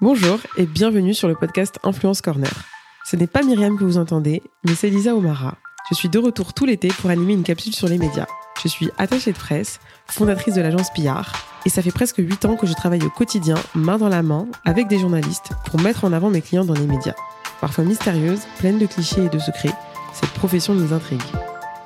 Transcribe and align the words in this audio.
Bonjour 0.00 0.40
et 0.56 0.66
bienvenue 0.66 1.14
sur 1.14 1.28
le 1.28 1.36
podcast 1.36 1.78
Influence 1.84 2.20
Corner. 2.20 2.50
Ce 3.04 3.14
n'est 3.14 3.28
pas 3.28 3.42
Myriam 3.42 3.78
que 3.78 3.84
vous 3.84 3.98
entendez, 3.98 4.42
mais 4.64 4.74
c'est 4.74 4.90
Lisa 4.90 5.14
Omara. 5.14 5.58
Je 5.90 5.94
suis 5.94 6.08
de 6.08 6.18
retour 6.18 6.54
tout 6.54 6.64
l'été 6.64 6.88
pour 6.88 7.10
animer 7.10 7.34
une 7.34 7.44
capsule 7.44 7.74
sur 7.74 7.86
les 7.86 7.98
médias. 7.98 8.26
Je 8.62 8.68
suis 8.68 8.90
attachée 8.98 9.32
de 9.32 9.38
presse, 9.38 9.78
fondatrice 10.06 10.54
de 10.54 10.60
l'agence 10.60 10.90
Pillard, 10.90 11.32
et 11.64 11.68
ça 11.68 11.82
fait 11.82 11.92
presque 11.92 12.18
8 12.18 12.44
ans 12.46 12.56
que 12.56 12.66
je 12.66 12.74
travaille 12.74 13.04
au 13.04 13.10
quotidien, 13.10 13.56
main 13.74 13.98
dans 13.98 14.08
la 14.08 14.22
main, 14.22 14.48
avec 14.64 14.88
des 14.88 14.98
journalistes 14.98 15.50
pour 15.66 15.80
mettre 15.80 16.04
en 16.04 16.12
avant 16.12 16.30
mes 16.30 16.42
clients 16.42 16.64
dans 16.64 16.74
les 16.74 16.86
médias. 16.86 17.14
Parfois 17.60 17.84
mystérieuse, 17.84 18.42
pleine 18.58 18.78
de 18.78 18.86
clichés 18.86 19.24
et 19.24 19.28
de 19.28 19.38
secrets, 19.38 19.74
cette 20.12 20.30
profession 20.30 20.74
nous 20.74 20.92
intrigue. 20.92 21.22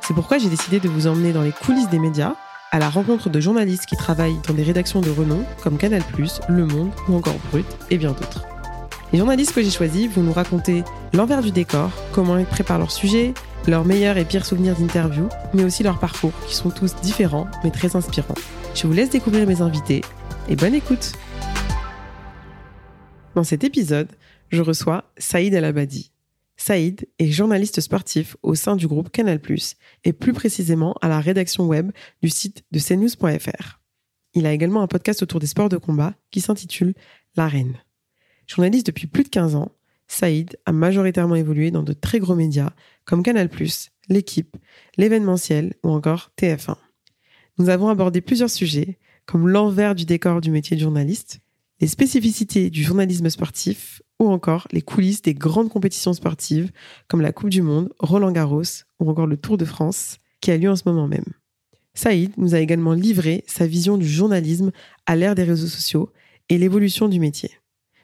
C'est 0.01 0.15
pourquoi 0.15 0.39
j'ai 0.39 0.49
décidé 0.49 0.81
de 0.81 0.89
vous 0.89 1.07
emmener 1.07 1.33
dans 1.33 1.43
les 1.43 1.53
coulisses 1.53 1.91
des 1.91 1.99
médias 1.99 2.35
à 2.77 2.79
la 2.79 2.91
rencontre 2.91 3.31
de 3.31 3.41
journalistes 3.41 3.87
qui 3.87 3.97
travaillent 3.97 4.37
dans 4.47 4.53
des 4.53 4.63
rédactions 4.63 5.01
de 5.01 5.09
renom 5.09 5.43
comme 5.63 5.79
Canal+, 5.79 6.03
Le 6.47 6.67
Monde 6.67 6.91
ou 7.09 7.15
encore 7.15 7.39
Brut 7.51 7.65
et 7.89 7.97
bien 7.97 8.11
d'autres. 8.11 8.45
Les 9.15 9.19
journalistes 9.19 9.55
que 9.55 9.63
j'ai 9.63 9.71
choisis 9.71 10.11
vont 10.11 10.23
nous 10.23 10.35
raconter 10.35 10.85
l'envers 11.15 11.41
du 11.41 11.53
décor, 11.53 11.91
comment 12.13 12.37
ils 12.37 12.45
préparent 12.45 12.79
leurs 12.79 12.93
sujets, 12.93 13.33
leurs 13.67 13.87
meilleurs 13.87 14.19
et 14.19 14.27
pires 14.27 14.45
souvenirs 14.45 14.77
d'interview, 14.77 15.27
mais 15.55 15.65
aussi 15.65 15.85
leurs 15.85 15.99
parcours 15.99 16.35
qui 16.47 16.55
sont 16.55 16.69
tous 16.69 16.95
différents 16.97 17.47
mais 17.65 17.71
très 17.71 17.97
inspirants. 17.97 18.35
Je 18.75 18.87
vous 18.87 18.93
laisse 18.93 19.09
découvrir 19.09 19.47
mes 19.47 19.63
invités 19.63 20.03
et 20.47 20.55
bonne 20.55 20.75
écoute. 20.75 21.13
Dans 23.35 23.45
cet 23.45 23.65
épisode, 23.65 24.09
je 24.51 24.61
reçois 24.61 25.05
Saïd 25.17 25.55
El-Abadi. 25.55 26.13
Saïd 26.67 27.07
est 27.21 27.31
journaliste 27.31 27.81
sportif 27.81 28.37
au 28.43 28.57
sein 28.57 28.75
du 28.75 28.89
groupe 28.89 29.13
Canal+, 29.13 29.41
et 30.03 30.13
plus 30.13 30.33
précisément 30.33 30.97
à 31.01 31.07
la 31.07 31.21
rédaction 31.21 31.65
web 31.65 31.93
du 32.25 32.29
site 32.29 32.65
de 32.73 32.81
cnews.fr. 32.81 33.79
Il 34.35 34.47
a 34.47 34.53
également 34.53 34.83
un 34.83 34.89
podcast 34.89 35.23
autour 35.23 35.39
des 35.39 35.47
sports 35.47 35.69
de 35.69 35.77
combat 35.77 36.17
qui 36.33 36.41
s'intitule 36.41 36.95
L'Arène. 37.37 37.77
Journaliste 38.49 38.89
depuis 38.89 39.07
plus 39.07 39.23
de 39.23 39.29
15 39.29 39.55
ans, 39.55 39.71
Saïd 40.09 40.59
a 40.67 40.73
majoritairement 40.73 41.37
évolué 41.37 41.71
dans 41.71 41.85
de 41.85 41.93
très 41.93 42.19
gros 42.19 42.35
médias 42.35 42.73
comme 43.05 43.23
Canal+, 43.23 43.49
L'équipe, 44.09 44.57
l'événementiel 44.97 45.75
ou 45.85 45.91
encore 45.91 46.33
TF1. 46.37 46.75
Nous 47.59 47.69
avons 47.69 47.91
abordé 47.91 48.21
plusieurs 48.21 48.51
sujets 48.51 48.99
comme 49.25 49.47
l'envers 49.47 49.95
du 49.95 50.05
décor 50.05 50.41
du 50.41 50.51
métier 50.51 50.77
de 50.77 50.83
journaliste, 50.83 51.39
les 51.81 51.87
spécificités 51.87 52.71
du 52.71 52.83
journalisme 52.83 53.31
sportif 53.31 54.03
ou 54.19 54.29
encore 54.29 54.67
les 54.73 54.83
coulisses 54.83 55.23
des 55.23 55.35
grandes 55.35 55.69
compétitions 55.69 56.13
sportives 56.13 56.71
comme 57.09 57.21
la 57.21 57.33
Coupe 57.33 57.51
du 57.51 57.63
Monde, 57.63 57.93
Roland 57.99 58.33
Garros 58.33 58.63
ou 59.01 59.11
encore 59.11 59.27
le 59.27 59.37
Tour 59.37 59.59
de 59.59 59.65
France 59.65 60.19
qui 60.41 60.51
a 60.51 60.57
lieu 60.57 60.71
en 60.71 60.77
ce 60.77 60.85
moment 60.87 61.09
même. 61.09 61.25
Saïd 61.95 62.33
nous 62.37 62.55
a 62.55 62.61
également 62.61 62.93
livré 62.93 63.43
sa 63.47 63.67
vision 63.67 63.97
du 63.97 64.07
journalisme 64.07 64.71
à 65.07 65.17
l'ère 65.17 65.35
des 65.35 65.45
réseaux 65.45 65.67
sociaux 65.67 66.13
et 66.49 66.59
l'évolution 66.59 67.09
du 67.09 67.19
métier. 67.19 67.51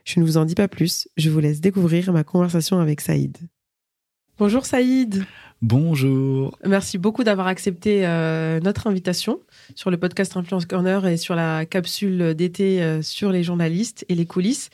Je 0.05 0.19
ne 0.19 0.25
vous 0.25 0.37
en 0.37 0.45
dis 0.45 0.55
pas 0.55 0.69
plus, 0.69 1.09
je 1.17 1.31
vous 1.31 1.41
laisse 1.41 1.61
découvrir 1.61 2.13
ma 2.13 2.25
conversation 2.25 2.81
avec 2.81 3.01
Saïd. 3.01 3.37
Bonjour 4.39 4.67
Saïd. 4.67 5.25
Bonjour. 5.61 6.59
Merci 6.65 6.99
beaucoup 6.99 7.23
d'avoir 7.23 7.47
accepté 7.47 8.05
euh, 8.05 8.59
notre 8.59 8.89
invitation 8.89 9.41
sur 9.77 9.93
le 9.93 9.97
podcast 9.97 10.37
Influence 10.37 10.67
Corner 10.67 11.07
et 11.07 11.17
sur 11.17 11.37
la 11.37 11.67
capsule 11.67 12.35
d'été 12.35 12.83
euh, 12.83 13.03
sur 13.03 13.31
les 13.31 13.45
journalistes 13.45 14.05
et 14.09 14.17
les 14.17 14.27
coulisses. 14.27 14.71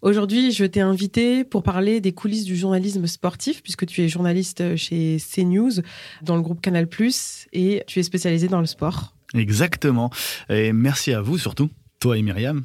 Aujourd'hui, 0.00 0.52
je 0.52 0.64
t'ai 0.64 0.80
invité 0.80 1.42
pour 1.42 1.64
parler 1.64 2.00
des 2.00 2.12
coulisses 2.12 2.44
du 2.44 2.56
journalisme 2.56 3.06
sportif, 3.08 3.62
puisque 3.62 3.84
tu 3.84 4.02
es 4.02 4.08
journaliste 4.08 4.76
chez 4.76 5.16
CNews, 5.18 5.82
dans 6.22 6.36
le 6.36 6.42
groupe 6.42 6.60
Canal+, 6.60 6.86
et 7.52 7.82
tu 7.86 7.98
es 7.98 8.02
spécialisé 8.04 8.46
dans 8.46 8.60
le 8.60 8.66
sport. 8.66 9.14
Exactement. 9.34 10.10
Et 10.48 10.72
merci 10.72 11.12
à 11.12 11.20
vous 11.20 11.36
surtout, 11.36 11.68
toi 11.98 12.16
et 12.16 12.22
Myriam. 12.22 12.64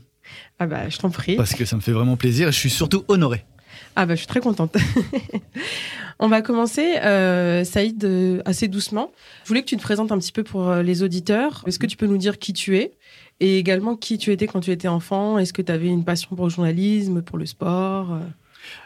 Ah 0.59 0.67
bah, 0.67 0.89
je 0.89 0.97
t'en 0.97 1.09
prie. 1.09 1.35
Parce 1.35 1.55
que 1.55 1.65
ça 1.65 1.75
me 1.75 1.81
fait 1.81 1.91
vraiment 1.91 2.17
plaisir 2.17 2.49
et 2.49 2.51
je 2.51 2.57
suis 2.59 2.69
surtout 2.69 3.03
honoré. 3.07 3.45
Ah 3.95 4.05
bah, 4.05 4.13
je 4.13 4.19
suis 4.19 4.27
très 4.27 4.39
contente. 4.39 4.75
On 6.19 6.27
va 6.27 6.41
commencer, 6.41 6.97
euh, 6.99 7.63
Saïd, 7.63 8.03
euh, 8.05 8.41
assez 8.45 8.67
doucement. 8.67 9.11
Je 9.43 9.49
voulais 9.49 9.61
que 9.61 9.67
tu 9.67 9.75
te 9.75 9.81
présentes 9.81 10.11
un 10.11 10.19
petit 10.19 10.31
peu 10.31 10.43
pour 10.43 10.69
euh, 10.69 10.83
les 10.83 11.03
auditeurs. 11.03 11.63
Est-ce 11.67 11.79
que 11.79 11.87
tu 11.87 11.97
peux 11.97 12.05
nous 12.05 12.17
dire 12.17 12.37
qui 12.37 12.53
tu 12.53 12.77
es? 12.77 12.93
Et 13.43 13.57
également 13.57 13.97
qui 13.97 14.17
tu 14.17 14.31
étais 14.31 14.47
quand 14.47 14.61
tu 14.61 14.71
étais 14.71 14.87
enfant? 14.87 15.37
Est-ce 15.37 15.51
que 15.51 15.61
tu 15.61 15.71
avais 15.71 15.87
une 15.87 16.05
passion 16.05 16.35
pour 16.35 16.45
le 16.45 16.51
journalisme, 16.51 17.21
pour 17.21 17.37
le 17.37 17.45
sport 17.45 18.19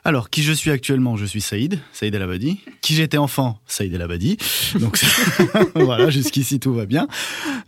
alors, 0.04 0.32
qui 0.32 0.42
je 0.42 0.54
suis 0.54 0.72
actuellement? 0.72 1.18
Je 1.18 1.26
suis 1.26 1.40
Saïd, 1.40 1.80
Saïd 1.94 2.16
El 2.16 2.24
Abadi. 2.24 2.62
Qui 2.82 2.96
j'étais 2.96 3.20
enfant? 3.20 3.60
Saïd 3.68 3.94
El 3.94 4.02
Abadi. 4.02 4.36
Donc 4.80 5.00
voilà, 5.76 6.10
jusqu'ici 6.10 6.60
tout 6.60 6.74
va 6.74 6.88
bien. 6.88 7.08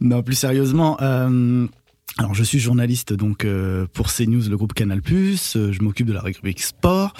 Non, 0.01 0.23
plus 0.23 0.33
sérieusement, 0.33 0.97
euh, 1.01 1.67
alors 2.17 2.33
je 2.33 2.43
suis 2.43 2.59
journaliste 2.59 3.13
donc 3.13 3.45
euh, 3.45 3.85
pour 3.93 4.11
CNews, 4.11 4.49
le 4.49 4.57
groupe 4.57 4.73
Canal+. 4.73 5.01
Euh, 5.09 5.71
je 5.71 5.81
m'occupe 5.81 6.07
de 6.07 6.13
la 6.13 6.19
rubrique 6.19 6.61
sport. 6.61 7.13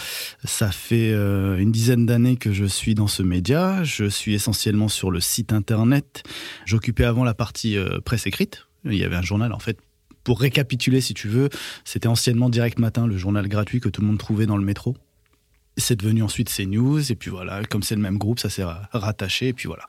Ça 0.44 0.72
fait 0.72 1.12
euh, 1.14 1.58
une 1.58 1.72
dizaine 1.72 2.06
d'années 2.06 2.36
que 2.36 2.52
je 2.52 2.66
suis 2.66 2.96
dans 2.96 3.08
ce 3.08 3.24
média. 3.24 3.84
Je 3.84 4.06
suis 4.06 4.34
essentiellement 4.34 4.90
sur 4.90 5.12
le 5.12 5.20
site 5.20 5.54
internet. 5.54 6.24
J'occupais 6.66 7.06
avant 7.06 7.24
la 7.24 7.34
partie 7.34 7.78
presse 8.04 8.28
écrite. 8.28 8.66
Il 8.86 8.96
y 8.96 9.04
avait 9.04 9.16
un 9.16 9.22
journal 9.22 9.54
en 9.54 9.60
fait. 9.60 9.78
Pour 10.24 10.42
récapituler, 10.42 11.02
si 11.02 11.14
tu 11.14 11.28
veux, 11.28 11.50
c'était 11.86 12.08
anciennement 12.08 12.50
Direct 12.50 12.78
Matin, 12.78 13.08
le 13.08 13.18
journal 13.18 13.48
gratuit 13.48 13.80
que 13.80 13.90
tout 13.90 14.02
le 14.02 14.08
monde 14.08 14.18
trouvait 14.18 14.46
dans 14.46 14.58
le 14.58 14.64
métro. 14.64 14.96
C'est 15.78 15.96
devenu 15.96 16.24
ensuite 16.24 16.54
CNews, 16.54 17.12
et 17.12 17.16
puis 17.16 17.32
voilà, 17.32 17.64
comme 17.64 17.84
c'est 17.84 17.96
le 17.96 18.02
même 18.02 18.18
groupe, 18.18 18.40
ça 18.40 18.50
s'est 18.50 18.66
rattaché, 18.92 19.48
et 19.48 19.54
puis 19.54 19.68
voilà. 19.68 19.86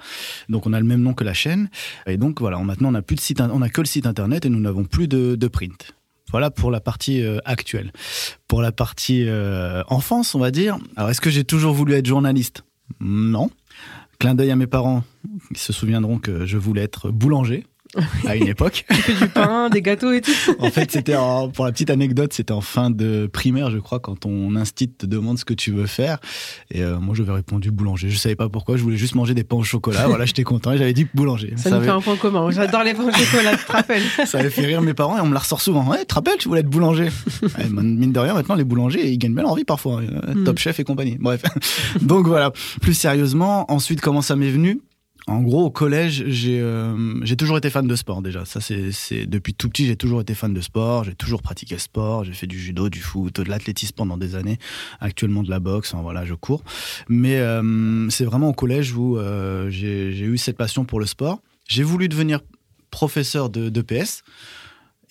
Donc 0.49 0.67
on 0.67 0.73
a 0.73 0.79
le 0.79 0.87
même 0.87 1.03
nom 1.03 1.15
que 1.15 1.25
la 1.25 1.35
chaîne, 1.35 1.69
et 2.07 2.17
donc 2.17 2.41
voilà, 2.41 2.59
maintenant 2.59 2.91
on 2.91 2.93
n'a 2.93 3.03
plus 3.03 3.17
de 3.17 3.21
site, 3.21 3.41
on 3.41 3.61
a 3.61 3.69
que 3.69 3.81
le 3.81 3.87
site 3.87 4.07
internet 4.07 4.47
et 4.47 4.51
nous 4.51 4.61
n'avons 4.61 4.85
plus 4.85 5.09
de, 5.09 5.49
print. 5.49 5.95
Voilà 6.31 6.53
pour 6.53 6.71
la 6.71 6.81
partie 6.81 7.23
euh, 7.23 7.39
actuelle. 7.45 7.93
Pour 8.47 8.63
la 8.63 8.71
partie 8.71 9.25
euh, 9.27 9.83
enfance, 9.89 10.37
on 10.37 10.39
va 10.39 10.53
dire. 10.53 10.79
Alors 10.95 11.11
est-ce 11.11 11.21
que 11.21 11.31
j'ai 11.31 11.43
toujours 11.43 11.75
voulu 11.75 11.95
être 11.95 12.07
journaliste? 12.07 12.63
Non. 13.01 13.51
Clin 14.21 14.37
d'œil 14.37 14.53
à 14.53 14.57
mes 14.57 14.69
parents, 14.69 15.03
ils 15.51 15.57
se 15.57 15.73
souviendront 15.73 16.19
que 16.19 16.47
je 16.47 16.57
voulais 16.57 16.83
être 16.83 17.11
boulanger 17.11 17.67
à 18.27 18.37
une 18.37 18.47
époque. 18.47 18.85
tu 18.89 19.03
fais 19.03 19.15
du 19.27 19.29
pain, 19.29 19.69
des 19.69 19.83
gâteaux 19.83 20.13
et 20.13 20.21
tout. 20.21 20.31
en 20.59 20.71
fait, 20.71 20.91
c'était 20.93 21.17
pour 21.55 21.65
la 21.65 21.73
petite 21.73 21.91
anecdote, 21.91 22.33
c'était 22.33 22.53
en 22.53 22.61
fin 22.61 22.91
de 22.91 23.29
primaire, 23.33 23.71
je 23.71 23.79
crois, 23.79 23.99
quand 23.99 24.27
on 24.27 24.55
instit 24.57 24.89
te 24.89 25.07
demande 25.07 25.39
ce 25.39 25.45
que 25.45 25.55
tu 25.55 25.73
veux 25.73 25.87
faire. 25.87 26.19
Et 26.71 26.83
euh, 26.83 26.99
moi, 26.99 27.15
j'avais 27.15 27.33
répondu 27.33 27.71
boulanger. 27.71 28.11
Je 28.11 28.17
savais 28.17 28.37
pas 28.37 28.49
pourquoi. 28.49 28.77
Je 28.77 28.83
voulais 28.83 28.97
juste 28.97 29.15
manger 29.15 29.35
des 29.35 29.45
pains 29.45 29.57
au 29.57 29.63
chocolat. 29.63 30.07
voilà, 30.07 30.25
j'étais 30.25 30.45
content 30.45 30.73
et 30.73 30.79
j'avais 30.79 30.93
dit 30.93 31.07
boulanger. 31.15 31.55
Ça, 31.57 31.71
nous 31.71 31.83
fait 31.83 31.91
un 31.91 32.01
point 32.01 32.17
commun. 32.17 32.51
J'adore 32.51 32.85
les 32.85 32.95
pains 32.95 33.09
au 33.09 33.13
chocolat. 33.13 33.57
Tu 33.57 33.65
te 33.65 33.73
rappelles 33.73 34.03
Ça 34.27 34.39
avait 34.39 34.51
fait 34.51 34.67
rire 34.67 34.83
mes 34.83 34.95
parents 34.95 35.19
et 35.19 35.21
on 35.21 35.27
me 35.27 35.35
la 35.35 35.41
ressort 35.41 35.61
souvent. 35.61 35.89
Ouais, 35.89 36.01
tu 36.01 36.07
te 36.07 36.15
rappelles, 36.15 36.39
tu 36.39 36.49
voulais 36.49 36.61
être 36.61 36.71
boulanger. 36.71 37.09
mine 37.71 38.13
de 38.13 38.21
rien, 38.21 38.35
maintenant, 38.35 38.55
les 38.55 38.65
boulangers, 38.65 39.11
ils 39.11 39.19
gagnent 39.19 39.35
bien 39.35 39.43
leur 39.43 39.57
vie 39.57 39.65
parfois. 39.65 40.01
Euh, 40.01 40.35
hmm. 40.35 40.45
Top 40.45 40.59
chef 40.59 40.79
et 40.81 40.85
compagnie. 40.85 41.17
Bref. 41.19 41.43
Donc 42.01 42.27
voilà. 42.27 42.53
Plus 42.81 42.95
sérieusement, 42.95 43.71
ensuite, 43.71 44.01
comment 44.01 44.23
ça 44.23 44.37
m'est 44.37 44.51
venu? 44.51 44.81
En 45.31 45.43
gros, 45.43 45.65
au 45.65 45.71
collège, 45.71 46.25
euh, 46.27 47.21
j'ai 47.23 47.37
toujours 47.37 47.57
été 47.57 47.71
fan 47.71 47.87
de 47.87 47.95
sport 47.95 48.21
déjà. 48.21 48.43
Depuis 49.29 49.55
tout 49.55 49.69
petit, 49.69 49.87
j'ai 49.87 49.95
toujours 49.95 50.21
été 50.21 50.35
fan 50.35 50.53
de 50.53 50.61
sport. 50.61 51.05
J'ai 51.05 51.15
toujours 51.15 51.41
pratiqué 51.41 51.79
sport. 51.79 52.25
J'ai 52.25 52.33
fait 52.33 52.49
du 52.49 52.59
judo, 52.59 52.89
du 52.89 52.99
foot, 52.99 53.41
de 53.41 53.49
l'athlétisme 53.49 53.95
pendant 53.95 54.17
des 54.17 54.35
années. 54.35 54.59
Actuellement 54.99 55.45
de 55.45 55.51
la 55.51 55.61
boxe. 55.61 55.95
voilà, 55.95 56.25
je 56.25 56.35
cours. 56.35 56.65
Mais 57.09 57.37
euh, 57.37 58.11
c'est 58.11 58.25
vraiment 58.25 58.49
au 58.49 58.53
collège 58.53 58.93
où 58.97 59.19
euh, 59.19 59.71
j'ai 59.71 60.11
eu 60.11 60.37
cette 60.37 60.57
passion 60.57 60.85
pour 60.85 60.99
le 60.99 61.07
sport. 61.07 61.41
J'ai 61.69 61.85
voulu 61.85 62.09
devenir 62.09 62.41
professeur 62.91 63.51
de, 63.51 63.69
de 63.69 63.83
PS. 63.83 64.25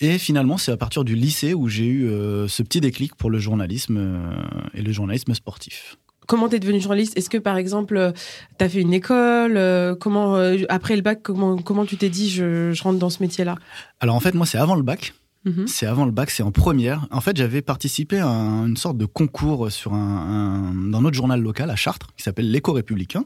Et 0.01 0.17
finalement, 0.17 0.57
c'est 0.57 0.73
à 0.73 0.77
partir 0.77 1.05
du 1.05 1.15
lycée 1.15 1.53
où 1.53 1.69
j'ai 1.69 1.87
eu 1.87 2.09
ce 2.47 2.63
petit 2.63 2.81
déclic 2.81 3.15
pour 3.15 3.29
le 3.29 3.39
journalisme 3.39 4.33
et 4.73 4.81
le 4.81 4.91
journalisme 4.91 5.33
sportif. 5.33 5.97
Comment 6.29 6.47
tu 6.47 6.55
es 6.55 6.59
devenu 6.59 6.79
journaliste? 6.79 7.17
Est-ce 7.17 7.29
que 7.29 7.39
par 7.39 7.57
exemple, 7.57 8.13
tu 8.57 8.63
as 8.63 8.69
fait 8.69 8.81
une 8.81 8.93
école? 8.93 9.59
Comment 9.99 10.35
après 10.69 10.95
le 10.95 11.01
bac, 11.01 11.19
comment 11.21 11.57
comment 11.57 11.85
tu 11.85 11.97
t'es 11.97 12.09
dit 12.09 12.29
je, 12.29 12.71
je 12.71 12.83
rentre 12.83 12.99
dans 12.99 13.09
ce 13.09 13.21
métier-là? 13.21 13.55
Alors 13.99 14.15
en 14.15 14.21
fait, 14.21 14.33
moi, 14.35 14.45
c'est 14.45 14.59
avant 14.59 14.75
le 14.75 14.83
bac. 14.83 15.13
Mhm. 15.45 15.67
C'est 15.67 15.85
avant 15.85 16.05
le 16.05 16.11
bac, 16.11 16.31
c'est 16.31 16.43
en 16.43 16.51
première. 16.51 17.07
En 17.11 17.21
fait, 17.21 17.37
j'avais 17.37 17.61
participé 17.61 18.19
à 18.19 18.27
une 18.27 18.75
sorte 18.75 18.97
de 18.97 19.05
concours 19.05 19.71
sur 19.71 19.93
un, 19.93 20.73
dans 20.91 21.01
notre 21.01 21.15
journal 21.15 21.41
local 21.41 21.69
à 21.69 21.77
Chartres, 21.77 22.09
qui 22.17 22.23
s'appelle 22.23 22.51
l'Éco 22.51 22.73
républicain. 22.73 23.23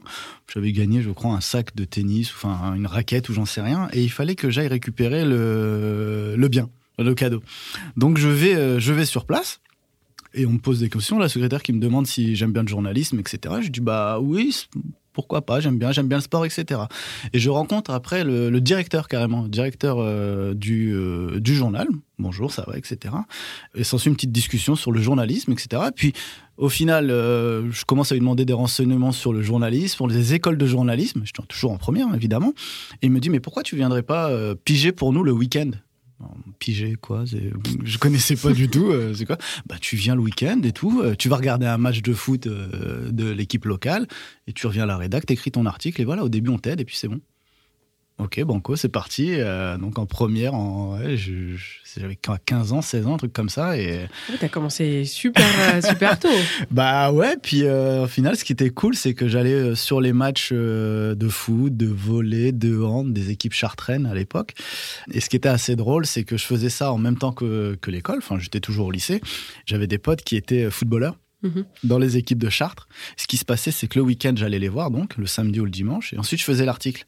J'avais 0.52 0.70
gagné, 0.70 1.02
je 1.02 1.10
crois, 1.10 1.32
un 1.32 1.40
sac 1.40 1.74
de 1.74 1.84
tennis, 1.84 2.30
enfin 2.32 2.72
une 2.74 2.86
raquette 2.86 3.28
ou 3.28 3.32
j'en 3.34 3.46
sais 3.46 3.60
rien, 3.60 3.88
et 3.92 4.00
il 4.00 4.10
fallait 4.10 4.36
que 4.36 4.48
j'aille 4.48 4.68
récupérer 4.68 5.24
le, 5.24 6.34
le 6.36 6.48
bien, 6.48 6.70
le 7.00 7.14
cadeau. 7.14 7.42
Donc 7.96 8.16
je 8.16 8.28
vais, 8.28 8.54
euh, 8.54 8.78
je 8.78 8.92
vais 8.92 9.06
sur 9.06 9.26
place. 9.26 9.60
Et 10.34 10.46
on 10.46 10.52
me 10.52 10.58
pose 10.58 10.80
des 10.80 10.90
questions, 10.90 11.18
la 11.18 11.28
secrétaire 11.28 11.62
qui 11.62 11.72
me 11.72 11.80
demande 11.80 12.06
si 12.06 12.34
j'aime 12.34 12.52
bien 12.52 12.62
le 12.62 12.68
journalisme, 12.68 13.20
etc. 13.20 13.56
Je 13.62 13.70
dis 13.70 13.80
bah 13.80 14.18
oui, 14.20 14.66
pourquoi 15.14 15.42
pas, 15.42 15.60
j'aime 15.60 15.78
bien, 15.78 15.92
j'aime 15.92 16.08
bien 16.08 16.18
le 16.18 16.22
sport, 16.22 16.44
etc. 16.44 16.82
Et 17.32 17.38
je 17.38 17.48
rencontre 17.48 17.92
après 17.92 18.24
le, 18.24 18.60
directeur 18.60 19.08
carrément, 19.08 19.46
directeur 19.46 19.98
euh, 20.00 20.52
du, 20.54 20.92
euh, 20.92 21.38
du 21.40 21.54
journal. 21.54 21.86
Bonjour, 22.18 22.50
ça 22.50 22.64
va, 22.66 22.76
etc. 22.76 23.14
Et 23.74 23.84
s'ensuit 23.84 24.10
une 24.10 24.16
petite 24.16 24.32
discussion 24.32 24.74
sur 24.74 24.92
le 24.92 25.00
journalisme, 25.00 25.52
etc. 25.52 25.82
Et 25.88 25.92
puis 25.92 26.12
au 26.56 26.68
final, 26.68 27.10
euh, 27.10 27.70
je 27.70 27.84
commence 27.84 28.10
à 28.12 28.16
lui 28.16 28.20
demander 28.20 28.44
des 28.44 28.52
renseignements 28.52 29.12
sur 29.12 29.32
le 29.32 29.40
journalisme, 29.40 29.94
sur 29.94 30.06
les 30.08 30.34
écoles 30.34 30.58
de 30.58 30.66
journalisme. 30.66 31.20
Je 31.20 31.26
suis 31.26 31.48
toujours 31.48 31.70
en 31.70 31.78
première, 31.78 32.12
évidemment. 32.14 32.52
Et 33.00 33.06
il 33.06 33.12
me 33.12 33.20
dit, 33.20 33.30
mais 33.30 33.40
pourquoi 33.40 33.62
tu 33.62 33.76
viendrais 33.76 34.02
pas 34.02 34.30
piger 34.64 34.90
pour 34.92 35.12
nous 35.12 35.22
le 35.22 35.32
week-end? 35.32 35.70
Piger 36.58 36.96
quoi 37.00 37.24
Je 37.24 37.98
connaissais 37.98 38.36
pas 38.36 38.52
du 38.52 38.68
tout. 38.68 38.90
Euh, 38.90 39.14
c'est 39.14 39.26
quoi 39.26 39.38
Bah 39.66 39.76
tu 39.80 39.96
viens 39.96 40.14
le 40.14 40.20
week-end 40.20 40.60
et 40.62 40.72
tout. 40.72 41.02
Euh, 41.02 41.14
tu 41.16 41.28
vas 41.28 41.36
regarder 41.36 41.66
un 41.66 41.78
match 41.78 42.02
de 42.02 42.12
foot 42.12 42.46
euh, 42.46 43.10
de 43.10 43.30
l'équipe 43.30 43.64
locale 43.64 44.06
et 44.46 44.52
tu 44.52 44.66
reviens 44.66 44.84
à 44.84 44.86
la 44.86 44.96
rédac, 44.96 45.26
t'écris 45.26 45.50
ton 45.50 45.66
article 45.66 46.00
et 46.00 46.04
voilà. 46.04 46.24
Au 46.24 46.28
début 46.28 46.50
on 46.50 46.58
t'aide 46.58 46.80
et 46.80 46.84
puis 46.84 46.96
c'est 46.96 47.08
bon. 47.08 47.20
Ok, 48.18 48.40
Banco, 48.44 48.76
c'est 48.76 48.88
parti. 48.88 49.30
Euh, 49.32 49.76
donc 49.76 49.98
en 49.98 50.06
première, 50.06 50.54
en, 50.54 50.96
ouais, 50.96 51.16
j'avais 51.16 52.16
15 52.16 52.72
ans, 52.72 52.80
16 52.80 53.06
ans, 53.08 53.14
un 53.14 53.16
truc 53.16 53.32
comme 53.32 53.48
ça. 53.48 53.76
Et... 53.76 54.06
tu 54.30 54.38
t'as 54.38 54.48
commencé 54.48 55.04
super, 55.04 55.44
euh, 55.44 55.80
super 55.88 56.20
tôt. 56.20 56.28
bah 56.70 57.10
ouais, 57.10 57.36
puis 57.42 57.64
euh, 57.64 58.04
au 58.04 58.06
final, 58.06 58.36
ce 58.36 58.44
qui 58.44 58.52
était 58.52 58.70
cool, 58.70 58.94
c'est 58.94 59.14
que 59.14 59.26
j'allais 59.26 59.74
sur 59.74 60.00
les 60.00 60.12
matchs 60.12 60.52
de 60.52 61.28
foot, 61.28 61.76
de 61.76 61.86
volley, 61.86 62.52
de 62.52 62.80
hand, 62.80 63.12
des 63.12 63.32
équipes 63.32 63.54
chartraines 63.54 64.06
à 64.06 64.14
l'époque. 64.14 64.54
Et 65.10 65.20
ce 65.20 65.28
qui 65.28 65.34
était 65.34 65.48
assez 65.48 65.74
drôle, 65.74 66.06
c'est 66.06 66.22
que 66.22 66.36
je 66.36 66.44
faisais 66.44 66.70
ça 66.70 66.92
en 66.92 66.98
même 66.98 67.18
temps 67.18 67.32
que, 67.32 67.76
que 67.80 67.90
l'école. 67.90 68.18
Enfin, 68.18 68.38
j'étais 68.38 68.60
toujours 68.60 68.86
au 68.86 68.90
lycée. 68.92 69.20
J'avais 69.66 69.88
des 69.88 69.98
potes 69.98 70.22
qui 70.22 70.36
étaient 70.36 70.70
footballeurs. 70.70 71.16
Mhm. 71.44 71.66
dans 71.84 71.98
les 71.98 72.16
équipes 72.16 72.38
de 72.38 72.48
Chartres. 72.48 72.88
Ce 73.18 73.26
qui 73.26 73.36
se 73.36 73.44
passait, 73.44 73.70
c'est 73.70 73.86
que 73.86 73.98
le 73.98 74.04
week-end, 74.04 74.32
j'allais 74.34 74.58
les 74.58 74.70
voir, 74.70 74.90
donc 74.90 75.16
le 75.18 75.26
samedi 75.26 75.60
ou 75.60 75.66
le 75.66 75.70
dimanche, 75.70 76.14
et 76.14 76.18
ensuite 76.18 76.40
je 76.40 76.44
faisais 76.44 76.64
l'article. 76.64 77.06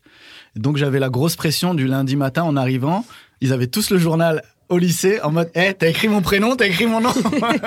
Donc 0.56 0.76
j'avais 0.76 0.98
la 0.98 1.10
grosse 1.10 1.36
pression 1.36 1.74
du 1.74 1.86
lundi 1.86 2.16
matin 2.16 2.42
en 2.42 2.56
arrivant. 2.56 3.04
Ils 3.40 3.52
avaient 3.52 3.66
tous 3.66 3.90
le 3.90 3.98
journal 3.98 4.42
au 4.68 4.78
lycée 4.78 5.20
en 5.22 5.30
mode 5.30 5.50
Eh, 5.54 5.74
t'as 5.74 5.88
écrit 5.88 6.08
mon 6.08 6.22
prénom, 6.22 6.56
t'as 6.56 6.66
écrit 6.66 6.86
mon 6.86 7.00
nom 7.00 7.12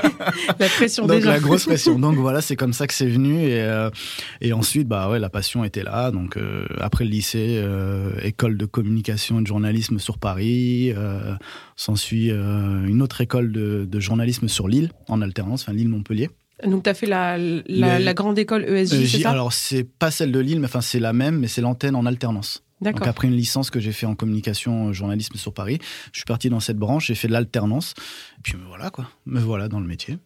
La 0.59 0.67
pression 0.67 1.05
donc, 1.05 1.17
déjà. 1.17 1.31
La 1.31 1.39
grosse 1.39 1.65
pression. 1.65 1.97
Donc 1.97 2.15
voilà, 2.15 2.41
c'est 2.41 2.55
comme 2.55 2.73
ça 2.73 2.87
que 2.87 2.93
c'est 2.93 3.07
venu. 3.07 3.41
Et, 3.41 3.61
euh, 3.61 3.89
et 4.41 4.53
ensuite, 4.53 4.87
bah 4.87 5.09
ouais, 5.09 5.19
la 5.19 5.29
passion 5.29 5.63
était 5.63 5.83
là. 5.83 6.11
Donc 6.11 6.37
euh, 6.37 6.65
après 6.79 7.05
le 7.05 7.11
lycée, 7.11 7.59
euh, 7.61 8.11
école 8.21 8.57
de 8.57 8.65
communication 8.65 9.39
et 9.39 9.43
de 9.43 9.47
journalisme 9.47 9.99
sur 9.99 10.17
Paris. 10.17 10.93
S'ensuit 11.75 12.29
une 12.29 13.01
autre 13.01 13.21
école 13.21 13.51
de, 13.51 13.87
de 13.89 13.99
journalisme 13.99 14.47
sur 14.47 14.67
Lille, 14.67 14.91
en 15.07 15.21
alternance, 15.21 15.61
enfin 15.61 15.73
Lille-Montpellier. 15.73 16.29
Donc, 16.65 16.83
tu 16.83 16.89
as 16.89 16.93
fait 16.93 17.05
la, 17.05 17.37
la, 17.37 18.13
grande 18.13 18.37
école 18.37 18.65
ESJ, 18.65 19.07
c'est 19.07 19.21
ça? 19.21 19.31
Alors, 19.31 19.53
c'est 19.53 19.85
pas 19.85 20.11
celle 20.11 20.33
de 20.33 20.39
Lille, 20.39 20.59
mais 20.59 20.65
enfin, 20.65 20.81
c'est 20.81 20.99
la 20.99 21.13
même, 21.13 21.39
mais 21.39 21.47
c'est 21.47 21.61
l'antenne 21.61 21.95
en 21.95 22.05
alternance. 22.05 22.63
Donc, 22.81 23.05
après 23.05 23.27
une 23.27 23.35
licence 23.35 23.69
que 23.69 23.79
j'ai 23.79 23.91
fait 23.91 24.05
en 24.05 24.15
communication, 24.15 24.93
journalisme 24.93 25.35
sur 25.35 25.53
Paris, 25.53 25.79
je 26.13 26.19
suis 26.19 26.25
parti 26.25 26.49
dans 26.49 26.59
cette 26.59 26.77
branche, 26.77 27.07
j'ai 27.07 27.15
fait 27.15 27.27
de 27.27 27.33
l'alternance. 27.33 27.93
Et 28.37 28.41
puis, 28.41 28.55
me 28.55 28.65
voilà, 28.65 28.89
quoi. 28.89 29.09
Me 29.25 29.39
voilà 29.39 29.67
dans 29.67 29.79
le 29.79 29.87
métier. 29.87 30.17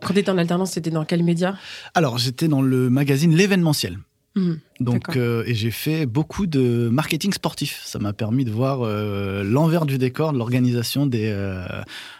Quand 0.00 0.14
tu 0.14 0.20
étais 0.20 0.30
en 0.30 0.38
alternance, 0.38 0.72
c'était 0.72 0.90
dans 0.90 1.04
quel 1.04 1.22
média? 1.22 1.56
Alors, 1.94 2.18
j'étais 2.18 2.48
dans 2.48 2.62
le 2.62 2.90
magazine 2.90 3.34
L'événementiel. 3.34 3.98
Mhm. 4.38 4.58
Donc, 4.80 5.16
euh, 5.16 5.42
et 5.46 5.54
j'ai 5.54 5.72
fait 5.72 6.06
beaucoup 6.06 6.46
de 6.46 6.88
marketing 6.90 7.32
sportif. 7.32 7.80
Ça 7.84 7.98
m'a 7.98 8.12
permis 8.12 8.44
de 8.44 8.50
voir 8.50 8.82
euh, 8.82 9.42
l'envers 9.42 9.86
du 9.86 9.98
décor 9.98 10.32
de 10.32 10.38
l'organisation 10.38 11.10
euh, 11.12 11.66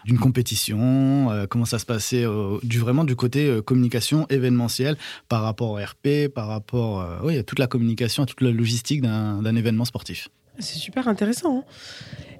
d'une 0.05 0.19
compétition, 0.19 1.47
comment 1.49 1.65
ça 1.65 1.79
se 1.79 1.85
passait 1.85 2.25
du 2.63 2.79
vraiment 2.79 3.05
du 3.05 3.15
côté 3.15 3.59
communication 3.65 4.27
événementielle 4.29 4.97
par 5.29 5.43
rapport 5.43 5.71
au 5.71 5.75
RP, 5.75 6.27
par 6.33 6.47
rapport 6.47 7.05
oui, 7.23 7.37
à 7.37 7.43
toute 7.43 7.59
la 7.59 7.67
communication, 7.67 8.23
à 8.23 8.25
toute 8.25 8.41
la 8.41 8.51
logistique 8.51 9.01
d'un 9.01 9.55
événement 9.55 9.85
sportif. 9.85 10.29
C'est 10.59 10.77
super 10.77 11.07
intéressant. 11.07 11.59
Hein. 11.59 11.63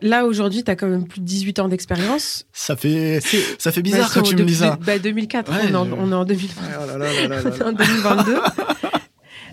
Là, 0.01 0.25
aujourd'hui, 0.25 0.63
tu 0.63 0.71
as 0.71 0.75
quand 0.75 0.87
même 0.87 1.07
plus 1.07 1.21
de 1.21 1.25
18 1.25 1.59
ans 1.59 1.69
d'expérience. 1.69 2.45
Ça 2.51 2.75
fait, 2.75 3.21
ça 3.57 3.71
fait 3.71 3.81
bizarre 3.81 4.11
quand 4.13 4.23
tu 4.23 4.35
me 4.35 4.43
dis 4.43 4.55
ça. 4.55 4.77
Bah, 4.85 4.99
2004, 4.99 5.51
on, 5.51 5.67
est 5.67 5.75
en, 5.75 5.91
on, 5.91 6.11
est 6.11 6.15
en, 6.15 6.25
2020. 6.25 6.61
on 6.79 7.55
est 7.55 7.63
en 7.63 7.71
2022. 7.71 8.37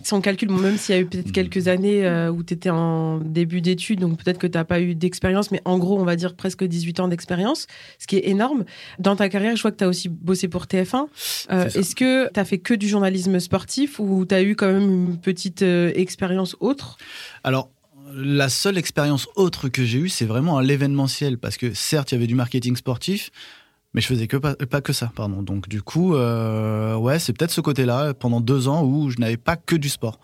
si 0.06 0.14
on 0.14 0.20
calcule, 0.20 0.50
même 0.50 0.78
s'il 0.78 0.94
y 0.94 0.98
a 0.98 1.00
eu 1.00 1.06
peut-être 1.06 1.28
mm. 1.28 1.32
quelques 1.32 1.66
années 1.66 2.06
euh, 2.06 2.30
où 2.30 2.44
tu 2.44 2.54
étais 2.54 2.70
en 2.70 3.18
début 3.18 3.60
d'études, 3.60 3.98
donc 3.98 4.22
peut-être 4.22 4.38
que 4.38 4.46
tu 4.46 4.56
n'as 4.56 4.64
pas 4.64 4.80
eu 4.80 4.94
d'expérience, 4.94 5.50
mais 5.50 5.60
en 5.64 5.78
gros, 5.78 5.98
on 5.98 6.04
va 6.04 6.14
dire 6.14 6.36
presque 6.36 6.62
18 6.62 7.00
ans 7.00 7.08
d'expérience, 7.08 7.66
ce 7.98 8.06
qui 8.06 8.16
est 8.16 8.28
énorme. 8.28 8.64
Dans 9.00 9.16
ta 9.16 9.28
carrière, 9.28 9.56
je 9.56 9.62
vois 9.62 9.72
que 9.72 9.78
tu 9.78 9.84
as 9.84 9.88
aussi 9.88 10.08
bossé 10.08 10.46
pour 10.46 10.66
TF1. 10.66 11.06
Euh, 11.50 11.64
est-ce 11.66 11.96
que 11.96 12.32
tu 12.32 12.38
as 12.38 12.44
fait 12.44 12.58
que 12.58 12.74
du 12.74 12.88
journalisme 12.88 13.40
sportif 13.40 13.98
ou 13.98 14.24
tu 14.24 14.34
as 14.34 14.42
eu 14.42 14.54
quand 14.54 14.70
même 14.70 15.08
une 15.08 15.16
petite 15.18 15.62
euh, 15.62 15.90
expérience 15.96 16.56
autre? 16.60 16.98
Alors, 17.42 17.70
la 18.14 18.48
seule 18.48 18.78
expérience 18.78 19.26
autre 19.34 19.68
que 19.68 19.84
j'ai 19.84 19.98
eue, 19.98 20.08
c'est 20.08 20.24
vraiment 20.24 20.56
à 20.56 20.62
l'événementiel, 20.62 21.36
parce 21.38 21.56
que 21.56 21.74
certes, 21.74 22.12
il 22.12 22.14
y 22.14 22.18
avait 22.18 22.28
du 22.28 22.36
marketing 22.36 22.76
sportif, 22.76 23.32
mais 23.94 24.00
je 24.00 24.06
faisais 24.06 24.26
que 24.26 24.36
pas, 24.36 24.80
que 24.80 24.92
ça, 24.92 25.10
pardon. 25.14 25.42
Donc 25.42 25.68
du 25.68 25.82
coup, 25.82 26.14
euh, 26.14 26.96
ouais, 26.96 27.18
c'est 27.18 27.32
peut-être 27.32 27.50
ce 27.50 27.60
côté-là 27.60 28.14
pendant 28.14 28.40
deux 28.40 28.68
ans 28.68 28.84
où 28.84 29.10
je 29.10 29.18
n'avais 29.18 29.36
pas 29.36 29.56
que 29.56 29.76
du 29.76 29.88
sport. 29.88 30.20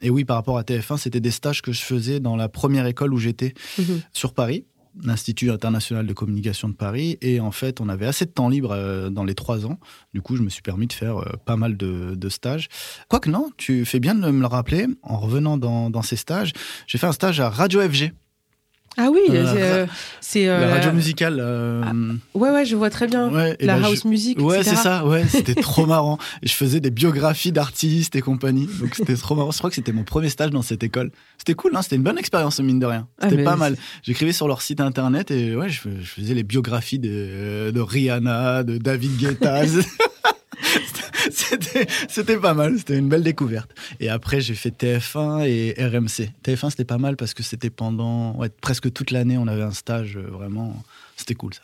Et 0.00 0.10
oui, 0.10 0.24
par 0.24 0.36
rapport 0.36 0.58
à 0.58 0.62
TF1, 0.62 0.96
c'était 0.98 1.20
des 1.20 1.30
stages 1.30 1.62
que 1.62 1.72
je 1.72 1.82
faisais 1.82 2.20
dans 2.20 2.36
la 2.36 2.48
première 2.48 2.86
école 2.86 3.14
où 3.14 3.18
j'étais 3.18 3.54
mhm. 3.78 4.02
sur 4.12 4.34
Paris 4.34 4.64
l'Institut 5.00 5.50
international 5.50 6.06
de 6.06 6.12
communication 6.12 6.68
de 6.68 6.74
Paris. 6.74 7.18
Et 7.20 7.40
en 7.40 7.50
fait, 7.50 7.80
on 7.80 7.88
avait 7.88 8.06
assez 8.06 8.24
de 8.24 8.30
temps 8.30 8.48
libre 8.48 8.72
euh, 8.72 9.10
dans 9.10 9.24
les 9.24 9.34
trois 9.34 9.66
ans. 9.66 9.78
Du 10.12 10.20
coup, 10.20 10.36
je 10.36 10.42
me 10.42 10.48
suis 10.48 10.62
permis 10.62 10.86
de 10.86 10.92
faire 10.92 11.18
euh, 11.18 11.32
pas 11.44 11.56
mal 11.56 11.76
de, 11.76 12.14
de, 12.14 12.28
stages. 12.28 12.68
Quoique 13.08 13.30
non, 13.30 13.50
tu 13.56 13.84
fais 13.84 14.00
bien 14.00 14.14
de 14.14 14.30
me 14.30 14.40
le 14.40 14.46
rappeler. 14.46 14.86
En 15.02 15.18
revenant 15.18 15.56
dans, 15.56 15.90
dans 15.90 16.02
ces 16.02 16.16
stages, 16.16 16.52
j'ai 16.86 16.98
fait 16.98 17.06
un 17.06 17.12
stage 17.12 17.40
à 17.40 17.48
Radio 17.48 17.80
FG. 17.80 18.12
Ah 18.98 19.08
oui, 19.10 19.20
euh, 19.30 19.86
c'est 20.20 20.48
euh, 20.48 20.60
la 20.60 20.74
radio 20.74 20.92
musicale. 20.92 21.38
Euh, 21.40 21.82
ah, 21.84 21.92
ouais, 22.34 22.50
ouais, 22.50 22.64
je 22.66 22.76
vois 22.76 22.90
très 22.90 23.06
bien. 23.06 23.30
la 23.60 23.74
house 23.76 24.04
music. 24.04 24.38
Ouais, 24.38 24.62
c'est 24.62 24.76
ça. 24.76 25.06
Ouais, 25.06 25.24
c'était 25.26 25.54
trop 25.60 25.86
marrant. 25.86 26.18
Et 26.42 26.48
je 26.48 26.54
faisais 26.54 26.80
des 26.80 26.90
biographies 26.90 27.52
d'artistes 27.52 28.14
et 28.16 28.20
compagnie. 28.20 28.68
Donc 28.80 28.94
c'était 28.94 29.16
trop 29.16 29.34
marrant. 29.34 29.50
Je 29.50 29.58
crois 29.58 29.70
que 29.70 29.76
c'était 29.76 29.92
mon 29.92 30.04
premier 30.04 30.28
stage 30.28 30.50
dans 30.50 30.62
cette 30.62 30.82
école. 30.82 31.10
C'était 31.38 31.54
cool, 31.54 31.72
hein 31.74 31.82
c'était 31.82 31.96
une 31.96 32.02
bonne 32.02 32.18
expérience 32.18 32.60
mine 32.60 32.78
de 32.78 32.86
rien. 32.86 33.08
Ah, 33.20 33.30
c'était 33.30 33.44
pas 33.44 33.56
mal. 33.56 33.76
J'écrivais 34.02 34.32
sur 34.32 34.46
leur 34.46 34.60
site 34.60 34.80
internet 34.80 35.30
et 35.30 35.56
ouais, 35.56 35.70
je, 35.70 35.80
faisais 36.04 36.34
les 36.34 36.44
biographies 36.44 36.98
de, 36.98 37.70
de 37.70 37.80
Rihanna, 37.80 38.62
de 38.62 38.76
David 38.76 39.16
Guetta. 39.16 39.62
c'était 42.08 42.38
pas 42.38 42.54
mal, 42.54 42.78
c'était 42.78 42.98
une 42.98 43.08
belle 43.08 43.22
découverte. 43.22 43.70
Et 44.00 44.08
après, 44.08 44.40
j'ai 44.40 44.54
fait 44.54 44.70
TF1 44.70 45.46
et 45.46 45.74
RMC. 45.78 46.30
TF1, 46.44 46.70
c'était 46.70 46.84
pas 46.84 46.98
mal 46.98 47.16
parce 47.16 47.34
que 47.34 47.42
c'était 47.42 47.70
pendant 47.70 48.38
presque 48.60 48.92
toute 48.92 49.10
l'année, 49.10 49.38
on 49.38 49.46
avait 49.46 49.62
un 49.62 49.72
stage 49.72 50.16
euh, 50.16 50.22
vraiment. 50.30 50.82
C'était 51.16 51.34
cool 51.34 51.54
ça. 51.54 51.62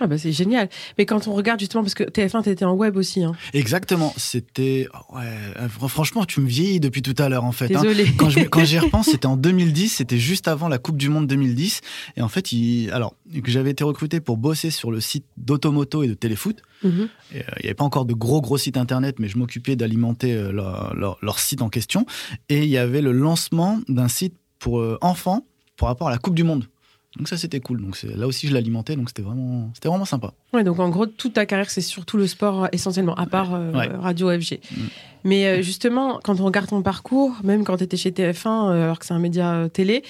Ah 0.00 0.06
bah 0.06 0.18
c'est 0.18 0.32
génial. 0.32 0.68
Mais 0.98 1.06
quand 1.06 1.28
on 1.28 1.34
regarde 1.34 1.60
justement, 1.60 1.82
parce 1.82 1.94
que 1.94 2.04
TF1, 2.04 2.42
t'étais 2.42 2.64
en 2.64 2.74
web 2.74 2.96
aussi. 2.96 3.24
Hein. 3.24 3.32
Exactement. 3.52 4.12
C'était. 4.16 4.88
Ouais, 5.12 5.22
euh, 5.58 5.68
franchement, 5.68 6.24
tu 6.24 6.40
me 6.40 6.46
vieillis 6.46 6.80
depuis 6.80 7.02
tout 7.02 7.14
à 7.18 7.28
l'heure 7.28 7.44
en 7.44 7.52
fait. 7.52 7.74
Hein. 7.74 7.82
Désolé. 7.82 8.06
Quand, 8.16 8.28
j'y 8.64 8.78
repense, 8.78 9.06
c'était 9.06 9.26
en 9.26 9.36
2010, 9.36 9.88
c'était 9.88 10.18
juste 10.18 10.48
avant 10.48 10.68
la 10.68 10.78
Coupe 10.78 10.96
du 10.96 11.08
Monde 11.08 11.26
2010. 11.26 11.80
Et 12.16 12.22
en 12.22 12.28
fait, 12.28 12.52
il... 12.52 12.90
alors 12.90 13.14
que 13.42 13.50
j'avais 13.50 13.70
été 13.70 13.84
recruté 13.84 14.20
pour 14.20 14.36
bosser 14.36 14.70
sur 14.70 14.90
le 14.90 15.00
site 15.00 15.24
d'Automoto 15.36 16.02
et 16.02 16.08
de 16.08 16.14
Téléfoot. 16.14 16.60
Mhm. 16.82 16.90
Euh, 16.92 17.08
il 17.32 17.62
n'y 17.62 17.66
avait 17.66 17.74
pas 17.74 17.84
encore 17.84 18.04
de 18.04 18.14
gros 18.14 18.40
gros 18.40 18.58
sites 18.58 18.76
internet, 18.76 19.16
mais 19.18 19.28
je 19.28 19.38
m'occupais 19.38 19.76
d'alimenter 19.76 20.34
euh, 20.34 20.52
leur, 20.52 21.16
leur, 21.22 21.38
site 21.38 21.62
en 21.62 21.68
question. 21.68 22.06
Et 22.48 22.64
il 22.64 22.68
y 22.68 22.78
avait 22.78 23.02
le 23.02 23.12
lancement 23.12 23.80
d'un 23.88 24.08
site 24.08 24.34
pour 24.58 24.82
enfants 25.02 25.44
pour 25.76 25.88
rapport 25.88 26.08
à 26.08 26.10
la 26.10 26.18
Coupe 26.18 26.34
du 26.34 26.44
Monde 26.44 26.66
Donc 27.16 27.28
ça, 27.28 27.36
c'était 27.36 27.60
cool. 27.60 27.80
Donc 27.80 28.00
là 28.02 28.26
aussi, 28.26 28.46
je 28.46 28.52
l'alimentais, 28.52 28.94
donc 28.94 29.08
c'était 29.08 29.22
vraiment, 29.22 29.70
c'était 29.74 29.88
vraiment 29.88 30.04
sympa. 30.04 30.32
Ouais, 30.52 30.64
donc 30.64 30.78
en 30.78 30.88
gros, 30.90 31.06
toute 31.06 31.34
ta 31.34 31.46
carrière, 31.46 31.70
c'est 31.70 31.80
surtout 31.80 32.16
le 32.16 32.26
sport 32.26 32.64
euh, 32.64 32.68
essentiellement, 32.72 33.14
à 33.14 33.26
part 33.26 33.54
euh, 33.54 33.72
Radio 33.98 34.30
FG. 34.30 34.60
Mm. 34.70 34.76
Mais 35.24 35.46
euh, 35.46 35.62
justement, 35.62 36.20
quand 36.22 36.40
on 36.40 36.44
regarde 36.44 36.68
ton 36.68 36.82
parcours, 36.82 37.36
même 37.42 37.64
quand 37.64 37.78
tu 37.78 37.84
étais 37.84 37.96
chez 37.96 38.10
TF1, 38.10 38.72
alors 38.72 38.98
que 38.98 39.06
c'est 39.06 39.14
un 39.14 39.18
média 39.18 39.68
télé, 39.72 40.02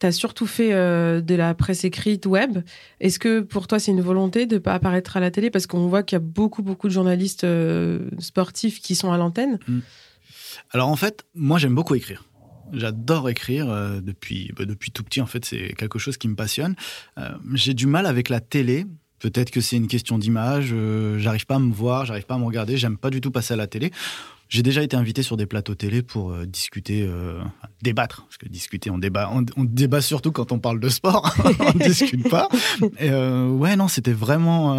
tu 0.00 0.06
as 0.06 0.12
surtout 0.12 0.46
fait 0.46 0.70
de 0.70 1.34
la 1.34 1.54
presse 1.54 1.84
écrite 1.84 2.26
web. 2.26 2.58
Est-ce 3.00 3.18
que 3.18 3.40
pour 3.40 3.68
toi, 3.68 3.78
c'est 3.78 3.92
une 3.92 4.00
volonté 4.00 4.46
de 4.46 4.54
ne 4.54 4.58
pas 4.58 4.74
apparaître 4.74 5.16
à 5.16 5.20
la 5.20 5.30
télé? 5.30 5.50
Parce 5.50 5.66
qu'on 5.66 5.86
voit 5.86 6.02
qu'il 6.02 6.16
y 6.16 6.20
a 6.20 6.24
beaucoup, 6.24 6.62
beaucoup 6.62 6.88
de 6.88 6.92
journalistes 6.92 7.46
sportifs 8.18 8.80
qui 8.80 8.96
sont 8.96 9.12
à 9.12 9.18
l'antenne. 9.18 9.58
Mm. 9.68 9.78
Alors 10.72 10.88
en 10.88 10.96
fait, 10.96 11.24
moi, 11.34 11.58
j'aime 11.58 11.74
beaucoup 11.74 11.94
écrire. 11.94 12.24
J'adore 12.72 13.28
écrire 13.28 13.68
euh, 13.70 14.00
depuis, 14.00 14.52
bah, 14.56 14.64
depuis 14.64 14.90
tout 14.90 15.04
petit. 15.04 15.20
En 15.20 15.26
fait, 15.26 15.44
c'est 15.44 15.74
quelque 15.74 15.98
chose 15.98 16.16
qui 16.16 16.28
me 16.28 16.34
passionne. 16.34 16.74
Euh, 17.18 17.30
j'ai 17.54 17.74
du 17.74 17.86
mal 17.86 18.06
avec 18.06 18.28
la 18.28 18.40
télé. 18.40 18.86
Peut-être 19.18 19.50
que 19.50 19.60
c'est 19.60 19.76
une 19.76 19.86
question 19.86 20.18
d'image. 20.18 20.70
Euh, 20.72 21.18
j'arrive 21.18 21.46
pas 21.46 21.56
à 21.56 21.58
me 21.58 21.72
voir, 21.72 22.04
j'arrive 22.04 22.26
pas 22.26 22.34
à 22.34 22.38
me 22.38 22.44
regarder. 22.44 22.76
J'aime 22.76 22.98
pas 22.98 23.10
du 23.10 23.20
tout 23.20 23.30
passer 23.30 23.54
à 23.54 23.56
la 23.56 23.66
télé. 23.66 23.90
J'ai 24.54 24.62
déjà 24.62 24.84
été 24.84 24.96
invité 24.96 25.24
sur 25.24 25.36
des 25.36 25.46
plateaux 25.46 25.74
télé 25.74 26.02
pour 26.02 26.30
euh, 26.30 26.46
discuter, 26.46 27.02
euh, 27.02 27.42
débattre. 27.82 28.22
Parce 28.26 28.36
que 28.36 28.48
discuter, 28.48 28.88
on 28.88 28.98
débat, 28.98 29.28
on, 29.32 29.64
débat 29.64 30.00
surtout 30.00 30.30
quand 30.30 30.52
on 30.52 30.60
parle 30.60 30.78
de 30.78 30.88
sport. 30.88 31.34
on 31.44 31.76
ne 31.76 31.84
discute 31.88 32.30
pas. 32.30 32.48
Et, 33.00 33.10
euh, 33.10 33.48
ouais, 33.48 33.74
non, 33.74 33.88
c'était 33.88 34.12
vraiment 34.12 34.74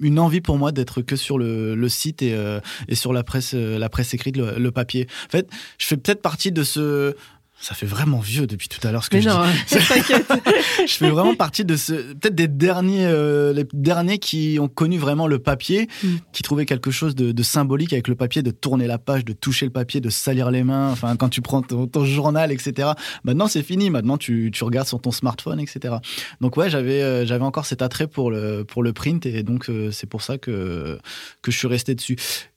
une, 0.00 0.18
envie 0.20 0.40
pour 0.40 0.58
moi 0.58 0.70
d'être 0.70 1.02
que 1.02 1.16
sur 1.16 1.38
le, 1.38 1.74
le 1.74 1.88
site 1.88 2.22
et, 2.22 2.38
et, 2.86 2.94
sur 2.94 3.12
la 3.12 3.24
presse, 3.24 3.52
la 3.52 3.88
presse 3.88 4.14
écrite, 4.14 4.36
le, 4.36 4.56
le 4.60 4.70
papier. 4.70 5.08
En 5.26 5.30
fait, 5.30 5.50
je 5.78 5.86
fais 5.86 5.96
peut-être 5.96 6.22
partie 6.22 6.52
de 6.52 6.62
ce 6.62 7.16
ça 7.60 7.74
fait 7.74 7.86
vraiment 7.86 8.20
vieux 8.20 8.46
depuis 8.46 8.68
tout 8.68 8.86
à 8.86 8.90
l'heure 8.90 9.04
ce 9.04 9.10
que 9.10 9.20
je 9.20 9.28
non, 9.28 9.44
dis. 9.44 9.76
t'inquiète. 9.88 10.32
je 10.86 10.94
fais 10.94 11.10
vraiment 11.10 11.34
partie 11.34 11.66
de 11.66 11.76
ce, 11.76 11.92
peut-être 12.14 12.34
des 12.34 12.48
derniers, 12.48 13.04
euh, 13.04 13.52
les 13.52 13.66
derniers 13.74 14.18
qui 14.18 14.58
ont 14.58 14.68
connu 14.68 14.96
vraiment 14.96 15.26
le 15.26 15.38
papier, 15.38 15.86
mm. 16.02 16.08
qui 16.32 16.42
trouvaient 16.42 16.64
quelque 16.64 16.90
chose 16.90 17.14
de, 17.14 17.42
symbolique 17.42 17.92
avec 17.92 18.08
le 18.08 18.14
papier, 18.14 18.42
de 18.42 18.50
tourner 18.50 18.86
la 18.86 18.98
page, 18.98 19.26
de 19.26 19.34
toucher 19.34 19.66
le 19.66 19.72
papier, 19.72 20.00
de 20.00 20.08
salir 20.08 20.50
les 20.50 20.64
mains. 20.64 20.90
Enfin, 20.90 21.16
quand 21.16 21.28
tu 21.28 21.42
prends 21.42 21.60
ton, 21.60 22.04
journal, 22.04 22.50
etc. 22.50 22.92
Maintenant, 23.24 23.46
c'est 23.46 23.62
fini. 23.62 23.90
Maintenant, 23.90 24.16
tu, 24.16 24.50
tu, 24.52 24.64
regardes 24.64 24.88
sur 24.88 25.00
ton 25.00 25.10
smartphone, 25.10 25.60
etc. 25.60 25.96
Donc 26.40 26.56
ouais, 26.56 26.70
j'avais, 26.70 27.02
euh, 27.02 27.26
j'avais 27.26 27.44
encore 27.44 27.66
cet 27.66 27.82
attrait 27.82 28.06
pour 28.06 28.30
le, 28.30 28.64
pour 28.64 28.82
le 28.82 28.94
print 28.94 29.26
et 29.26 29.42
donc 29.42 29.68
euh, 29.68 29.90
c'est 29.90 30.06
pour 30.06 30.22
ça 30.22 30.38
que 30.38 30.98
que 31.42 31.50
je 31.50 31.58
suis 31.58 31.68
resté 31.68 31.94
dessus. 31.94 32.16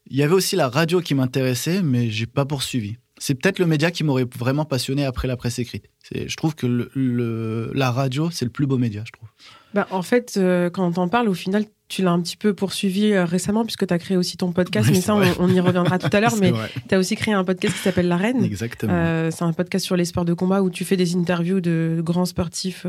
Il 0.09 0.17
y 0.17 0.23
avait 0.23 0.33
aussi 0.33 0.55
la 0.55 0.69
radio 0.69 1.01
qui 1.01 1.13
m'intéressait, 1.13 1.81
mais 1.81 2.09
j'ai 2.09 2.25
pas 2.25 2.45
poursuivi 2.45 2.97
c'est 3.23 3.35
peut-être 3.35 3.59
le 3.59 3.65
média 3.65 3.89
qui 3.89 4.03
m'aurait 4.03 4.25
vraiment 4.37 4.65
passionné 4.65 5.05
après 5.05 5.29
la 5.29 5.37
presse 5.37 5.57
écrite. 5.57 5.85
Je 6.13 6.35
trouve 6.35 6.55
que 6.55 6.67
le, 6.67 7.71
la 7.73 7.89
radio, 7.89 8.29
c'est 8.29 8.43
le 8.43 8.51
plus 8.51 8.67
beau 8.67 8.77
média, 8.77 9.01
je 9.05 9.13
trouve. 9.13 9.29
Bah, 9.73 9.87
en 9.91 10.01
fait, 10.01 10.33
euh, 10.35 10.69
quand 10.69 10.85
on 10.85 10.91
t'en 10.91 11.07
parle, 11.07 11.29
au 11.29 11.33
final, 11.33 11.63
tu 11.87 12.01
l'as 12.01 12.11
un 12.11 12.21
petit 12.21 12.35
peu 12.35 12.53
poursuivi 12.53 13.13
euh, 13.13 13.23
récemment, 13.23 13.63
puisque 13.63 13.87
tu 13.87 13.93
as 13.93 13.97
créé 13.97 14.17
aussi 14.17 14.35
ton 14.35 14.51
podcast, 14.51 14.89
mais 14.91 14.99
ça, 14.99 15.15
on, 15.15 15.47
y 15.47 15.59
reviendra 15.61 15.99
tout 15.99 16.09
à 16.11 16.19
l'heure. 16.19 16.35
mais 16.41 16.51
tu 16.89 16.95
as 16.95 16.99
aussi 16.99 17.15
créé 17.15 17.33
un 17.33 17.45
podcast 17.45 17.73
qui 17.73 17.81
s'appelle 17.81 18.09
La 18.09 18.17
Reine. 18.17 18.43
Exactement. 18.43 18.91
Euh, 18.93 19.31
c'est 19.31 19.45
un 19.45 19.53
podcast 19.53 19.85
sur 19.85 19.95
les 19.95 20.03
sports 20.03 20.25
de 20.25 20.33
combat 20.33 20.61
où 20.61 20.69
tu 20.69 20.83
fais 20.83 20.97
des 20.97 21.15
interviews 21.15 21.61
de 21.61 22.01
grands 22.03 22.25
sportifs, 22.25 22.85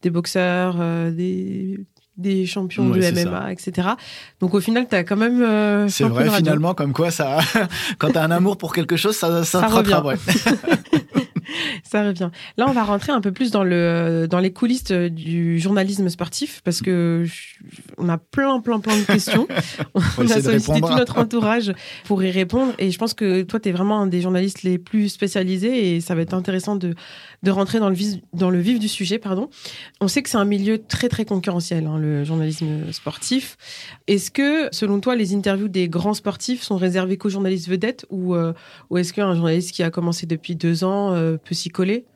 des 0.00 0.08
boxeurs, 0.08 0.76
des 1.12 1.78
des 2.16 2.46
champions 2.46 2.88
de 2.88 2.98
MMA, 2.98 3.52
etc. 3.52 3.88
Donc 4.40 4.54
au 4.54 4.60
final, 4.60 4.86
tu 4.88 4.96
as 4.96 5.04
quand 5.04 5.16
même. 5.16 5.42
Euh, 5.42 5.88
c'est 5.88 6.04
vrai, 6.04 6.28
finalement, 6.30 6.74
comme 6.74 6.92
quoi, 6.92 7.10
ça, 7.10 7.38
quand 7.98 8.12
tu 8.12 8.18
as 8.18 8.22
un 8.22 8.30
amour 8.30 8.56
pour 8.56 8.72
quelque 8.74 8.96
chose, 8.96 9.16
ça, 9.16 9.44
ça, 9.44 9.60
ça 9.60 9.66
revient. 9.66 10.02
ça 11.82 12.04
revient. 12.04 12.30
Là, 12.56 12.66
on 12.68 12.72
va 12.72 12.84
rentrer 12.84 13.12
un 13.12 13.20
peu 13.20 13.32
plus 13.32 13.50
dans, 13.50 13.64
le, 13.64 14.26
dans 14.28 14.38
les 14.38 14.52
coulisses 14.52 14.84
du 14.84 15.58
journalisme 15.58 16.08
sportif 16.08 16.60
parce 16.64 16.80
que 16.80 17.24
on 17.98 18.08
a 18.08 18.18
plein, 18.18 18.60
plein, 18.60 18.80
plein 18.80 18.98
de 18.98 19.04
questions. 19.04 19.46
on, 19.94 20.28
a 20.28 20.40
sollicité 20.40 20.80
tout 20.80 20.94
notre 20.94 21.18
entourage 21.18 21.72
pour 22.04 22.22
y 22.22 22.30
répondre. 22.30 22.72
Et 22.78 22.90
je 22.90 22.98
pense 22.98 23.14
que 23.14 23.42
toi, 23.42 23.60
tu 23.60 23.68
es 23.68 23.72
vraiment 23.72 24.00
un 24.00 24.06
des 24.06 24.20
journalistes 24.20 24.62
les 24.62 24.78
plus 24.78 25.08
spécialisés 25.08 25.96
et 25.96 26.00
ça 26.00 26.14
va 26.14 26.22
être 26.22 26.34
intéressant 26.34 26.76
de, 26.76 26.94
de 27.42 27.50
rentrer 27.50 27.78
dans 27.78 27.88
le, 27.88 27.94
vif, 27.94 28.16
dans 28.32 28.50
le 28.50 28.58
vif 28.58 28.78
du 28.78 28.88
sujet. 28.88 29.18
Pardon. 29.18 29.48
On 30.00 30.08
sait 30.08 30.22
que 30.22 30.28
c'est 30.28 30.38
un 30.38 30.44
milieu 30.44 30.78
très, 30.78 31.08
très 31.08 31.24
concurrentiel, 31.24 31.86
hein, 31.86 31.98
le 31.98 32.24
journalisme 32.24 32.92
sportif. 32.92 33.56
Est-ce 34.06 34.30
que, 34.30 34.68
selon 34.72 35.00
toi, 35.00 35.16
les 35.16 35.34
interviews 35.34 35.68
des 35.68 35.88
grands 35.88 36.14
sportifs 36.14 36.62
sont 36.62 36.76
réservées 36.76 37.16
qu'aux 37.16 37.28
journalistes 37.28 37.68
vedettes 37.68 38.06
ou, 38.10 38.34
euh, 38.34 38.52
ou 38.90 38.98
est-ce 38.98 39.12
qu'un 39.12 39.34
journaliste 39.34 39.72
qui 39.72 39.82
a 39.82 39.90
commencé 39.90 40.26
depuis 40.26 40.56
deux 40.56 40.84
ans 40.84 41.12
euh, 41.14 41.35
peut 41.38 41.54
s'y 41.54 41.68
coller? 41.70 42.06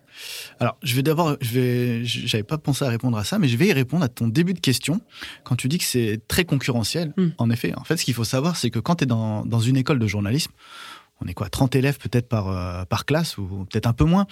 Alors, 0.59 0.77
je 0.83 0.95
vais 0.97 1.03
d'abord, 1.03 1.37
je 1.41 1.51
vais, 1.53 2.05
j'avais 2.05 2.43
pas 2.43 2.59
pensé 2.59 2.85
à 2.85 2.89
répondre 2.89 3.17
à 3.17 3.25
ça, 3.25 3.39
mais 3.39 3.49
je 3.49 3.57
vais 3.57 3.69
y 3.69 3.73
répondre 3.73 4.05
à 4.05 4.09
ton 4.09 4.29
début 4.29 4.55
de 4.55 4.61
question. 4.61 5.01
Quand 5.45 5.57
tu 5.57 5.69
dis 5.69 5.79
que 5.79 5.85
c'est 5.85 6.21
très 6.29 6.45
concurrentiel, 6.45 7.13
hmm. 7.17 7.29
en 7.39 7.51
effet, 7.51 7.73
en 7.77 7.85
fait, 7.85 7.97
ce 7.97 8.05
qu'il 8.05 8.15
faut 8.15 8.25
savoir, 8.25 8.57
c'est 8.57 8.71
que 8.71 8.79
quand 8.79 8.97
tu 8.97 9.05
es 9.05 9.07
dans, 9.07 9.45
dans, 9.47 9.61
une 9.61 9.77
école 9.77 9.99
de 9.99 10.07
journalisme, 10.07 10.53
on 11.21 11.27
est 11.27 11.35
quoi, 11.35 11.49
30 11.49 11.77
élèves 11.77 11.99
peut-être 11.99 12.29
par, 12.29 12.49
euh, 12.49 12.85
par 12.85 13.07
classe, 13.07 13.39
ou 13.39 13.67
peut-être 13.71 13.87
un 13.87 13.93
peu 13.93 14.05
moins 14.05 14.27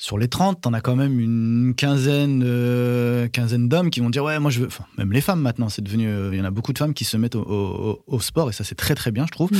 sur 0.00 0.16
les 0.16 0.28
30, 0.28 0.60
t'en 0.60 0.72
as 0.72 0.80
quand 0.80 0.94
même 0.94 1.18
une 1.18 1.74
quinzaine, 1.76 2.44
euh, 2.46 3.26
quinzaine 3.26 3.68
d'hommes 3.68 3.90
qui 3.90 3.98
vont 3.98 4.10
dire 4.10 4.22
ouais 4.22 4.38
moi 4.38 4.48
je 4.48 4.60
veux, 4.60 4.68
enfin, 4.68 4.84
même 4.96 5.10
les 5.10 5.20
femmes 5.20 5.40
maintenant 5.40 5.68
c'est 5.68 5.82
devenu, 5.82 6.06
euh, 6.06 6.30
il 6.32 6.38
y 6.38 6.40
en 6.40 6.44
a 6.44 6.52
beaucoup 6.52 6.72
de 6.72 6.78
femmes 6.78 6.94
qui 6.94 7.04
se 7.04 7.16
mettent 7.16 7.34
au, 7.34 8.20
sport 8.20 8.48
et 8.48 8.52
ça 8.52 8.62
c'est 8.62 8.76
très 8.76 8.94
très 8.94 9.10
bien 9.10 9.26
je 9.26 9.32
trouve. 9.32 9.50
Mm. 9.50 9.56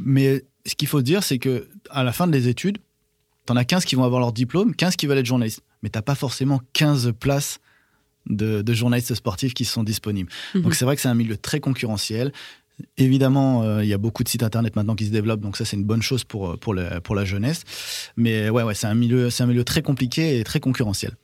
Mais 0.00 0.44
ce 0.64 0.74
qu'il 0.74 0.88
faut 0.88 1.02
dire 1.02 1.22
c'est 1.22 1.38
que 1.38 1.68
à 1.90 2.02
la 2.02 2.12
fin 2.12 2.26
des 2.26 2.48
études, 2.48 2.78
t'en 3.46 3.56
as 3.56 3.64
15 3.64 3.84
qui 3.84 3.94
vont 3.94 4.04
avoir 4.04 4.20
leur 4.20 4.32
diplôme, 4.32 4.74
15 4.74 4.96
qui 4.96 5.06
veulent 5.06 5.18
être 5.18 5.26
journalistes, 5.26 5.62
mais 5.82 5.88
t'as 5.88 6.02
pas 6.02 6.14
forcément 6.14 6.60
15 6.72 7.12
places 7.18 7.58
de, 8.26 8.64
journalistes 8.72 9.14
sportifs 9.14 9.54
qui 9.54 9.64
sont 9.64 9.84
disponibles. 9.84 10.30
Mm-hmm. 10.54 10.62
Donc 10.62 10.74
c'est 10.74 10.84
vrai 10.84 10.96
que 10.96 11.02
c'est 11.02 11.08
un 11.08 11.14
milieu 11.14 11.36
très 11.36 11.60
concurrentiel. 11.60 12.32
Évidemment, 12.96 13.62
euh, 13.62 13.84
il 13.84 13.88
y 13.88 13.92
a 13.92 13.98
beaucoup 13.98 14.24
de 14.24 14.28
sites 14.28 14.42
internet 14.42 14.74
maintenant 14.74 14.96
qui 14.96 15.06
se 15.06 15.10
développent, 15.10 15.40
donc 15.40 15.56
ça 15.56 15.64
c'est 15.64 15.76
une 15.76 15.84
bonne 15.84 16.02
chose 16.02 16.24
pour, 16.24 16.50
euh, 16.50 16.56
pour, 16.56 16.74
pour 17.04 17.14
la 17.14 17.24
jeunesse. 17.24 17.62
Mais 18.16 18.50
ouais, 18.50 18.62
ouais 18.62 18.74
c'est 18.74 18.88
un 18.88 18.94
milieu, 18.94 19.28
un 19.38 19.46
milieu 19.46 19.64
très 19.64 19.82
compliqué 19.82 20.40
et 20.40 20.44
très 20.44 20.60
concurrentiel. 20.60 21.14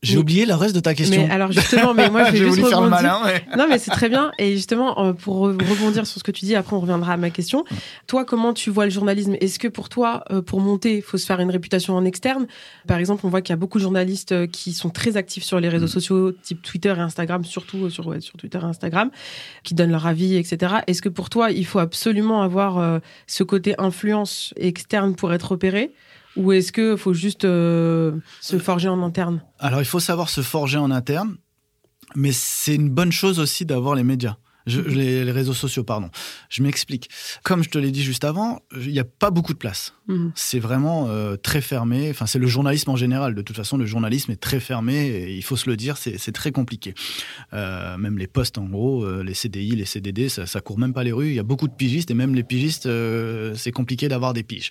J'ai 0.00 0.16
oublié 0.16 0.46
le 0.46 0.54
reste 0.54 0.76
de 0.76 0.80
ta 0.80 0.94
question. 0.94 1.26
Mais 1.26 1.32
alors 1.32 1.50
justement, 1.50 1.92
mais 1.92 2.08
moi 2.08 2.24
je 2.32 2.44
vais 2.44 2.52
juste 2.52 2.68
faire 2.68 2.80
le 2.80 2.88
malin. 2.88 3.20
Non, 3.56 3.66
mais 3.68 3.78
c'est 3.78 3.90
très 3.90 4.08
bien. 4.08 4.30
Et 4.38 4.54
justement, 4.54 5.04
euh, 5.04 5.12
pour 5.12 5.38
rebondir 5.38 6.06
sur 6.06 6.20
ce 6.20 6.22
que 6.22 6.30
tu 6.30 6.44
dis, 6.44 6.54
après 6.54 6.76
on 6.76 6.80
reviendra 6.80 7.14
à 7.14 7.16
ma 7.16 7.30
question. 7.30 7.64
Toi, 8.06 8.24
comment 8.24 8.52
tu 8.52 8.70
vois 8.70 8.84
le 8.84 8.92
journalisme? 8.92 9.34
Est-ce 9.40 9.58
que 9.58 9.66
pour 9.66 9.88
toi, 9.88 10.22
euh, 10.30 10.40
pour 10.40 10.60
monter, 10.60 10.98
il 10.98 11.02
faut 11.02 11.18
se 11.18 11.26
faire 11.26 11.40
une 11.40 11.50
réputation 11.50 11.96
en 11.96 12.04
externe? 12.04 12.46
Par 12.86 12.98
exemple, 12.98 13.26
on 13.26 13.28
voit 13.28 13.42
qu'il 13.42 13.52
y 13.52 13.54
a 13.54 13.56
beaucoup 13.56 13.78
de 13.78 13.82
journalistes 13.82 14.30
euh, 14.30 14.46
qui 14.46 14.72
sont 14.72 14.90
très 14.90 15.16
actifs 15.16 15.42
sur 15.42 15.58
les 15.58 15.68
réseaux 15.68 15.86
mm. 15.86 15.88
sociaux, 15.88 16.30
type 16.30 16.62
Twitter 16.62 16.94
et 16.96 17.00
Instagram, 17.00 17.44
surtout 17.44 17.90
sur, 17.90 18.22
sur 18.22 18.36
Twitter 18.36 18.58
et 18.62 18.66
Instagram, 18.66 19.10
qui 19.64 19.74
donnent 19.74 19.90
leur 19.90 20.06
avis, 20.06 20.36
etc. 20.36 20.76
Est-ce 20.86 21.02
que 21.02 21.08
pour 21.08 21.28
toi, 21.28 21.50
il 21.50 21.66
faut 21.66 21.80
absolument 21.80 22.42
avoir 22.42 23.00
ce 23.26 23.42
côté 23.42 23.74
influence 23.78 24.54
externe 24.56 25.16
pour 25.16 25.32
être 25.32 25.50
repéré? 25.52 25.92
Ou 26.38 26.52
est-ce 26.52 26.72
qu'il 26.72 26.96
faut 26.96 27.14
juste 27.14 27.44
euh, 27.44 28.16
se 28.40 28.58
forger 28.58 28.88
en 28.88 29.02
interne? 29.02 29.42
Alors, 29.58 29.80
il 29.80 29.86
faut 29.86 30.00
savoir 30.00 30.30
se 30.30 30.40
forger 30.40 30.78
en 30.78 30.90
interne, 30.90 31.36
mais 32.14 32.30
c'est 32.32 32.76
une 32.76 32.90
bonne 32.90 33.12
chose 33.12 33.40
aussi 33.40 33.66
d'avoir 33.66 33.96
les 33.96 34.04
médias. 34.04 34.36
Je, 34.66 34.80
mhm. 34.80 34.88
les, 34.88 35.32
réseaux 35.32 35.54
sociaux, 35.54 35.82
pardon. 35.82 36.10
Je 36.50 36.62
m'explique. 36.62 37.08
Comme 37.42 37.64
je 37.64 37.70
te 37.70 37.78
l'ai 37.78 37.90
dit 37.90 38.02
juste 38.02 38.24
avant, 38.24 38.60
il 38.76 38.92
n'y 38.92 39.00
a 39.00 39.04
pas 39.04 39.30
beaucoup 39.30 39.54
de 39.54 39.58
place. 39.58 39.94
Mhm. 40.06 40.30
C'est 40.36 40.58
vraiment 40.60 41.08
euh, 41.08 41.36
très 41.36 41.60
fermé. 41.60 42.08
Enfin, 42.10 42.26
c'est 42.26 42.38
le 42.38 42.46
journalisme 42.46 42.90
en 42.90 42.96
général. 42.96 43.34
De 43.34 43.42
toute 43.42 43.56
façon, 43.56 43.76
le 43.76 43.86
journalisme 43.86 44.30
est 44.30 44.40
très 44.40 44.60
fermé. 44.60 45.08
Et 45.08 45.34
il 45.34 45.42
faut 45.42 45.56
se 45.56 45.68
le 45.68 45.76
dire, 45.76 45.96
c'est 45.96 46.32
très 46.32 46.52
compliqué. 46.52 46.94
Euh, 47.52 47.96
même 47.96 48.18
les 48.18 48.26
postes, 48.28 48.58
en 48.58 48.66
gros, 48.66 49.10
les 49.22 49.34
CDI, 49.34 49.70
les 49.70 49.86
CDD, 49.86 50.28
ça, 50.28 50.46
ça 50.46 50.60
court 50.60 50.78
même 50.78 50.92
pas 50.92 51.02
les 51.02 51.12
rues. 51.12 51.28
Il 51.28 51.34
y 51.34 51.40
a 51.40 51.44
beaucoup 51.44 51.66
de 51.66 51.74
pigistes 51.74 52.10
et 52.10 52.14
même 52.14 52.34
les 52.34 52.44
pigistes, 52.44 52.88
c'est 53.54 53.72
compliqué 53.72 54.08
d'avoir 54.08 54.34
des 54.34 54.42
piges. 54.42 54.70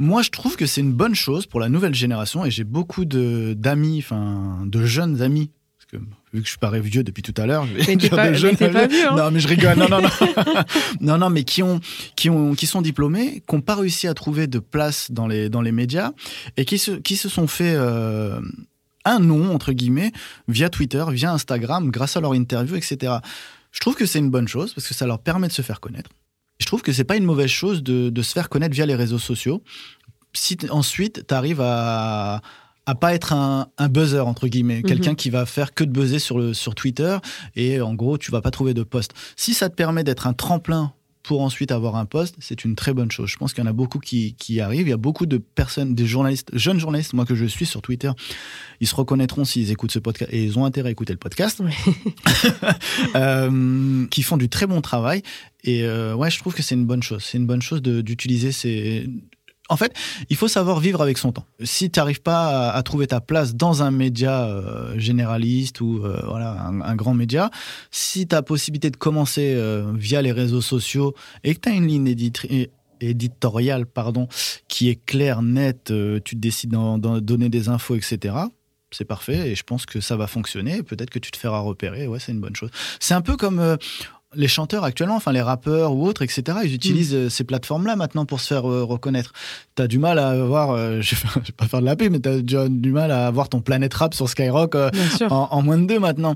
Moi, 0.00 0.22
je 0.22 0.30
trouve 0.30 0.56
que 0.56 0.66
c'est 0.66 0.80
une 0.80 0.92
bonne 0.92 1.16
chose 1.16 1.46
pour 1.46 1.58
la 1.58 1.68
nouvelle 1.68 1.94
génération 1.94 2.44
et 2.44 2.52
j'ai 2.52 2.62
beaucoup 2.62 3.04
d'amis, 3.04 3.98
enfin, 3.98 4.62
de 4.64 4.84
jeunes 4.84 5.22
amis. 5.22 5.50
Parce 5.76 5.86
que 5.90 6.08
vu 6.32 6.42
que 6.42 6.48
je 6.48 6.56
parais 6.56 6.80
vieux 6.80 7.02
depuis 7.02 7.22
tout 7.22 7.34
à 7.36 7.46
l'heure, 7.46 7.66
je 7.66 7.84
vais 7.84 7.96
dire 7.96 8.10
pas, 8.10 8.30
des 8.30 8.36
jeunes. 8.36 8.56
Pas 8.56 8.86
vieux, 8.86 9.08
hein. 9.08 9.16
Non, 9.16 9.30
mais 9.32 9.40
je 9.40 9.48
rigole. 9.48 9.76
Non, 9.76 9.88
non, 9.88 10.00
non. 10.00 10.08
non, 11.00 11.18
non, 11.18 11.30
mais 11.30 11.42
qui 11.42 11.64
ont, 11.64 11.80
qui 12.14 12.30
ont, 12.30 12.54
qui 12.54 12.66
sont 12.66 12.80
diplômés, 12.80 13.42
qui 13.48 13.54
n'ont 13.56 13.60
pas 13.60 13.74
réussi 13.74 14.06
à 14.06 14.14
trouver 14.14 14.46
de 14.46 14.60
place 14.60 15.10
dans 15.10 15.26
les, 15.26 15.48
dans 15.48 15.62
les 15.62 15.72
médias 15.72 16.12
et 16.56 16.64
qui 16.64 16.78
se, 16.78 16.92
qui 16.92 17.16
se 17.16 17.28
sont 17.28 17.48
fait 17.48 17.74
euh, 17.74 18.40
un 19.04 19.18
nom 19.18 19.52
entre 19.52 19.72
guillemets 19.72 20.12
via 20.46 20.68
Twitter, 20.68 21.04
via 21.10 21.32
Instagram, 21.32 21.90
grâce 21.90 22.16
à 22.16 22.20
leur 22.20 22.36
interview, 22.36 22.76
etc. 22.76 23.14
Je 23.72 23.80
trouve 23.80 23.96
que 23.96 24.06
c'est 24.06 24.20
une 24.20 24.30
bonne 24.30 24.46
chose 24.46 24.74
parce 24.74 24.86
que 24.86 24.94
ça 24.94 25.06
leur 25.06 25.18
permet 25.18 25.48
de 25.48 25.52
se 25.52 25.62
faire 25.62 25.80
connaître. 25.80 26.10
Je 26.58 26.66
trouve 26.66 26.82
que 26.82 26.92
c'est 26.92 27.04
pas 27.04 27.16
une 27.16 27.24
mauvaise 27.24 27.50
chose 27.50 27.82
de, 27.82 28.22
se 28.22 28.32
faire 28.32 28.48
connaître 28.48 28.74
via 28.74 28.86
les 28.86 28.94
réseaux 28.94 29.18
sociaux. 29.18 29.62
Si 30.32 30.56
ensuite 30.70 31.26
tu 31.26 31.34
arrives 31.34 31.60
à 31.60 32.42
à 32.88 32.94
pas 32.94 33.12
être 33.12 33.34
un, 33.34 33.68
buzzer 33.90 34.26
entre 34.26 34.48
guillemets, 34.48 34.78
mhm. 34.78 34.84
quelqu'un 34.84 35.14
qui 35.14 35.28
va 35.28 35.44
faire 35.44 35.74
que 35.74 35.84
de 35.84 35.90
buzzer 35.90 36.18
sur 36.18 36.38
le 36.38 36.54
sur 36.54 36.74
Twitter 36.74 37.18
et 37.54 37.82
en 37.82 37.92
gros 37.92 38.16
tu 38.16 38.30
vas 38.30 38.40
pas 38.40 38.50
trouver 38.50 38.72
de 38.72 38.82
poste. 38.82 39.12
Si 39.36 39.52
ça 39.52 39.68
te 39.68 39.74
permet 39.74 40.04
d'être 40.04 40.26
un 40.26 40.32
tremplin 40.32 40.94
pour 41.28 41.42
ensuite 41.42 41.72
avoir 41.72 41.96
un 41.96 42.06
poste, 42.06 42.36
c'est 42.38 42.64
une 42.64 42.74
très 42.74 42.94
bonne 42.94 43.10
chose. 43.10 43.28
Je 43.28 43.36
pense 43.36 43.52
qu'il 43.52 43.62
y 43.62 43.66
en 43.66 43.68
a 43.68 43.74
beaucoup 43.74 43.98
qui, 43.98 44.34
qui 44.38 44.62
arrivent. 44.62 44.86
Il 44.86 44.90
y 44.90 44.94
a 44.94 44.96
beaucoup 44.96 45.26
de 45.26 45.36
personnes, 45.36 45.94
des 45.94 46.06
journalistes, 46.06 46.48
jeunes 46.54 46.80
journalistes, 46.80 47.12
moi 47.12 47.26
que 47.26 47.34
je 47.34 47.44
suis 47.44 47.66
sur 47.66 47.82
Twitter, 47.82 48.10
ils 48.80 48.86
se 48.86 48.94
reconnaîtront 48.94 49.44
s'ils 49.44 49.70
écoutent 49.70 49.92
ce 49.92 49.98
podcast 49.98 50.32
et 50.32 50.42
ils 50.42 50.58
ont 50.58 50.64
intérêt 50.64 50.88
à 50.88 50.92
écouter 50.92 51.12
le 51.12 51.18
podcast, 51.18 51.62
euh, 53.14 54.06
qui 54.06 54.22
font 54.22 54.38
du 54.38 54.48
très 54.48 54.66
bon 54.66 54.80
travail. 54.80 55.22
Et 55.64 55.82
euh, 55.82 56.14
ouais, 56.14 56.30
je 56.30 56.38
trouve 56.38 56.54
que 56.54 56.62
c'est 56.62 56.76
une 56.76 56.86
bonne 56.86 57.02
chose. 57.02 57.22
C'est 57.22 57.36
une 57.36 57.46
bonne 57.46 57.60
chose 57.60 57.82
d'utiliser 57.82 58.50
ces 58.50 59.06
en 59.68 59.76
fait, 59.76 59.92
il 60.30 60.36
faut 60.36 60.48
savoir 60.48 60.80
vivre 60.80 61.02
avec 61.02 61.18
son 61.18 61.32
temps. 61.32 61.44
Si 61.62 61.90
tu 61.90 61.98
n'arrives 61.98 62.22
pas 62.22 62.70
à, 62.70 62.82
trouver 62.82 63.06
ta 63.06 63.20
place 63.20 63.54
dans 63.54 63.82
un 63.82 63.90
média 63.90 64.46
euh, 64.46 64.98
généraliste 64.98 65.80
ou 65.80 66.00
euh, 66.04 66.22
voilà 66.26 66.52
un, 66.62 66.96
grand 66.96 67.14
média, 67.14 67.50
si 67.90 68.26
tu 68.26 68.34
as 68.34 68.42
possibilité 68.42 68.90
de 68.90 68.96
commencer 68.96 69.54
euh, 69.54 69.92
via 69.94 70.22
les 70.22 70.32
réseaux 70.32 70.62
sociaux 70.62 71.14
et 71.44 71.54
que 71.54 71.60
tu 71.60 71.68
as 71.68 71.72
une 71.72 71.86
ligne 71.86 72.14
éditoriale 73.00 73.86
pardon, 73.86 74.28
qui 74.68 74.88
est 74.88 75.04
claire, 75.04 75.42
nette, 75.42 75.92
tu 76.24 76.34
décides 76.34 76.70
d'en 76.70 76.98
donner 76.98 77.48
des 77.48 77.68
infos, 77.68 77.94
etc., 77.94 78.34
c'est 78.90 79.04
parfait 79.04 79.50
et 79.50 79.54
je 79.54 79.64
pense 79.64 79.84
que 79.84 80.00
ça 80.00 80.16
va 80.16 80.26
fonctionner. 80.26 80.82
Peut-être 80.82 81.10
que 81.10 81.18
tu 81.18 81.30
te 81.30 81.36
feras 81.36 81.58
repérer. 81.58 82.06
Ouais, 82.06 82.18
c'est 82.18 82.32
une 82.32 82.40
bonne 82.40 82.56
chose. 82.56 82.70
C'est 83.00 83.12
un 83.12 83.20
peu 83.20 83.36
comme 83.36 83.76
les 84.34 84.48
chanteurs 84.48 84.84
actuellement, 84.84 85.16
enfin 85.16 85.32
les 85.32 85.40
rappeurs 85.40 85.94
ou 85.94 86.06
autres, 86.06 86.22
etc., 86.22 86.58
ils 86.62 86.74
utilisent 86.74 87.14
mm. 87.14 87.18
euh, 87.18 87.28
ces 87.30 87.44
plateformes-là 87.44 87.96
maintenant 87.96 88.26
pour 88.26 88.40
se 88.40 88.48
faire 88.48 88.70
euh, 88.70 88.84
reconnaître. 88.84 89.32
Tu 89.74 89.82
as 89.82 89.88
du 89.88 89.98
mal 89.98 90.18
à 90.18 90.28
avoir, 90.28 90.70
euh, 90.70 91.00
je, 91.00 91.14
vais, 91.14 91.22
vais 91.36 91.52
pas 91.56 91.66
faire 91.66 91.80
de 91.80 91.86
la 91.86 91.96
pub, 91.96 92.12
mais 92.12 92.20
tu 92.20 92.56
as 92.56 92.68
du 92.68 92.92
mal 92.92 93.10
à 93.10 93.26
avoir 93.26 93.48
ton 93.48 93.60
Planet 93.60 93.92
Rap 93.94 94.12
sur 94.12 94.28
Skyrock 94.28 94.76
en, 95.30 95.62
moins 95.62 95.78
de 95.78 95.86
deux 95.86 95.98
maintenant. 95.98 96.34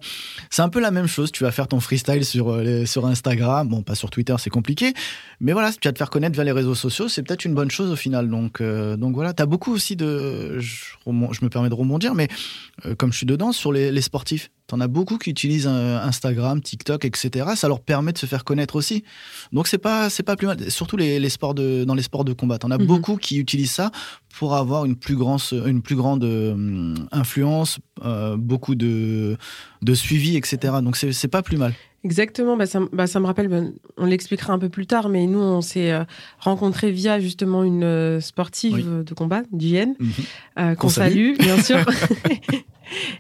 C'est 0.51 0.63
un 0.63 0.71
peu 0.71 0.81
la 0.81 0.91
même 0.91 1.07
chose. 1.07 1.33
Tu 1.33 1.45
vas 1.45 1.51
faire 1.51 1.69
ton 1.69 1.81
freestyle 1.81 2.25
sur, 2.25 2.59
sur 2.87 3.07
Instagram, 3.07 3.69
bon, 3.69 3.83
pas 3.83 3.95
sur 3.95 4.11
Twitter, 4.11 4.35
c'est 4.39 4.51
compliqué, 4.51 4.95
mais 5.41 5.53
voilà, 5.53 5.71
tu 5.73 5.87
vas 5.87 5.93
te 5.93 5.99
faire 5.99 6.11
connaître 6.11 6.35
via 6.35 6.45
les 6.45 6.53
réseaux 6.53 6.75
sociaux, 6.75 7.09
c'est 7.09 7.23
peut-être 7.23 7.45
une 7.45 7.55
bonne 7.55 7.71
chose 7.71 7.91
au 7.91 7.97
final. 7.97 8.29
Donc, 8.29 8.63
donc 8.63 9.15
voilà, 9.15 9.35
tu 9.35 9.43
as 9.43 9.47
beaucoup 9.47 9.73
aussi 9.73 9.97
de. 9.97 10.59
Je, 10.59 10.97
me 11.07 11.49
permets 11.49 11.69
de 11.69 11.75
rebondir, 11.75 12.15
mais 12.15 12.29
comme 12.97 13.13
je 13.13 13.19
suis 13.19 13.27
dedans, 13.27 13.53
sur 13.53 13.73
les, 13.73 13.91
les 13.93 14.03
sportifs. 14.03 14.51
T'en 14.69 14.81
as 14.81 14.89
beaucoup 14.89 15.19
qui 15.19 15.29
utilisent 15.29 15.67
Instagram, 15.67 16.63
TikTok, 16.63 17.05
etc. 17.05 17.51
Ça 17.57 17.69
leur 17.69 17.82
permet 17.85 18.13
de 18.13 18.19
se 18.19 18.27
faire 18.27 18.45
connaître 18.45 18.77
aussi. 18.77 19.05
Donc 19.53 19.69
c'est 19.69 19.79
pas 19.79 20.11
c'est 20.11 20.23
pas 20.23 20.37
plus 20.37 20.47
mal. 20.47 20.71
Surtout 20.71 20.97
les, 20.97 21.29
sports 21.29 21.55
de 21.55 21.85
dans 21.85 21.95
les 21.95 22.03
sports 22.03 22.25
de 22.25 22.33
combat, 22.33 22.59
t'en 22.59 22.71
as 22.71 22.79
mhm. 22.79 22.87
beaucoup 22.87 23.17
qui 23.17 23.39
utilisent 23.39 23.73
ça 23.73 23.91
pour 24.39 24.55
avoir 24.55 24.85
une 24.85 24.97
plus 24.97 25.17
grande 25.17 25.41
une 25.67 25.83
plus 25.83 25.97
grande 25.97 26.25
euh, 26.25 26.95
influence, 27.13 27.79
euh, 28.05 28.37
beaucoup 28.37 28.75
de 28.75 29.37
de 29.83 29.95
suivi, 29.95 30.37
etc. 30.37 30.75
Donc 30.83 30.97
c'est 30.97 31.29
pas 31.29 31.43
plus 31.43 31.57
mal. 31.57 31.75
Exactement, 32.05 32.57
bah 32.57 32.67
ça, 32.67 32.81
bah 32.93 33.07
ça, 33.07 33.21
me 33.21 33.27
rappelle, 33.27 33.47
bah, 33.47 33.61
on 33.97 34.07
l'expliquera 34.07 34.53
un 34.53 34.59
peu 34.59 34.69
plus 34.69 34.89
tard, 34.89 35.09
mais 35.09 35.29
nous, 35.29 35.39
on 35.39 35.61
s'est 35.61 35.93
euh, 35.93 36.03
rencontrés 36.41 36.91
via 36.91 37.21
justement 37.21 37.63
une 37.63 38.21
sportive 38.21 39.05
de 39.05 39.15
combat, 39.15 39.43
d'hygiène, 39.53 39.95
mhm. 40.01 40.75
qu'on 40.75 40.89
salue, 40.89 41.37
bien 41.39 41.63
sûr, 41.63 41.79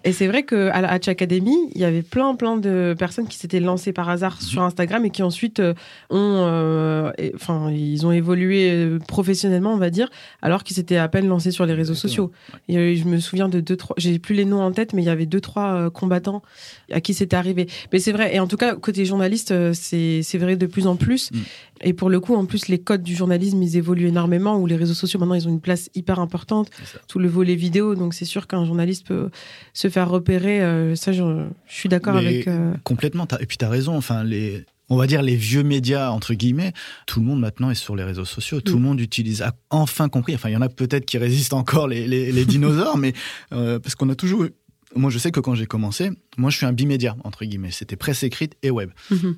Et 0.04 0.12
c'est 0.12 0.26
vrai 0.26 0.44
qu'à 0.44 0.80
la 0.80 0.90
Hatch 0.90 1.08
Academy, 1.08 1.56
il 1.74 1.80
y 1.80 1.84
avait 1.84 2.02
plein, 2.02 2.34
plein 2.34 2.56
de 2.56 2.94
personnes 2.98 3.28
qui 3.28 3.36
s'étaient 3.36 3.60
lancées 3.60 3.92
par 3.92 4.08
hasard 4.08 4.36
mhm. 4.40 4.46
sur 4.46 4.62
Instagram 4.62 5.04
et 5.04 5.10
qui 5.10 5.22
ensuite 5.22 5.60
euh, 5.60 5.74
ont, 6.10 6.44
euh, 6.46 7.10
enfin, 7.34 7.70
ils 7.70 8.06
ont 8.06 8.12
évolué 8.12 8.70
euh, 8.70 8.98
professionnellement, 8.98 9.72
on 9.72 9.78
va 9.78 9.90
dire, 9.90 10.08
alors 10.40 10.64
qu'ils 10.64 10.76
s'étaient 10.76 10.96
à 10.96 11.08
peine 11.08 11.26
lancés 11.26 11.50
sur 11.50 11.66
les 11.66 11.74
réseaux 11.74 11.94
sociaux. 11.94 12.32
Et 12.68 12.96
je 12.96 13.04
me 13.06 13.18
souviens 13.18 13.48
de 13.48 13.60
deux, 13.60 13.76
trois, 13.76 13.94
j'ai 13.98 14.18
plus 14.18 14.34
les 14.34 14.44
noms 14.44 14.62
en 14.62 14.72
tête, 14.72 14.92
mais 14.92 15.02
il 15.02 15.06
y 15.06 15.10
avait 15.10 15.26
deux, 15.26 15.40
trois 15.40 15.90
combattants 15.90 16.42
à 16.90 17.00
qui 17.00 17.14
c'était 17.14 17.36
arrivé. 17.36 17.66
Mais 17.92 17.98
c'est 17.98 18.12
vrai. 18.12 18.34
Et 18.34 18.40
en 18.40 18.46
tout 18.46 18.56
cas, 18.56 18.74
côté 18.74 19.04
journaliste, 19.04 19.72
c'est 19.72 20.38
vrai 20.38 20.56
de 20.56 20.66
plus 20.66 20.86
en 20.86 20.96
plus. 20.96 21.30
Mm. 21.32 21.38
Et 21.84 21.92
pour 21.92 22.10
le 22.10 22.20
coup, 22.20 22.34
en 22.34 22.46
plus, 22.46 22.68
les 22.68 22.78
codes 22.78 23.02
du 23.02 23.14
journalisme, 23.14 23.62
ils 23.62 23.76
évoluent 23.76 24.06
énormément, 24.06 24.56
où 24.56 24.66
les 24.66 24.76
réseaux 24.76 24.94
sociaux, 24.94 25.18
maintenant, 25.18 25.34
ils 25.34 25.48
ont 25.48 25.50
une 25.50 25.60
place 25.60 25.90
hyper 25.94 26.20
importante. 26.20 26.70
Tout 27.08 27.18
le 27.18 27.28
volet 27.28 27.54
vidéo. 27.54 27.94
Donc, 27.94 28.14
c'est 28.14 28.24
sûr 28.24 28.46
qu'un 28.46 28.64
journaliste 28.64 29.06
peut 29.06 29.30
se 29.72 29.88
faire 29.88 30.08
repérer. 30.08 30.62
Euh, 30.62 30.94
ça, 30.96 31.12
je, 31.12 31.22
suis 31.66 31.88
d'accord 31.88 32.16
avec. 32.16 32.48
Euh, 32.48 32.74
complètement. 32.84 33.26
Et 33.40 33.46
puis, 33.46 33.58
tu 33.58 33.64
as 33.64 33.68
raison. 33.68 33.96
Enfin, 33.96 34.24
les, 34.24 34.64
on 34.88 34.96
va 34.96 35.06
dire 35.06 35.22
les 35.22 35.36
vieux 35.36 35.62
médias 35.62 36.10
entre 36.10 36.34
guillemets, 36.34 36.72
tout 37.06 37.20
le 37.20 37.26
monde 37.26 37.40
maintenant 37.40 37.70
est 37.70 37.74
sur 37.74 37.96
les 37.96 38.04
réseaux 38.04 38.24
sociaux, 38.24 38.60
tout 38.60 38.74
le 38.74 38.80
mm. 38.80 38.82
monde 38.82 39.00
utilise, 39.00 39.42
a 39.42 39.54
enfin 39.70 40.08
compris. 40.08 40.34
Enfin, 40.34 40.50
il 40.50 40.52
y 40.52 40.56
en 40.56 40.62
a 40.62 40.68
peut-être 40.68 41.06
qui 41.06 41.18
résistent 41.18 41.54
encore 41.54 41.88
les, 41.88 42.06
les, 42.06 42.44
dinosaures, 42.44 42.96
mais 42.98 43.14
euh, 43.52 43.78
parce 43.78 43.94
qu'on 43.94 44.08
a 44.10 44.14
toujours. 44.14 44.46
Moi, 44.94 45.10
je 45.10 45.18
sais 45.18 45.30
que 45.30 45.40
quand 45.40 45.54
j'ai 45.54 45.66
commencé, 45.66 46.10
moi, 46.36 46.50
je 46.50 46.58
suis 46.58 46.66
un 46.66 46.72
bimédia 46.72 47.16
entre 47.24 47.44
guillemets. 47.44 47.70
C'était 47.70 47.96
presse 47.96 48.22
écrite 48.22 48.56
et 48.62 48.70
web. 48.70 48.90
Mm-hmm 49.10 49.34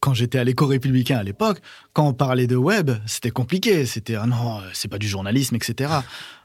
quand 0.00 0.14
j'étais 0.14 0.38
à 0.38 0.44
l'éco 0.44 0.66
républicain 0.66 1.18
à 1.18 1.22
l'époque, 1.22 1.60
quand 1.92 2.06
on 2.06 2.14
parlait 2.14 2.46
de 2.46 2.56
web, 2.56 2.92
c'était 3.06 3.30
compliqué. 3.30 3.84
C'était 3.86 4.14
ah 4.14 4.26
non, 4.26 4.60
c'est 4.72 4.88
pas 4.88 4.98
du 4.98 5.08
journalisme, 5.08 5.56
etc. 5.56 5.90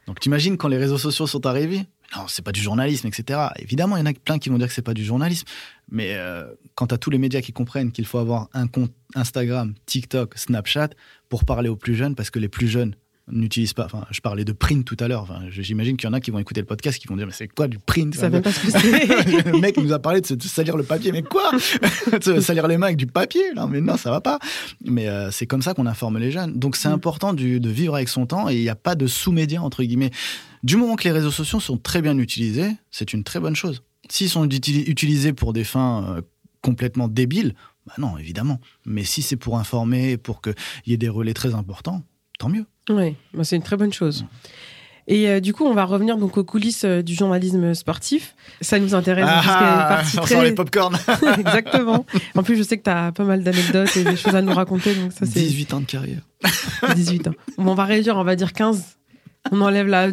Donc 0.07 0.19
t'imagines 0.19 0.57
quand 0.57 0.67
les 0.67 0.77
réseaux 0.77 0.97
sociaux 0.97 1.27
sont 1.27 1.45
arrivés, 1.45 1.85
non, 2.15 2.25
c'est 2.27 2.43
pas 2.43 2.51
du 2.51 2.61
journalisme, 2.61 3.07
etc. 3.07 3.39
Évidemment, 3.57 3.97
il 3.97 4.01
y 4.01 4.03
en 4.03 4.05
a 4.05 4.13
plein 4.13 4.39
qui 4.39 4.49
vont 4.49 4.57
dire 4.57 4.67
que 4.67 4.73
c'est 4.73 4.81
pas 4.81 4.93
du 4.93 5.03
journalisme, 5.03 5.47
mais 5.89 6.13
euh, 6.13 6.45
quand 6.75 6.87
t'as 6.87 6.97
tous 6.97 7.09
les 7.09 7.17
médias 7.17 7.41
qui 7.41 7.53
comprennent 7.53 7.91
qu'il 7.91 8.05
faut 8.05 8.19
avoir 8.19 8.49
un 8.53 8.67
compte 8.67 8.91
Instagram, 9.15 9.73
TikTok, 9.85 10.37
Snapchat 10.37 10.89
pour 11.29 11.45
parler 11.45 11.69
aux 11.69 11.75
plus 11.75 11.95
jeunes, 11.95 12.15
parce 12.15 12.29
que 12.29 12.39
les 12.39 12.49
plus 12.49 12.67
jeunes 12.67 12.95
n'utilise 13.31 13.73
pas. 13.73 13.85
Enfin, 13.85 14.05
je 14.11 14.19
parlais 14.19 14.43
de 14.43 14.51
print 14.51 14.85
tout 14.85 14.97
à 14.99 15.07
l'heure. 15.07 15.21
Enfin, 15.21 15.41
J'imagine 15.49 15.95
qu'il 15.97 16.07
y 16.07 16.09
en 16.09 16.13
a 16.13 16.19
qui 16.19 16.31
vont 16.31 16.39
écouter 16.39 16.59
le 16.59 16.65
podcast 16.65 16.99
qui 16.99 17.07
vont 17.07 17.15
dire 17.15 17.25
mais 17.25 17.31
c'est 17.31 17.47
quoi 17.47 17.67
du 17.67 17.79
print? 17.79 18.13
Ça 18.15 18.29
pas 18.29 18.51
ce 18.51 19.49
Le 19.51 19.59
mec 19.59 19.77
nous 19.77 19.93
a 19.93 19.99
parlé 19.99 20.21
de, 20.21 20.27
se, 20.27 20.35
salir 20.47 20.75
le 20.75 20.83
papier. 20.83 21.11
Mais 21.11 21.23
quoi? 21.23 21.51
De 22.25 22.39
Salir 22.41 22.67
les 22.67 22.77
mains 22.77 22.87
avec 22.87 22.97
du 22.97 23.07
papier 23.07 23.41
Non, 23.55 23.67
mais 23.67 23.81
non, 23.81 23.97
ça 23.97 24.11
va 24.11 24.21
pas. 24.21 24.39
Mais 24.83 25.07
euh, 25.07 25.31
c'est 25.31 25.47
comme 25.47 25.61
ça 25.61 25.73
qu'on 25.73 25.85
informe 25.85 26.17
les 26.17 26.31
jeunes. 26.31 26.59
Donc 26.59 26.75
c'est 26.75 26.89
mm. 26.89 26.93
important 26.93 27.33
de 27.33 27.69
vivre 27.69 27.95
avec 27.95 28.09
son 28.09 28.25
temps 28.25 28.49
et 28.49 28.55
il 28.55 28.61
n'y 28.61 28.69
a 28.69 28.75
pas 28.75 28.95
de 28.95 29.07
sous-médias 29.07 29.61
entre 29.61 29.83
guillemets. 29.83 30.11
Du 30.63 30.77
moment 30.77 30.95
que 30.95 31.03
les 31.03 31.11
réseaux 31.11 31.31
sociaux 31.31 31.59
sont 31.59 31.77
très 31.77 32.01
bien 32.01 32.17
utilisés, 32.17 32.71
c'est 32.89 33.13
une 33.13 33.23
très 33.23 33.39
bonne 33.39 33.55
chose. 33.55 33.83
S'ils 34.09 34.29
sont 34.29 34.47
utilisés 34.47 35.33
pour 35.33 35.53
des 35.53 35.63
fins 35.63 36.05
euh, 36.07 36.21
complètement 36.61 37.07
débiles, 37.09 37.53
bah 37.85 37.93
non, 37.97 38.17
évidemment. 38.17 38.59
Mais 38.85 39.03
si 39.03 39.21
c'est 39.21 39.35
pour 39.35 39.59
informer, 39.59 40.17
pour 40.17 40.41
qu'il 40.41 40.55
y 40.85 40.93
ait 40.93 40.97
des 40.97 41.09
relais 41.09 41.33
très 41.33 41.53
importants, 41.53 42.03
tant 42.39 42.49
mieux. 42.49 42.65
Oui, 42.89 43.15
bah, 43.33 43.43
c'est 43.43 43.57
une 43.57 43.63
très 43.63 43.75
bonne 43.75 43.91
chose. 43.91 44.25
Et 45.05 45.27
euh, 45.27 45.41
du 45.41 45.53
coup, 45.53 45.65
on 45.65 45.73
va 45.73 45.83
revenir 45.83 46.17
donc 46.17 46.37
aux 46.37 46.45
coulisses 46.45 46.85
euh, 46.85 47.01
du 47.01 47.13
journalisme 47.13 47.73
sportif. 47.73 48.35
Ça 48.61 48.79
nous 48.79 48.95
intéresse. 48.95 49.25
Ah, 49.27 50.01
on 50.31 50.41
les 50.41 50.51
popcorn. 50.55 50.97
Exactement. 51.39 52.05
En 52.35 52.43
plus, 52.43 52.55
je 52.55 52.63
sais 52.63 52.77
que 52.77 52.83
tu 52.83 52.89
as 52.89 53.11
pas 53.11 53.25
mal 53.25 53.43
d'anecdotes 53.43 53.97
et 53.97 54.05
des 54.05 54.15
choses 54.15 54.35
à 54.35 54.41
nous 54.41 54.53
raconter. 54.53 54.95
Donc 54.95 55.11
ça, 55.11 55.25
18 55.25 55.73
ans 55.73 55.81
de 55.81 55.85
carrière. 55.85 56.21
18 56.95 57.27
ans. 57.27 57.33
on 57.57 57.73
va 57.75 57.83
réduire, 57.83 58.15
on 58.15 58.23
va 58.23 58.37
dire 58.37 58.53
15. 58.53 58.97
On 59.51 59.61
enlève 59.61 59.87
la... 59.87 60.09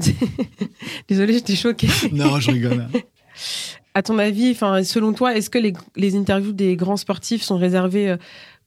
Désolée, 1.09 1.35
j'étais 1.35 1.57
choquée. 1.57 1.89
non, 2.13 2.41
je 2.41 2.51
rigole. 2.51 2.89
À 3.95 4.03
ton 4.03 4.19
avis, 4.19 4.51
enfin, 4.51 4.83
selon 4.85 5.13
toi, 5.13 5.37
est-ce 5.37 5.51
que 5.51 5.59
les, 5.59 5.73
les, 5.97 6.17
interviews 6.17 6.53
des 6.53 6.77
grands 6.77 6.97
sportifs 6.97 7.43
sont 7.43 7.57
réservées 7.57 8.17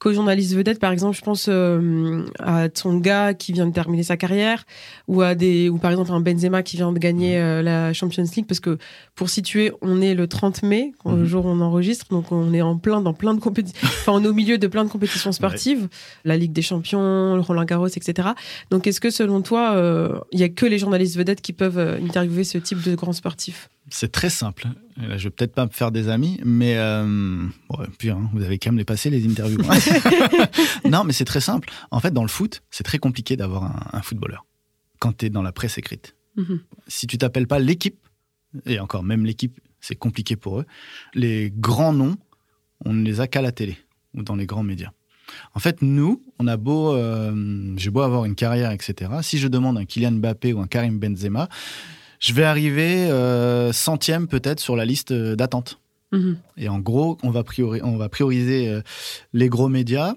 euh, 0.04 0.10
co-journaliste 0.10 0.54
vedette, 0.54 0.78
par 0.78 0.92
exemple, 0.92 1.16
je 1.16 1.22
pense 1.22 1.46
euh, 1.48 2.24
à 2.38 2.68
Tsonga 2.68 3.34
qui 3.34 3.52
vient 3.52 3.66
de 3.66 3.72
terminer 3.72 4.02
sa 4.02 4.16
carrière, 4.16 4.64
ou 5.08 5.22
à 5.22 5.34
des, 5.34 5.68
ou 5.68 5.78
par 5.78 5.90
exemple 5.90 6.12
un 6.12 6.20
Benzema 6.20 6.62
qui 6.62 6.76
vient 6.76 6.92
de 6.92 6.98
gagner 6.98 7.38
euh, 7.38 7.62
la 7.62 7.92
Champions 7.92 8.24
League, 8.36 8.46
parce 8.46 8.60
que 8.60 8.78
pour 9.14 9.28
situer, 9.30 9.72
on 9.82 10.00
est 10.00 10.14
le 10.14 10.26
30 10.26 10.62
mai, 10.62 10.92
le 11.04 11.12
mhm. 11.12 11.24
jour 11.24 11.46
où 11.46 11.48
on 11.48 11.60
enregistre, 11.60 12.06
donc 12.10 12.32
on 12.32 12.52
est 12.52 12.62
en 12.62 12.76
plein 12.76 13.00
dans 13.00 13.14
plein 13.14 13.34
de 13.34 13.40
compétitions, 13.40 13.80
enfin 13.82 14.12
on 14.12 14.22
est 14.22 14.28
au 14.28 14.34
milieu 14.34 14.58
de 14.58 14.66
plein 14.66 14.84
de 14.84 14.90
compétitions 14.90 15.32
sportives, 15.32 15.88
la 16.24 16.36
Ligue 16.36 16.52
des 16.52 16.62
Champions, 16.62 17.34
le 17.34 17.40
Roland 17.40 17.64
Garros, 17.64 17.88
etc. 17.88 18.28
Donc 18.70 18.86
est-ce 18.86 19.00
que 19.00 19.10
selon 19.10 19.42
toi, 19.42 19.74
euh, 19.74 20.18
il 20.32 20.40
y 20.40 20.44
a 20.44 20.48
que 20.48 20.66
les 20.66 20.78
journalistes 20.78 21.16
vedettes 21.16 21.40
qui 21.40 21.52
peuvent 21.52 21.78
interviewer 21.78 22.44
ce 22.44 22.58
type 22.58 22.82
de 22.82 22.94
grands 22.94 23.12
sportifs? 23.12 23.68
C'est 23.90 24.10
très 24.10 24.30
simple. 24.30 24.68
Là, 24.96 25.18
je 25.18 25.24
vais 25.24 25.30
peut-être 25.30 25.54
pas 25.54 25.66
me 25.66 25.70
faire 25.70 25.90
des 25.90 26.08
amis, 26.08 26.40
mais 26.44 26.76
euh, 26.76 27.46
puis, 27.98 28.10
hein, 28.10 28.30
vous 28.32 28.42
avez 28.42 28.58
quand 28.58 28.70
même 28.70 28.78
les 28.78 28.84
passer 28.84 29.10
les 29.10 29.26
interviews. 29.26 29.58
non, 30.84 31.04
mais 31.04 31.12
c'est 31.12 31.24
très 31.24 31.40
simple. 31.40 31.70
En 31.90 32.00
fait, 32.00 32.12
dans 32.12 32.22
le 32.22 32.28
foot, 32.28 32.62
c'est 32.70 32.84
très 32.84 32.98
compliqué 32.98 33.36
d'avoir 33.36 33.94
un, 33.94 34.02
footballeur 34.02 34.44
quand 34.98 35.16
tu 35.18 35.26
es 35.26 35.30
dans 35.30 35.42
la 35.42 35.52
presse 35.52 35.78
écrite. 35.78 36.14
Mhm. 36.36 36.60
Si 36.86 37.06
tu 37.06 37.18
t'appelles 37.18 37.46
pas 37.46 37.58
l'équipe, 37.58 37.98
et 38.66 38.78
encore 38.78 39.02
même 39.02 39.24
l'équipe, 39.24 39.60
c'est 39.80 39.96
compliqué 39.96 40.36
pour 40.36 40.60
eux. 40.60 40.66
Les 41.14 41.52
grands 41.54 41.92
noms, 41.92 42.16
on 42.84 42.92
ne 42.92 43.04
les 43.04 43.20
a 43.20 43.26
qu'à 43.26 43.42
la 43.42 43.52
télé 43.52 43.76
ou 44.14 44.22
dans 44.22 44.36
les 44.36 44.46
grands 44.46 44.62
médias. 44.62 44.92
En 45.54 45.60
fait, 45.60 45.82
nous, 45.82 46.22
on 46.38 46.46
a 46.46 46.56
beau, 46.56 46.94
euh, 46.94 47.74
j'ai 47.76 47.90
beau 47.90 48.00
avoir 48.00 48.24
une 48.24 48.34
carrière, 48.34 48.70
etc. 48.70 49.10
Si 49.22 49.38
je 49.38 49.48
demande 49.48 49.78
un 49.78 49.84
Kylian 49.84 50.12
Mbappé 50.12 50.52
ou 50.52 50.60
un 50.60 50.66
Karim 50.66 50.98
Benzema, 50.98 51.48
je 52.20 52.32
vais 52.32 52.44
arriver 52.44 53.10
euh, 53.10 53.72
centième 53.72 54.28
peut-être 54.28 54.60
sur 54.60 54.76
la 54.76 54.84
liste 54.84 55.12
euh, 55.12 55.36
d'attente. 55.36 55.80
Mhm. 56.16 56.38
Et 56.56 56.68
en 56.68 56.78
gros, 56.78 57.18
on 57.22 57.30
va, 57.30 57.42
prioriser 57.44 58.68
euh, 58.68 58.82
les 59.32 59.48
gros 59.48 59.68
médias, 59.68 60.14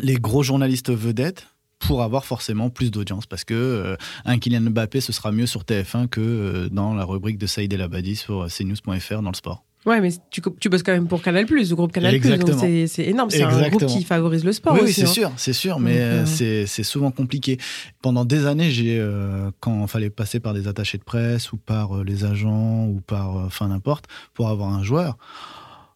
les 0.00 0.16
gros 0.16 0.42
journalistes 0.42 0.90
vedettes 0.90 1.46
pour 1.78 2.02
avoir 2.02 2.24
forcément 2.24 2.70
plus 2.70 2.90
d'audience 2.90 3.26
parce 3.26 3.44
que 3.44 3.96
un 4.24 4.38
Kylian 4.38 4.70
Mbappé 4.70 5.02
ce 5.02 5.12
sera 5.12 5.30
mieux 5.30 5.44
sur 5.44 5.62
TF1 5.62 6.08
que 6.08 6.68
dans 6.72 6.94
la 6.94 7.04
rubrique 7.04 7.36
de 7.36 7.46
Saïd 7.46 7.70
El 7.70 7.82
Abadi 7.82 8.16
sur 8.16 8.46
cnews.fr 8.48 9.20
dans 9.20 9.30
le 9.30 9.36
sport. 9.36 9.62
Ouais, 9.86 10.00
mais 10.00 10.10
tu, 10.30 10.42
tu 10.58 10.68
bosses 10.68 10.82
quand 10.82 10.92
même 10.92 11.06
pour 11.06 11.22
Canal+, 11.22 11.46
le 11.48 11.74
groupe 11.74 11.92
Canal+, 11.92 12.12
Exactement. 12.12 12.56
donc 12.60 12.88
c'est 12.88 13.04
énorme. 13.04 13.30
C'est 13.30 13.44
un 13.44 13.68
groupe 13.68 13.86
qui 13.86 14.02
favorise 14.02 14.44
le 14.44 14.50
sport 14.52 14.74
Oui, 14.74 14.80
oui, 14.82 14.90
aussi. 14.90 14.94
c'est 14.94 15.06
hein. 15.06 15.12
sûr, 15.12 15.32
c'est 15.36 15.52
sûr, 15.52 15.78
mais 15.78 15.98
euh, 16.00 16.24
euh, 16.40 16.64
c'est 16.66 16.82
souvent 16.82 17.12
compliqué. 17.12 17.56
Pendant 18.02 18.24
des 18.24 18.46
années, 18.46 18.70
j'ai 18.70 18.98
euh, 18.98 19.50
quand 19.60 19.82
il 19.82 19.88
fallait 19.88 20.10
passer 20.10 20.40
par 20.40 20.54
des 20.54 20.66
attachés 20.66 20.98
de 20.98 21.04
presse 21.04 21.52
ou 21.52 21.56
par 21.56 21.98
euh, 21.98 22.04
les 22.04 22.24
agents 22.24 22.86
ou 22.86 23.00
par, 23.00 23.36
enfin 23.36 23.68
n'importe, 23.68 24.06
pour 24.34 24.48
avoir 24.48 24.72
un 24.72 24.82
joueur, 24.82 25.18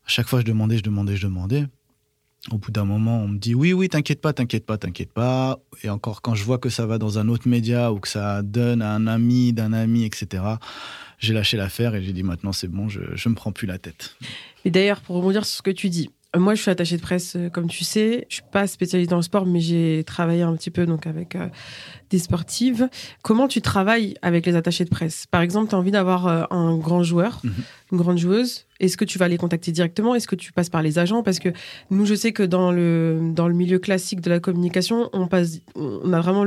à 0.07 0.09
chaque 0.09 0.29
fois 0.29 0.39
je 0.39 0.45
demandais, 0.45 0.79
je 0.79 0.85
demandais, 0.85 1.17
je 1.17 1.27
demandais. 1.27 1.67
Au 2.51 2.57
bout 2.57 2.71
d'un 2.71 2.85
moment, 2.85 3.19
on 3.19 3.29
me 3.29 3.39
dit 3.39 3.55
oui, 3.55 3.73
oui, 3.73 3.89
t'inquiète 3.89 4.21
pas, 4.21 4.33
t'inquiète 4.33 4.65
pas, 4.65 4.79
t'inquiète 4.79 5.13
pas. 5.13 5.59
Et 5.83 5.91
encore, 5.91 6.23
quand 6.23 6.35
je 6.35 6.45
vois 6.45 6.59
que 6.59 6.71
ça 6.71 6.87
va 6.87 6.97
dans 6.99 7.19
un 7.19 7.29
autre 7.29 7.49
média 7.49 7.93
ou 7.93 7.99
que 7.99 8.09
ça 8.09 8.43
donne 8.43 8.83
à 8.83 8.93
un 8.95 9.07
ami 9.09 9.53
d'un 9.53 9.73
ami, 9.73 10.05
etc., 10.05 10.45
j'ai 11.21 11.33
lâché 11.33 11.57
l'affaire 11.57 11.95
et 11.95 12.03
j'ai 12.03 12.13
dit 12.13 12.23
maintenant 12.25 12.53
c'est 12.53 12.69
bon, 12.69 12.89
je, 12.89 13.01
je 13.15 13.29
me 13.29 13.35
prends 13.35 13.53
plus 13.53 13.67
la 13.67 13.79
tête. 13.79 14.17
Et 14.65 14.71
d'ailleurs, 14.71 15.01
pour 15.01 15.17
rebondir 15.17 15.45
sur 15.47 15.59
ce 15.59 15.63
que 15.63 15.71
tu 15.71 15.89
dis, 15.89 16.11
euh, 16.37 16.39
moi, 16.39 16.55
je 16.55 16.63
suis 16.63 16.71
attachée 16.71 16.97
de 16.97 17.03
presse, 17.03 17.35
euh, 17.37 17.49
comme 17.51 17.67
tu 17.69 17.83
sais. 17.83 18.27
Je 18.29 18.35
suis 18.37 18.45
pas 18.53 18.67
spécialisée 18.67 19.09
dans 19.09 19.17
le 19.17 19.23
sport, 19.23 19.47
mais 19.47 19.61
j'ai 19.61 20.05
travaillé 20.07 20.43
un 20.43 20.55
petit 20.55 20.71
peu 20.71 20.87
donc 20.87 21.07
avec 21.07 21.35
euh, 21.35 21.49
des 22.11 22.19
sportives. 22.19 22.89
Comment 23.23 23.49
tu 23.49 23.61
travailles 23.61 24.15
avec 24.23 24.47
les 24.47 24.55
attachés 24.55 24.85
de 24.85 24.91
presse? 24.91 25.27
Par 25.27 25.41
exemple, 25.41 25.69
tu 25.71 25.75
as 25.75 25.79
envie 25.79 25.91
d'avoir 25.91 26.27
euh, 26.27 26.45
un 26.51 26.77
grand 26.79 27.03
joueur, 27.03 27.41
Mhm. 27.45 27.53
Une 27.93 27.99
grande 27.99 28.19
joueuse. 28.19 28.67
Est-ce 28.79 28.97
que 28.97 29.05
tu 29.05 29.19
vas 29.19 29.29
les 29.29 29.37
contacter 29.37 29.73
directement? 29.73 30.15
Est-ce 30.15 30.27
que 30.29 30.37
tu 30.37 30.53
passes 30.53 30.71
par 30.71 30.81
les 30.83 30.99
agents? 30.99 31.23
Parce 31.23 31.39
que 31.39 31.51
nous, 31.91 32.07
je 32.07 32.15
sais 32.15 32.33
que 32.33 32.43
dans 32.43 32.73
le 32.73 33.19
dans 33.35 33.47
le 33.49 33.55
milieu 33.55 33.79
classique 33.79 34.21
de 34.21 34.31
la 34.31 34.41
communication, 34.41 35.11
on 35.13 35.27
passe, 35.27 35.59
on 35.75 36.13
a 36.13 36.21
vraiment 36.21 36.45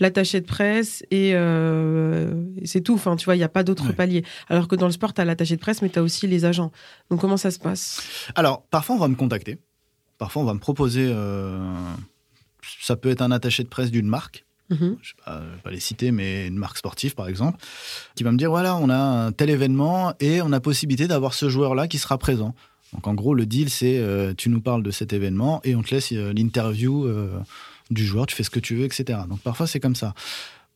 l'attaché 0.00 0.40
de 0.40 0.46
presse 0.46 1.04
et, 1.10 1.32
euh, 1.34 2.32
et 2.60 2.66
c'est 2.66 2.80
tout. 2.80 2.94
Enfin, 2.94 3.16
tu 3.16 3.24
vois, 3.26 3.34
il 3.34 3.38
n'y 3.38 3.44
a 3.44 3.48
pas 3.48 3.62
d'autres 3.64 3.88
Ouais. 3.88 3.92
paliers. 3.92 4.24
Alors 4.48 4.68
que 4.68 4.76
dans 4.76 4.86
le 4.86 4.92
sport, 4.92 5.12
tu 5.12 5.20
as 5.20 5.24
l'attaché 5.24 5.56
de 5.56 5.60
presse, 5.60 5.82
mais 5.82 5.90
tu 5.90 5.98
as 5.98 6.02
aussi 6.02 6.26
les 6.26 6.44
agents. 6.46 6.72
Donc, 7.10 7.20
comment 7.20 7.36
ça 7.36 7.50
se 7.50 7.58
passe? 7.58 8.00
Alors, 8.34 8.62
parfois, 8.70 8.96
on 8.96 8.98
va 8.98 9.08
me 9.08 9.16
contacter. 9.16 9.58
Parfois, 10.18 10.40
on 10.42 10.46
va 10.46 10.54
me 10.54 10.60
proposer. 10.60 11.06
euh, 11.10 11.58
ça 12.80 12.96
peut 12.96 13.10
être 13.10 13.20
un 13.20 13.30
attaché 13.32 13.62
de 13.64 13.68
presse 13.68 13.90
d'une 13.90 14.06
marque. 14.08 14.45
Mhm. 14.70 14.96
Je 15.00 15.12
ne 15.30 15.38
vais, 15.38 15.56
pas- 15.62 15.70
les 15.70 15.80
citer, 15.80 16.10
mais 16.10 16.46
une 16.48 16.56
marque 16.56 16.76
sportive, 16.78 17.14
par 17.14 17.28
exemple, 17.28 17.58
qui 18.14 18.24
va 18.24 18.32
me 18.32 18.36
dire 18.38 18.50
voilà, 18.50 18.76
on 18.76 18.88
a 18.90 18.96
un 18.96 19.32
tel 19.32 19.50
événement 19.50 20.12
et 20.20 20.42
on 20.42 20.50
a 20.52 20.60
possibilité 20.60 21.06
d'avoir 21.06 21.34
ce 21.34 21.48
joueur-là 21.48 21.86
qui 21.88 21.98
sera 21.98 22.18
présent. 22.18 22.54
Donc, 22.92 23.06
en 23.06 23.14
gros, 23.14 23.34
le 23.34 23.46
deal, 23.46 23.68
c'est 23.70 23.98
euh, 23.98 24.32
tu 24.36 24.48
nous 24.48 24.60
parles 24.60 24.82
de 24.82 24.90
cet 24.90 25.12
événement 25.12 25.60
et 25.64 25.74
on 25.76 25.82
te 25.82 25.94
laisse 25.94 26.12
euh, 26.12 26.32
l'interview 26.32 27.04
euh, 27.06 27.28
du 27.90 28.04
joueur, 28.06 28.26
tu 28.26 28.34
fais 28.34 28.42
ce 28.42 28.50
que 28.50 28.60
tu 28.60 28.74
veux, 28.76 28.84
etc. 28.84 29.20
Donc, 29.28 29.40
parfois, 29.40 29.66
c'est 29.66 29.80
comme 29.80 29.96
ça. 29.96 30.14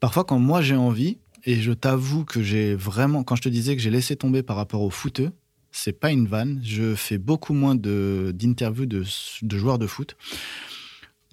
Parfois, 0.00 0.24
quand 0.24 0.38
moi 0.38 0.61
j'ai 0.62 0.76
envie, 0.76 1.18
et 1.44 1.57
je 1.61 1.72
t'avoue 1.72 2.24
que 2.24 2.42
j'ai 2.42 2.74
vraiment, 2.74 3.22
quand 3.24 3.35
je 3.37 3.42
te 3.42 3.48
disais 3.48 3.74
que 3.74 3.83
j'ai 3.83 3.90
laissé 3.90 4.14
tomber 4.16 4.42
par 4.42 4.57
rapport 4.57 4.83
au 4.83 4.90
footeux, 4.90 5.31
c'est 5.72 5.92
pas 5.98 6.11
une 6.11 6.26
vanne. 6.26 6.61
Je 6.64 6.94
fais 6.94 7.16
beaucoup 7.18 7.55
moins 7.55 7.74
de- 7.76 8.33
d'interviews 8.35 8.87
de, 8.87 9.05
de 9.42 9.59
joueurs 9.59 9.79
de 9.79 9.87
foot. 9.87 10.16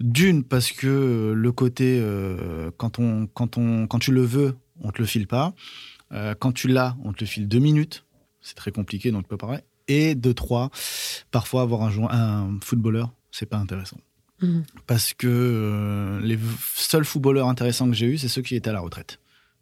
D'une, 0.00 0.44
parce 0.44 0.70
que 0.72 1.32
le 1.34 1.52
côté, 1.52 1.98
euh, 2.00 2.70
quand, 2.76 2.98
on, 2.98 3.26
quand, 3.26 3.58
on, 3.58 3.86
quand 3.86 3.98
tu 3.98 4.12
le 4.12 4.22
veux, 4.22 4.56
on 4.80 4.92
te 4.92 4.98
le 4.98 5.06
file 5.06 5.26
pas. 5.26 5.54
Euh, 6.12 6.34
quand 6.38 6.52
tu 6.52 6.68
l'as, 6.68 6.96
on 7.04 7.12
te 7.12 7.20
le 7.20 7.26
file 7.26 7.48
deux 7.48 7.58
minutes. 7.58 8.04
C'est 8.40 8.54
très 8.54 8.70
compliqué, 8.70 9.10
donc 9.10 9.24
tu 9.24 9.28
peux 9.28 9.36
parler. 9.36 9.58
Et 9.88 10.14
de 10.14 10.32
trois, 10.32 10.70
parfois 11.30 11.62
avoir 11.62 11.82
un, 11.82 11.90
joueur- 11.90 12.12
un 12.12 12.58
footballeur, 12.62 13.12
c'est 13.30 13.46
pas 13.46 13.56
intéressant. 13.58 13.98
Mhm. 14.40 14.62
Parce 14.86 15.14
que 15.14 15.26
euh, 15.28 16.20
les 16.20 16.38
seuls 16.74 17.04
footballeurs 17.04 17.48
intéressants 17.48 17.88
que 17.88 17.96
j'ai 17.96 18.06
eus, 18.06 18.18
c'est 18.18 18.28
ceux 18.28 18.42
qui 18.42 18.54
étaient 18.54 18.70
à 18.70 18.74
la 18.74 18.80
retraite. 18.80 19.18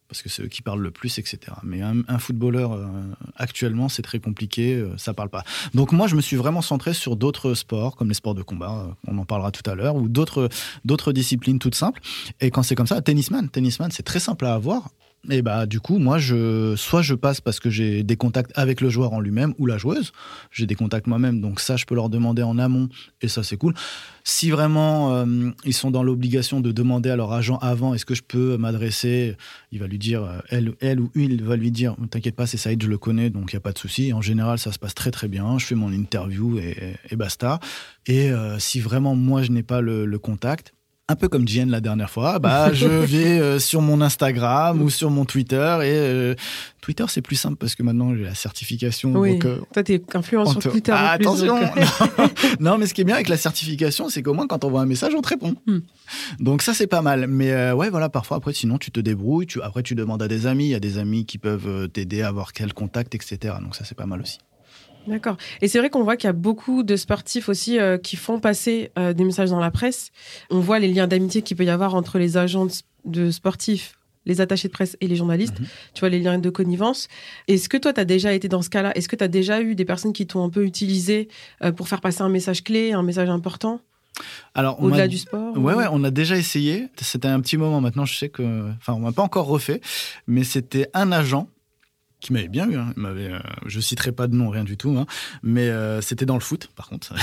Parce 0.08 0.22
que 0.22 0.28
c'est 0.28 0.42
eux 0.42 0.48
qui 0.48 0.62
parlent 0.62 0.82
le 0.82 0.90
plus, 0.90 1.18
etc. 1.18 1.38
Mais 1.62 1.82
un, 1.82 2.18
footballeur, 2.18 2.72
euh, 2.72 2.86
actuellement, 3.34 3.88
c'est 3.88 4.02
très 4.02 4.20
compliqué, 4.20 4.74
euh, 4.74 4.96
ça 4.96 5.14
parle 5.14 5.30
pas. 5.30 5.44
Donc 5.74 5.92
moi, 5.92 6.06
je 6.06 6.14
me 6.14 6.20
suis 6.20 6.36
vraiment 6.36 6.62
centré 6.62 6.94
sur 6.94 7.16
d'autres 7.16 7.54
sports, 7.54 7.96
comme 7.96 8.08
les 8.08 8.14
sports 8.14 8.34
de 8.34 8.42
combat, 8.42 8.70
euh, 8.70 8.92
on 9.08 9.18
en 9.18 9.24
parlera 9.24 9.50
tout 9.50 9.68
à 9.68 9.74
l'heure, 9.74 9.96
ou 9.96 10.08
d'autres 10.08 10.48
d'autres 10.84 11.12
disciplines 11.12 11.58
toutes 11.58 11.74
simples. 11.74 12.00
Et 12.40 12.50
quand 12.50 12.62
c'est 12.62 12.74
comme 12.74 12.86
ça, 12.86 13.00
tennisman, 13.02 13.48
tennisman, 13.48 13.90
c'est 13.90 14.04
très 14.04 14.20
simple 14.20 14.46
à 14.46 14.54
avoir. 14.54 14.90
Et 15.30 15.42
bah 15.42 15.66
du 15.66 15.80
coup, 15.80 15.98
moi, 15.98 16.18
je, 16.18 16.74
soit 16.76 17.02
je 17.02 17.14
passe 17.14 17.40
parce 17.40 17.60
que 17.60 17.70
j'ai 17.70 18.02
des 18.02 18.16
contacts 18.16 18.52
avec 18.54 18.80
le 18.80 18.88
joueur 18.88 19.12
en 19.12 19.20
lui-même 19.20 19.54
ou 19.58 19.66
la 19.66 19.78
joueuse. 19.78 20.12
J'ai 20.50 20.66
des 20.66 20.74
contacts 20.74 21.06
moi-même, 21.06 21.40
donc 21.40 21.60
ça, 21.60 21.76
je 21.76 21.84
peux 21.84 21.94
leur 21.94 22.08
demander 22.08 22.42
en 22.42 22.58
amont, 22.58 22.88
et 23.22 23.28
ça, 23.28 23.42
c'est 23.42 23.56
cool. 23.56 23.74
Si 24.24 24.50
vraiment 24.50 25.14
euh, 25.14 25.50
ils 25.64 25.72
sont 25.72 25.90
dans 25.90 26.02
l'obligation 26.02 26.60
de 26.60 26.72
demander 26.72 27.10
à 27.10 27.16
leur 27.16 27.32
agent 27.32 27.58
avant, 27.58 27.94
est-ce 27.94 28.04
que 28.04 28.14
je 28.14 28.22
peux 28.22 28.56
m'adresser? 28.56 29.36
Il 29.72 29.80
va 29.80 29.86
lui 29.86 29.98
dire, 29.98 30.22
euh, 30.24 30.38
elle, 30.48 30.74
elle 30.80 31.00
ou 31.00 31.10
il 31.14 31.42
va 31.42 31.56
lui 31.56 31.70
dire, 31.70 31.96
t'inquiète 32.10 32.36
pas, 32.36 32.46
c'est 32.46 32.56
Saïd, 32.56 32.82
je 32.82 32.88
le 32.88 32.98
connais, 32.98 33.30
donc 33.30 33.52
il 33.52 33.56
n'y 33.56 33.58
a 33.58 33.60
pas 33.60 33.72
de 33.72 33.78
souci. 33.78 34.12
En 34.12 34.20
général, 34.20 34.58
ça 34.58 34.72
se 34.72 34.78
passe 34.78 34.94
très 34.94 35.10
très 35.10 35.28
bien. 35.28 35.58
Je 35.58 35.66
fais 35.66 35.74
mon 35.74 35.92
interview 35.92 36.58
et, 36.58 36.96
basta. 37.16 37.60
Et 38.06 38.30
euh, 38.30 38.58
si 38.58 38.80
vraiment 38.80 39.14
moi 39.14 39.42
je 39.42 39.52
n'ai 39.52 39.62
pas 39.62 39.80
le 39.80 40.18
contact, 40.18 40.72
un 41.08 41.14
peu 41.14 41.28
comme 41.28 41.46
Jen 41.46 41.70
la 41.70 41.80
dernière 41.80 42.10
fois, 42.10 42.38
bah 42.40 42.72
je 42.72 42.86
vais 42.88 43.38
euh, 43.38 43.58
sur 43.60 43.80
mon 43.80 44.00
Instagram 44.00 44.82
ou 44.82 44.90
sur 44.90 45.10
mon 45.10 45.24
Twitter 45.24 45.78
et 45.82 45.94
euh, 45.94 46.34
Twitter 46.80 47.04
c'est 47.08 47.22
plus 47.22 47.36
simple 47.36 47.56
parce 47.56 47.76
que 47.76 47.82
maintenant 47.84 48.14
j'ai 48.14 48.24
la 48.24 48.34
certification. 48.34 49.12
Oui. 49.14 49.34
donc, 49.34 49.44
euh, 49.44 49.60
Toi, 49.72 49.84
t'es 49.84 50.02
influent 50.14 50.46
sur 50.46 50.60
te- 50.60 50.68
Twitter. 50.68 50.92
Ah, 50.94 51.16
plus, 51.16 51.26
attention 51.26 51.58
Non, 52.60 52.76
mais 52.78 52.86
ce 52.86 52.94
qui 52.94 53.02
est 53.02 53.04
bien 53.04 53.14
avec 53.14 53.28
la 53.28 53.36
certification, 53.36 54.08
c'est 54.08 54.22
qu'au 54.22 54.34
moins 54.34 54.48
quand 54.48 54.64
on 54.64 54.70
voit 54.70 54.80
un 54.80 54.86
message, 54.86 55.14
on 55.14 55.22
te 55.22 55.28
répond. 55.28 55.54
Hmm. 55.66 55.78
Donc 56.40 56.62
ça, 56.62 56.74
c'est 56.74 56.86
pas 56.88 57.02
mal. 57.02 57.26
Mais 57.28 57.52
euh, 57.52 57.74
ouais, 57.74 57.90
voilà, 57.90 58.08
parfois, 58.08 58.38
après, 58.38 58.52
sinon, 58.52 58.78
tu 58.78 58.90
te 58.90 59.00
débrouilles. 59.00 59.46
Tu, 59.46 59.62
après, 59.62 59.82
tu 59.82 59.94
demandes 59.94 60.22
à 60.22 60.28
des 60.28 60.46
amis. 60.46 60.64
Il 60.66 60.70
y 60.70 60.74
a 60.74 60.80
des 60.80 60.98
amis 60.98 61.24
qui 61.24 61.38
peuvent 61.38 61.88
t'aider 61.88 62.22
à 62.22 62.28
avoir 62.28 62.52
quel 62.52 62.72
contact, 62.74 63.14
etc. 63.14 63.54
Donc 63.62 63.76
ça, 63.76 63.84
c'est 63.84 63.96
pas 63.96 64.06
mal 64.06 64.20
aussi. 64.20 64.38
D'accord. 65.06 65.36
Et 65.62 65.68
c'est 65.68 65.78
vrai 65.78 65.88
qu'on 65.88 66.02
voit 66.02 66.16
qu'il 66.16 66.26
y 66.26 66.30
a 66.30 66.32
beaucoup 66.32 66.82
de 66.82 66.96
sportifs 66.96 67.48
aussi 67.48 67.78
euh, 67.78 67.96
qui 67.96 68.16
font 68.16 68.40
passer 68.40 68.90
euh, 68.98 69.12
des 69.12 69.22
messages 69.24 69.50
dans 69.50 69.60
la 69.60 69.70
presse. 69.70 70.10
On 70.50 70.58
voit 70.58 70.80
les 70.80 70.88
liens 70.88 71.06
d'amitié 71.06 71.42
qu'il 71.42 71.56
peut 71.56 71.64
y 71.64 71.70
avoir 71.70 71.94
entre 71.94 72.18
les 72.18 72.36
agents 72.36 72.66
de, 73.04 73.30
sportifs, 73.30 73.92
les 74.24 74.40
attachés 74.40 74.66
de 74.66 74.72
presse 74.72 74.96
et 75.00 75.06
les 75.06 75.14
journalistes. 75.14 75.60
Mhm. 75.60 75.66
Tu 75.94 76.00
vois, 76.00 76.08
les 76.08 76.18
liens 76.18 76.38
de 76.38 76.50
connivence. 76.50 77.06
Est-ce 77.46 77.68
que 77.68 77.76
toi, 77.76 77.92
tu 77.92 78.00
as 78.00 78.04
déjà 78.04 78.32
été 78.32 78.48
dans 78.48 78.62
ce 78.62 78.68
cas-là? 78.70 78.96
Est-ce 78.96 79.08
que 79.08 79.14
tu 79.14 79.22
as 79.22 79.28
déjà 79.28 79.60
eu 79.60 79.76
des 79.76 79.84
personnes 79.84 80.12
qui 80.12 80.26
t'ont 80.26 80.44
un 80.44 80.50
peu 80.50 80.64
utilisé 80.64 81.28
euh, 81.62 81.70
pour 81.70 81.86
faire 81.86 82.00
passer 82.00 82.22
un 82.22 82.28
message 82.28 82.64
clé, 82.64 82.92
un 82.92 83.04
message 83.04 83.28
important, 83.30 83.80
Alors, 84.56 84.82
au-delà 84.82 85.06
du 85.06 85.18
sport 85.18 85.56
Ouais, 85.56 85.72
ou- 85.74 85.76
ouais, 85.76 85.86
on 85.92 86.02
a 86.02 86.10
déjà 86.10 86.36
essayé. 86.36 86.88
C'était 87.00 87.28
un 87.28 87.40
petit 87.40 87.58
moment. 87.58 87.80
Maintenant, 87.80 88.06
je 88.06 88.16
sais 88.16 88.28
que. 88.28 88.70
Enfin, 88.78 88.94
on 88.94 88.98
m'a 88.98 89.12
pas 89.12 89.22
encore 89.22 89.46
refait. 89.46 89.80
Mais 90.26 90.42
c'était 90.42 90.88
un 90.94 91.12
agent 91.12 91.46
qui 92.26 92.32
m'avait 92.32 92.48
bien 92.48 92.68
eu. 92.68 92.76
Hein. 92.76 92.92
Euh, 92.98 93.38
je 93.66 93.80
citerai 93.80 94.12
pas 94.12 94.26
de 94.26 94.34
nom, 94.34 94.50
rien 94.50 94.64
du 94.64 94.76
tout. 94.76 94.96
hein. 94.98 95.06
Mais 95.42 95.68
euh, 95.68 96.00
c'était 96.00 96.26
dans 96.26 96.34
le 96.34 96.40
foot, 96.40 96.68
par 96.74 96.88
contre. 96.88 97.14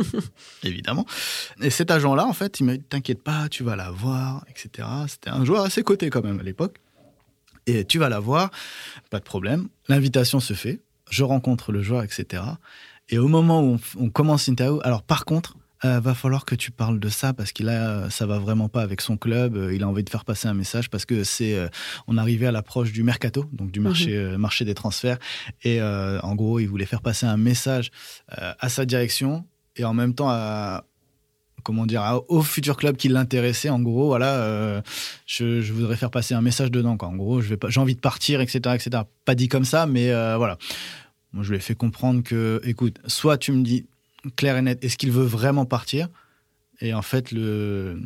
Évidemment. 0.62 1.06
Et 1.60 1.70
cet 1.70 1.90
agent-là, 1.90 2.26
en 2.26 2.32
fait, 2.32 2.60
il 2.60 2.64
m'a 2.64 2.76
dit 2.76 2.82
T'inquiète 2.82 3.22
pas, 3.22 3.48
tu 3.48 3.62
vas 3.62 3.76
la 3.76 3.90
voir, 3.90 4.44
etc. 4.50 4.88
C'était 5.08 5.30
un 5.30 5.44
joueur 5.44 5.64
assez 5.64 5.82
coté 5.82 6.10
quand 6.10 6.24
même 6.24 6.40
à 6.40 6.42
l'époque. 6.42 6.76
Et 7.66 7.84
tu 7.84 7.98
vas 7.98 8.08
la 8.08 8.18
voir, 8.18 8.50
pas 9.10 9.20
de 9.20 9.24
problème. 9.24 9.68
L'invitation 9.88 10.40
se 10.40 10.54
fait. 10.54 10.80
Je 11.10 11.22
rencontre 11.22 11.70
le 11.70 11.82
joueur, 11.82 12.02
etc. 12.02 12.42
Et 13.08 13.18
au 13.18 13.28
moment 13.28 13.62
où 13.62 13.78
on, 13.96 14.04
on 14.06 14.10
commence 14.10 14.48
l'interview, 14.48 14.80
alors 14.82 15.02
par 15.02 15.24
contre, 15.24 15.56
euh, 15.84 16.00
va 16.00 16.14
falloir 16.14 16.44
que 16.44 16.54
tu 16.54 16.70
parles 16.70 17.00
de 17.00 17.08
ça 17.08 17.32
parce 17.32 17.52
qu'il 17.52 17.68
a, 17.68 18.08
ça 18.10 18.24
va 18.26 18.38
vraiment 18.38 18.68
pas 18.68 18.82
avec 18.82 19.00
son 19.00 19.16
club. 19.16 19.56
Euh, 19.56 19.74
Il 19.74 19.82
a 19.82 19.88
envie 19.88 20.04
de 20.04 20.10
faire 20.10 20.24
passer 20.24 20.46
un 20.48 20.54
message 20.54 20.88
parce 20.90 21.04
que 21.04 21.24
c'est, 21.24 21.54
euh, 21.54 21.68
on 22.06 22.16
arrivait 22.18 22.46
à 22.46 22.52
l'approche 22.52 22.92
du 22.92 23.02
mercato, 23.02 23.44
donc 23.52 23.70
du 23.72 23.80
marché, 23.80 24.16
euh, 24.16 24.38
marché 24.38 24.64
des 24.64 24.74
transferts, 24.74 25.18
et 25.64 25.80
en 25.82 26.34
gros, 26.34 26.60
il 26.60 26.66
voulait 26.66 26.86
faire 26.86 27.02
passer 27.02 27.26
un 27.26 27.36
message 27.36 27.90
à 28.28 28.68
sa 28.68 28.84
direction 28.86 29.44
et 29.76 29.84
en 29.84 29.94
même 29.94 30.14
temps 30.14 30.28
à 30.28 30.84
comment 31.64 31.86
dire 31.86 32.02
à- 32.02 32.20
au 32.30 32.42
futur 32.42 32.76
club 32.76 32.96
qui 32.96 33.08
l'intéressait. 33.08 33.70
En 33.70 33.80
gros 33.80 34.06
voilà 34.06 34.82
je, 35.26 35.60
je 35.60 35.72
voudrais 35.72 35.96
faire 35.96 36.10
passer 36.10 36.34
un 36.34 36.42
message 36.42 36.70
dedans 36.70 36.96
quoi. 36.96 37.08
en 37.08 37.16
gros 37.16 37.40
je 37.40 37.48
vais 37.48 37.56
pas 37.56 37.70
j'ai 37.70 37.80
envie 37.80 37.94
de 37.94 38.00
partir 38.00 38.40
etc 38.40 38.74
etc 38.74 39.04
pas 39.24 39.34
dit 39.34 39.48
comme 39.48 39.64
ça 39.64 39.86
mais 39.86 40.08
voilà. 40.36 40.58
Moi 41.32 41.42
je 41.44 41.50
lui 41.50 41.56
ai 41.56 41.60
fait 41.60 41.74
comprendre 41.74 42.22
que 42.22 42.60
écoute 42.64 42.98
soit 43.06 43.38
tu 43.38 43.52
me 43.52 43.62
dis 43.62 43.86
clair 44.36 44.56
et 44.56 44.62
net 44.62 44.84
est-ce 44.84 44.96
qu'il 44.96 45.10
veut 45.10 45.24
vraiment 45.24 45.64
partir? 45.64 46.08
Et 46.80 46.94
en 46.94 47.02
fait 47.02 47.32
le 47.32 48.00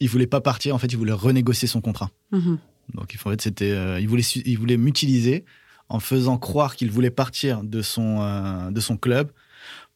il 0.00 0.08
voulait 0.08 0.26
pas 0.26 0.40
partir 0.40 0.74
en 0.74 0.78
fait 0.78 0.88
il 0.88 0.96
voulait 0.96 1.12
renégocier 1.12 1.68
son 1.68 1.80
contrat. 1.80 2.10
Mhm. 2.32 2.58
donc 2.94 3.14
en 3.14 3.30
fait 3.30 3.40
c'était 3.40 3.72
euh, 3.72 4.00
il 4.00 4.08
voulait 4.08 4.22
il 4.22 4.58
voulait 4.58 4.76
m'utiliser 4.76 5.44
en 5.88 6.00
faisant 6.00 6.38
croire 6.38 6.76
qu'il 6.76 6.90
voulait 6.90 7.10
partir 7.10 7.62
de 7.62 7.82
son 7.82 8.20
euh, 8.20 8.70
de 8.70 8.80
son 8.80 8.96
club 8.96 9.30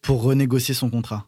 pour 0.01 0.23
renégocier 0.23 0.73
son 0.73 0.89
contrat 0.89 1.27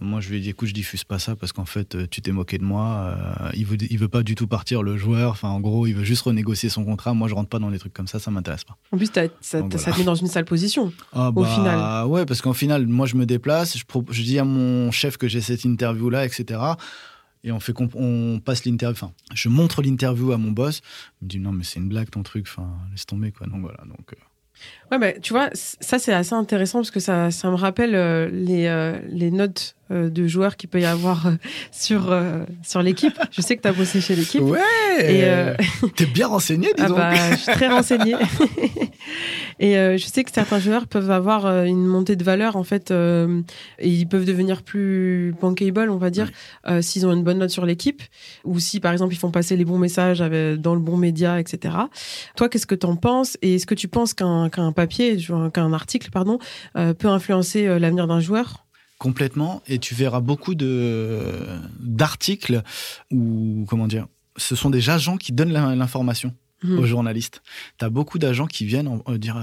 moi, 0.00 0.20
je 0.20 0.30
lui 0.30 0.38
ai 0.38 0.40
dit, 0.40 0.50
écoute, 0.50 0.68
je 0.68 0.74
diffuse 0.74 1.04
pas 1.04 1.18
ça 1.18 1.36
parce 1.36 1.52
qu'en 1.52 1.64
fait, 1.64 1.94
euh, 1.94 2.06
tu 2.10 2.20
t'es 2.22 2.32
moqué 2.32 2.58
de 2.58 2.64
moi. 2.64 3.16
euh, 3.18 3.50
il 3.54 3.66
veut, 3.66 3.76
il 3.80 3.98
veut 3.98 4.08
pas 4.08 4.22
du 4.22 4.34
tout 4.34 4.46
partir, 4.46 4.82
le 4.82 4.96
joueur. 4.96 5.30
Enfin, 5.32 5.48
en 5.48 5.60
gros, 5.60 5.86
il 5.86 5.94
veut 5.94 6.04
juste 6.04 6.22
renégocier 6.22 6.68
son 6.68 6.84
contrat. 6.84 7.14
Moi, 7.14 7.28
je 7.28 7.34
rentre 7.34 7.48
pas 7.48 7.58
dans 7.58 7.70
des 7.70 7.78
trucs 7.78 7.92
comme 7.92 8.06
ça, 8.06 8.18
ça 8.18 8.30
m'intéresse 8.30 8.64
pas. 8.64 8.76
En 8.92 8.96
plus, 8.96 9.10
ça, 9.40 9.60
Donc, 9.60 9.74
voilà. 9.74 9.92
te 9.92 9.98
met 9.98 10.04
dans 10.04 10.14
une 10.14 10.26
sale 10.26 10.44
position. 10.44 10.92
Ah, 11.12 11.30
Au 11.34 11.44
final. 11.44 12.06
Ouais, 12.06 12.24
parce 12.26 12.40
qu'en 12.40 12.52
final, 12.52 12.86
moi, 12.86 13.06
je 13.06 13.16
me 13.16 13.26
déplace, 13.26 13.76
je, 13.78 13.84
je 14.10 14.22
dis 14.22 14.38
à 14.38 14.44
mon 14.44 14.90
chef 14.90 15.16
que 15.16 15.28
j'ai 15.28 15.40
cette 15.40 15.64
interview-là, 15.64 16.24
etc. 16.24 16.60
Et 17.46 17.52
on, 17.52 17.60
fait 17.60 17.74
on 17.94 18.40
passe 18.42 18.64
l'interview, 18.64 18.96
enfin, 19.04 19.12
je 19.34 19.50
montre 19.50 19.82
l'interview 19.82 20.32
à 20.32 20.38
mon 20.38 20.50
boss. 20.50 20.80
Il 21.20 21.26
me 21.26 21.28
dit, 21.28 21.38
non, 21.40 21.52
mais 21.52 21.62
c'est 21.64 21.78
une 21.78 21.88
blague 21.90 22.08
ton 22.08 22.22
truc, 22.22 22.46
enfin, 22.48 22.68
laisse 22.90 23.04
tomber, 23.04 23.32
quoi. 23.32 23.46
Donc 23.46 23.60
voilà, 23.60 23.78
donc. 23.84 24.12
euh, 24.12 24.16
Ouais, 24.90 24.98
bah, 24.98 25.12
tu 25.20 25.32
vois, 25.32 25.50
ça 25.52 25.98
c'est 25.98 26.12
assez 26.14 26.32
intéressant 26.32 26.78
parce 26.78 26.92
que 26.92 27.00
ça, 27.00 27.30
ça 27.32 27.50
me 27.50 27.56
rappelle 27.56 27.94
euh, 27.94 28.30
les, 28.30 28.66
euh, 28.66 28.98
les 29.08 29.30
notes 29.30 29.74
de 29.90 30.26
joueurs 30.26 30.56
qu'il 30.56 30.68
peut 30.68 30.80
y 30.80 30.84
avoir 30.84 31.26
sur, 31.70 32.16
sur 32.62 32.82
l'équipe. 32.82 33.18
Je 33.30 33.40
sais 33.40 33.56
que 33.56 33.62
tu 33.62 33.68
as 33.68 33.72
bossé 33.72 34.00
chez 34.00 34.16
l'équipe. 34.16 34.42
Ouais 34.42 34.60
et 34.98 35.24
T'es 35.96 36.06
bien 36.06 36.28
renseigné, 36.28 36.68
dis 36.76 36.82
ah 36.84 36.88
Bah, 36.88 37.30
je 37.32 37.36
suis 37.36 37.52
très 37.52 37.68
renseigné. 37.68 38.14
et 39.60 39.74
je 39.74 40.06
sais 40.06 40.24
que 40.24 40.30
certains 40.32 40.58
joueurs 40.58 40.86
peuvent 40.86 41.10
avoir 41.10 41.46
une 41.64 41.86
montée 41.86 42.16
de 42.16 42.24
valeur 42.24 42.56
en 42.56 42.64
fait 42.64 42.90
et 42.90 43.88
ils 43.88 44.06
peuvent 44.06 44.24
devenir 44.24 44.62
plus 44.62 45.34
bankable, 45.40 45.90
on 45.90 45.98
va 45.98 46.10
dire, 46.10 46.30
s'ils 46.80 47.06
ont 47.06 47.12
une 47.12 47.24
bonne 47.24 47.38
note 47.38 47.50
sur 47.50 47.66
l'équipe 47.66 48.02
ou 48.44 48.58
si 48.58 48.80
par 48.80 48.92
exemple 48.92 49.14
ils 49.14 49.18
font 49.18 49.30
passer 49.30 49.56
les 49.56 49.64
bons 49.64 49.78
messages 49.78 50.20
dans 50.20 50.74
le 50.74 50.80
bon 50.80 50.96
média, 50.96 51.40
etc. 51.40 51.74
Toi, 52.36 52.48
qu'est-ce 52.48 52.66
que 52.66 52.74
tu 52.74 52.86
en 52.86 52.96
penses 52.96 53.36
et 53.42 53.56
est-ce 53.56 53.66
que 53.66 53.74
tu 53.74 53.88
penses 53.88 54.14
qu'un 54.14 54.48
qu'un 54.48 54.72
papier, 54.72 55.16
qu'un 55.52 55.72
article, 55.72 56.10
pardon, 56.10 56.38
euh, 56.76 56.94
peut 56.94 57.08
influencer 57.08 57.66
euh, 57.66 57.78
l'avenir 57.78 58.06
d'un 58.06 58.20
joueur? 58.20 58.63
Complètement. 59.04 59.62
Et 59.66 59.78
tu 59.78 59.94
verras 59.94 60.20
beaucoup 60.20 60.54
de 60.54 61.20
d'articles 61.78 62.62
où, 63.10 63.66
comment 63.68 63.86
dire, 63.86 64.06
ce 64.38 64.56
sont 64.56 64.70
des 64.70 64.88
agents 64.88 65.18
qui 65.18 65.32
donnent 65.32 65.52
l'information 65.52 66.34
mhm. 66.62 66.78
aux 66.78 66.86
journalistes. 66.86 67.42
Tu 67.78 67.84
as 67.84 67.90
beaucoup 67.90 68.18
d'agents 68.18 68.46
qui 68.46 68.64
viennent 68.64 69.02
euh, 69.06 69.18
dire, 69.18 69.36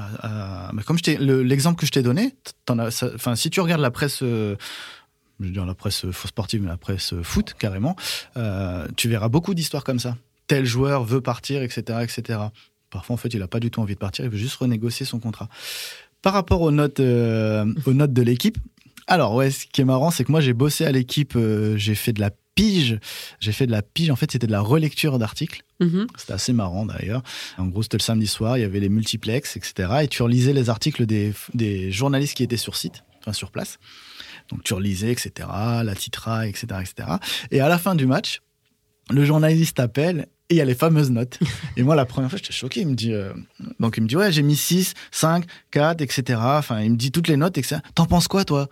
comme 0.88 0.98
l'exemple 1.20 1.80
que 1.80 1.86
je 1.86 1.92
t'ai 1.92 2.02
donné, 2.02 2.34
enfin, 2.68 3.36
si 3.36 3.52
tu 3.52 3.62
regardes 3.62 3.82
la 3.82 3.92
presse, 3.92 4.22
je 4.22 4.56
veux 5.40 5.52
dire 5.52 5.68
la 5.68 5.76
presse 5.76 6.10
faux 6.10 6.28
sportive, 6.28 6.64
mais 6.64 6.70
la 6.70 6.78
presse 6.78 7.14
foot 7.22 7.54
carrément, 7.54 7.96
tu 8.96 9.10
verras 9.10 9.30
beaucoup 9.30 9.54
d'histoires 9.54 9.84
comme 9.84 10.00
ça. 10.00 10.18
Tel 10.48 10.66
joueur 10.66 11.04
veut 11.04 11.22
partir, 11.22 11.62
etc., 11.62 12.00
etc. 12.02 12.40
Parfois, 12.90 13.14
en 13.14 13.18
fait, 13.18 13.32
il 13.32 13.40
n'a 13.40 13.48
pas 13.48 13.60
du 13.60 13.70
tout 13.70 13.80
envie 13.80 13.94
de 13.94 14.00
partir, 14.00 14.26
il 14.26 14.32
veut 14.32 14.40
juste 14.40 14.56
renégocier 14.56 15.06
son 15.06 15.20
contrat. 15.20 15.50
Par 16.24 16.34
rapport 16.34 16.62
aux 16.62 16.72
notes, 16.72 17.00
euh, 17.00 17.72
aux 17.86 17.94
notes 17.94 18.14
de 18.14 18.22
l'équipe, 18.24 18.58
alors 19.12 19.36
ouais, 19.36 19.52
ce 19.52 19.66
qui 19.66 19.82
est 19.82 19.86
marrant, 19.86 20.10
c'est 20.10 20.24
que 20.24 20.32
moi 20.32 20.40
j'ai 20.40 20.54
bossé 20.54 20.86
à 20.86 20.92
l'équipe, 20.94 21.36
euh, 21.36 21.76
j'ai 21.76 21.96
fait 21.96 22.14
de 22.14 22.22
la 22.22 22.32
pige, 22.56 22.98
j'ai 23.42 23.52
fait 23.52 23.68
de 23.68 23.72
la 23.72 23.82
pige, 23.82 24.10
en 24.10 24.16
fait 24.16 24.32
c'était 24.32 24.48
de 24.48 24.52
la 24.54 24.62
relecture 24.62 25.20
d'articles. 25.20 25.64
Mm-hmm. 25.82 26.08
C'était 26.16 26.32
assez 26.32 26.54
marrant 26.54 26.86
d'ailleurs. 26.86 27.22
En 27.58 27.66
gros, 27.66 27.84
c'était 27.84 27.98
le 27.98 28.04
samedi 28.04 28.28
soir, 28.28 28.58
il 28.58 28.62
y 28.62 28.64
avait 28.64 28.80
les 28.80 28.88
multiplex, 28.88 29.58
etc. 29.58 29.90
Et 30.04 30.08
tu 30.08 30.24
relisais 30.24 30.54
les 30.54 30.70
articles 30.70 31.06
des, 31.06 31.34
des 31.54 31.92
journalistes 31.92 32.38
qui 32.38 32.44
étaient 32.44 32.56
sur 32.56 32.78
site, 32.78 33.04
enfin 33.20 33.34
sur 33.34 33.52
place. 33.52 33.80
Donc 34.50 34.64
tu 34.64 34.74
relisais, 34.74 35.12
etc., 35.12 35.50
la 35.84 35.94
titra, 35.94 36.48
etc., 36.48 36.68
etc. 36.80 37.10
Et 37.52 37.60
à 37.60 37.68
la 37.68 37.78
fin 37.78 37.96
du 37.96 38.06
match, 38.06 38.42
le 39.10 39.26
journaliste 39.26 39.82
appelle 39.82 40.28
et 40.50 40.54
il 40.56 40.58
y 40.58 40.62
a 40.62 40.66
les 40.66 40.76
fameuses 40.76 41.12
notes. 41.12 41.38
Et 41.78 41.84
moi, 41.84 41.96
la 41.96 42.06
première 42.06 42.30
fois, 42.30 42.38
j'étais 42.38 42.54
choqué. 42.54 42.82
Il 42.82 42.88
me 42.88 42.94
dit, 42.94 43.14
euh, 43.14 43.34
donc 43.80 43.96
il 43.96 44.04
me 44.04 44.08
dit, 44.08 44.18
ouais, 44.18 44.34
j'ai 44.34 44.42
mis 44.42 44.58
6, 44.58 44.94
5, 45.12 45.46
4, 45.72 46.02
etc. 46.02 46.40
Enfin, 46.42 46.82
il 46.82 46.92
me 46.92 46.98
dit 46.98 47.12
toutes 47.12 47.30
les 47.30 47.38
notes, 47.38 47.58
etc. 47.58 47.78
T'en 47.96 48.06
penses 48.06 48.28
quoi, 48.28 48.44
toi? 48.44 48.68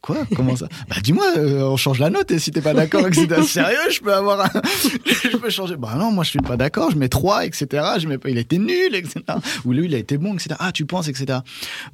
Quoi? 0.00 0.18
Comment 0.36 0.54
ça? 0.54 0.68
Bah 0.88 0.96
dis-moi, 1.02 1.24
euh, 1.38 1.62
on 1.62 1.76
change 1.76 1.98
la 1.98 2.10
note 2.10 2.30
et 2.30 2.38
si 2.38 2.50
t'es 2.50 2.60
pas 2.60 2.74
d'accord, 2.74 3.06
etc. 3.06 3.42
Sérieux, 3.46 3.90
je 3.90 4.00
peux 4.00 4.12
avoir 4.12 4.40
un... 4.40 4.50
je 5.06 5.36
peux 5.36 5.50
changer. 5.50 5.76
Bah 5.76 5.94
non, 5.98 6.12
moi 6.12 6.24
je 6.24 6.30
suis 6.30 6.38
pas 6.38 6.56
d'accord, 6.56 6.90
je 6.90 6.96
mets 6.96 7.08
3, 7.08 7.46
etc. 7.46 7.84
Je 7.98 8.06
mets 8.06 8.18
pas, 8.18 8.28
il 8.28 8.36
a 8.36 8.42
été 8.42 8.58
nul, 8.58 8.94
etc. 8.94 9.20
Ou 9.64 9.72
lui, 9.72 9.86
il 9.86 9.94
a 9.94 9.98
été 9.98 10.18
bon, 10.18 10.34
etc. 10.34 10.56
Ah, 10.58 10.72
tu 10.72 10.84
penses, 10.84 11.08
etc. 11.08 11.38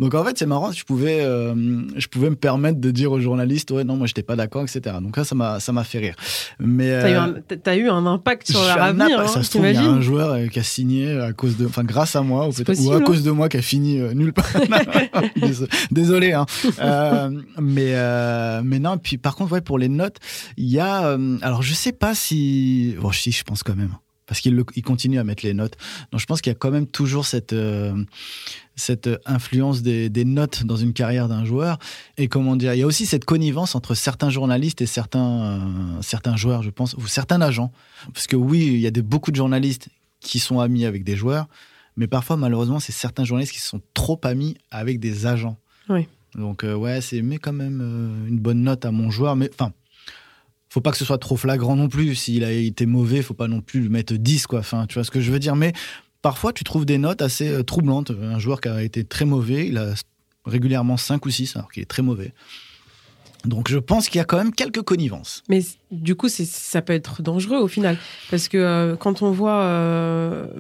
Donc 0.01 0.15
en 0.15 0.25
fait, 0.25 0.37
c'est 0.39 0.47
marrant, 0.47 0.73
je 0.73 0.85
pouvais, 0.85 1.21
euh, 1.21 1.55
je 1.97 2.07
pouvais 2.09 2.31
me 2.31 2.37
permettre 2.37 2.81
de 2.81 2.91
dire 2.91 3.13
aux 3.13 3.21
journalistes, 3.21 3.71
ouais, 3.71 3.85
non, 3.85 3.97
moi 3.97 4.07
j'étais 4.07 4.23
pas 4.23 4.37
d'accord, 4.37 4.63
etc. 4.63 4.97
Donc 5.01 5.17
là, 5.17 5.25
ça 5.25 5.35
m'a, 5.35 5.61
ça 5.61 5.73
m'a 5.73 5.85
fait 5.85 5.99
rire. 5.99 6.17
Mais 6.59 7.01
t'as, 7.01 7.11
eu 7.11 7.15
un, 7.15 7.35
as 7.65 7.77
eu 7.77 7.89
un 7.89 8.07
impact 8.07 8.51
sur 8.51 8.63
leur 8.63 8.83
avenir. 8.83 9.21
Hein, 9.21 9.29
ça 9.29 9.43
se 9.43 9.51
trouve, 9.51 9.67
il 9.67 9.75
y 9.75 9.79
a 9.79 9.83
un 9.83 10.01
joueur 10.01 10.49
qui 10.51 10.59
a 10.59 10.65
signé 10.65 11.19
à 11.21 11.33
cause 11.33 11.57
de, 11.57 11.67
enfin 11.67 11.85
grâce 11.85 12.17
à 12.17 12.23
moi, 12.23 12.49
ou, 12.49 12.51
ou 12.51 12.93
à 12.93 12.97
hein. 12.97 13.01
cause 13.01 13.23
de 13.23 13.31
moi 13.31 13.49
qui 13.49 13.57
a 13.57 13.63
fini 13.63 13.99
nulle 14.15 14.33
part. 14.33 14.51
Désolé, 15.91 16.33
hein. 16.33 16.47
Euh, 17.25 17.43
mais 17.61 17.95
euh, 17.95 18.63
mais 18.65 18.79
non. 18.79 18.99
Puis 18.99 19.19
par 19.19 19.37
contre, 19.37 19.53
ouais, 19.53 19.61
pour 19.61 19.79
les 19.79 19.89
notes, 19.89 20.19
il 20.57 20.69
y 20.69 20.79
a. 20.79 21.07
Euh, 21.07 21.39
alors 21.43 21.63
je 21.63 21.75
sais 21.75 21.93
pas 21.93 22.15
si. 22.15 22.95
Bon, 23.01 23.13
si, 23.13 23.33
je 23.33 23.45
pense 23.45 23.63
quand 23.63 23.77
même. 23.77 23.97
Parce 24.27 24.41
qu'il 24.41 24.63
il 24.77 24.83
continue 24.83 25.19
à 25.19 25.25
mettre 25.25 25.45
les 25.45 25.55
notes. 25.55 25.77
Donc 26.13 26.21
je 26.21 26.27
pense 26.27 26.41
qu'il 26.41 26.53
y 26.53 26.55
a 26.55 26.59
quand 26.59 26.71
même 26.71 26.87
toujours 26.87 27.27
cette 27.27 27.55
cette 28.77 29.11
influence 29.27 29.83
des, 29.83 30.25
notes 30.25 30.65
dans 30.65 30.77
une 30.77 30.93
carrière 30.93 31.29
d'un 31.29 31.45
joueur. 31.45 31.79
Et 32.17 32.29
comment 32.29 32.55
dire, 32.55 32.73
il 32.75 32.79
y 32.79 32.83
a 32.83 32.87
aussi 32.87 33.07
cette 33.07 33.25
connivence 33.25 33.75
entre 33.75 33.95
certains 33.95 34.31
journalistes 34.31 34.81
et 34.83 34.87
certains, 34.87 35.99
certains 36.01 36.37
joueurs, 36.37 36.63
je 36.63 36.71
pense, 36.71 36.95
ou 36.95 37.09
certains 37.09 37.41
agents. 37.41 37.73
Parce 38.15 38.29
que 38.29 38.37
oui, 38.37 38.67
il 38.67 38.81
y 38.81 38.87
a 38.87 38.91
beaucoup 39.03 39.33
de 39.33 39.37
journalistes 39.37 39.89
qui 40.21 40.39
sont 40.39 40.61
amis 40.61 40.85
avec 40.85 41.03
des 41.03 41.17
joueurs, 41.17 41.49
mais 41.97 42.07
parfois, 42.07 42.37
malheureusement, 42.37 42.81
c'est 42.81 42.93
certains 42.93 43.25
journalistes 43.25 43.53
qui 43.53 43.61
sont 43.61 43.81
trop 43.95 44.21
amis 44.23 44.57
avec 44.71 45.01
des 45.01 45.27
agents. 45.27 45.59
Oui. 45.89 46.07
Donc 46.35 46.65
euh, 46.65 46.75
ouais, 46.75 47.01
c'est 47.01 47.23
mais 47.23 47.39
quand 47.39 47.53
même 47.53 47.81
euh, 47.83 48.29
une 48.29 48.39
bonne 48.39 48.63
note 48.63 48.85
à 48.85 48.91
mon 48.91 49.11
joueur. 49.11 49.37
Mais 49.37 49.51
enfin, 49.53 49.73
faut 50.69 50.81
pas 50.81 50.91
que 50.91 50.97
ce 50.97 51.05
soit 51.05 51.19
trop 51.19 51.37
flagrant 51.37 51.77
non 51.77 51.89
plus. 51.89 52.15
S'il 52.15 52.45
a 52.45 52.53
été 52.53 52.87
mauvais, 52.87 53.23
faut 53.23 53.35
pas 53.35 53.49
non 53.49 53.61
plus 53.61 53.81
lui 53.81 53.89
mettre 53.89 54.15
10 54.15 54.47
quoi. 54.47 54.61
Enfin, 54.61 54.87
tu 54.87 54.95
vois 54.95 55.05
ce 55.05 55.11
que 55.11 55.21
je 55.21 55.31
veux 55.33 55.39
dire. 55.39 55.57
Mais 55.57 55.73
parfois, 56.23 56.53
tu 56.53 56.65
trouves 56.65 56.87
des 56.87 56.99
notes 56.99 57.23
assez 57.23 57.49
euh, 57.49 57.63
troublantes. 57.63 58.11
Un 58.11 58.39
joueur 58.39 58.61
qui 58.61 58.69
a 58.69 58.83
été 58.83 59.05
très 59.05 59.25
mauvais, 59.25 59.69
il 59.69 59.79
a 59.79 59.95
régulièrement 60.45 60.97
5 60.97 61.25
ou 61.27 61.31
6 61.31 61.57
alors 61.57 61.71
qu'il 61.71 61.83
est 61.83 61.87
très 61.87 62.03
mauvais. 62.03 62.33
Donc 63.47 63.71
je 63.71 63.79
pense 63.79 64.11
qu'il 64.11 64.19
y 64.19 64.21
a 64.21 64.25
quand 64.25 64.37
même 64.37 64.53
quelques 64.53 64.83
connivences. 64.83 65.43
Mais 65.49 65.63
du 65.91 66.15
coup, 66.15 66.29
ça 66.29 66.83
peut 66.83 66.93
être 66.93 67.23
dangereux 67.23 67.57
au 67.57 67.69
final. 67.69 67.97
Parce 68.31 68.49
que 68.49 68.97
quand 69.01 69.23
on 69.23 69.31
voit, 69.31 69.65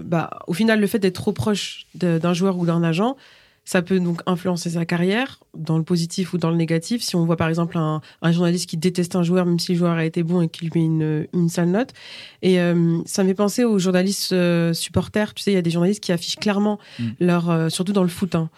bah, 0.02 0.30
au 0.46 0.54
final, 0.54 0.80
le 0.80 0.86
fait 0.86 0.98
d'être 0.98 1.16
trop 1.16 1.32
proche 1.32 1.84
d'un 1.94 2.32
joueur 2.32 2.56
ou 2.56 2.64
d'un 2.64 2.82
agent, 2.82 3.18
ça 3.70 3.82
peut 3.82 4.00
donc 4.00 4.20
influencer 4.26 4.70
sa 4.70 4.84
carrière, 4.84 5.38
dans 5.56 5.78
le 5.78 5.84
positif 5.84 6.32
ou 6.32 6.38
dans 6.38 6.50
le 6.50 6.56
négatif. 6.56 7.02
Si 7.02 7.14
on 7.14 7.24
voit 7.24 7.36
par 7.36 7.48
exemple 7.48 7.78
un, 7.78 8.00
journaliste 8.32 8.68
qui 8.68 8.76
déteste 8.76 9.14
un 9.14 9.22
joueur, 9.22 9.46
même 9.46 9.60
si 9.60 9.70
le 9.70 9.78
joueur 9.78 9.92
a 9.92 10.04
été 10.04 10.24
bon 10.24 10.42
et 10.42 10.48
qui 10.48 10.64
lui 10.64 10.72
met 10.74 10.84
une, 10.84 11.26
une 11.32 11.48
sale 11.48 11.68
note. 11.68 11.90
Et 12.42 12.60
euh, 12.60 12.98
ça 13.06 13.22
me 13.22 13.28
fait 13.28 13.34
penser 13.34 13.62
aux 13.62 13.78
journalistes 13.78 14.32
euh, 14.32 14.72
supporters. 14.72 15.34
Tu 15.34 15.44
sais, 15.44 15.52
il 15.52 15.54
y 15.54 15.56
a 15.56 15.62
des 15.62 15.70
journalistes 15.70 16.02
qui 16.02 16.10
affichent 16.10 16.34
clairement 16.34 16.80
mm. 16.98 17.04
leur, 17.20 17.48
euh, 17.48 17.68
surtout 17.68 17.92
dans 17.92 18.02
le 18.02 18.08
foot, 18.08 18.34
hein, 18.34 18.50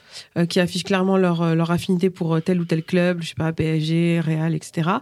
qui 0.49 0.61
affichent 0.61 0.85
clairement 0.85 1.19
leur, 1.19 1.55
leur 1.55 1.71
affinité 1.71 2.09
pour 2.09 2.41
tel 2.41 2.59
ou 2.59 2.65
tel 2.65 2.83
club, 2.83 3.21
je 3.21 3.29
sais 3.29 3.35
pas, 3.35 3.53
PSG, 3.53 4.19
Real, 4.21 4.55
etc. 4.55 4.93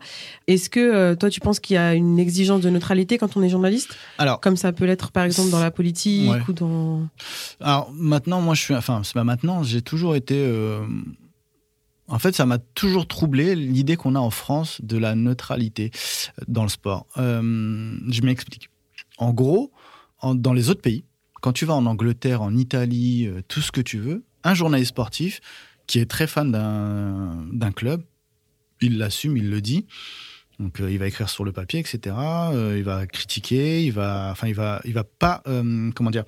Est-ce 0.49 0.71
que 0.71 1.15
toi, 1.15 1.31
tu 1.31 1.39
penses 1.39 1.61
qu'il 1.61 1.75
y 1.75 1.79
a 1.79 1.95
une 1.95 2.19
exigence 2.19 2.63
de 2.63 2.71
neutralité 2.71 3.17
quand 3.17 3.37
on 3.37 3.45
est 3.45 3.49
journaliste? 3.49 3.97
Alors, 4.19 4.41
comme 4.41 4.57
ça 4.57 4.73
peut 4.73 4.87
l'être 4.87 5.13
par 5.13 5.23
exemple 5.23 5.51
dans 5.51 5.61
la 5.61 5.71
politique 5.71 6.49
ou 6.49 6.53
dans. 6.53 7.03
Alors 7.61 7.93
maintenant, 7.95 8.41
moi, 8.41 8.57
je 8.57 8.63
suis, 8.63 8.75
enfin, 8.75 9.03
c'est 9.05 9.15
pas 9.15 9.23
maintenant, 9.23 9.63
j'ai 9.63 9.83
toujours 9.83 10.00
été 10.15 10.37
en 12.11 12.19
fait, 12.19 12.35
ça 12.35 12.45
m'a 12.45 12.59
toujours 12.59 13.07
troublé 13.07 13.55
l'idée 13.55 13.97
qu'on 13.97 14.17
a 14.17 14.19
en 14.19 14.31
France 14.31 14.81
de 14.83 14.99
la 14.99 15.15
neutralité 15.15 15.93
dans 16.49 16.65
le 16.65 16.69
sport. 16.69 17.07
Euh, 17.19 17.97
je 18.09 18.23
m'explique. 18.23 18.69
En 19.17 19.33
gros, 19.33 19.73
dans 20.23 20.53
les 20.53 20.71
autres 20.71 20.83
pays, 20.83 21.05
quand 21.41 21.53
tu 21.53 21.67
vas 21.67 21.75
en 21.75 21.87
Angleterre, 21.87 22.43
en 22.43 22.57
Italie, 22.57 23.27
euh, 23.27 23.43
tout 23.47 23.61
ce 23.61 23.71
que 23.71 23.81
tu 23.81 23.99
veux, 23.99 24.25
un 24.43 24.55
journaliste 24.55 24.91
sportif 24.91 25.41
qui 25.87 26.01
est 26.01 26.11
très 26.11 26.27
fan 26.27 26.51
d'un 26.51 27.73
club, 27.73 28.03
il 28.81 28.99
l'assume, 28.99 29.37
il 29.37 29.49
le 29.49 29.61
dit. 29.61 29.87
Donc, 30.59 30.81
euh, 30.81 30.91
il 30.91 30.99
va 30.99 31.07
écrire 31.07 31.29
sur 31.29 31.45
le 31.45 31.53
papier, 31.53 31.79
etc. 31.79 32.17
il 32.77 32.83
va 32.83 33.07
critiquer, 33.07 33.85
il 33.85 33.93
va, 33.93 34.31
enfin, 34.33 34.49
il 34.49 34.55
va, 34.55 34.81
il 34.85 34.95
va 34.95 35.05
pas, 35.05 35.43
comment 35.95 36.11
dire, 36.11 36.25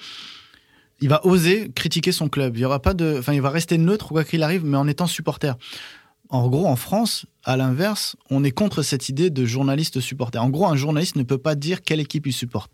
il 1.02 1.08
va 1.08 1.26
oser 1.26 1.70
critiquer 1.74 2.12
son 2.12 2.28
club. 2.28 2.56
Il 2.56 2.60
y 2.60 2.64
aura 2.64 2.80
pas 2.80 2.94
de, 2.94 3.16
enfin, 3.18 3.34
il 3.34 3.42
va 3.42 3.50
rester 3.50 3.76
neutre 3.76 4.08
quoi 4.08 4.24
qu'il 4.24 4.42
arrive, 4.42 4.64
mais 4.64 4.76
en 4.76 4.86
étant 4.86 5.08
supporter. 5.08 5.58
En 6.28 6.48
gros, 6.48 6.66
en 6.66 6.76
France, 6.76 7.26
à 7.44 7.56
l'inverse, 7.56 8.16
on 8.30 8.42
est 8.44 8.52
contre 8.52 8.82
cette 8.82 9.08
idée 9.08 9.28
de 9.28 9.44
journaliste 9.44 10.00
supporter. 10.00 10.38
En 10.40 10.48
gros, 10.48 10.66
un 10.66 10.76
journaliste 10.76 11.16
ne 11.16 11.24
peut 11.24 11.38
pas 11.38 11.56
dire 11.56 11.82
quelle 11.82 12.00
équipe 12.00 12.26
il 12.26 12.32
supporte. 12.32 12.70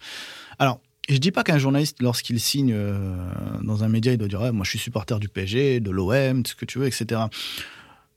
Alors, 0.59 0.81
je 1.09 1.17
dis 1.17 1.33
pas 1.33 1.43
qu'un 1.43 1.59
journaliste, 1.59 2.03
lorsqu'il 2.03 2.38
signe 2.38 2.73
euh, 2.75 3.17
dans 3.62 3.83
un 3.83 3.88
média, 3.88 4.12
il 4.12 4.19
doit 4.19 4.29
dire 4.29 4.53
moi 4.53 4.62
je 4.64 4.71
suis 4.71 4.79
supporter 4.79 5.19
du 5.19 5.29
PSG, 5.29 5.81
de 5.81 5.91
l'OM, 5.91 6.45
ce 6.45 6.55
que 6.55 6.67
tu 6.67 6.79
veux, 6.79 6.87
etc. 6.87 7.23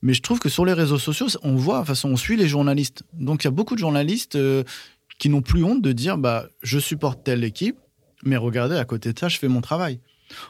Mais 0.01 0.13
je 0.13 0.21
trouve 0.21 0.39
que 0.39 0.49
sur 0.49 0.65
les 0.65 0.73
réseaux 0.73 0.99
sociaux, 0.99 1.27
on 1.41 1.55
voit, 1.55 1.81
de 1.81 1.85
façon, 1.85 2.09
on 2.09 2.17
suit 2.17 2.35
les 2.35 2.47
journalistes. 2.47 3.03
Donc 3.13 3.43
il 3.43 3.47
y 3.47 3.47
a 3.47 3.51
beaucoup 3.51 3.75
de 3.75 3.79
journalistes 3.79 4.35
euh, 4.35 4.63
qui 5.19 5.29
n'ont 5.29 5.41
plus 5.41 5.63
honte 5.63 5.81
de 5.81 5.91
dire 5.93 6.17
bah 6.17 6.47
je 6.61 6.79
supporte 6.79 7.23
telle 7.23 7.43
équipe, 7.43 7.77
mais 8.23 8.37
regardez, 8.37 8.75
à 8.75 8.85
côté 8.85 9.13
de 9.13 9.19
ça, 9.19 9.29
je 9.29 9.37
fais 9.37 9.47
mon 9.47 9.61
travail. 9.61 9.99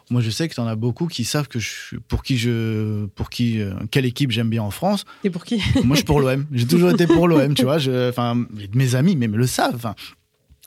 Moi, 0.10 0.22
je 0.22 0.30
sais 0.30 0.48
que 0.48 0.54
tu 0.54 0.60
en 0.60 0.68
as 0.68 0.76
beaucoup 0.76 1.08
qui 1.08 1.24
savent 1.24 1.48
que 1.48 1.60
je, 1.60 1.98
pour 2.08 2.24
qui 2.24 2.38
je, 2.38 3.06
pour 3.08 3.30
qui, 3.30 3.60
euh, 3.60 3.74
quelle 3.90 4.06
équipe 4.06 4.32
j'aime 4.32 4.50
bien 4.50 4.64
en 4.64 4.72
France. 4.72 5.06
Et 5.24 5.30
pour 5.30 5.44
qui? 5.44 5.58
Moi, 5.84 5.96
je 5.96 5.96
suis 5.96 6.06
pour 6.06 6.20
l'OM. 6.20 6.46
J'ai 6.52 6.68
toujours 6.68 6.92
été 6.92 7.08
pour 7.08 7.28
l'OM, 7.28 7.54
tu 7.54 7.64
vois. 7.64 7.78
Enfin, 8.10 8.46
mes 8.74 8.96
amis 8.96 9.16
même 9.16 9.36
le 9.36 9.48
savent. 9.48 9.94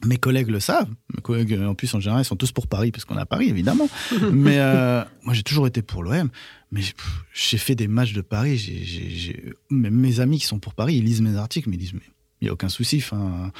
Mes 0.05 0.17
collègues 0.17 0.49
le 0.49 0.61
savent. 0.61 0.89
Mes 1.15 1.23
collègues, 1.23 1.59
en 1.61 1.75
plus, 1.75 1.95
en 1.95 2.01
général, 2.01 2.23
ils 2.23 2.27
sont 2.27 2.37
tous 2.37 2.53
pour 2.53 2.67
Paris, 2.67 2.91
parce 2.91 3.05
qu'on 3.05 3.17
est 3.17 3.21
à 3.21 3.27
Paris, 3.27 3.49
évidemment. 3.49 3.89
mais 4.33 4.59
euh, 4.59 5.03
moi, 5.23 5.35
j'ai 5.35 5.43
toujours 5.43 5.67
été 5.67 5.83
pour 5.83 6.03
l'OM. 6.03 6.29
Mais 6.73 6.83
j'ai 7.33 7.59
fait 7.59 7.77
des 7.77 7.87
matchs 7.87 8.13
de 8.13 8.21
Paris. 8.21 8.59
J'ai, 8.59 9.55
même 9.71 9.95
mes 9.95 10.21
amis 10.21 10.39
qui 10.41 10.47
sont 10.47 10.59
pour 10.59 10.75
Paris, 10.75 10.97
ils 10.97 11.05
lisent 11.05 11.23
mes 11.23 11.37
articles, 11.37 11.69
mais 11.69 11.77
ils 11.77 11.81
disent, 11.81 11.95
mais 11.95 12.01
Il 12.41 12.45
n'y 12.45 12.51
a 12.51 12.53
aucun 12.53 12.69
souci. 12.69 12.99
Enfin, 12.99 13.53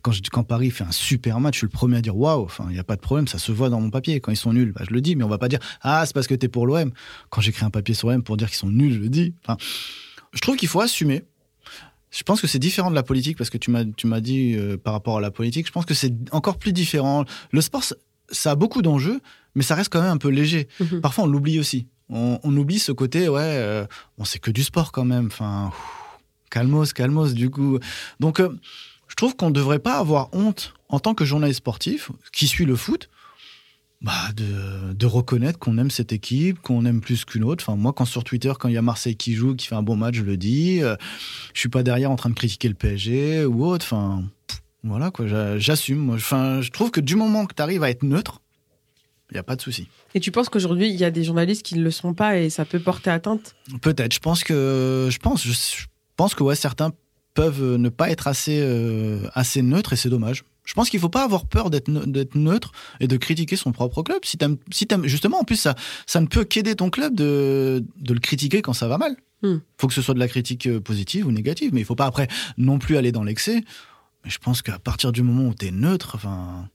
quand, 0.00 0.12
je, 0.12 0.22
quand 0.30 0.42
Paris 0.42 0.70
fait 0.70 0.84
un 0.84 0.92
super 0.92 1.38
match, 1.38 1.54
je 1.54 1.58
suis 1.58 1.66
le 1.66 1.70
premier 1.70 1.98
à 1.98 2.00
dire 2.00 2.16
waouh. 2.16 2.42
Enfin, 2.42 2.64
il 2.68 2.74
n'y 2.74 2.78
a 2.78 2.84
pas 2.84 2.96
de 2.96 3.00
problème, 3.00 3.28
ça 3.28 3.38
se 3.38 3.52
voit 3.52 3.68
dans 3.68 3.80
mon 3.80 3.90
papier. 3.90 4.20
Quand 4.20 4.32
ils 4.32 4.36
sont 4.36 4.52
nuls, 4.52 4.72
bah, 4.72 4.82
je 4.88 4.92
le 4.92 5.00
dis, 5.00 5.16
mais 5.16 5.24
on 5.24 5.28
va 5.28 5.38
pas 5.38 5.48
dire 5.48 5.60
ah, 5.82 6.04
c'est 6.06 6.14
parce 6.14 6.26
que 6.26 6.34
tu 6.34 6.46
es 6.46 6.48
pour 6.48 6.66
l'OM. 6.66 6.92
Quand 7.30 7.40
j'écris 7.40 7.64
un 7.64 7.70
papier 7.70 7.94
sur 7.94 8.10
l'OM 8.10 8.22
pour 8.22 8.36
dire 8.36 8.48
qu'ils 8.48 8.58
sont 8.58 8.70
nuls, 8.70 8.94
je 8.94 8.98
le 8.98 9.08
dis. 9.08 9.34
Enfin, 9.44 9.56
je 10.32 10.40
trouve 10.40 10.56
qu'il 10.56 10.68
faut 10.68 10.80
assumer. 10.80 11.24
Je 12.10 12.22
pense 12.24 12.40
que 12.40 12.46
c'est 12.46 12.58
différent 12.58 12.90
de 12.90 12.94
la 12.94 13.02
politique 13.02 13.38
parce 13.38 13.48
que 13.48 13.58
tu 13.58 13.70
m'as 13.70 13.84
tu 13.84 14.06
m'as 14.06 14.20
dit 14.20 14.54
euh, 14.54 14.76
par 14.76 14.92
rapport 14.92 15.18
à 15.18 15.20
la 15.20 15.30
politique. 15.30 15.66
Je 15.66 15.72
pense 15.72 15.86
que 15.86 15.94
c'est 15.94 16.12
encore 16.30 16.58
plus 16.58 16.72
différent. 16.72 17.24
Le 17.52 17.60
sport, 17.60 17.82
ça 18.30 18.50
a 18.50 18.54
beaucoup 18.54 18.82
d'enjeux, 18.82 19.20
mais 19.54 19.62
ça 19.62 19.74
reste 19.74 19.90
quand 19.90 20.02
même 20.02 20.10
un 20.10 20.18
peu 20.18 20.28
léger. 20.28 20.68
Mhm. 20.80 21.00
Parfois, 21.00 21.24
on 21.24 21.26
l'oublie 21.26 21.58
aussi. 21.58 21.86
On, 22.10 22.38
on 22.42 22.56
oublie 22.56 22.78
ce 22.78 22.92
côté, 22.92 23.28
ouais, 23.28 23.40
euh, 23.40 23.86
bon, 24.18 24.24
c'est 24.24 24.38
que 24.38 24.50
du 24.50 24.62
sport 24.62 24.92
quand 24.92 25.04
même. 25.04 25.26
Enfin, 25.26 25.70
ouf, 25.70 26.01
calmos, 26.52 26.92
calmos, 26.92 27.34
du 27.34 27.50
coup. 27.50 27.78
Donc, 28.20 28.38
euh, 28.40 28.50
je 29.08 29.14
trouve 29.16 29.34
qu'on 29.36 29.48
ne 29.48 29.54
devrait 29.54 29.78
pas 29.78 29.98
avoir 29.98 30.28
honte 30.32 30.74
en 30.88 31.00
tant 31.00 31.14
que 31.14 31.24
journaliste 31.24 31.58
sportif 31.58 32.10
qui 32.32 32.46
suit 32.46 32.64
le 32.66 32.76
foot. 32.76 33.08
Bah, 34.00 34.12
de, 34.36 34.92
de 34.94 35.06
reconnaître 35.06 35.60
qu'on 35.60 35.78
aime 35.78 35.90
cette 35.90 36.12
équipe, 36.12 36.58
qu'on 36.60 36.84
aime 36.86 37.00
plus 37.00 37.24
qu'une 37.24 37.44
autre. 37.44 37.62
Enfin, 37.64 37.76
moi, 37.78 37.92
quand 37.92 38.04
sur 38.04 38.24
Twitter, 38.24 38.52
quand 38.58 38.66
il 38.68 38.74
y 38.74 38.76
a 38.76 38.82
Marseille 38.82 39.14
qui 39.14 39.32
joue, 39.34 39.54
qui 39.54 39.68
fait 39.68 39.76
un 39.76 39.82
bon 39.84 39.94
match, 39.94 40.16
je 40.16 40.22
le 40.24 40.36
dis. 40.36 40.82
Euh, 40.82 40.96
je 41.54 41.60
suis 41.60 41.68
pas 41.68 41.84
derrière 41.84 42.10
en 42.10 42.16
train 42.16 42.28
de 42.30 42.34
critiquer 42.34 42.66
le 42.68 42.74
PSG 42.74 43.44
ou 43.44 43.64
autre. 43.64 43.86
Enfin, 43.88 44.24
voilà 44.82 45.12
quoi, 45.12 45.28
j'a- 45.28 45.56
j'assume. 45.56 46.10
Enfin, 46.10 46.60
je 46.62 46.70
trouve 46.72 46.90
que 46.90 47.00
du 47.00 47.14
moment 47.14 47.46
que 47.46 47.54
tu 47.54 47.62
arrives 47.62 47.84
à 47.84 47.90
être 47.90 48.02
neutre, 48.02 48.40
il 49.30 49.34
n'y 49.34 49.38
a 49.38 49.44
pas 49.44 49.54
de 49.54 49.62
souci. 49.62 49.86
Et 50.16 50.20
tu 50.20 50.32
penses 50.32 50.48
qu'aujourd'hui, 50.48 50.88
il 50.90 50.96
y 50.96 51.04
a 51.04 51.12
des 51.12 51.22
journalistes 51.22 51.62
qui 51.64 51.76
ne 51.76 51.84
le 51.84 51.92
sont 51.92 52.12
pas 52.12 52.38
et 52.38 52.50
ça 52.50 52.64
peut 52.64 52.80
porter 52.80 53.10
atteinte? 53.10 53.54
Peut-être. 53.82 54.12
Je 54.12 54.18
pense 54.18 54.42
que 54.42 55.08
je 55.12 55.18
pense 55.18 55.44
je, 55.46 55.52
je 55.52 55.86
pense 56.16 56.34
que 56.34 56.42
ouais 56.42 56.54
certains 56.54 56.92
peuvent 57.34 57.76
ne 57.76 57.88
pas 57.88 58.10
être 58.10 58.26
assez 58.26 58.60
euh, 58.60 59.26
assez 59.34 59.62
neutres 59.62 59.92
et 59.92 59.96
c'est 59.96 60.10
dommage. 60.10 60.44
Je 60.64 60.74
pense 60.74 60.90
qu'il 60.90 61.00
faut 61.00 61.08
pas 61.08 61.24
avoir 61.24 61.46
peur 61.46 61.70
d'être 61.70 61.88
ne- 61.88 62.24
neutre 62.34 62.72
et 63.00 63.08
de 63.08 63.16
critiquer 63.16 63.56
son 63.56 63.72
propre 63.72 64.02
club. 64.02 64.18
Si 64.24 64.36
t'aimes 64.38 64.58
si 64.70 64.86
justement 65.04 65.40
en 65.40 65.44
plus 65.44 65.56
ça 65.56 65.74
ça 66.06 66.20
ne 66.20 66.26
peut 66.26 66.44
qu'aider 66.44 66.76
ton 66.76 66.90
club 66.90 67.14
de 67.14 67.84
de 67.96 68.14
le 68.14 68.20
critiquer 68.20 68.62
quand 68.62 68.72
ça 68.72 68.88
va 68.88 68.98
mal. 68.98 69.16
Hmm. 69.42 69.58
Faut 69.76 69.88
que 69.88 69.94
ce 69.94 70.02
soit 70.02 70.14
de 70.14 70.20
la 70.20 70.28
critique 70.28 70.66
euh, 70.68 70.80
positive 70.80 71.26
ou 71.26 71.32
négative, 71.32 71.70
mais 71.74 71.80
il 71.80 71.84
faut 71.84 71.96
pas 71.96 72.06
après 72.06 72.28
non 72.58 72.78
plus 72.78 72.96
aller 72.96 73.10
dans 73.10 73.24
l'excès. 73.24 73.64
Mais 74.24 74.30
je 74.30 74.38
pense 74.38 74.62
qu'à 74.62 74.78
partir 74.78 75.10
du 75.10 75.22
moment 75.22 75.48
où 75.48 75.54
tu 75.54 75.66
es 75.66 75.70
neutre, 75.72 76.12
enfin 76.14 76.68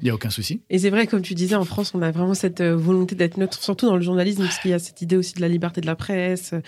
il 0.00 0.06
y 0.06 0.10
a 0.10 0.14
aucun 0.14 0.30
souci. 0.30 0.60
Et 0.70 0.78
c'est 0.78 0.90
vrai, 0.90 1.06
comme 1.06 1.22
tu 1.22 1.34
disais, 1.34 1.54
en 1.54 1.64
France, 1.64 1.92
on 1.94 2.02
a 2.02 2.10
vraiment 2.10 2.34
cette 2.34 2.60
euh, 2.60 2.76
volonté 2.76 3.14
d'être 3.14 3.36
neutre, 3.38 3.62
surtout 3.62 3.86
dans 3.86 3.96
le 3.96 4.02
journalisme, 4.02 4.42
parce 4.42 4.58
qu'il 4.58 4.70
y 4.70 4.74
a 4.74 4.78
cette 4.78 5.00
idée 5.02 5.16
aussi 5.16 5.34
de 5.34 5.40
la 5.40 5.48
liberté 5.48 5.80
de 5.80 5.86
la 5.86 5.96
presse, 5.96 6.52
euh, 6.52 6.60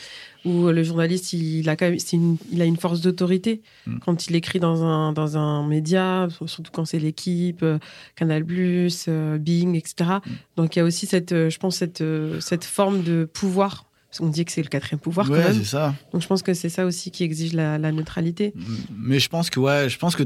où 0.44 0.68
le 0.68 0.82
journaliste, 0.82 1.32
il 1.32 1.68
a 1.68 1.76
quand 1.76 1.86
même, 1.90 1.98
une- 2.12 2.36
il 2.52 2.62
a 2.62 2.64
une 2.64 2.76
force 2.76 3.00
d'autorité 3.00 3.60
Mm. 3.86 3.98
quand 4.04 4.26
il 4.28 4.36
écrit 4.36 4.60
dans 4.60 4.82
un, 4.84 5.12
dans 5.12 5.36
un 5.36 5.66
média, 5.66 6.28
surtout 6.46 6.70
quand 6.72 6.84
c'est 6.84 6.98
l'équipe, 6.98 7.62
euh, 7.62 7.78
Canal+, 8.16 8.44
Bing, 8.44 9.74
etc. 9.76 9.94
Mm. 10.24 10.30
Donc 10.56 10.76
il 10.76 10.78
y 10.78 10.82
a 10.82 10.84
aussi 10.84 11.06
cette, 11.06 11.30
je 11.48 11.58
pense, 11.58 11.76
cette, 11.76 12.02
cette 12.40 12.64
forme 12.64 13.02
de 13.02 13.28
pouvoir. 13.32 13.84
Parce 14.10 14.20
qu'on 14.20 14.28
dit 14.28 14.42
que 14.46 14.52
c'est 14.52 14.62
le 14.62 14.68
quatrième 14.70 15.00
pouvoir 15.00 15.28
ouais, 15.28 15.38
quand 15.38 15.48
même. 15.50 15.58
c'est 15.58 15.64
ça. 15.68 15.94
Donc 16.14 16.22
je 16.22 16.26
pense 16.26 16.42
que 16.42 16.54
c'est 16.54 16.70
ça 16.70 16.86
aussi 16.86 17.10
qui 17.10 17.24
exige 17.24 17.52
la, 17.52 17.76
la 17.76 17.92
neutralité. 17.92 18.54
Mais 18.96 19.18
je 19.18 19.28
pense 19.28 19.50
que 19.50 19.60
ouais, 19.60 19.90
je 19.90 19.98
pense 19.98 20.16
que 20.16 20.22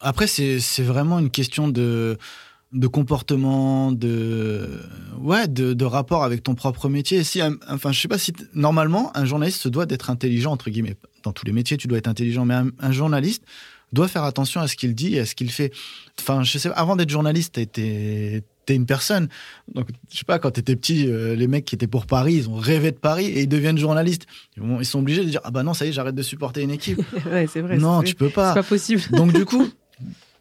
après 0.00 0.26
c'est 0.26 0.60
c'est 0.60 0.82
vraiment 0.82 1.18
une 1.18 1.30
question 1.30 1.68
de 1.68 2.18
de 2.72 2.86
comportement, 2.86 3.90
de 3.90 4.68
ouais, 5.18 5.48
de, 5.48 5.74
de 5.74 5.84
rapport 5.84 6.22
avec 6.22 6.44
ton 6.44 6.54
propre 6.54 6.88
métier. 6.88 7.24
Si 7.24 7.40
enfin 7.68 7.90
je 7.90 8.00
sais 8.00 8.08
pas 8.08 8.18
si 8.18 8.32
normalement 8.54 9.10
un 9.16 9.24
journaliste 9.24 9.60
se 9.60 9.68
doit 9.68 9.86
d'être 9.86 10.10
intelligent 10.10 10.52
entre 10.52 10.70
guillemets. 10.70 10.96
Dans 11.22 11.32
tous 11.32 11.44
les 11.44 11.52
métiers, 11.52 11.76
tu 11.76 11.88
dois 11.88 11.98
être 11.98 12.08
intelligent, 12.08 12.44
mais 12.44 12.54
un, 12.54 12.68
un 12.78 12.92
journaliste 12.92 13.44
doit 13.92 14.08
faire 14.08 14.24
attention 14.24 14.60
à 14.60 14.68
ce 14.68 14.76
qu'il 14.76 14.94
dit 14.94 15.16
et 15.16 15.20
à 15.20 15.26
ce 15.26 15.34
qu'il 15.34 15.50
fait. 15.50 15.72
Enfin, 16.20 16.42
je 16.42 16.58
sais 16.58 16.68
pas, 16.68 16.76
avant 16.76 16.96
d'être 16.96 17.10
journaliste, 17.10 17.58
t'es 17.72 18.42
une 18.68 18.86
personne. 18.86 19.28
Donc, 19.74 19.88
je 20.12 20.18
sais 20.18 20.24
pas, 20.24 20.38
quand 20.38 20.52
t'étais 20.52 20.76
petit, 20.76 21.08
euh, 21.08 21.34
les 21.34 21.48
mecs 21.48 21.64
qui 21.64 21.74
étaient 21.74 21.88
pour 21.88 22.06
Paris, 22.06 22.34
ils 22.34 22.48
ont 22.48 22.54
rêvé 22.54 22.92
de 22.92 22.96
Paris 22.96 23.26
et 23.26 23.42
ils 23.42 23.48
deviennent 23.48 23.78
journalistes. 23.78 24.26
Ils, 24.56 24.86
sont 24.86 25.00
obligés 25.00 25.24
de 25.24 25.28
dire 25.28 25.40
ah 25.44 25.50
bah 25.50 25.64
non, 25.64 25.74
ça 25.74 25.86
y 25.86 25.88
est, 25.88 25.92
j'arrête 25.92 26.14
de 26.14 26.22
supporter 26.22 26.62
une 26.62 26.70
équipe. 26.70 27.00
ouais, 27.26 27.46
c'est 27.52 27.60
vrai. 27.62 27.78
non, 27.78 28.00
c'est, 28.00 28.06
tu 28.06 28.14
peux 28.14 28.28
c'est 28.28 28.34
pas. 28.34 28.54
pas 28.54 28.62
possible. 28.62 29.02
Donc 29.10 29.32
du 29.32 29.44
coup, 29.44 29.68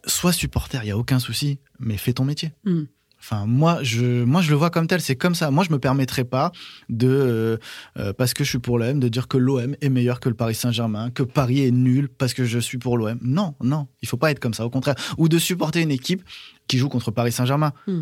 sois 0.06 0.34
supporter, 0.34 0.82
il 0.84 0.88
y 0.88 0.92
a 0.92 0.98
aucun 0.98 1.20
souci, 1.20 1.60
mais 1.80 1.98
fais 1.98 2.14
ton 2.14 2.26
métier. 2.26 2.52
Mm. 2.66 2.84
Enfin, 3.22 3.46
moi, 3.46 3.80
je, 3.84 4.24
moi, 4.24 4.42
je 4.42 4.50
le 4.50 4.56
vois 4.56 4.70
comme 4.70 4.88
tel. 4.88 5.02
C'est 5.02 5.18
comme 5.18 5.36
ça. 5.36 5.52
Moi, 5.52 5.66
je 5.66 5.72
me 5.72 5.80
permettrai 5.80 6.24
pas 6.24 6.52
de, 6.88 7.08
euh, 7.08 7.58
euh, 7.98 8.14
parce 8.14 8.34
que 8.34 8.46
je 8.46 8.50
suis 8.50 8.60
pour 8.60 8.80
l'OM, 8.80 9.00
de 9.00 9.08
dire 9.10 9.28
que 9.28 9.38
l'OM 9.38 9.76
est 9.82 9.90
meilleur 9.90 10.22
que 10.22 10.30
le 10.30 10.36
Paris 10.36 10.56
Saint-Germain, 10.56 11.12
que 11.12 11.24
Paris 11.24 11.66
est 11.66 11.72
nul 11.72 12.08
parce 12.08 12.34
que 12.34 12.46
je 12.46 12.60
suis 12.60 12.78
pour 12.78 12.98
l'OM. 12.98 13.20
Non, 13.22 13.56
non, 13.62 13.88
il 14.02 14.08
faut 14.08 14.18
pas 14.18 14.32
être 14.32 14.40
comme 14.40 14.54
ça. 14.54 14.66
Au 14.66 14.70
contraire, 14.70 14.96
ou 15.18 15.28
de 15.28 15.38
supporter 15.38 15.82
une 15.82 15.92
équipe 15.92 16.24
qui 16.68 16.78
joue 16.78 16.88
contre 16.88 17.12
Paris 17.12 17.34
Saint-Germain. 17.34 17.74
Mm. 17.88 18.02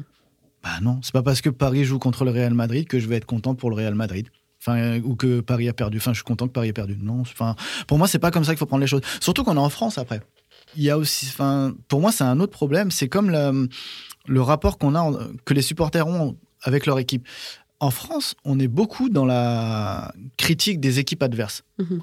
Bah 0.63 0.79
non, 0.81 0.99
c'est 1.01 1.13
pas 1.13 1.23
parce 1.23 1.41
que 1.41 1.49
Paris 1.49 1.83
joue 1.83 1.99
contre 1.99 2.23
le 2.23 2.31
Real 2.31 2.53
Madrid 2.53 2.87
que 2.87 2.99
je 2.99 3.07
vais 3.07 3.15
être 3.15 3.25
content 3.25 3.55
pour 3.55 3.69
le 3.69 3.75
Real 3.75 3.95
Madrid. 3.95 4.27
Enfin, 4.59 4.77
euh, 4.77 5.01
ou 5.03 5.15
que 5.15 5.39
Paris 5.39 5.69
a 5.69 5.73
perdu. 5.73 5.97
Enfin, 5.97 6.11
je 6.11 6.17
suis 6.17 6.23
content 6.23 6.47
que 6.47 6.53
Paris 6.53 6.69
ait 6.69 6.73
perdu. 6.73 6.97
Non, 7.01 7.21
enfin, 7.21 7.55
pour 7.87 7.97
moi, 7.97 8.07
c'est 8.07 8.19
pas 8.19 8.31
comme 8.31 8.43
ça 8.43 8.51
qu'il 8.51 8.59
faut 8.59 8.65
prendre 8.65 8.81
les 8.81 8.87
choses. 8.87 9.01
Surtout 9.19 9.43
qu'on 9.43 9.55
est 9.55 9.59
en 9.59 9.69
France 9.69 9.97
après. 9.97 10.21
Il 10.75 10.83
y 10.83 10.89
a 10.89 10.97
aussi, 10.97 11.27
enfin, 11.29 11.73
pour 11.87 12.01
moi, 12.01 12.11
c'est 12.11 12.23
un 12.23 12.39
autre 12.39 12.51
problème. 12.51 12.91
C'est 12.91 13.07
comme 13.09 13.29
le, 13.31 13.67
le 14.27 14.41
rapport 14.41 14.77
qu'on 14.77 14.95
a, 14.95 15.11
que 15.45 15.53
les 15.53 15.61
supporters 15.61 16.07
ont 16.07 16.37
avec 16.61 16.85
leur 16.85 16.99
équipe. 16.99 17.25
En 17.79 17.91
France, 17.91 18.35
on 18.43 18.59
est 18.59 18.67
beaucoup 18.67 19.09
dans 19.09 19.25
la 19.25 20.11
critique 20.37 20.79
des 20.79 20.99
équipes 20.99 21.23
adverses. 21.23 21.63
Mhm. 21.77 22.01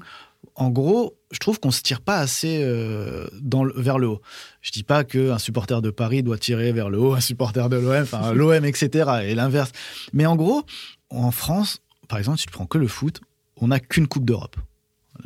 En 0.55 0.69
gros, 0.69 1.17
je 1.31 1.39
trouve 1.39 1.59
qu'on 1.59 1.71
se 1.71 1.81
tire 1.81 1.99
pas 2.01 2.17
assez 2.19 2.61
euh, 2.63 3.27
dans 3.41 3.63
le- 3.65 3.73
vers 3.75 3.97
le 3.99 4.07
haut. 4.07 4.21
Je 4.61 4.71
dis 4.71 4.83
pas 4.83 5.03
qu'un 5.03 5.37
supporter 5.37 5.81
de 5.81 5.89
Paris 5.89 6.23
doit 6.23 6.37
tirer 6.37 6.71
vers 6.71 6.89
le 6.89 6.97
haut, 6.99 7.13
un 7.13 7.19
supporter 7.19 7.67
de 7.67 7.75
l'OM, 7.77 8.03
enfin 8.03 8.31
l'OM, 8.33 8.63
etc. 8.63 9.09
et 9.25 9.35
l'inverse. 9.35 9.71
Mais 10.13 10.25
en 10.25 10.35
gros, 10.37 10.63
en 11.09 11.31
France, 11.31 11.81
par 12.07 12.19
exemple, 12.19 12.37
si 12.39 12.45
tu 12.45 12.51
prends 12.53 12.67
que 12.67 12.77
le 12.77 12.87
foot, 12.87 13.19
on 13.57 13.67
n'a 13.67 13.79
qu'une 13.81 14.07
Coupe 14.07 14.23
d'Europe. 14.25 14.55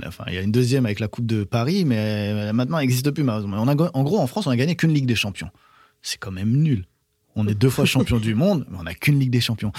Enfin, 0.06 0.24
il 0.28 0.34
y 0.34 0.38
a 0.38 0.42
une 0.42 0.52
deuxième 0.52 0.86
avec 0.86 1.00
la 1.00 1.08
Coupe 1.08 1.26
de 1.26 1.44
Paris, 1.44 1.86
mais 1.86 2.52
maintenant, 2.54 2.78
elle 2.78 2.84
n'existe 2.84 3.12
plus. 3.12 3.24
malheureusement. 3.24 3.58
On 3.60 3.68
a, 3.68 3.76
en 3.94 4.04
gros, 4.04 4.20
en 4.20 4.28
France, 4.28 4.48
on 4.48 4.52
a 4.52 4.56
gagné 4.56 4.76
qu'une 4.76 4.94
Ligue 4.94 5.06
des 5.06 5.16
Champions. 5.16 5.50
C'est 6.02 6.18
quand 6.18 6.32
même 6.32 6.52
nul. 6.52 6.86
On 7.36 7.48
est 7.48 7.56
deux 7.56 7.70
fois 7.70 7.86
champion 7.86 8.18
du 8.18 8.36
monde, 8.36 8.66
mais 8.70 8.78
on 8.80 8.84
n'a 8.84 8.94
qu'une 8.94 9.20
Ligue 9.20 9.32
des 9.32 9.42
Champions. 9.42 9.72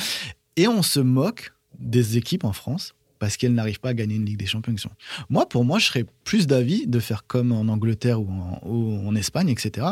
Et 0.56 0.68
on 0.68 0.82
se 0.82 1.00
moque 1.00 1.52
des 1.78 2.16
équipes 2.16 2.44
en 2.44 2.52
France 2.52 2.94
parce 3.18 3.36
qu'elles 3.36 3.54
n'arrivent 3.54 3.80
pas 3.80 3.90
à 3.90 3.94
gagner 3.94 4.16
une 4.16 4.24
Ligue 4.24 4.38
des 4.38 4.46
Champions. 4.46 4.74
Moi, 5.28 5.48
pour 5.48 5.64
moi, 5.64 5.78
je 5.78 5.86
serais 5.86 6.06
plus 6.24 6.46
d'avis 6.46 6.86
de 6.86 6.98
faire 7.00 7.26
comme 7.26 7.52
en 7.52 7.62
Angleterre 7.62 8.20
ou 8.20 8.28
en, 8.30 8.60
ou 8.64 9.06
en 9.06 9.14
Espagne, 9.14 9.48
etc. 9.48 9.88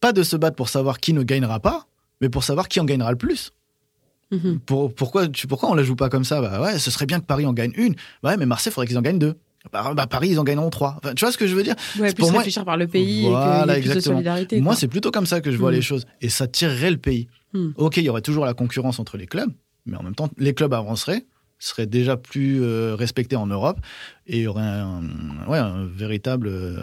Pas 0.00 0.12
de 0.12 0.22
se 0.22 0.36
battre 0.36 0.56
pour 0.56 0.68
savoir 0.68 1.00
qui 1.00 1.14
ne 1.14 1.22
gagnera 1.22 1.58
pas, 1.60 1.86
mais 2.20 2.28
pour 2.28 2.44
savoir 2.44 2.68
qui 2.68 2.80
en 2.80 2.84
gagnera 2.84 3.10
le 3.10 3.18
plus. 3.18 3.50
Mhm. 4.30 4.58
Pour- 4.60 4.94
pourquoi, 4.94 5.28
tu, 5.28 5.46
pourquoi 5.46 5.70
on 5.70 5.74
la 5.74 5.82
joue 5.82 5.96
pas 5.96 6.08
comme 6.08 6.24
ça? 6.24 6.40
Bah 6.40 6.60
ouais, 6.60 6.78
ce 6.78 6.90
serait 6.90 7.06
bien 7.06 7.20
que 7.20 7.26
Paris 7.26 7.46
en 7.46 7.52
gagne 7.52 7.72
une. 7.76 7.94
Bah 8.22 8.30
ouais, 8.30 8.36
mais 8.36 8.46
Marseille, 8.46 8.70
il 8.70 8.74
faudrait 8.74 8.86
qu'ils 8.86 8.98
en 8.98 9.02
gagnent 9.02 9.18
deux. 9.18 9.34
Bah, 9.72 9.92
bah, 9.94 10.06
Paris, 10.06 10.28
ils 10.30 10.38
en 10.38 10.44
gagneront 10.44 10.68
trois. 10.70 10.96
Enfin, 11.02 11.14
tu 11.14 11.24
vois 11.24 11.32
ce 11.32 11.38
que 11.38 11.46
je 11.46 11.54
veux 11.54 11.62
dire? 11.62 11.74
Ouais, 11.98 12.12
pour 12.12 12.30
moi- 12.30 12.38
réfléchir 12.40 12.64
par 12.66 12.76
le 12.76 12.86
pays 12.86 13.24
et 13.26 13.30
Voilà, 13.30 13.76
qu'il 13.76 13.86
y 13.86 13.88
ait 13.88 13.92
plus 13.92 13.94
de 13.94 14.00
solidarité. 14.04 14.60
Moi, 14.60 14.76
c'est 14.76 14.88
plutôt 14.88 15.10
comme 15.10 15.24
ça 15.26 15.40
que 15.40 15.50
je 15.50 15.56
vois 15.56 15.70
Mm. 15.70 15.74
les 15.74 15.82
choses. 15.82 16.04
Et 16.20 16.28
ça 16.28 16.46
tirerait 16.46 16.90
le 16.90 16.98
pays. 16.98 17.28
Mm. 17.54 17.68
Ok, 17.76 17.96
il 17.96 18.04
y 18.04 18.08
aurait 18.10 18.20
toujours 18.20 18.44
la 18.44 18.52
concurrence 18.54 18.98
entre 18.98 19.16
les 19.16 19.26
clubs, 19.26 19.50
mais 19.86 19.96
en 19.96 20.02
même 20.02 20.14
temps, 20.14 20.28
les 20.36 20.52
clubs 20.52 20.74
avanceraient, 20.74 21.24
seraient 21.66 21.86
déjà 21.86 22.16
plus 22.16 22.62
euh, 22.62 22.94
respectés 22.98 23.36
en 23.36 23.46
Europe, 23.46 23.78
et 24.26 24.38
il 24.38 24.42
y 24.42 24.46
aurait 24.46 24.62
un, 24.62 25.00
ouais, 25.48 25.58
un 25.58 25.84
véritable 25.84 26.48
euh, 26.48 26.76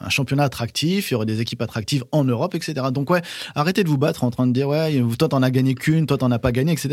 un 0.00 0.08
championnat 0.08 0.44
attractif, 0.44 1.10
il 1.10 1.12
y 1.12 1.14
aurait 1.14 1.26
des 1.26 1.40
équipes 1.40 1.62
attractives 1.62 2.04
en 2.12 2.24
Europe, 2.24 2.54
etc. 2.54 2.74
Donc 2.92 3.10
ouais, 3.10 3.22
arrêtez 3.54 3.84
de 3.84 3.88
vous 3.88 3.98
battre 3.98 4.24
en 4.24 4.30
train 4.30 4.46
de 4.46 4.52
dire 4.52 4.68
ouais, 4.68 5.02
toi 5.18 5.28
t'en 5.28 5.42
as 5.42 5.50
gagné 5.50 5.74
qu'une, 5.74 6.06
toi 6.06 6.18
t'en 6.18 6.30
as 6.30 6.38
pas 6.38 6.52
gagné, 6.52 6.72
etc. 6.72 6.88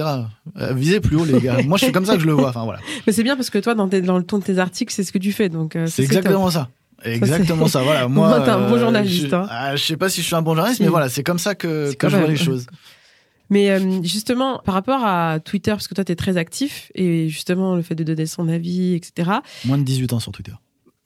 Euh, 0.57 0.73
visez 0.73 0.99
plus 0.99 1.15
haut, 1.17 1.25
les 1.25 1.39
gars. 1.39 1.57
Moi, 1.65 1.77
je 1.77 1.85
suis 1.85 1.93
comme 1.93 2.05
ça 2.05 2.15
que 2.15 2.21
je 2.21 2.27
le 2.27 2.33
vois. 2.33 2.49
Enfin 2.49 2.63
voilà, 2.63 2.79
Mais 3.07 3.13
c'est 3.13 3.23
bien 3.23 3.35
parce 3.35 3.49
que 3.49 3.57
toi, 3.59 3.75
dans, 3.75 3.87
tes- 3.87 4.01
dans 4.01 4.17
le 4.17 4.23
ton 4.23 4.39
de 4.39 4.43
tes 4.43 4.57
articles, 4.59 4.93
c'est 4.93 5.03
ce 5.03 5.11
que 5.11 5.17
tu 5.17 5.31
fais. 5.31 5.49
Donc, 5.49 5.75
euh, 5.75 5.87
c'est 5.87 6.03
ça, 6.03 6.07
top. 6.07 6.17
exactement 6.17 6.49
ça. 6.49 6.69
Exactement 7.03 7.67
ça, 7.67 7.83
voilà. 7.83 8.07
Moi, 8.07 8.27
Moi, 8.29 8.39
t'es 8.45 8.49
un 8.51 8.69
bon 8.69 8.79
journaliste, 8.79 9.29
Je, 9.29 9.35
hein. 9.35 9.47
ah, 9.49 9.75
je 9.75 9.83
sais 9.83 9.97
pas 9.97 10.09
si 10.09 10.21
je 10.21 10.25
suis 10.25 10.35
un 10.35 10.41
bon 10.41 10.55
journaliste, 10.55 10.79
mais 10.81 10.87
voilà, 10.87 11.09
c'est 11.09 11.23
comme 11.23 11.39
ça 11.39 11.53
que, 11.55 11.91
je 12.01 12.07
vois 12.07 12.27
les 12.27 12.35
choses. 12.35 12.65
Mais 13.49 13.69
euh, 13.69 14.01
justement, 14.03 14.59
par 14.65 14.73
rapport 14.75 15.03
à 15.03 15.39
Twitter, 15.39 15.71
parce 15.71 15.87
que 15.87 15.93
toi, 15.93 16.03
tu 16.03 16.11
es 16.11 16.15
très 16.15 16.37
actif, 16.37 16.91
et 16.95 17.29
justement, 17.29 17.75
le 17.75 17.81
fait 17.81 17.95
de 17.95 18.03
donner 18.03 18.25
son 18.25 18.47
avis, 18.49 18.93
etc., 18.93 19.31
Moins 19.65 19.77
de 19.77 19.83
18 19.83 20.13
ans 20.13 20.19
sur 20.19 20.31
Twitter. 20.31 20.53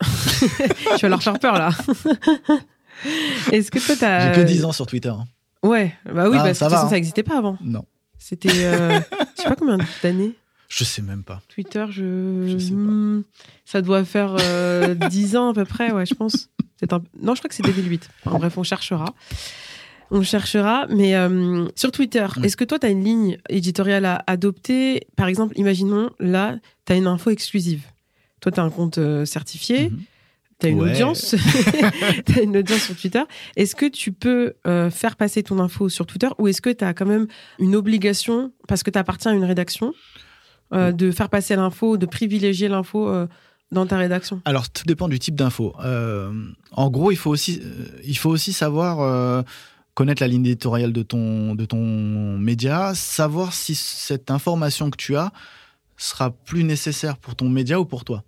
tu 0.96 1.02
vas 1.02 1.08
leur 1.08 1.22
faire 1.22 1.38
peur, 1.38 1.54
là. 1.58 1.70
Est-ce 3.52 3.70
que 3.70 3.78
toi, 3.78 3.96
t'as. 3.98 4.32
J'ai 4.34 4.40
que 4.42 4.46
10 4.46 4.64
ans 4.64 4.72
sur 4.72 4.86
Twitter. 4.86 5.08
hein. 5.08 5.26
Ouais, 5.62 5.94
bah 6.06 6.28
oui, 6.30 6.36
Ah, 6.40 6.44
parce 6.44 6.44
que 6.44 6.48
de 6.48 6.54
ça 6.54 6.66
toute 6.66 6.74
façon, 6.74 6.86
hein. 6.86 6.88
ça 6.88 6.94
n'existait 6.94 7.22
pas 7.22 7.36
avant. 7.38 7.58
Non, 7.62 7.84
C'était. 8.18 8.48
euh, 8.64 9.00
je 9.36 9.42
sais 9.42 9.48
pas 9.48 9.56
combien 9.56 9.78
d'années. 10.02 10.32
je 10.68 10.84
sais 10.84 11.02
même 11.02 11.22
pas. 11.22 11.42
Twitter, 11.54 11.84
je. 11.90 12.46
Je 12.48 12.58
sais 12.58 12.70
pas. 12.70 12.76
Hmm, 12.78 13.22
Ça 13.66 13.82
doit 13.82 14.04
faire 14.04 14.36
euh, 14.40 14.94
10 14.94 15.36
ans 15.36 15.50
à 15.50 15.54
peu 15.54 15.64
près, 15.66 15.92
ouais, 15.92 16.06
je 16.06 16.14
pense. 16.14 16.48
Un... 16.90 17.02
Non, 17.20 17.34
je 17.34 17.40
crois 17.40 17.48
que 17.50 17.54
c'est 17.54 17.62
2008. 17.62 18.08
Enfin, 18.24 18.38
bref, 18.38 18.56
on 18.56 18.62
cherchera. 18.62 19.14
On 20.10 20.22
cherchera. 20.22 20.86
Mais 20.88 21.14
euh, 21.14 21.66
sur 21.76 21.92
Twitter, 21.92 22.26
est-ce 22.42 22.56
que 22.56 22.64
toi, 22.64 22.78
tu 22.78 22.86
as 22.86 22.90
une 22.90 23.04
ligne 23.04 23.38
éditoriale 23.48 24.04
à 24.04 24.22
adopter? 24.26 25.06
Par 25.16 25.28
exemple, 25.28 25.54
imaginons, 25.58 26.10
là, 26.18 26.56
tu 26.86 26.92
as 26.92 26.96
une 26.96 27.06
info 27.06 27.30
exclusive. 27.30 27.84
Toi, 28.40 28.50
tu 28.52 28.60
as 28.60 28.62
un 28.62 28.70
compte 28.70 28.98
euh, 28.98 29.24
certifié. 29.24 29.90
Mhm. 29.90 29.98
tu 30.60 30.66
as 30.66 30.68
une 30.70 30.80
Ouais. 30.82 30.90
audience, 30.90 31.34
tu 32.26 32.42
une 32.42 32.56
audience 32.58 32.82
sur 32.82 32.96
Twitter. 32.96 33.22
Est-ce 33.56 33.74
que 33.74 33.86
tu 33.86 34.12
peux 34.12 34.54
euh, 34.66 34.90
faire 34.90 35.16
passer 35.16 35.42
ton 35.42 35.58
info 35.58 35.88
sur 35.88 36.04
Twitter 36.06 36.28
ou 36.38 36.48
est-ce 36.48 36.60
que 36.60 36.70
tu 36.70 36.84
as 36.84 36.92
quand 36.92 37.06
même 37.06 37.26
une 37.58 37.74
obligation, 37.76 38.52
parce 38.68 38.82
que 38.82 38.90
tu 38.90 38.98
appartiens 38.98 39.30
à 39.32 39.34
une 39.34 39.44
rédaction, 39.44 39.94
euh, 40.74 40.92
de 40.92 41.10
faire 41.12 41.30
passer 41.30 41.56
l'info, 41.56 41.96
de 41.96 42.04
privilégier 42.06 42.68
l'info 42.68 43.08
euh, 43.08 43.26
dans 43.72 43.86
ta 43.86 43.96
rédaction? 43.96 44.42
Alors, 44.44 44.68
tout 44.68 44.84
dépend 44.84 45.08
du 45.08 45.18
type 45.18 45.34
d'info. 45.34 45.72
En 46.72 46.90
gros, 46.90 47.10
il 47.10 47.16
faut 47.16 47.30
aussi, 47.30 47.60
il 48.04 48.18
faut 48.18 48.30
aussi 48.30 48.52
savoir 48.52 49.44
connaître 50.00 50.22
la 50.22 50.28
ligne 50.28 50.46
éditoriale 50.46 50.94
de 50.94 51.02
ton, 51.02 51.54
de 51.54 51.66
ton 51.66 52.38
média, 52.38 52.94
savoir 52.94 53.52
si 53.52 53.74
cette 53.74 54.30
information 54.30 54.88
que 54.88 54.96
tu 54.96 55.14
as 55.14 55.30
sera 55.98 56.30
plus 56.30 56.64
nécessaire 56.64 57.18
pour 57.18 57.36
ton 57.36 57.50
média 57.50 57.78
ou 57.78 57.84
pour 57.84 58.06
toi. 58.06 58.24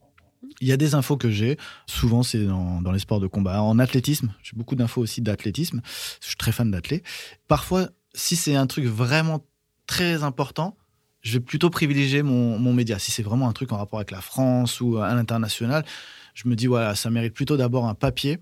Il 0.60 0.68
y 0.68 0.72
a 0.72 0.76
des 0.76 0.94
infos 0.94 1.16
que 1.16 1.30
j'ai, 1.30 1.56
souvent 1.86 2.22
c'est 2.22 2.44
dans, 2.44 2.92
les 2.92 2.98
sports 2.98 3.20
de 3.20 3.26
combat. 3.26 3.62
En 3.62 3.78
athlétisme, 3.78 4.34
j'ai 4.42 4.54
beaucoup 4.54 4.74
d'infos 4.74 5.00
aussi 5.00 5.22
d'athlétisme, 5.22 5.80
je 6.20 6.26
suis 6.26 6.36
très 6.36 6.52
fan 6.52 6.70
d'athlé. 6.70 7.02
Parfois, 7.48 7.88
si 8.12 8.36
c'est 8.36 8.54
un 8.54 8.66
truc 8.66 8.84
vraiment 8.84 9.42
très 9.86 10.24
important, 10.24 10.76
je 11.22 11.32
vais 11.32 11.40
plutôt 11.40 11.70
privilégier 11.70 12.22
mon, 12.22 12.58
mon 12.58 12.74
média. 12.74 12.98
Si 12.98 13.12
c'est 13.12 13.22
vraiment 13.22 13.48
un 13.48 13.52
truc 13.54 13.72
en 13.72 13.78
rapport 13.78 13.98
avec 13.98 14.10
la 14.10 14.20
France 14.20 14.82
ou 14.82 14.98
à 14.98 15.14
l'international, 15.14 15.86
je 16.34 16.48
me 16.48 16.54
dis, 16.54 16.66
voilà, 16.66 16.94
ça 16.94 17.08
mérite 17.08 17.32
plutôt 17.32 17.56
d'abord 17.56 17.86
un 17.86 17.94
papier 17.94 18.40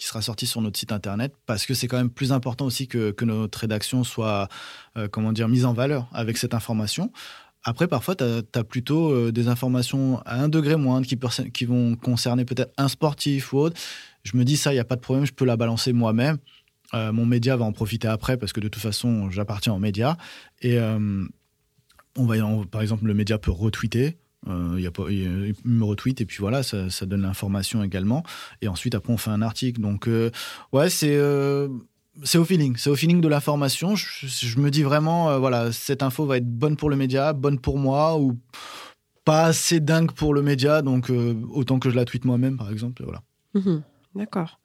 qui 0.00 0.06
sera 0.06 0.22
sorti 0.22 0.46
sur 0.46 0.62
notre 0.62 0.78
site 0.78 0.92
internet 0.92 1.34
parce 1.44 1.66
que 1.66 1.74
c'est 1.74 1.86
quand 1.86 1.98
même 1.98 2.08
plus 2.08 2.32
important 2.32 2.64
aussi 2.64 2.88
que, 2.88 3.10
que 3.10 3.26
notre 3.26 3.58
rédaction 3.58 4.02
soit, 4.02 4.48
euh, 4.96 5.08
comment 5.08 5.30
dire, 5.30 5.46
mise 5.46 5.66
en 5.66 5.74
valeur 5.74 6.08
avec 6.14 6.38
cette 6.38 6.54
information. 6.54 7.12
Après, 7.64 7.86
parfois, 7.86 8.14
tu 8.16 8.24
as, 8.24 8.64
plutôt 8.64 9.10
euh, 9.10 9.30
des 9.30 9.48
informations 9.48 10.22
à 10.24 10.40
un 10.40 10.48
degré 10.48 10.76
moindre 10.76 11.06
qui, 11.06 11.18
qui 11.52 11.66
vont 11.66 11.96
concerner 11.96 12.46
peut-être 12.46 12.72
un 12.78 12.88
sportif 12.88 13.52
ou 13.52 13.58
autre. 13.58 13.78
Je 14.22 14.38
me 14.38 14.44
dis, 14.46 14.56
ça, 14.56 14.72
il 14.72 14.76
n'y 14.76 14.80
a 14.80 14.84
pas 14.84 14.96
de 14.96 15.02
problème, 15.02 15.26
je 15.26 15.34
peux 15.34 15.44
la 15.44 15.58
balancer 15.58 15.92
moi-même. 15.92 16.38
Euh, 16.94 17.12
mon 17.12 17.26
média 17.26 17.54
va 17.58 17.66
en 17.66 17.72
profiter 17.72 18.08
après 18.08 18.38
parce 18.38 18.54
que 18.54 18.60
de 18.60 18.68
toute 18.68 18.82
façon, 18.82 19.28
j'appartiens 19.30 19.74
au 19.74 19.78
média. 19.78 20.16
Et 20.62 20.78
on 20.80 22.24
va, 22.24 22.36
on- 22.46 22.64
par 22.64 22.80
exemple, 22.80 23.04
le 23.04 23.12
média 23.12 23.38
peut 23.38 23.50
retweeter. 23.50 24.16
Euh, 24.48 24.80
y 24.80 24.86
a 24.86 24.90
pas, 24.90 25.04
il 25.10 25.54
me 25.64 25.84
retweet 25.84 26.20
et 26.20 26.26
puis 26.26 26.38
voilà, 26.38 26.62
ça, 26.62 26.88
ça 26.90 27.06
donne 27.06 27.22
l'information 27.22 27.82
également. 27.82 28.22
Et 28.62 28.68
ensuite, 28.68 28.94
après, 28.94 29.12
on 29.12 29.16
fait 29.16 29.30
un 29.30 29.42
article. 29.42 29.80
Donc, 29.80 30.08
euh, 30.08 30.30
ouais, 30.72 30.88
c'est 30.88 31.16
euh, 31.16 31.68
c'est 32.24 32.38
au 32.38 32.44
feeling. 32.44 32.76
C'est 32.76 32.90
au 32.90 32.96
feeling 32.96 33.20
de 33.20 33.28
l'information. 33.28 33.96
Je, 33.96 34.58
me 34.58 34.70
dis 34.70 34.82
vraiment, 34.82 35.30
euh, 35.30 35.38
voilà, 35.38 35.72
cette 35.72 36.02
info 36.02 36.24
va 36.26 36.38
être 36.38 36.48
bonne 36.48 36.76
pour 36.76 36.90
le 36.90 36.96
média, 36.96 37.32
bonne 37.32 37.58
pour 37.58 37.78
moi 37.78 38.18
ou 38.18 38.38
pas 39.24 39.44
assez 39.44 39.80
dingue 39.80 40.12
pour 40.12 40.34
le 40.34 40.42
média. 40.42 40.82
Donc, 40.82 41.12
autant 41.50 41.78
que 41.78 41.90
je 41.90 41.96
la 41.96 42.04
tweete 42.04 42.24
moi-même, 42.24 42.56
par 42.56 42.70
exemple. 42.70 43.02
Voilà. 43.04 43.22
Mhm. 43.54 43.82
D'accord. 44.14 44.58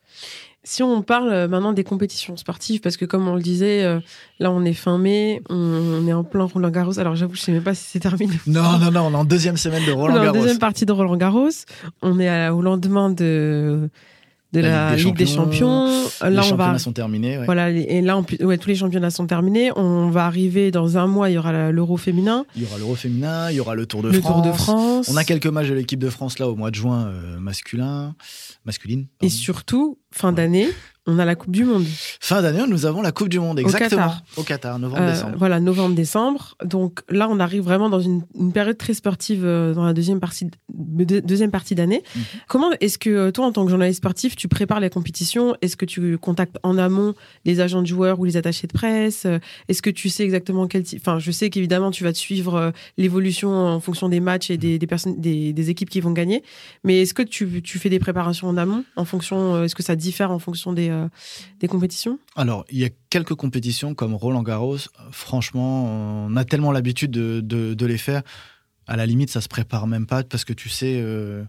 Si 0.64 0.82
on 0.82 1.04
parle 1.04 1.30
euh, 1.32 1.48
maintenant 1.48 1.74
des 1.74 1.84
compétitions 1.84 2.36
sportives, 2.38 2.80
parce 2.82 2.98
que 2.98 3.06
comme 3.06 3.28
on 3.28 3.36
le 3.36 3.42
disait, 3.42 3.84
euh, 3.84 4.00
là 4.40 4.50
on 4.52 4.64
est 4.66 4.74
fin 4.74 4.98
mai, 4.98 5.42
on, 5.50 5.56
on 5.56 6.08
est 6.08 6.14
en 6.14 6.24
plein 6.24 6.46
Roland 6.46 6.72
Garros. 6.72 6.98
Alors 6.98 7.16
j'avoue, 7.16 7.36
je 7.36 7.42
sais 7.42 7.52
même 7.52 7.62
pas 7.64 7.76
si 7.76 7.84
c'est 7.86 8.00
terminé. 8.00 8.34
Non, 8.48 8.80
non, 8.80 8.90
non, 8.92 9.02
on 9.08 9.12
est 9.12 9.16
en 9.18 9.26
deuxième 9.26 9.58
semaine 9.58 9.86
de 9.86 9.92
On 9.92 9.98
Roland 9.98 10.16
est 10.16 10.20
en 10.20 10.24
Garros. 10.24 10.38
deuxième 10.40 10.58
partie 10.60 10.86
de 10.88 10.92
Roland 10.92 11.18
Garros. 11.18 11.50
On 12.02 12.20
est 12.20 12.28
à- 12.30 12.56
au 12.56 12.62
lendemain 12.64 13.12
de, 13.12 13.90
de 14.54 14.60
la, 14.60 14.96
Ligue 14.96 15.16
des 15.18 15.28
Champions. 15.28 15.86
Les 16.24 16.30
Là, 16.32 16.40
on 16.40 16.44
championnats 16.44 16.72
va. 16.74 16.80
sont 16.80 16.94
terminés. 16.94 17.38
ouais. 17.38 17.46
Voilà, 17.46 17.70
et 17.70 18.02
là, 18.02 18.20
plus- 18.24 18.44
ouais, 18.44 18.58
tous 18.58 18.70
les 18.70 18.76
championnats 18.76 19.12
sont 19.12 19.28
terminés. 19.28 19.70
On 19.76 20.10
va 20.10 20.26
arriver 20.26 20.72
dans 20.72 20.98
un 20.98 21.06
mois, 21.06 21.30
il 21.30 21.34
y 21.34 21.38
aura 21.38 21.72
l'Euro 21.72 21.98
féminin, 21.98 22.46
Il 22.56 22.64
y 22.64 22.66
aura 22.66 22.78
l'Euro 22.80 22.96
féminin, 22.96 23.52
il 23.52 23.58
y 23.58 23.60
aura 23.60 23.76
le 23.76 23.86
Tour 23.86 24.02
de 24.02 24.10
le 24.10 24.20
France. 24.20 24.34
Tour 24.34 24.52
de 24.52 24.58
France. 24.58 25.10
On 25.14 25.18
a 25.18 25.24
quelques 25.26 25.46
matchs 25.48 25.68
de 25.68 25.74
l'équipe 25.76 26.00
de 26.00 26.10
France 26.10 26.40
là 26.40 26.48
au 26.50 26.56
mois 26.56 26.72
de 26.72 26.76
juin 26.76 27.08
euh, 27.08 27.38
masculin, 27.38 28.16
masculine. 28.66 29.08
Et 29.22 29.28
pardon. 29.28 29.36
surtout, 29.36 30.00
fin 30.12 30.32
d'année, 30.32 30.70
on 31.08 31.20
a 31.20 31.26
la 31.26 31.36
Coupe 31.36 31.52
du 31.52 31.66
Monde. 31.66 31.86
Fin 32.20 32.42
d'année, 32.42 32.64
nous 32.68 32.86
avons 32.86 33.02
la 33.02 33.12
Coupe 33.12 33.30
du 33.30 33.40
Monde, 33.40 33.60
exactement. 33.60 34.02
Qatar. 34.02 34.22
Au 34.38 34.44
Qatar, 34.44 34.76
Euh, 34.76 34.80
novembre-décembre. 34.80 35.36
voilà, 35.38 35.60
novembre-décembre. 35.60 36.56
Donc 36.64 37.02
là, 37.10 37.28
on 37.30 37.40
arrive 37.40 37.64
vraiment 37.64 37.90
dans 37.90 38.00
une, 38.00 38.24
une 38.40 38.52
période 38.52 38.78
très 38.78 38.94
sportive 38.94 39.44
euh, 39.46 39.74
dans 39.74 39.86
la 39.86 39.94
deuxième 39.94 40.20
partie, 40.20 40.48
de- 40.74 41.20
deuxième 41.20 41.52
partie 41.52 41.76
d'année. 41.76 42.02
Mhm. 42.16 42.22
Comment 42.48 42.72
est-ce 42.82 42.98
que 42.98 43.10
euh, 43.10 43.32
toi, 43.32 43.46
en 43.46 43.52
tant 43.52 43.64
que 43.66 43.70
journaliste 43.70 43.98
sportif, 43.98 44.36
tu 44.36 44.48
prépares 44.48 44.80
les 44.80 44.90
compétitions? 44.90 45.56
Est-ce 45.62 45.78
que 45.78 45.86
tu 45.86 46.18
contactes 46.18 46.58
en 46.64 46.78
amont 46.78 47.14
les 47.46 47.60
agents 47.60 47.82
de 47.82 47.88
joueurs 47.88 48.20
ou 48.20 48.26
les 48.26 48.38
attachés 48.38 48.68
de 48.68 48.74
presse? 48.74 49.26
Euh, 49.26 49.40
Est-ce 49.70 49.82
que 49.82 49.90
tu 49.90 50.10
sais 50.10 50.24
exactement 50.24 50.68
quel 50.68 50.84
type 50.84 51.02
Enfin, 51.02 51.20
je 51.20 51.32
sais 51.32 51.50
qu'évidemment, 51.50 51.92
tu 51.92 52.04
vas 52.04 52.14
te 52.14 52.18
suivre 52.18 52.56
euh, 52.56 52.72
l'évolution 52.98 53.52
en 53.52 53.80
fonction 53.80 54.10
des 54.10 54.20
matchs 54.20 54.50
et 54.50 54.58
des, 54.58 54.80
des 54.80 54.88
personnes, 54.88 55.20
des, 55.20 55.54
des 55.54 55.70
équipes 55.70 55.90
qui 55.90 56.02
vont 56.02 56.12
gagner. 56.12 56.44
Mais 56.84 57.02
est-ce 57.02 57.14
que 57.14 57.22
tu, 57.22 57.62
tu 57.62 57.78
fais 57.80 57.90
des 57.90 58.00
préparations 58.00 58.48
en 58.48 58.58
amont 58.58 58.84
en 58.96 59.06
fonction 59.06 59.56
euh, 59.56 59.64
Est-ce 59.66 59.76
que 59.76 59.84
ça 59.84 59.96
diffère 59.96 60.32
en 60.32 60.40
fonction 60.40 60.74
des, 60.74 60.90
euh, 60.96 61.08
des 61.60 61.68
compétitions? 61.68 62.20
Alors, 62.36 62.66
il 62.70 62.80
y 62.80 62.86
a 62.86 62.90
quelques 63.10 63.36
compétitions 63.36 63.94
comme 63.94 64.14
Roland 64.14 64.44
Garros. 64.44 64.78
Franchement, 65.12 65.86
on 66.28 66.36
a 66.36 66.46
tellement 66.46 66.72
l'habitude 66.72 67.12
de, 67.12 67.86
les 67.86 67.98
faire. 67.98 68.24
À 68.88 68.96
la 68.96 69.06
limite, 69.06 69.30
ça 69.30 69.42
se 69.42 69.48
prépare 69.48 69.88
même 69.88 70.06
pas 70.06 70.24
parce 70.24 70.46
que 70.46 70.54
tu 70.54 70.70
sais, 70.70 71.00
euh, 71.02 71.44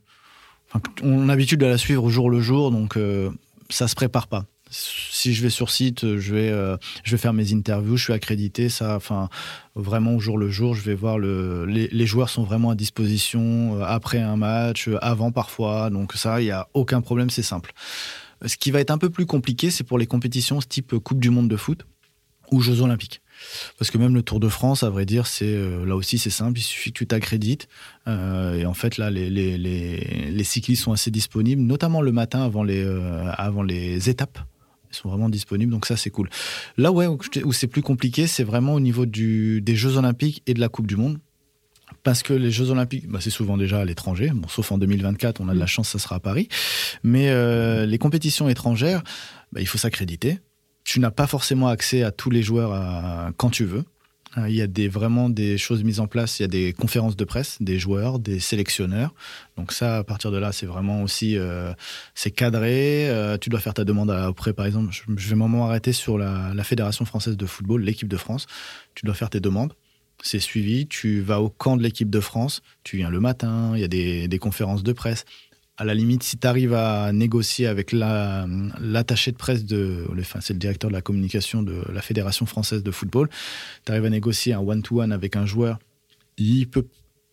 on 1.02 1.24
a 1.24 1.26
l'habitude 1.26 1.60
de 1.60 1.66
la 1.66 1.78
suivre 1.78 2.04
au 2.04 2.08
jour 2.08 2.30
le 2.30 2.40
jour, 2.40 2.70
donc 2.70 2.96
euh, 2.96 3.30
ça 3.68 3.88
se 3.88 3.94
prépare 3.94 4.26
pas. 4.26 4.44
Si 4.68 5.32
je 5.32 5.42
vais 5.42 5.50
sur 5.50 5.70
site, 5.70 6.18
je 6.18 6.34
vais, 6.34 6.50
euh, 6.50 6.76
je 7.04 7.12
vais 7.12 7.18
faire 7.18 7.32
mes 7.32 7.52
interviews, 7.52 7.96
je 7.96 8.04
suis 8.04 8.12
accrédité, 8.12 8.68
ça, 8.68 8.96
enfin, 8.96 9.28
vraiment 9.76 10.16
au 10.16 10.18
jour 10.18 10.38
le 10.38 10.50
jour, 10.50 10.74
je 10.74 10.82
vais 10.82 10.94
voir 10.94 11.18
le, 11.18 11.66
les, 11.66 11.88
les 11.88 12.06
joueurs 12.06 12.30
sont 12.30 12.42
vraiment 12.42 12.70
à 12.70 12.74
disposition 12.74 13.80
après 13.82 14.18
un 14.18 14.36
match, 14.36 14.88
avant 15.02 15.30
parfois, 15.30 15.90
donc 15.90 16.14
ça, 16.14 16.40
il 16.40 16.46
y 16.46 16.50
a 16.50 16.68
aucun 16.74 17.00
problème, 17.00 17.30
c'est 17.30 17.42
simple. 17.42 17.74
Ce 18.44 18.56
qui 18.56 18.70
va 18.70 18.80
être 18.80 18.90
un 18.90 18.98
peu 18.98 19.10
plus 19.10 19.26
compliqué, 19.26 19.70
c'est 19.70 19.84
pour 19.84 19.98
les 19.98 20.06
compétitions 20.06 20.58
type 20.60 20.96
Coupe 20.98 21.20
du 21.20 21.30
Monde 21.30 21.48
de 21.48 21.56
foot 21.56 21.86
ou 22.50 22.60
Jeux 22.60 22.80
Olympiques. 22.80 23.22
Parce 23.78 23.90
que 23.90 23.98
même 23.98 24.14
le 24.14 24.22
Tour 24.22 24.40
de 24.40 24.48
France, 24.48 24.82
à 24.82 24.90
vrai 24.90 25.04
dire, 25.04 25.26
c'est 25.26 25.44
euh, 25.44 25.84
là 25.84 25.96
aussi 25.96 26.18
c'est 26.18 26.30
simple, 26.30 26.58
il 26.58 26.62
suffit 26.62 26.92
que 26.92 26.98
tu 26.98 27.06
t'accrédites. 27.06 27.68
Euh, 28.08 28.54
et 28.54 28.66
en 28.66 28.74
fait, 28.74 28.98
là, 28.98 29.10
les, 29.10 29.28
les, 29.30 29.58
les, 29.58 30.44
cyclistes 30.44 30.82
sont 30.82 30.92
assez 30.92 31.10
disponibles, 31.10 31.62
notamment 31.62 32.00
le 32.00 32.12
matin 32.12 32.42
avant 32.42 32.62
les, 32.62 32.82
euh, 32.82 33.30
avant 33.36 33.62
les 33.62 34.08
étapes. 34.08 34.38
Ils 34.90 34.96
sont 34.96 35.08
vraiment 35.08 35.28
disponibles, 35.28 35.72
donc 35.72 35.84
ça 35.86 35.96
c'est 35.96 36.10
cool. 36.10 36.30
Là 36.76 36.92
ouais, 36.92 37.06
où 37.06 37.52
c'est 37.52 37.66
plus 37.66 37.82
compliqué, 37.82 38.26
c'est 38.26 38.44
vraiment 38.44 38.74
au 38.74 38.80
niveau 38.80 39.04
du, 39.04 39.60
des 39.60 39.76
Jeux 39.76 39.96
Olympiques 39.96 40.42
et 40.46 40.54
de 40.54 40.60
la 40.60 40.68
Coupe 40.68 40.86
du 40.86 40.96
Monde. 40.96 41.18
Parce 42.06 42.22
que 42.22 42.32
les 42.32 42.52
Jeux 42.52 42.70
Olympiques, 42.70 43.08
bah, 43.08 43.18
c'est 43.20 43.30
souvent 43.30 43.56
déjà 43.56 43.80
à 43.80 43.84
l'étranger. 43.84 44.30
Bon, 44.32 44.46
sauf 44.46 44.70
en 44.70 44.78
2024, 44.78 45.40
on 45.40 45.48
a 45.48 45.54
de 45.54 45.58
la 45.58 45.66
chance, 45.66 45.88
ça 45.88 45.98
sera 45.98 46.14
à 46.14 46.20
Paris. 46.20 46.46
Mais 47.02 47.30
euh, 47.30 47.84
les 47.84 47.98
compétitions 47.98 48.48
étrangères, 48.48 49.02
bah, 49.50 49.60
il 49.60 49.66
faut 49.66 49.76
s'accréditer. 49.76 50.38
Tu 50.84 51.00
n'as 51.00 51.10
pas 51.10 51.26
forcément 51.26 51.66
accès 51.66 52.04
à 52.04 52.12
tous 52.12 52.30
les 52.30 52.44
joueurs 52.44 52.72
à- 52.72 53.32
quand 53.36 53.50
tu 53.50 53.64
veux. 53.64 53.82
Euh, 54.38 54.48
Il 54.48 54.54
y 54.54 54.62
a 54.62 54.68
des, 54.68 54.86
vraiment 54.86 55.28
des 55.28 55.58
choses 55.58 55.82
mises 55.82 55.98
en 55.98 56.06
place. 56.06 56.38
Il 56.38 56.42
y 56.42 56.44
a 56.44 56.48
des 56.48 56.72
conférences 56.72 57.16
de 57.16 57.24
presse, 57.24 57.56
des 57.60 57.80
joueurs, 57.80 58.20
des 58.20 58.38
sélectionneurs. 58.38 59.12
Donc 59.56 59.72
ça, 59.72 59.96
à 59.96 60.04
partir 60.04 60.30
de 60.30 60.38
là, 60.38 60.52
c'est 60.52 60.66
vraiment 60.66 61.02
aussi 61.02 61.36
euh, 61.36 61.72
c'est 62.14 62.30
cadré. 62.30 63.10
Euh, 63.10 63.36
tu 63.36 63.50
dois 63.50 63.58
faire 63.58 63.74
ta 63.74 63.82
demande 63.82 64.10
auprès, 64.28 64.52
par 64.52 64.64
exemple, 64.66 64.92
je, 64.92 65.02
je 65.16 65.26
vais 65.26 65.34
un 65.34 65.38
moment 65.38 65.66
arrêter 65.66 65.92
sur 65.92 66.18
la, 66.18 66.52
la 66.54 66.62
Fédération 66.62 67.04
française 67.04 67.36
de 67.36 67.46
football, 67.46 67.82
l'équipe 67.82 68.06
de 68.06 68.16
France. 68.16 68.46
Tu 68.94 69.04
dois 69.06 69.14
faire 69.16 69.28
tes 69.30 69.40
demandes. 69.40 69.72
C'est 70.22 70.40
suivi. 70.40 70.86
Tu 70.86 71.20
vas 71.20 71.40
au 71.40 71.48
camp 71.48 71.76
de 71.76 71.82
l'équipe 71.82 72.10
de 72.10 72.20
France. 72.20 72.62
Tu 72.84 72.96
viens 72.96 73.10
le 73.10 73.20
matin. 73.20 73.72
Il 73.74 73.80
y 73.80 73.84
a 73.84 73.88
des, 73.88 74.38
conférences 74.38 74.82
de 74.82 74.92
presse. 74.92 75.24
À 75.78 75.84
la 75.84 75.94
limite, 75.94 76.22
si 76.22 76.38
tu 76.38 76.46
arrives 76.46 76.72
à 76.72 77.12
négocier 77.12 77.66
avec 77.66 77.92
la- 77.92 78.46
l'attaché 78.80 79.30
de 79.30 79.36
presse 79.36 79.64
de, 79.64 80.06
enfin, 80.18 80.40
c'est 80.40 80.54
le 80.54 80.58
directeur 80.58 80.88
de 80.88 80.94
la 80.94 81.02
communication 81.02 81.62
de 81.62 81.82
la 81.92 82.00
Fédération 82.00 82.46
française 82.46 82.82
de 82.82 82.90
football, 82.90 83.28
tu 83.84 83.92
arrives 83.92 84.06
à 84.06 84.10
négocier 84.10 84.54
un 84.54 84.60
one-to-one 84.60 85.12
avec 85.12 85.36
un 85.36 85.44
joueur, 85.44 85.78
il 86.38 86.66
peut 86.68 86.86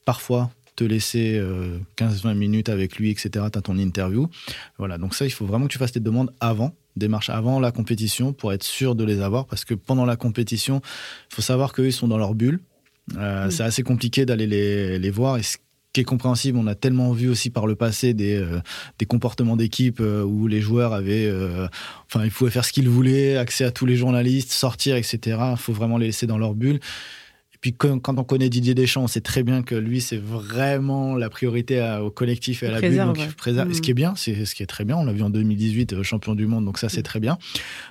parfois 0.06 0.52
te 0.76 0.84
laisser 0.84 1.38
euh, 1.38 1.78
15-20 1.98 2.34
minutes 2.34 2.70
avec 2.70 2.98
lui, 2.98 3.12
etc. 3.12 3.30
Tu 3.52 3.58
as 3.58 3.62
ton 3.62 3.78
interview. 3.78 4.28
Voilà, 4.78 4.98
donc 4.98 5.16
ça, 5.16 5.26
il 5.26 5.32
faut 5.32 5.46
vraiment 5.46 5.68
que 5.68 5.72
tu 5.72 5.78
fasses 5.78 5.92
tes 5.92 6.00
demandes 6.00 6.34
avant, 6.40 6.76
démarches 6.96 7.30
avant 7.30 7.60
la 7.60 7.72
compétition 7.72 8.34
pour 8.34 8.52
être 8.54 8.64
sûr 8.64 8.96
de 8.96 9.04
les 9.04 9.22
avoir, 9.22 9.46
parce 9.46 9.66
que 9.66 9.74
pendant 9.74 10.06
la 10.06 10.16
compétition, 10.16 10.82
il 11.32 11.36
faut 11.36 11.42
savoir 11.42 11.74
qu'eux, 11.74 11.88
ils 11.88 11.94
sont 11.94 12.08
dans 12.08 12.18
leur 12.18 12.34
bulle. 12.36 12.60
Euh, 13.18 13.48
Oui. 13.48 13.52
C'est 13.54 13.64
assez 13.64 13.84
compliqué 13.84 14.26
d'aller 14.26 14.48
les, 14.48 15.00
les 15.00 15.12
voir. 15.12 15.38
Et 15.38 15.44
ce 15.44 15.58
qui 15.92 16.02
est 16.02 16.06
compréhensible, 16.06 16.58
on 16.58 16.66
a 16.68 16.74
tellement 16.76 17.12
vu 17.12 17.30
aussi 17.30 17.50
par 17.52 17.68
le 17.68 17.76
passé 17.76 18.14
des, 18.14 18.36
euh, 18.36 18.60
des 18.98 19.06
comportements 19.06 19.56
d'équipe 19.56 20.00
euh, 20.00 20.24
où 20.24 20.48
les 20.48 20.62
joueurs 20.62 20.94
avaient, 20.94 21.30
enfin, 22.08 22.26
ils 22.26 22.32
pouvaient 22.32 22.50
faire 22.52 22.66
ce 22.66 22.72
qu'ils 22.74 22.90
voulaient, 22.90 23.38
accès 23.38 23.64
à 23.64 23.72
tous 23.72 23.86
les 23.86 23.96
journalistes, 23.96 24.52
sortir, 24.52 24.96
etc. 24.96 25.20
Il 25.52 25.58
faut 25.58 25.74
vraiment 25.74 25.98
les 25.98 26.08
laisser 26.08 26.26
dans 26.26 26.38
leur 26.40 26.56
bulle. 26.56 26.80
Et 27.54 27.58
puis 27.62 27.74
quand, 27.74 28.00
quand 28.00 28.18
on 28.20 28.24
connaît 28.24 28.50
Didier 28.50 28.74
Deschamps, 28.74 29.04
on 29.04 29.08
sait 29.08 29.22
très 29.22 29.44
bien 29.44 29.62
que 29.64 29.76
lui, 29.76 30.02
c'est 30.02 30.18
vraiment 30.18 31.16
la 31.16 31.30
priorité 31.30 31.80
à- 31.80 32.04
au 32.04 32.10
collectif 32.10 32.64
et 32.64 32.66
à 32.66 32.70
Il 32.70 32.72
la 32.74 32.78
préserve, 32.80 33.08
bulle. 33.14 33.16
Donc, 33.20 33.24
il 33.26 33.30
ouais. 33.30 33.36
préserve. 33.38 33.70
Et 33.72 33.74
Ce 33.76 33.82
qui 33.82 33.92
est 33.92 33.94
bien, 33.94 34.16
c'est 34.18 34.46
ce 34.46 34.56
qui 34.56 34.64
est 34.64 34.68
très 34.68 34.84
bien. 34.86 34.98
On 34.98 35.06
l'a 35.06 35.14
vu 35.14 35.22
en 35.22 35.30
2018, 35.30 35.94
euh, 35.94 36.04
champion 36.04 36.34
du 36.36 36.48
monde, 36.48 36.66
donc 36.66 36.78
ça, 36.80 36.90
c'est 36.90 36.98
Mhm. 36.98 37.04
très 37.04 37.20
bien. 37.20 37.38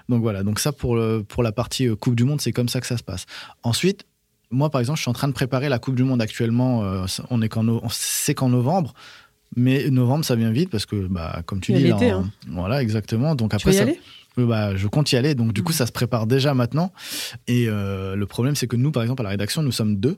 Donc 0.08 0.20
voilà, 0.22 0.42
donc 0.42 0.58
ça 0.58 0.72
pour, 0.72 0.96
le- 0.96 1.22
pour 1.26 1.42
la 1.44 1.52
partie 1.52 1.88
Coupe 1.96 2.16
du 2.16 2.24
Monde, 2.24 2.40
c'est 2.40 2.52
comme 2.52 2.68
ça 2.68 2.80
que 2.80 2.86
ça 2.88 2.96
se 2.98 3.02
passe. 3.04 3.26
Ensuite, 3.62 4.04
moi, 4.52 4.70
par 4.70 4.80
exemple, 4.80 4.98
je 4.98 5.02
suis 5.02 5.10
en 5.10 5.14
train 5.14 5.28
de 5.28 5.32
préparer 5.32 5.68
la 5.68 5.78
Coupe 5.78 5.94
du 5.96 6.04
Monde 6.04 6.22
actuellement. 6.22 6.84
euh, 6.84 7.04
on 7.30 7.42
est 7.42 7.48
qu'en 7.48 7.64
no- 7.64 7.82
sait 7.90 8.34
qu'en 8.34 8.48
novembre, 8.48 8.94
Mais 9.54 9.90
novembre, 9.90 10.24
ça 10.24 10.34
vient 10.34 10.50
vite 10.50 10.70
parce 10.70 10.86
que, 10.86 11.06
bah, 11.08 11.42
comme 11.44 11.60
tu 11.60 11.72
Il 11.72 11.78
dis, 11.82 11.88
là, 11.88 11.96
en- 11.96 12.02
hein. 12.22 12.30
voilà, 12.48 12.80
exactement. 12.82 13.34
Donc 13.34 13.50
Tu 13.50 13.56
après, 13.56 13.70
vas 13.70 13.74
y 13.74 13.76
ça, 13.76 13.82
aller? 13.82 14.00
Bah, 14.38 14.74
je 14.76 14.86
compte 14.88 15.12
y 15.12 15.16
aller. 15.16 15.34
Donc 15.34 15.52
du 15.52 15.62
coup, 15.62 15.72
Mhm. 15.72 15.76
ça 15.76 15.86
se 15.86 15.92
prépare 15.92 16.26
déjà 16.26 16.54
maintenant. 16.54 16.90
Et 17.48 17.66
euh, 17.68 18.16
le 18.16 18.26
problème, 18.26 18.56
c'est 18.56 18.66
que 18.66 18.76
nous, 18.76 18.92
par 18.92 19.02
exemple, 19.02 19.20
à 19.20 19.24
la 19.24 19.28
rédaction, 19.30 19.62
nous 19.62 19.70
sommes 19.72 19.96
deux 19.96 20.16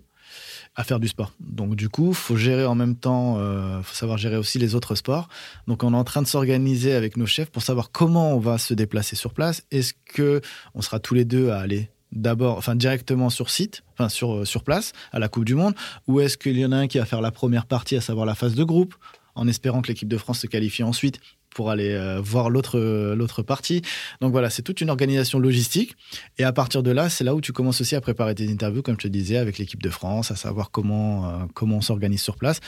à 0.76 0.85
faire 0.85 1.01
du 1.01 1.09
sport. 1.09 1.32
Donc 1.41 1.74
du 1.74 1.89
coup, 1.89 2.12
faut 2.14 2.37
gérer 2.37 2.64
en 2.64 2.76
même 2.76 2.95
temps, 2.95 3.37
euh, 3.39 3.82
faut 3.82 3.95
savoir 3.97 4.18
gérer 4.18 4.37
aussi 4.37 4.59
les 4.61 4.76
autres 4.76 4.95
sports. 4.95 5.28
Donc 5.66 5.82
on 5.82 5.93
est 5.93 5.97
en 5.97 6.05
train 6.05 6.22
de 6.22 6.28
s'organiser 6.28 6.95
avec 6.95 7.16
nos 7.16 7.26
chefs 7.26 7.51
pour 7.51 7.62
savoir 7.62 7.91
comment 7.91 8.35
on 8.37 8.39
va 8.41 8.59
se 8.59 8.72
déplacer 8.74 9.16
sur 9.16 9.32
place. 9.35 9.62
Est-ce 9.72 9.95
que 10.14 10.41
on 10.74 10.80
sera 10.82 11.01
tous 11.01 11.14
les 11.14 11.24
deux 11.24 11.51
à 11.51 11.59
aller 11.59 11.91
d'abord, 12.15 12.57
enfin 12.57 12.75
directement 12.75 13.31
sur 13.31 13.51
site, 13.51 13.83
enfin 13.93 14.09
sur 14.09 14.35
euh, 14.35 14.45
sur 14.45 14.65
place 14.65 14.93
à 15.12 15.19
la 15.19 15.29
Coupe 15.29 15.45
du 15.45 15.55
Monde, 15.55 15.75
ou 16.07 16.21
est-ce 16.21 16.37
qu'il 16.37 16.59
y 16.59 16.65
en 16.65 16.73
a 16.73 16.77
un 16.77 16.87
qui 16.87 16.99
va 16.99 17.05
faire 17.05 17.21
la 17.21 17.31
première 17.31 17.67
partie, 17.67 17.97
à 17.97 18.01
savoir 18.01 18.27
la 18.27 18.35
phase 18.35 18.55
de 18.55 18.65
groupe, 18.65 18.95
en 19.35 19.49
espérant 19.49 19.83
que 19.83 19.89
l'équipe 19.89 20.09
de 20.09 20.17
France 20.17 20.41
se 20.41 20.47
qualifie 20.47 20.83
ensuite 20.83 21.21
pour 21.55 21.71
aller 21.71 21.93
euh, 21.93 22.21
voir 22.21 22.51
l'autre 22.51 22.79
euh, 22.79 23.15
l'autre 23.15 23.43
partie. 23.43 23.83
Donc 24.21 24.33
voilà, 24.33 24.51
c'est 24.51 24.62
toute 24.62 24.81
une 24.81 24.91
organisation 24.91 25.39
logistique. 25.39 25.97
Et 26.39 26.45
à 26.45 26.53
partir 26.53 26.83
de 26.83 26.91
là, 26.91 27.09
c'est 27.09 27.25
là 27.25 27.35
où 27.35 27.41
tu 27.41 27.53
commences 27.53 27.81
aussi 27.81 27.95
à 27.95 28.01
préparer 28.01 28.35
tes 28.35 28.51
interviews, 28.51 28.83
comme 28.83 28.95
je 28.95 29.07
te 29.07 29.09
disais, 29.09 29.37
avec 29.37 29.59
l'équipe 29.59 29.83
de 29.83 29.91
France, 29.91 30.31
à 30.31 30.37
savoir 30.37 30.71
comment, 30.71 31.49
comment 31.55 31.77
on 31.77 31.81
s'organise 31.81 32.23
sur 32.23 32.37
place. 32.37 32.61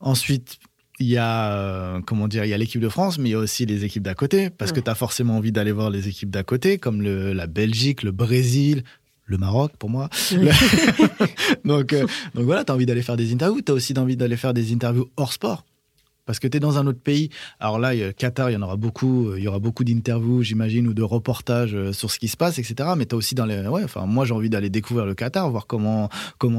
Ensuite, 0.00 0.58
il 1.00 1.06
y 1.08 1.16
a, 1.16 1.52
euh, 1.52 2.00
comment 2.06 2.28
dire, 2.28 2.44
il 2.44 2.48
y 2.48 2.54
a 2.54 2.58
l'équipe 2.58 2.80
de 2.80 2.88
France, 2.88 3.18
mais 3.18 3.30
il 3.30 3.32
y 3.32 3.34
a 3.34 3.38
aussi 3.38 3.66
les 3.66 3.84
équipes 3.84 4.02
d'à 4.04 4.14
côté, 4.14 4.50
parce 4.50 4.70
que 4.72 4.76
Ouais. 4.78 4.84
tu 4.84 4.90
as 4.90 4.94
forcément 4.94 5.36
envie 5.36 5.50
d'aller 5.52 5.72
voir 5.72 5.90
les 5.90 6.06
équipes 6.08 6.30
d'à 6.30 6.42
côté, 6.44 6.78
comme 6.78 7.02
le, 7.02 7.32
la 7.32 7.46
Belgique, 7.46 8.02
le 8.04 8.12
Brésil, 8.12 8.84
le 9.26 9.38
Maroc 9.38 9.72
pour 9.78 9.90
moi. 9.90 10.08
Donc, 11.64 11.92
euh, 11.92 12.06
donc 12.34 12.44
voilà, 12.44 12.64
tu 12.64 12.72
as 12.72 12.74
envie 12.74 12.86
d'aller 12.86 13.02
faire 13.02 13.16
des 13.16 13.32
interviews, 13.32 13.60
tu 13.62 13.72
as 13.72 13.74
aussi 13.74 13.94
envie 13.98 14.16
d'aller 14.16 14.36
faire 14.36 14.54
des 14.54 14.72
interviews 14.72 15.08
hors 15.16 15.32
sport. 15.32 15.64
Parce 16.26 16.38
que 16.38 16.48
tu 16.48 16.56
es 16.56 16.60
dans 16.60 16.78
un 16.78 16.86
autre 16.86 17.00
pays. 17.00 17.28
Alors 17.60 17.78
là, 17.78 17.94
il 17.94 18.14
Qatar, 18.14 18.50
il 18.50 18.54
y 18.54 18.56
en 18.56 18.62
aura 18.62 18.76
beaucoup. 18.76 19.28
euh, 19.28 19.38
Il 19.38 19.44
y 19.44 19.48
aura 19.48 19.58
beaucoup 19.58 19.84
d'interviews, 19.84 20.42
j'imagine, 20.42 20.86
ou 20.88 20.94
de 20.94 21.02
reportages 21.02 21.74
euh, 21.74 21.92
sur 21.92 22.10
ce 22.10 22.18
qui 22.18 22.28
se 22.28 22.36
passe, 22.36 22.58
etc. 22.58 22.90
Mais 22.96 23.04
tu 23.06 23.14
as 23.14 23.18
aussi 23.18 23.34
dans 23.34 23.44
les. 23.46 23.66
Ouais, 23.68 23.84
enfin, 23.84 24.06
moi, 24.06 24.24
j'ai 24.24 24.32
envie 24.34 24.48
d'aller 24.50 24.70
découvrir 24.70 25.04
le 25.06 25.14
Qatar, 25.14 25.50
voir 25.50 25.66
comment 25.66 26.08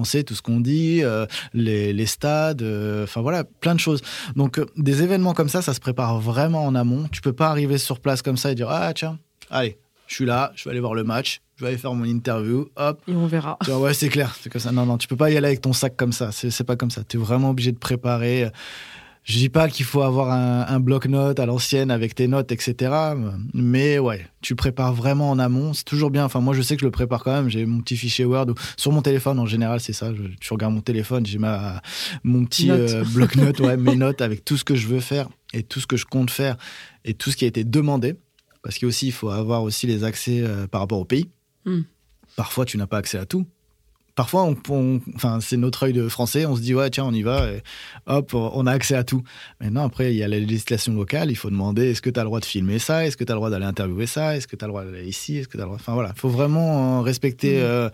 c'est, 0.03 0.23
tout 0.23 0.35
ce 0.35 0.41
qu'on 0.41 0.59
dit, 0.59 1.03
euh, 1.03 1.25
les, 1.53 1.93
les 1.93 2.05
stades, 2.05 2.61
euh, 2.61 3.03
enfin 3.05 3.21
voilà, 3.21 3.43
plein 3.43 3.73
de 3.75 3.79
choses. 3.79 4.01
Donc, 4.35 4.59
euh, 4.59 4.65
des 4.77 5.01
événements 5.01 5.33
comme 5.33 5.49
ça, 5.49 5.61
ça 5.61 5.73
se 5.73 5.79
prépare 5.79 6.19
vraiment 6.19 6.65
en 6.65 6.75
amont. 6.75 7.07
Tu 7.11 7.21
peux 7.21 7.33
pas 7.33 7.49
arriver 7.49 7.77
sur 7.77 7.99
place 7.99 8.21
comme 8.21 8.37
ça 8.37 8.51
et 8.51 8.55
dire 8.55 8.69
Ah, 8.69 8.93
tiens, 8.93 9.17
allez, 9.49 9.77
je 10.07 10.13
suis 10.15 10.25
là, 10.25 10.51
je 10.55 10.65
vais 10.65 10.71
aller 10.71 10.79
voir 10.79 10.93
le 10.93 11.03
match, 11.03 11.41
je 11.55 11.63
vais 11.63 11.69
aller 11.69 11.77
faire 11.79 11.93
mon 11.95 12.05
interview, 12.05 12.67
hop, 12.75 13.01
Et 13.07 13.13
on 13.13 13.25
verra. 13.25 13.57
tu 13.63 13.71
vois, 13.71 13.79
ouais, 13.79 13.93
c'est 13.95 14.09
clair, 14.09 14.35
c'est 14.39 14.49
comme 14.51 14.61
ça. 14.61 14.71
Non, 14.71 14.85
non, 14.85 14.97
tu 14.99 15.07
peux 15.07 15.15
pas 15.15 15.31
y 15.31 15.37
aller 15.37 15.47
avec 15.47 15.61
ton 15.61 15.73
sac 15.73 15.95
comme 15.95 16.11
ça. 16.13 16.31
C'est 16.31 16.51
c'est 16.51 16.63
pas 16.63 16.75
comme 16.75 16.91
ça. 16.91 17.03
Tu 17.03 17.17
es 17.17 17.19
vraiment 17.19 17.49
obligé 17.49 17.71
de 17.71 17.77
préparer. 17.79 18.51
Je 19.25 19.39
dis 19.39 19.49
pas 19.49 19.69
qu'il 19.69 19.85
faut 19.85 20.03
avoir 20.03 20.31
un, 20.31 20.67
un 20.67 20.79
bloc-notes 20.79 21.39
à 21.39 21.47
l'ancienne 21.47 21.89
avec 21.89 22.13
tes 22.13 22.27
notes, 22.27 22.51
etc. 22.51 22.93
Mais 23.55 23.97
ouais, 23.97 24.27
tu 24.41 24.55
prépares 24.55 24.93
vraiment 24.93 25.31
en 25.31 25.39
amont. 25.39 25.73
C'est 25.73 25.83
toujours 25.83 26.11
bien. 26.11 26.23
Enfin, 26.25 26.41
moi, 26.41 26.53
je 26.53 26.61
sais 26.61 26.75
que 26.75 26.81
je 26.81 26.85
le 26.85 26.91
prépare 26.91 27.23
quand 27.23 27.31
même. 27.33 27.49
J'ai 27.49 27.65
mon 27.65 27.81
petit 27.81 27.97
fichier 27.97 28.23
Word 28.23 28.51
ou 28.51 28.53
sur 28.77 28.91
mon 28.91 29.01
téléphone. 29.01 29.39
En 29.39 29.47
général, 29.47 29.79
c'est 29.79 29.93
ça. 29.93 30.13
Je, 30.13 30.21
je 30.39 30.53
regarde 30.53 30.75
mon 30.75 30.81
téléphone. 30.81 31.25
J'ai 31.25 31.39
ma 31.39 31.81
mon 32.23 32.45
petit 32.45 32.67
Notes. 32.67 32.91
euh, 32.91 33.03
bloc-notes, 33.15 33.59
ouais, 33.61 33.77
mes 33.77 33.95
notes 33.95 34.21
avec 34.21 34.45
tout 34.45 34.57
ce 34.57 34.63
que 34.63 34.75
je 34.75 34.87
veux 34.87 34.99
faire 34.99 35.27
et 35.53 35.63
tout 35.63 35.79
ce 35.79 35.87
que 35.87 35.97
je 35.97 36.05
compte 36.05 36.29
faire 36.29 36.55
et 37.03 37.15
tout 37.15 37.31
ce 37.31 37.35
qui 37.35 37.45
a 37.45 37.47
été 37.47 37.63
demandé. 37.63 38.13
Parce 38.61 38.77
qu'aussi, 38.77 39.07
il 39.07 39.11
faut 39.11 39.31
avoir 39.31 39.63
aussi 39.63 39.87
les 39.87 40.03
accès 40.03 40.41
euh, 40.41 40.67
par 40.67 40.81
rapport 40.81 40.99
au 40.99 41.05
pays. 41.05 41.31
Hmm. 41.65 41.81
Parfois, 42.35 42.65
tu 42.65 42.77
n'as 42.77 42.85
pas 42.85 42.97
accès 42.99 43.17
à 43.17 43.25
tout. 43.25 43.47
Parfois, 44.15 44.43
on, 44.45 44.55
on- 44.69 45.01
enfin, 45.15 45.39
c'est 45.41 45.57
notre 45.57 45.83
œil 45.83 45.93
de 45.93 46.07
français, 46.07 46.45
on 46.45 46.55
se 46.55 46.61
dit, 46.61 46.73
ouais, 46.73 46.89
tiens, 46.89 47.03
on 47.05 47.13
y 47.13 47.21
va, 47.21 47.51
et 47.51 47.61
hop, 48.07 48.33
on 48.33 48.65
a 48.65 48.71
accès 48.71 48.95
à 48.95 49.03
tout. 49.03 49.23
Maintenant, 49.59 49.83
après, 49.85 50.13
il 50.13 50.17
y 50.17 50.23
a 50.23 50.27
la 50.29 50.39
législation 50.39 50.93
locale, 50.93 51.31
il 51.31 51.35
faut 51.35 51.49
demander, 51.49 51.91
est-ce 51.91 52.01
que 52.01 52.09
tu 52.09 52.19
as 52.19 52.23
le 52.23 52.27
droit 52.29 52.39
de 52.39 52.45
filmer 52.45 52.79
ça? 52.79 53.05
Est-ce 53.05 53.17
que 53.17 53.25
tu 53.25 53.31
as 53.31 53.35
le 53.35 53.39
droit 53.39 53.49
d'aller 53.49 53.65
interviewer 53.65 54.05
ça? 54.07 54.37
Est-ce 54.37 54.47
que 54.47 54.55
tu 54.55 54.63
as 54.63 54.67
le 54.67 54.71
droit 54.71 54.85
d'aller 54.85 55.05
ici? 55.05 55.37
Est-ce 55.37 55.47
que 55.47 55.53
tu 55.53 55.57
le 55.57 55.63
droit... 55.65 55.75
Enfin, 55.75 55.93
voilà, 55.93 56.13
il 56.15 56.19
faut 56.19 56.29
vraiment 56.29 56.99
euh, 56.99 57.01
respecter 57.01 57.57
Mhm. 57.57 57.63
euh, 57.63 57.89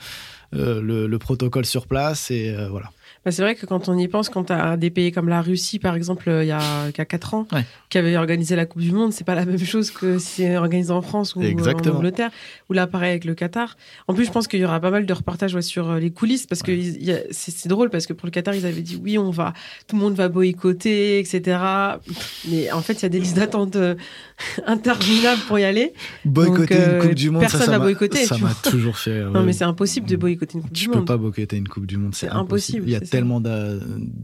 euh, 0.53 0.81
le, 0.81 1.07
le 1.07 1.17
protocole 1.17 1.65
sur 1.65 1.87
place, 1.87 2.29
et 2.29 2.55
voilà. 2.69 2.91
Bah, 3.23 3.29
c'est 3.31 3.43
vrai 3.43 3.53
que 3.53 3.67
quand 3.67 3.87
on 3.87 3.95
y 3.99 4.07
pense, 4.07 4.29
quand 4.29 4.45
tu 4.45 4.53
as 4.53 4.77
des 4.77 4.89
pays 4.89 5.11
comme 5.11 5.29
la 5.29 5.41
Russie, 5.43 5.77
par 5.77 5.95
exemple, 5.95 6.27
euh, 6.27 6.43
il 6.43 6.47
y 6.47 6.51
a, 6.51 6.59
il 6.87 6.97
y 6.97 7.01
a 7.01 7.05
4 7.05 7.35
ans, 7.35 7.47
Ouais. 7.51 7.63
qui 7.89 7.99
avait 7.99 8.17
organisé 8.17 8.55
la 8.55 8.65
Coupe 8.65 8.81
du 8.81 8.91
Monde, 8.91 9.13
c'est 9.13 9.23
pas 9.23 9.35
la 9.35 9.45
même 9.45 9.59
chose 9.59 9.91
que 9.91 10.17
si 10.17 10.41
c'est 10.41 10.57
organisé 10.57 10.91
en 10.91 11.03
France 11.03 11.35
ou 11.35 11.43
Exactement. 11.43 11.93
en 11.93 11.97
Angleterre, 11.99 12.31
ou 12.69 12.73
là, 12.73 12.87
pareil 12.87 13.11
avec 13.11 13.25
le 13.25 13.35
Qatar. 13.35 13.77
En 14.07 14.15
plus, 14.15 14.25
je 14.25 14.31
pense 14.31 14.47
qu'il 14.47 14.59
y 14.59 14.65
aura 14.65 14.79
pas 14.79 14.89
mal 14.89 15.05
de 15.05 15.13
reportages 15.13 15.53
ouais, 15.53 15.61
sur 15.61 15.91
euh, 15.91 15.99
les 15.99 16.09
coulisses, 16.09 16.47
parce 16.47 16.63
que 16.63 16.71
c'est 17.31 17.67
drôle, 17.67 17.91
parce 17.91 18.07
que 18.07 18.13
pour 18.13 18.25
le 18.25 18.31
Qatar, 18.31 18.55
ils 18.55 18.65
avaient 18.65 18.81
dit 18.81 18.99
oui, 19.01 19.19
on 19.19 19.29
va, 19.29 19.53
tout 19.87 19.95
le 19.95 20.01
monde 20.01 20.15
va 20.15 20.27
boycotter, 20.27 21.19
etc. 21.19 21.59
Mais 22.49 22.71
en 22.71 22.81
fait, 22.81 22.93
il 22.93 23.03
y 23.03 23.05
a 23.05 23.09
des 23.09 23.19
listes 23.19 23.35
d'attente 23.35 23.75
euh, 23.75 23.93
interminables 24.65 25.41
pour 25.47 25.59
y 25.59 25.63
aller. 25.63 25.93
Boycotter 26.25 26.75
euh, 26.77 26.95
une 26.95 27.01
Coupe 27.07 27.15
du 27.15 27.29
Monde, 27.29 27.41
personne 27.41 27.69
n'a 27.71 27.79
boycotté, 27.79 28.25
ça 28.25 28.35
tu 28.35 28.43
m'a 28.43 28.53
toujours 28.53 28.97
fait. 28.97 29.23
Non, 29.25 29.43
mais 29.43 29.53
c'est 29.53 29.63
impossible 29.63 30.07
de 30.07 30.15
boycotter 30.15 30.55
une 30.57 30.61
Coupe 30.63 30.73
Tu 30.73 30.83
du 30.85 30.89
peux 30.89 30.97
Monde. 30.97 31.07
pas 31.07 31.17
boycotter 31.17 31.57
une 31.57 31.67
Coupe 31.67 31.85
du 31.85 31.97
Monde, 31.97 32.15
c'est 32.15 32.27
impossible. 32.27 32.41
impossible, 32.79 32.83
Il 32.87 32.91
y 32.91 32.95
a 32.95 33.01
tellement 33.01 33.41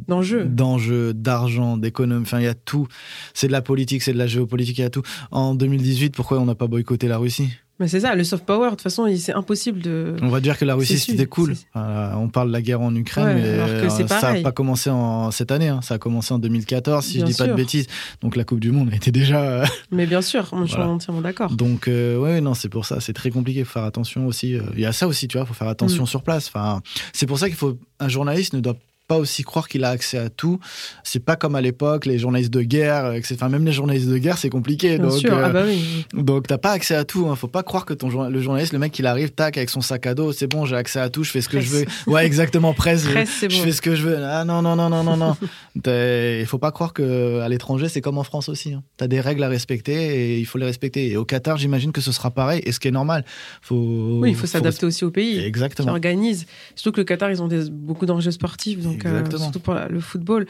D'enjeux. 0.07 0.45
d'enjeux, 0.45 1.13
d'argent, 1.13 1.77
d'économie, 1.77 2.21
enfin 2.23 2.39
il 2.39 2.45
y 2.45 2.47
a 2.47 2.53
tout. 2.53 2.87
C'est 3.33 3.47
de 3.47 3.51
la 3.51 3.61
politique, 3.61 4.01
c'est 4.01 4.13
de 4.13 4.17
la 4.17 4.27
géopolitique, 4.27 4.77
il 4.77 4.81
y 4.81 4.85
a 4.85 4.89
tout. 4.89 5.03
En 5.31 5.55
2018, 5.55 6.15
pourquoi 6.15 6.39
on 6.39 6.45
n'a 6.45 6.55
pas 6.55 6.67
boycotté 6.67 7.07
la 7.07 7.17
Russie? 7.17 7.49
Mais 7.79 7.87
c'est 7.87 7.99
ça, 7.99 8.15
le 8.15 8.23
soft 8.23 8.43
power, 8.45 8.65
de 8.65 8.69
toute 8.71 8.81
façon, 8.81 9.05
il- 9.05 9.19
c'est 9.19 9.33
impossible 9.33 9.79
de. 9.81 10.15
On 10.23 10.29
va 10.29 10.39
dire 10.39 10.57
que 10.57 10.65
la 10.65 10.73
Russie 10.73 10.97
c'était 10.97 11.27
cool. 11.27 11.55
Euh, 11.75 12.11
on 12.15 12.27
parle 12.27 12.47
de 12.47 12.53
la 12.53 12.61
guerre 12.63 12.81
en 12.81 12.93
Ukraine, 12.95 13.25
Ouais, 13.25 13.33
mais 13.35 13.41
euh, 13.43 13.89
ça 14.07 14.33
n'a 14.33 14.41
pas 14.41 14.51
commencé 14.51 14.89
en 14.89 15.29
cette 15.29 15.51
année, 15.51 15.67
hein. 15.67 15.81
ça 15.83 15.95
a 15.95 15.97
commencé 15.99 16.33
en 16.33 16.39
2014 16.39 17.05
si 17.05 17.17
Bien 17.17 17.25
je 17.27 17.31
dis 17.31 17.37
pas 17.37 17.47
de 17.47 17.53
bêtises. 17.53 17.85
Donc 18.21 18.35
la 18.35 18.43
Coupe 18.43 18.59
du 18.59 18.71
Monde 18.71 18.91
était 18.93 19.11
déjà. 19.11 19.41
euh, 19.41 19.65
Mais 19.91 20.05
bien 20.07 20.21
sûr, 20.23 20.47
moi, 20.53 20.63
je 20.63 20.69
suis 20.69 20.75
Voilà. 20.77 20.91
entièrement 20.91 21.21
d'accord. 21.21 21.51
Donc 21.51 21.87
euh, 21.87 22.17
ouais 22.17 22.41
non 22.41 22.53
c'est 22.55 22.69
pour 22.69 22.85
ça 22.85 22.99
c'est 22.99 23.13
très 23.13 23.29
compliqué 23.29 23.63
faut 23.63 23.73
faire 23.73 23.83
attention 23.83 24.25
aussi 24.27 24.55
euh, 24.55 24.61
il 24.73 24.79
y 24.81 24.85
a 24.85 24.91
ça 24.91 25.07
aussi 25.07 25.27
tu 25.27 25.37
vois 25.37 25.45
faut 25.45 25.53
faire 25.53 25.67
attention 25.67 26.03
Mm. 26.03 26.07
sur 26.07 26.23
place 26.23 26.47
enfin 26.47 26.81
c'est 27.13 27.25
pour 27.27 27.37
ça 27.39 27.47
qu'il 27.47 27.55
faut 27.57 27.77
un 27.99 28.07
journaliste 28.09 28.53
ne 28.53 28.59
doit 28.59 28.75
pas 29.07 29.17
aussi 29.17 29.43
croire 29.43 29.67
qu'il 29.67 29.83
a 29.83 29.89
accès 29.89 30.17
à 30.17 30.29
tout 30.29 30.59
c'est 31.03 31.23
pas 31.23 31.35
comme 31.35 31.55
à 31.55 31.61
l'époque 31.61 32.05
les 32.05 32.19
journalistes 32.19 32.51
de 32.53 32.61
guerre 32.61 33.05
euh, 33.05 33.13
etc. 33.13 33.35
enfin 33.35 33.49
même 33.49 33.65
les 33.65 33.71
journalistes 33.71 34.07
de 34.09 34.17
guerre 34.17 34.37
c'est 34.37 34.49
compliqué 34.49 34.97
Bien 34.97 35.07
donc 35.07 35.17
sûr, 35.19 35.33
euh, 35.33 35.43
ah 35.45 35.49
bah 35.49 35.63
oui. 35.65 36.05
donc 36.13 36.47
t'as 36.47 36.57
pas 36.57 36.71
accès 36.71 36.95
à 36.95 37.05
tout 37.05 37.27
hein. 37.29 37.35
faut 37.35 37.47
pas 37.47 37.63
croire 37.63 37.85
que 37.85 37.93
ton 37.93 38.09
jour- 38.09 38.25
le 38.29 38.41
journaliste 38.41 38.73
le 38.73 38.79
mec 38.79 38.97
il 38.99 39.05
arrive 39.05 39.31
tac 39.31 39.57
avec 39.57 39.69
son 39.69 39.81
sac 39.81 40.05
à 40.07 40.13
dos 40.13 40.31
c'est 40.33 40.47
bon 40.47 40.65
j'ai 40.65 40.75
accès 40.75 40.99
à 40.99 41.09
tout 41.09 41.23
je 41.23 41.31
fais 41.31 41.41
ce 41.41 41.49
que 41.49 41.59
je 41.61 41.69
veux 41.69 41.85
ouais 42.07 42.25
exactement 42.25 42.73
presse 42.73 43.05
je- 43.05 43.11
Presse, 43.11 43.37
je 43.41 43.47
bon. 43.47 43.63
fais 43.63 43.71
ce 43.71 43.81
que 43.81 43.95
je 43.95 44.03
veux. 44.03 44.17
Ah 44.23 44.43
non, 44.43 44.61
non, 44.61 44.75
non, 44.75 44.89
non, 44.89 45.03
non, 45.03 45.15
non. 45.17 45.37
Il 45.85 46.45
faut 46.45 46.57
pas 46.57 46.71
croire 46.71 46.93
que 46.93 47.39
à 47.41 47.49
l'étranger, 47.49 47.87
c'est 47.89 48.01
comme 48.01 48.17
en 48.17 48.23
France 48.23 48.49
aussi. 48.49 48.73
hein. 48.73 48.83
Tu 48.97 49.03
as 49.03 49.07
des 49.07 49.21
règles 49.21 49.43
à 49.43 49.47
respecter 49.47 49.93
et 50.35 50.39
il 50.39 50.45
faut 50.45 50.57
les 50.57 50.65
respecter. 50.65 51.07
Et 51.11 51.17
au 51.17 51.25
Qatar, 51.25 51.57
j'imagine 51.57 51.91
que 51.91 52.01
ce 52.01 52.11
sera 52.11 52.31
pareil. 52.31 52.61
Et 52.65 52.71
ce 52.71 52.79
qui 52.79 52.87
est 52.87 52.91
normal. 52.91 53.23
Faut, 53.61 54.19
Oui, 54.21 54.31
il 54.31 54.35
faut 54.35 54.47
s'adapter 54.47 54.85
aussi 54.85 55.05
au 55.05 55.11
pays. 55.11 55.37
res- 55.37 55.41
qui 55.41 55.45
Exactement. 55.45 55.91
organise. 55.91 56.45
Surtout 56.75 56.91
que 56.95 57.01
le 57.01 57.05
Qatar, 57.05 57.31
ils 57.31 57.41
ont 57.41 57.47
des- 57.47 57.69
beaucoup 57.69 58.05
d'enjeux 58.05 58.31
sportifs, 58.31 58.81
donc 58.81 58.96
euh, 59.05 59.23
surtout 59.37 59.59
pour 59.59 59.73
la- 59.73 59.87
le 59.87 59.99
football. 59.99 60.45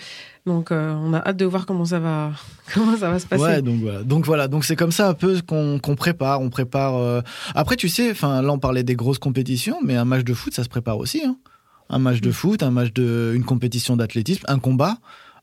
Donc, 0.46 0.72
euh, 0.72 0.94
on 0.94 1.14
a 1.14 1.18
hâte 1.20 1.38
de 1.38 1.46
voir 1.46 1.66
comment 1.66 1.86
ça 1.86 2.00
va, 2.00 2.32
comment 2.74 2.96
ça 2.98 3.10
va 3.10 3.20
se 3.20 3.26
passer. 3.28 3.44
Ouais, 3.44 3.62
donc 3.62 3.82
voilà. 3.82 4.04
Donc 4.04 4.26
voilà, 4.26 4.48
donc 4.48 4.64
c'est 4.66 4.76
comme 4.76 4.92
ça 4.92 5.10
un 5.10 5.14
peu 5.14 5.42
qu'on 5.46 5.96
prépare. 5.96 6.42
On 6.42 6.50
prépare. 6.50 6.96
euh, 6.96 7.22
Après, 7.56 7.76
tu 7.76 7.90
sais, 7.90 8.12
enfin 8.12 8.42
là 8.42 8.52
on 8.54 8.60
parlait 8.60 8.84
des 8.84 8.96
grosses 8.96 9.20
compétitions, 9.20 9.78
mais 9.84 9.96
un 9.96 10.06
match 10.06 10.24
de 10.24 10.34
foot, 10.34 10.54
ça 10.54 10.64
se 10.64 10.70
prépare 10.70 10.98
aussi. 10.98 11.22
hein. 11.26 11.36
Un 11.90 12.00
match 12.00 12.20
de 12.22 12.30
Mm. 12.30 12.34
foot, 12.34 12.64
un 12.64 12.72
match 12.72 12.92
de, 12.94 13.32
une 13.36 13.44
compétition 13.46 13.96
d'athlétisme, 13.96 14.44
un 14.48 14.60
combat, 14.60 14.98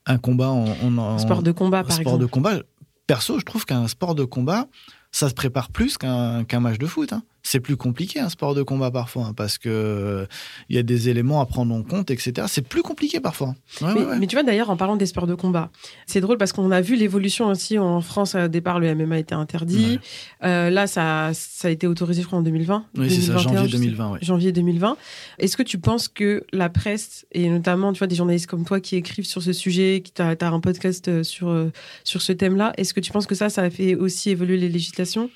un 0.06 0.18
combat 0.18 0.48
en, 0.48 0.66
en- 0.82 0.98
en- 0.98 1.18
Sport 1.18 1.42
de 1.42 1.52
combat, 1.52 1.82
par 1.84 1.92
sport 1.92 2.18
de 2.18 2.24
exemple. 2.24 2.30
combat. 2.32 2.52
Perso, 3.06 3.38
je 3.38 3.44
trouve 3.44 3.64
qu'un 3.66 3.86
sport 3.88 4.14
de 4.14 4.24
combat, 4.24 4.66
ça 5.12 5.28
se 5.28 5.34
prépare 5.34 5.70
plus 5.70 5.96
qu'un 5.98 6.44
qu'un 6.44 6.60
match 6.60 6.78
de 6.78 6.86
foot. 6.86 7.12
hein. 7.12 7.22
C'est 7.46 7.60
plus 7.60 7.76
compliqué 7.76 8.20
un 8.20 8.30
sport 8.30 8.54
de 8.54 8.62
combat 8.62 8.90
parfois, 8.90 9.26
hein, 9.26 9.32
parce 9.34 9.58
que 9.58 9.68
euh, 9.68 10.26
il 10.70 10.76
y 10.76 10.78
a 10.78 10.82
des 10.82 11.10
éléments 11.10 11.42
à 11.42 11.46
prendre 11.46 11.74
en 11.74 11.82
compte, 11.82 12.10
etc. 12.10 12.46
C'est 12.48 12.66
plus 12.66 12.80
compliqué 12.82 13.20
parfois. 13.20 13.54
Ouais, 13.82 13.88
Mais, 13.94 14.00
ouais, 14.00 14.06
ouais. 14.06 14.18
mais 14.18 14.26
tu 14.26 14.34
vois, 14.34 14.42
d'ailleurs, 14.42 14.70
en 14.70 14.78
parlant 14.78 14.96
des 14.96 15.04
sports 15.04 15.26
de 15.26 15.34
combat, 15.34 15.70
c'est 16.06 16.22
drôle 16.22 16.38
parce 16.38 16.52
qu'on 16.52 16.70
a 16.70 16.80
vu 16.80 16.96
l'évolution 16.96 17.48
aussi 17.48 17.78
en 17.78 18.00
France. 18.00 18.34
Au 18.34 18.48
départ, 18.48 18.80
le 18.80 18.94
MMA 18.94 19.18
était 19.18 19.34
interdit. 19.34 20.00
Euh, 20.42 20.70
là, 20.70 20.86
ça, 20.86 21.32
ça 21.34 21.68
a 21.68 21.70
été 21.70 21.86
autorisé, 21.86 22.22
je 22.22 22.26
crois, 22.26 22.38
en 22.38 22.42
2020. 22.42 22.86
Oui, 22.96 23.10
c'est 23.10 23.20
ça, 23.20 23.34
2021, 23.34 23.42
janvier 23.52 23.68
je 23.68 23.72
sais 23.72 23.78
2020. 23.78 24.10
ouais. 24.12 24.18
janvier 24.22 24.52
2020. 24.52 24.96
Est-ce 25.38 25.56
que 25.58 25.62
tu 25.62 25.78
penses 25.78 26.08
que 26.08 26.44
la 26.52 26.70
presse, 26.70 27.26
et 27.32 27.50
notamment 27.50 27.92
tu 27.92 27.98
vois, 27.98 28.06
des 28.06 28.16
journalistes 28.16 28.46
comme 28.46 28.64
toi 28.64 28.80
qui 28.80 28.96
écrivent 28.96 29.26
sur 29.26 29.42
ce 29.42 29.52
sujet, 29.52 30.00
qui 30.02 30.12
t'as 30.12 30.34
as 30.40 30.46
un 30.46 30.60
podcast 30.60 31.08
euh, 31.08 31.22
sur, 31.22 31.48
euh, 31.50 31.70
sur 32.04 32.22
ce 32.22 32.32
thème-là, 32.32 32.72
est-ce 32.78 32.94
que 32.94 33.00
tu 33.00 33.12
penses 33.12 33.26
que 33.26 33.34
ça, 33.34 33.50
ça 33.50 33.60
a 33.62 33.68
fait 33.70 33.94
aussi 33.94 34.30
évoluer 34.30 34.56
les 34.56 34.70
législations? 34.70 35.28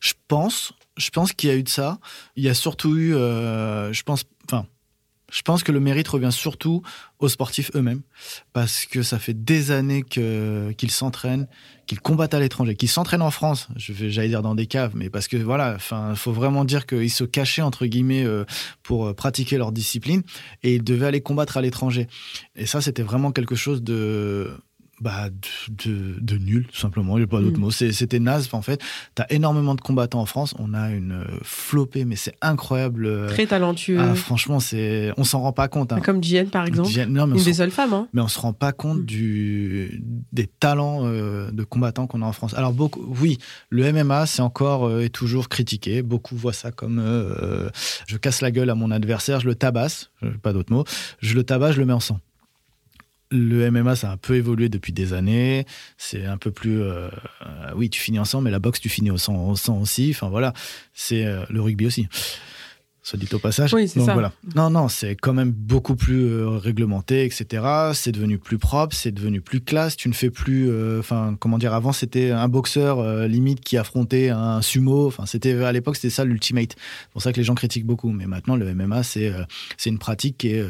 Je 0.00 0.12
pense, 0.28 0.72
je 0.96 1.10
pense 1.10 1.32
qu'il 1.32 1.50
y 1.50 1.52
a 1.52 1.56
eu 1.56 1.62
de 1.62 1.68
ça. 1.68 1.98
Il 2.36 2.44
y 2.44 2.48
a 2.48 2.54
surtout 2.54 2.96
eu, 2.96 3.14
euh, 3.14 3.92
je 3.92 4.02
pense, 4.02 4.24
enfin, 4.46 4.66
je 5.30 5.42
pense 5.42 5.62
que 5.62 5.72
le 5.72 5.80
mérite 5.80 6.06
revient 6.08 6.30
surtout 6.32 6.82
aux 7.18 7.28
sportifs 7.28 7.70
eux-mêmes, 7.74 8.02
parce 8.52 8.86
que 8.86 9.02
ça 9.02 9.18
fait 9.18 9.34
des 9.34 9.70
années 9.70 10.02
qu'ils 10.02 10.90
s'entraînent, 10.90 11.48
qu'ils 11.86 12.00
combattent 12.00 12.34
à 12.34 12.40
l'étranger, 12.40 12.76
qu'ils 12.76 12.88
s'entraînent 12.88 13.22
en 13.22 13.30
France. 13.30 13.68
Je 13.76 13.92
vais, 13.92 14.10
j'allais 14.10 14.28
dire 14.28 14.42
dans 14.42 14.54
des 14.54 14.66
caves, 14.66 14.92
mais 14.94 15.10
parce 15.10 15.26
que 15.26 15.36
voilà, 15.36 15.74
enfin, 15.74 16.14
faut 16.14 16.32
vraiment 16.32 16.64
dire 16.64 16.86
qu'ils 16.86 17.10
se 17.10 17.24
cachaient 17.24 17.62
entre 17.62 17.86
guillemets 17.86 18.24
euh, 18.24 18.44
pour 18.82 19.06
euh, 19.06 19.14
pratiquer 19.14 19.58
leur 19.58 19.72
discipline 19.72 20.22
et 20.62 20.76
ils 20.76 20.84
devaient 20.84 21.06
aller 21.06 21.22
combattre 21.22 21.56
à 21.56 21.60
l'étranger. 21.60 22.06
Et 22.54 22.66
ça, 22.66 22.80
c'était 22.80 23.02
vraiment 23.02 23.32
quelque 23.32 23.56
chose 23.56 23.82
de 23.82 24.52
bah, 25.00 25.28
de, 25.30 25.90
de, 25.90 26.20
de 26.20 26.36
nul, 26.38 26.66
tout 26.66 26.76
simplement. 26.78 27.16
A 27.16 27.26
pas 27.26 27.40
d'autre 27.40 27.58
Mm. 27.58 27.60
mot. 27.60 27.70
C'était 27.70 28.18
naze. 28.18 28.48
En 28.52 28.62
fait, 28.62 28.80
tu 29.14 29.22
as 29.22 29.30
énormément 29.32 29.74
de 29.74 29.80
combattants 29.80 30.20
en 30.20 30.26
France. 30.26 30.54
On 30.58 30.72
a 30.74 30.90
une 30.90 31.12
euh, 31.12 31.24
flopée, 31.42 32.04
mais 32.04 32.16
c'est 32.16 32.34
incroyable. 32.40 33.04
euh, 33.06 33.28
Très 33.28 33.46
talentueux. 33.46 33.98
ah, 34.00 34.14
franchement, 34.14 34.58
c'est, 34.60 35.12
on 35.16 35.24
s'en 35.24 35.40
rend 35.40 35.52
pas 35.52 35.68
compte. 35.68 35.92
hein. 35.92 36.00
Comme 36.00 36.22
Jen, 36.24 36.48
par 36.48 36.64
exemple. 36.66 36.88
J'ai- 36.88 37.04
non, 37.06 37.26
mais 37.26 37.34
on 37.34 37.38
Une 37.38 37.44
des 37.44 37.52
seules 37.54 37.70
femmes. 37.70 37.92
Hein. 37.92 38.08
mais 38.14 38.22
on 38.22 38.28
se 38.28 38.38
rend 38.38 38.52
pas 38.52 38.72
compte 38.72 39.00
Mm. 39.00 39.04
du, 39.04 40.02
des 40.32 40.46
talents 40.46 41.00
euh, 41.04 41.50
de 41.50 41.64
combattants 41.64 42.06
qu'on 42.06 42.22
a 42.22 42.26
en 42.26 42.32
France. 42.32 42.54
Alors 42.54 42.72
beaucoup, 42.72 43.04
oui, 43.20 43.38
le 43.70 43.92
MMA 43.92 44.26
c'est 44.26 44.42
encore 44.42 44.86
euh, 44.86 45.00
et 45.02 45.10
toujours 45.10 45.48
critiqué. 45.48 46.02
Beaucoup 46.02 46.36
voient 46.36 46.52
ça 46.52 46.70
comme 46.72 46.98
euh, 46.98 47.68
je 48.06 48.16
casse 48.16 48.40
la 48.40 48.50
gueule 48.50 48.70
à 48.70 48.74
mon 48.74 48.90
adversaire, 48.90 49.40
je 49.40 49.46
le 49.46 49.54
tabasse, 49.54 50.10
pas 50.42 50.52
d'autre 50.52 50.72
mot, 50.72 50.84
je 51.20 51.34
le 51.34 51.44
tabasse, 51.44 51.74
je 51.74 51.80
le 51.80 51.86
mets 51.86 51.92
en 51.92 52.00
sang. 52.00 52.20
Le 53.36 53.70
MMA, 53.70 53.96
ça 53.96 54.10
a 54.10 54.12
un 54.14 54.16
peu 54.16 54.34
évolué 54.34 54.68
depuis 54.68 54.92
des 54.92 55.12
années. 55.12 55.66
C'est 55.98 56.24
un 56.24 56.38
peu 56.38 56.50
plus, 56.50 56.80
euh, 56.80 57.08
euh, 57.42 57.72
oui, 57.74 57.90
tu 57.90 58.00
finis 58.00 58.18
en 58.18 58.24
sang, 58.24 58.40
mais 58.40 58.50
la 58.50 58.58
boxe, 58.58 58.80
tu 58.80 58.88
finis 58.88 59.10
au 59.10 59.18
sang, 59.18 59.48
au 59.48 59.56
sang 59.56 59.80
aussi. 59.80 60.10
Enfin 60.10 60.28
voilà, 60.28 60.52
c'est 60.94 61.24
euh, 61.24 61.44
le 61.50 61.60
rugby 61.60 61.86
aussi. 61.86 62.08
Soit 63.06 63.20
dit 63.20 63.28
au 63.32 63.38
passage. 63.38 63.72
Oui, 63.72 63.86
c'est 63.86 64.00
ça. 64.00 64.14
Voilà. 64.14 64.32
Non, 64.56 64.68
non, 64.68 64.88
c'est 64.88 65.14
quand 65.14 65.32
même 65.32 65.52
beaucoup 65.52 65.94
plus 65.94 66.24
euh, 66.24 66.48
réglementé, 66.48 67.24
etc. 67.24 67.92
C'est 67.94 68.10
devenu 68.10 68.36
plus 68.36 68.58
propre, 68.58 68.96
c'est 68.96 69.12
devenu 69.12 69.40
plus 69.40 69.60
classe. 69.60 69.96
Tu 69.96 70.08
ne 70.08 70.12
fais 70.12 70.28
plus, 70.28 70.68
euh, 70.68 70.98
enfin, 70.98 71.36
comment 71.38 71.56
dire, 71.56 71.72
avant 71.72 71.92
c'était 71.92 72.32
un 72.32 72.48
boxeur 72.48 72.98
euh, 72.98 73.28
limite 73.28 73.60
qui 73.60 73.76
affrontait 73.76 74.30
un 74.30 74.60
sumo. 74.60 75.06
Enfin, 75.06 75.24
c'était 75.24 75.52
à 75.52 75.70
l'époque 75.70 75.94
c'était 75.94 76.10
ça 76.10 76.24
l'ultimate. 76.24 76.74
C'est 76.74 77.12
pour 77.12 77.22
ça 77.22 77.32
que 77.32 77.36
les 77.36 77.44
gens 77.44 77.54
critiquent 77.54 77.86
beaucoup. 77.86 78.10
Mais 78.10 78.26
maintenant 78.26 78.56
le 78.56 78.74
MMA 78.74 79.04
c'est 79.04 79.32
c'est 79.76 79.90
une 79.90 80.00
pratique 80.00 80.38
qui 80.38 80.48
est 80.48 80.66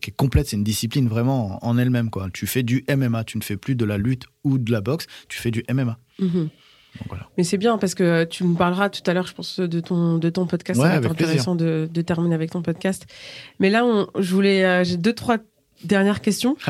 qui 0.00 0.08
est 0.08 0.16
complète. 0.16 0.48
C'est 0.48 0.56
une 0.56 0.64
discipline 0.64 1.08
vraiment 1.08 1.62
en, 1.62 1.72
en 1.72 1.76
elle-même 1.76 2.08
quoi. 2.08 2.28
Tu 2.32 2.46
fais 2.46 2.62
du 2.62 2.86
MMA, 2.88 3.24
tu 3.24 3.36
ne 3.36 3.42
fais 3.42 3.58
plus 3.58 3.74
de 3.74 3.84
la 3.84 3.98
lutte 3.98 4.24
ou 4.44 4.56
de 4.56 4.72
la 4.72 4.80
boxe, 4.80 5.06
tu 5.28 5.38
fais 5.38 5.50
du 5.50 5.62
MMA. 5.70 5.98
Mhm. 6.20 6.30
Donc 6.38 6.50
voilà. 7.08 7.28
Mais 7.36 7.44
c'est 7.44 7.58
bien 7.58 7.78
parce 7.78 7.94
que 7.94 8.24
tu 8.24 8.44
nous 8.44 8.54
parleras 8.54 8.88
tout 8.88 9.02
à 9.08 9.14
l'heure, 9.14 9.26
je 9.26 9.34
pense, 9.34 9.60
de 9.60 9.80
ton, 9.80 10.18
de 10.18 10.30
ton 10.30 10.46
podcast. 10.46 10.80
Ouais, 10.80 10.86
ça 10.86 10.92
va 10.92 10.98
être 10.98 11.10
intéressant 11.10 11.54
de, 11.54 11.88
de 11.92 12.02
terminer 12.02 12.34
avec 12.34 12.50
ton 12.50 12.62
podcast. 12.62 13.06
Mais 13.60 13.70
là, 13.70 13.84
on, 13.84 14.06
je 14.18 14.34
voulais, 14.34 14.64
euh, 14.64 14.84
j'ai 14.84 14.96
deux, 14.96 15.12
trois 15.12 15.38
dernières 15.84 16.20
questions. 16.20 16.56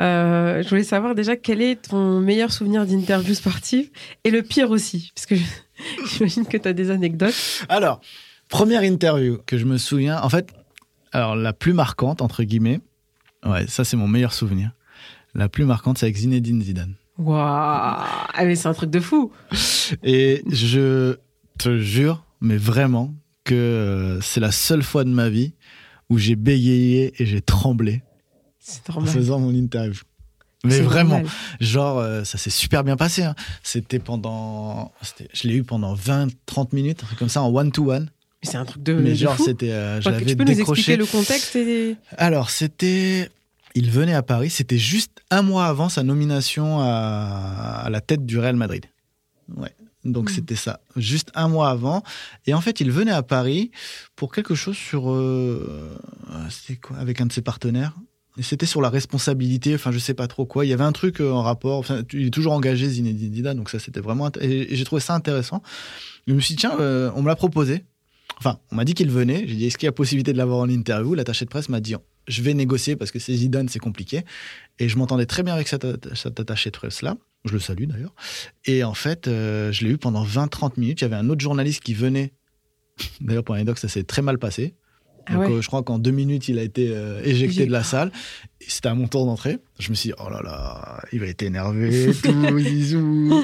Euh, 0.00 0.62
je 0.62 0.68
voulais 0.68 0.84
savoir 0.84 1.14
déjà 1.14 1.36
quel 1.36 1.60
est 1.60 1.90
ton 1.90 2.20
meilleur 2.20 2.50
souvenir 2.52 2.86
d'interview 2.86 3.34
sportive 3.34 3.90
et 4.24 4.30
le 4.30 4.42
pire 4.42 4.70
aussi, 4.70 5.12
parce 5.14 5.26
que 5.26 5.34
j'imagine 6.06 6.46
que 6.46 6.56
tu 6.56 6.66
as 6.66 6.72
des 6.72 6.90
anecdotes. 6.90 7.34
Alors, 7.68 8.00
première 8.48 8.82
interview 8.82 9.38
que 9.46 9.58
je 9.58 9.64
me 9.64 9.76
souviens, 9.76 10.20
en 10.20 10.28
fait, 10.28 10.50
alors 11.12 11.36
la 11.36 11.52
plus 11.52 11.72
marquante, 11.72 12.22
entre 12.22 12.42
guillemets, 12.42 12.80
ouais, 13.44 13.66
ça 13.66 13.84
c'est 13.84 13.96
mon 13.96 14.08
meilleur 14.08 14.32
souvenir. 14.32 14.72
La 15.34 15.48
plus 15.48 15.64
marquante, 15.64 15.98
c'est 15.98 16.06
avec 16.06 16.16
Zinedine 16.16 16.62
Zidane. 16.62 16.94
Waouh 17.18 17.36
Ah, 17.38 18.44
mais 18.44 18.54
c'est 18.56 18.68
un 18.68 18.74
truc 18.74 18.90
de 18.90 19.00
fou 19.00 19.30
Et 20.02 20.42
je 20.50 21.16
te 21.58 21.78
jure, 21.78 22.24
mais 22.40 22.56
vraiment, 22.56 23.14
que 23.44 23.54
euh, 23.54 24.20
c'est 24.20 24.40
la 24.40 24.52
seule 24.52 24.82
fois 24.82 25.04
de 25.04 25.10
ma 25.10 25.28
vie 25.28 25.52
où 26.10 26.18
j'ai 26.18 26.36
bégayé 26.36 27.12
et 27.18 27.26
j'ai 27.26 27.40
tremblé 27.40 28.02
en 28.94 29.04
faisant 29.04 29.38
mon 29.40 29.52
interview. 29.54 30.02
Mais 30.64 30.78
vraiment, 30.80 31.16
normal. 31.16 31.32
genre, 31.60 31.98
euh, 31.98 32.22
ça 32.24 32.38
s'est 32.38 32.50
super 32.50 32.84
bien 32.84 32.96
passé. 32.96 33.24
hein. 33.24 33.34
C'était 33.64 33.98
pendant. 33.98 34.92
Je 35.34 35.48
l'ai 35.48 35.56
eu 35.56 35.64
pendant 35.64 35.94
20-30 35.96 36.28
minutes, 36.72 37.00
un 37.02 37.06
truc 37.06 37.18
comme 37.18 37.28
ça, 37.28 37.42
en 37.42 37.52
one-to-one. 37.52 38.04
Mais 38.44 38.48
c'est 38.50 38.58
un 38.58 38.64
truc 38.64 38.80
de, 38.82 38.94
Mais 38.94 39.16
genre, 39.16 39.36
c'était. 39.38 39.72
euh, 39.72 39.96
je 40.00 40.08
Enfin, 40.08 40.10
l'avais 40.18 40.24
tu 40.30 40.36
peux 40.36 40.44
nous 40.44 40.54
décroché. 40.54 40.80
expliquer 40.92 40.96
le 40.98 41.06
contexte 41.06 41.56
et... 41.56 41.96
Alors, 42.16 42.50
c'était. 42.50 43.28
Il 43.74 43.90
venait 43.90 44.14
à 44.14 44.22
Paris, 44.22 44.50
c'était 44.50 44.78
juste 44.78 45.22
un 45.30 45.42
mois 45.42 45.66
avant 45.66 45.88
sa 45.88 46.02
nomination 46.02 46.80
à, 46.80 47.82
à 47.84 47.90
la 47.90 48.00
tête 48.00 48.26
du 48.26 48.38
Real 48.38 48.56
Madrid. 48.56 48.84
Ouais. 49.56 49.74
Donc, 50.04 50.28
Mhm. 50.30 50.34
c'était 50.34 50.56
ça. 50.56 50.80
Juste 50.96 51.30
un 51.34 51.48
mois 51.48 51.70
avant. 51.70 52.02
Et 52.46 52.54
en 52.54 52.60
fait, 52.60 52.80
il 52.80 52.90
venait 52.90 53.12
à 53.12 53.22
Paris 53.22 53.70
pour 54.16 54.32
quelque 54.32 54.54
chose 54.54 54.76
sur. 54.76 55.10
euh, 55.10 55.96
c'était 56.50 56.78
quoi 56.80 56.96
Avec 56.98 57.20
un 57.20 57.26
de 57.26 57.32
ses 57.32 57.42
partenaires. 57.42 57.94
C'était 58.40 58.66
sur 58.66 58.80
la 58.80 58.88
responsabilité, 58.88 59.74
enfin, 59.74 59.92
je 59.92 59.98
sais 59.98 60.14
pas 60.14 60.26
trop 60.26 60.46
quoi. 60.46 60.64
Il 60.64 60.68
y 60.70 60.72
avait 60.72 60.84
un 60.84 60.92
truc 60.92 61.20
euh, 61.20 61.30
en 61.30 61.42
rapport. 61.42 61.78
Enfin, 61.78 62.02
il 62.14 62.26
est 62.26 62.30
toujours 62.30 62.52
engagé, 62.54 62.88
Zinedine 62.88 63.34
Zidane, 63.34 63.56
donc 63.58 63.68
ça, 63.70 63.78
c'était 63.78 64.00
vraiment. 64.00 64.30
et 64.40 64.74
j'ai 64.74 64.84
trouvé 64.84 65.00
ça 65.00 65.14
intéressant. 65.14 65.62
Je 66.26 66.32
me 66.32 66.40
suis 66.40 66.54
dit, 66.54 66.60
tiens, 66.60 66.76
euh, 66.80 67.10
on 67.14 67.22
me 67.22 67.28
l'a 67.28 67.36
proposé. 67.36 67.84
Enfin, 68.38 68.58
on 68.72 68.76
m'a 68.76 68.84
dit 68.84 68.94
qu'il 68.94 69.10
venait. 69.10 69.44
J'ai 69.46 69.54
dit, 69.54 69.66
est-ce 69.66 69.76
qu'il 69.78 69.86
y 69.86 69.88
a 69.88 69.92
possibilité 69.92 70.32
de 70.32 70.38
l'avoir 70.38 70.58
en 70.60 70.68
interview? 70.68 71.14
L'attaché 71.14 71.44
de 71.44 71.50
presse 71.50 71.68
m'a 71.68 71.80
dit, 71.80 71.94
je 72.28 72.42
vais 72.42 72.54
négocier 72.54 72.96
parce 72.96 73.10
que 73.10 73.18
c'est 73.18 73.34
Zidane, 73.34 73.68
c'est 73.68 73.78
compliqué. 73.78 74.22
Et 74.78 74.88
je 74.88 74.96
m'entendais 74.96 75.26
très 75.26 75.42
bien 75.42 75.54
avec 75.54 75.68
cet, 75.68 75.86
cet 76.14 76.40
attaché 76.40 76.70
de 76.70 76.76
presse-là. 76.76 77.16
Je 77.44 77.52
le 77.52 77.58
salue 77.58 77.84
d'ailleurs. 77.84 78.14
Et 78.64 78.84
en 78.84 78.94
fait, 78.94 79.26
euh, 79.26 79.72
je 79.72 79.84
l'ai 79.84 79.90
eu 79.92 79.98
pendant 79.98 80.24
20-30 80.24 80.78
minutes. 80.78 81.00
Il 81.00 81.04
y 81.04 81.06
avait 81.06 81.16
un 81.16 81.28
autre 81.28 81.40
journaliste 81.40 81.82
qui 81.82 81.94
venait. 81.94 82.32
D'ailleurs, 83.20 83.42
pour 83.42 83.54
l'anecdote, 83.54 83.78
ça 83.78 83.88
s'est 83.88 84.04
très 84.04 84.22
mal 84.22 84.38
passé. 84.38 84.74
Ah 85.26 85.34
Donc, 85.34 85.42
ouais. 85.42 85.52
euh, 85.54 85.60
je 85.60 85.66
crois 85.66 85.82
qu'en 85.82 85.98
deux 85.98 86.10
minutes, 86.12 86.48
il 86.48 86.58
a 86.58 86.62
été 86.62 86.90
euh, 86.94 87.20
éjecté 87.24 87.66
de 87.66 87.72
la 87.72 87.82
salle. 87.82 88.12
C'était 88.60 88.88
à 88.88 88.94
mon 88.94 89.08
tour 89.08 89.26
d'entrée. 89.26 89.58
Je 89.78 89.90
me 89.90 89.94
suis 89.94 90.10
dit, 90.10 90.14
oh 90.24 90.28
là 90.30 90.40
là, 90.42 91.02
il 91.12 91.18
va 91.20 91.26
être 91.26 91.42
énervé, 91.42 92.12
tout, 92.22 92.58
zizou. 92.60 93.42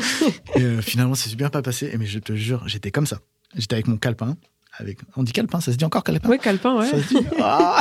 Et 0.57 0.81
finalement, 0.83 1.15
ça 1.15 1.29
s'est 1.29 1.37
bien 1.37 1.51
pas 1.51 1.63
passé. 1.63 1.91
Et 1.93 1.99
Mais 1.99 2.07
je 2.07 2.19
te 2.21 2.35
jure, 2.35 2.67
j'étais 2.69 2.91
comme 2.91 3.07
ça. 3.07 3.21
J'étais 3.57 3.75
avec 3.75 3.89
mon 3.89 3.97
calepin. 3.97 4.37
Avec... 4.79 4.99
On 5.17 5.23
dit 5.23 5.33
calepin, 5.33 5.61
ça 5.61 5.73
se 5.73 5.77
dit 5.77 5.85
encore 5.85 6.05
calepin? 6.05 6.29
Ouais, 6.29 6.39
Calpin, 6.39 6.79
ouais. 6.79 6.87
Ça 6.89 7.03
se 7.03 7.09
dit 7.09 7.27
Ah 7.41 7.81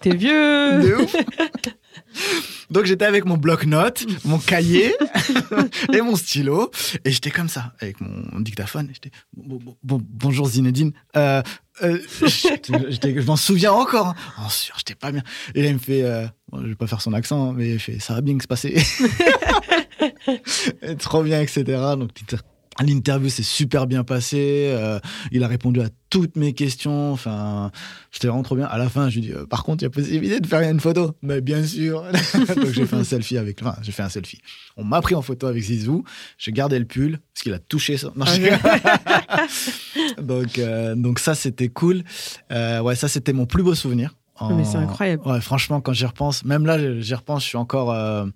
T'es 0.00 0.14
vieux 0.14 0.80
De 0.80 1.02
ouf. 1.02 1.16
Donc 2.70 2.84
j'étais 2.86 3.04
avec 3.04 3.24
mon 3.24 3.36
bloc-notes, 3.36 4.04
mon 4.24 4.38
cahier 4.38 4.94
et 5.92 6.00
mon 6.00 6.16
stylo. 6.16 6.70
Et 7.04 7.10
j'étais 7.10 7.30
comme 7.30 7.48
ça, 7.48 7.72
avec 7.80 8.00
mon 8.00 8.40
dictaphone. 8.40 8.88
J'étais 8.92 9.10
bon, 9.36 9.56
bon- 9.62 9.76
bon- 9.82 10.02
bonjour 10.08 10.46
Zinedine. 10.48 10.92
Euh, 11.16 11.42
euh, 11.82 11.98
je 12.20 13.26
m'en 13.26 13.36
souviens 13.36 13.72
encore. 13.72 14.14
Oh, 14.38 14.48
sûr, 14.50 14.74
j'étais 14.78 14.94
pas 14.94 15.10
bien. 15.12 15.22
Et 15.54 15.62
là, 15.62 15.68
il 15.68 15.74
me 15.74 15.78
fait, 15.78 16.02
euh, 16.02 16.26
bon, 16.50 16.62
je 16.62 16.68
vais 16.68 16.74
pas 16.74 16.86
faire 16.86 17.00
son 17.02 17.12
accent, 17.12 17.50
hein, 17.50 17.54
mais 17.56 17.70
il 17.72 17.78
fait, 17.80 17.98
ça 17.98 18.14
va 18.14 18.20
bien 18.20 18.36
que 18.36 18.42
se 18.42 18.48
passer. 18.48 18.82
Trop 20.98 21.22
bien, 21.22 21.40
etc. 21.40 21.62
Donc 21.98 22.10
l'interview 22.82 23.28
s'est 23.28 23.42
super 23.42 23.86
bien 23.86 24.02
passée. 24.04 24.68
Euh, 24.72 24.98
il 25.32 25.44
a 25.44 25.48
répondu 25.48 25.80
à 25.80 25.88
toutes 26.10 26.36
mes 26.36 26.52
questions. 26.54 27.12
Enfin, 27.12 27.70
j'étais 28.10 28.26
vraiment 28.28 28.42
trop 28.42 28.56
bien. 28.56 28.66
À 28.66 28.78
la 28.78 28.88
fin, 28.88 29.08
je 29.08 29.14
lui 29.16 29.20
dis, 29.22 29.32
euh, 29.32 29.46
par 29.46 29.62
contre, 29.64 29.82
il 29.82 29.86
y 29.86 29.88
a 29.88 29.90
possibilité 29.90 30.40
de 30.40 30.46
faire 30.46 30.60
une 30.68 30.80
photo. 30.80 31.12
Mais 31.22 31.40
bien 31.40 31.64
sûr. 31.64 32.02
Donc 32.56 32.70
j'ai 32.72 32.86
fait 32.86 32.96
un 32.96 33.04
selfie 33.04 33.38
avec. 33.38 33.60
Enfin, 33.62 33.76
j'ai 33.82 33.92
fait 33.92 34.02
un 34.02 34.08
selfie. 34.08 34.40
On 34.76 34.84
m'a 34.84 35.00
pris 35.00 35.14
en 35.14 35.22
photo 35.22 35.46
avec 35.46 35.62
Zizou. 35.62 36.04
J'ai 36.38 36.52
gardé 36.52 36.78
le 36.78 36.84
pull 36.84 37.18
parce 37.32 37.42
qu'il 37.42 37.52
a 37.52 37.58
touché 37.58 37.96
ça. 37.96 38.12
Non, 38.16 38.24
donc, 40.22 40.58
euh, 40.58 40.94
donc 40.94 41.18
ça, 41.18 41.34
c'était 41.34 41.68
cool. 41.68 42.02
Euh, 42.52 42.80
ouais, 42.80 42.94
ça, 42.96 43.08
c'était 43.08 43.32
mon 43.32 43.46
plus 43.46 43.62
beau 43.62 43.74
souvenir. 43.74 44.14
En- 44.36 44.54
Mais 44.56 44.64
c'est 44.64 44.76
incroyable. 44.78 45.22
Ouais, 45.26 45.40
franchement, 45.40 45.80
quand 45.80 45.92
j'y 45.92 46.06
repense, 46.06 46.44
même 46.44 46.66
là, 46.66 46.76
j'y 47.00 47.14
repense, 47.14 47.44
je 47.44 47.48
suis 47.50 47.56
encore. 47.58 47.92
euh, 47.92 48.26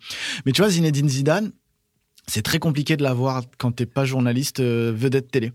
Mais 0.46 0.52
tu 0.52 0.62
vois, 0.62 0.70
Zinedine 0.70 1.08
Zidane, 1.08 1.50
c'est 2.28 2.42
très 2.42 2.58
compliqué 2.60 2.96
de 2.96 3.02
l'avoir 3.02 3.42
quand 3.58 3.72
t'es 3.72 3.86
pas 3.86 4.04
journaliste 4.04 4.60
euh, 4.60 4.92
vedette 4.94 5.30
télé. 5.30 5.52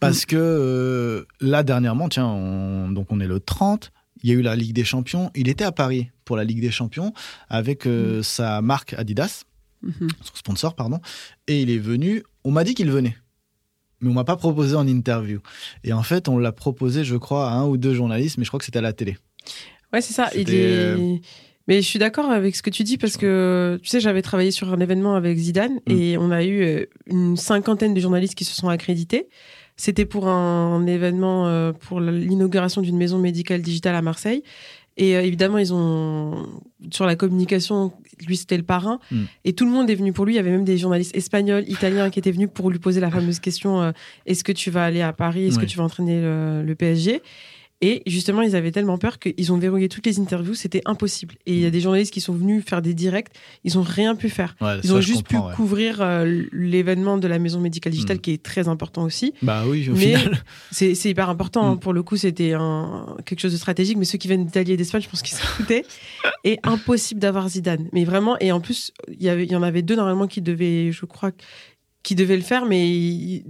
Parce 0.00 0.24
que 0.26 0.36
euh, 0.36 1.24
là, 1.40 1.62
dernièrement, 1.62 2.08
tiens, 2.08 2.26
on- 2.26 2.90
donc 2.90 3.08
on 3.10 3.20
est 3.20 3.26
le 3.26 3.38
30, 3.40 3.92
il 4.22 4.30
y 4.30 4.32
a 4.32 4.36
eu 4.36 4.42
la 4.42 4.56
Ligue 4.56 4.72
des 4.74 4.84
Champions. 4.84 5.30
Il 5.34 5.48
était 5.48 5.64
à 5.64 5.72
Paris 5.72 6.10
pour 6.24 6.36
la 6.36 6.44
Ligue 6.44 6.60
des 6.60 6.70
Champions 6.70 7.12
avec 7.48 7.86
euh, 7.86 8.22
sa 8.22 8.62
marque 8.62 8.94
Adidas, 8.94 9.44
Mhm. 9.82 10.08
son 10.22 10.34
sponsor, 10.34 10.74
pardon. 10.74 11.00
Et 11.46 11.62
il 11.62 11.70
est 11.70 11.78
venu, 11.78 12.22
on 12.44 12.50
m'a 12.50 12.64
dit 12.64 12.74
qu'il 12.74 12.90
venait. 12.90 13.16
Mais 14.00 14.10
on 14.10 14.14
m'a 14.14 14.24
pas 14.24 14.36
proposé 14.36 14.74
en 14.76 14.86
interview. 14.86 15.40
Et 15.84 15.92
en 15.92 16.02
fait, 16.02 16.28
on 16.28 16.38
l'a 16.38 16.52
proposé, 16.52 17.04
je 17.04 17.16
crois, 17.16 17.50
à 17.50 17.54
un 17.54 17.66
ou 17.66 17.76
deux 17.76 17.92
journalistes, 17.94 18.38
mais 18.38 18.44
je 18.44 18.50
crois 18.50 18.58
que 18.58 18.64
c'était 18.64 18.78
à 18.78 18.82
la 18.82 18.92
télé. 18.94 19.18
Ouais, 19.92 20.00
c'est 20.00 20.12
ça. 20.14 20.30
Il 20.34 20.48
est... 20.54 21.20
Mais 21.70 21.80
je 21.82 21.86
suis 21.86 21.98
d'accord 22.00 22.30
avec 22.32 22.56
ce 22.56 22.62
que 22.62 22.68
tu 22.70 22.82
dis 22.82 22.98
parce 22.98 23.16
que, 23.16 23.78
tu 23.80 23.88
sais, 23.88 24.00
j'avais 24.00 24.22
travaillé 24.22 24.50
sur 24.50 24.72
un 24.74 24.80
événement 24.80 25.14
avec 25.14 25.38
Zidane 25.38 25.74
Mm. 25.86 25.92
et 25.92 26.18
on 26.18 26.30
a 26.32 26.42
eu 26.44 26.62
euh, 26.62 26.84
une 27.06 27.36
cinquantaine 27.36 27.94
de 27.94 28.00
journalistes 28.00 28.34
qui 28.34 28.44
se 28.44 28.54
sont 28.56 28.68
accrédités. 28.68 29.28
C'était 29.76 30.04
pour 30.04 30.26
un 30.28 30.84
événement 30.86 31.46
euh, 31.46 31.72
pour 31.72 32.00
l'inauguration 32.00 32.82
d'une 32.82 32.96
maison 32.98 33.18
médicale 33.18 33.62
digitale 33.62 33.94
à 33.94 34.02
Marseille. 34.02 34.42
Et 34.96 35.16
euh, 35.16 35.22
évidemment, 35.22 35.58
ils 35.58 35.72
ont 35.72 36.44
sur 36.90 37.06
la 37.06 37.14
communication, 37.14 37.92
lui 38.26 38.36
c'était 38.36 38.56
le 38.56 38.64
parrain, 38.64 38.98
Mm. 39.12 39.22
et 39.44 39.52
tout 39.52 39.64
le 39.64 39.70
monde 39.70 39.88
est 39.88 39.94
venu 39.94 40.12
pour 40.12 40.24
lui. 40.26 40.34
Il 40.34 40.36
y 40.36 40.40
avait 40.40 40.50
même 40.50 40.64
des 40.64 40.76
journalistes 40.76 41.14
espagnols, 41.16 41.64
italiens 41.68 42.10
qui 42.10 42.18
étaient 42.18 42.32
venus 42.32 42.48
pour 42.52 42.70
lui 42.70 42.80
poser 42.80 43.00
la 43.00 43.10
fameuse 43.12 43.38
question 43.38 43.80
euh, 43.80 43.92
est-ce 44.26 44.42
que 44.42 44.50
tu 44.52 44.72
vas 44.72 44.84
aller 44.84 45.02
à 45.02 45.12
Paris? 45.12 45.46
Est-ce 45.46 45.58
que 45.60 45.66
tu 45.66 45.78
vas 45.78 45.84
entraîner 45.84 46.20
le, 46.20 46.64
le 46.64 46.74
PSG 46.74 47.22
Et 47.82 48.02
justement, 48.06 48.42
ils 48.42 48.54
avaient 48.56 48.72
tellement 48.72 48.98
peur 48.98 49.18
qu'ils 49.18 49.52
ont 49.52 49.56
verrouillé 49.56 49.88
toutes 49.88 50.04
les 50.04 50.20
interviews, 50.20 50.52
c'était 50.52 50.82
impossible. 50.84 51.36
Et 51.46 51.54
il 51.54 51.60
y 51.60 51.64
a 51.64 51.70
des 51.70 51.80
journalistes 51.80 52.12
qui 52.12 52.20
sont 52.20 52.34
venus 52.34 52.62
faire 52.62 52.82
des 52.82 52.92
directs, 52.92 53.28
ils 53.64 53.78
ont 53.78 53.82
rien 53.82 54.14
pu 54.16 54.28
faire. 54.28 54.54
Ouais, 54.60 54.78
Ils 54.84 54.92
ont 54.92 55.00
juste 55.00 55.26
pu 55.26 55.36
ouais. 55.36 55.54
couvrir 55.56 56.02
euh, 56.02 56.42
l'événement 56.52 57.16
de 57.16 57.26
la 57.26 57.38
maison 57.38 57.58
médicale 57.58 57.92
digitale 57.94 58.18
Mm. 58.18 58.20
qui 58.20 58.32
est 58.32 58.42
très 58.42 58.68
important 58.68 59.02
aussi. 59.04 59.32
Bah 59.40 59.64
oui, 59.66 59.88
au 59.88 59.94
Mais 59.94 60.14
final. 60.16 60.42
c'est 60.70 60.94
c'est 60.94 61.08
hyper 61.10 61.30
important. 61.30 61.64
hein. 61.70 61.74
Mm. 61.76 61.80
Pour 61.80 61.94
le 61.94 62.02
coup, 62.02 62.18
c'était 62.18 62.52
un- 62.52 63.16
quelque 63.24 63.40
chose 63.40 63.52
de 63.52 63.56
stratégique. 63.56 63.96
Mais 63.96 64.04
ceux 64.04 64.18
qui 64.18 64.28
viennent 64.28 64.44
d'Italie 64.44 64.72
et 64.72 64.76
d'Espagne, 64.76 65.00
je 65.00 65.08
pense 65.08 65.22
qu'ils 65.22 65.36
s'en 65.38 65.44
foutaient. 65.56 65.86
Et 66.44 66.58
impossible 66.64 67.18
d'avoir 67.20 67.48
Zidane. 67.48 67.88
Mais 67.94 68.04
vraiment, 68.04 68.36
et 68.40 68.52
en 68.52 68.60
plus, 68.60 68.92
il 69.08 69.22
y, 69.22 69.30
avait- 69.30 69.44
il 69.46 69.52
y 69.52 69.56
en 69.56 69.62
avait 69.62 69.80
deux 69.82 69.96
normalement 69.96 70.26
qui 70.26 70.42
devaient, 70.42 70.92
je 70.92 71.06
crois, 71.06 71.30
qui 72.02 72.14
devaient 72.14 72.36
le 72.36 72.42
faire. 72.42 72.66
Mais 72.66 73.42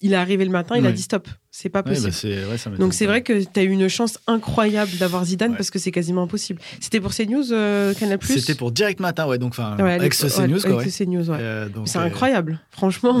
il 0.00 0.12
est 0.12 0.16
arrivé 0.16 0.44
le 0.44 0.50
matin, 0.50 0.76
il 0.76 0.84
a 0.86 0.92
dit 0.92 1.00
stop. 1.02 1.26
C'est 1.50 1.70
pas 1.70 1.78
Ouais, 1.78 1.84
possible. 1.92 2.08
bah, 2.08 2.12
c'est- 2.12 2.44
ouais, 2.44 2.52
m'étonne 2.52 2.76
Donc 2.76 2.92
c'est 2.92 3.06
vrai 3.06 3.22
que 3.22 3.42
tu 3.42 3.60
as 3.60 3.62
eu 3.62 3.70
une 3.70 3.88
chance 3.88 4.18
incroyable 4.26 4.90
d'avoir 4.98 5.24
Zidane 5.24 5.52
Ouais. 5.52 5.56
parce 5.56 5.70
que 5.70 5.78
c'est 5.78 5.90
quasiment 5.90 6.24
impossible. 6.24 6.60
C'était 6.80 7.00
pour 7.00 7.12
CNews, 7.14 7.50
euh, 7.50 7.94
Canal+. 7.94 8.18
C'était 8.22 8.54
pour 8.54 8.72
Direct 8.72 9.00
Matin, 9.00 9.26
ouais, 9.26 9.38
donc 9.38 9.52
enfin, 9.52 9.74
avec 9.78 10.12
ce 10.12 10.26
CNews, 10.28 10.60
quoi. 10.60 10.70
avec 10.74 10.84
ouais. 10.86 10.90
ce 10.90 11.04
CNews, 11.04 11.30
ouais. 11.30 11.38
Euh, 11.40 11.68
C'est 11.86 11.96
euh, 11.98 12.02
incroyable. 12.02 12.60
Franchement, 12.70 13.18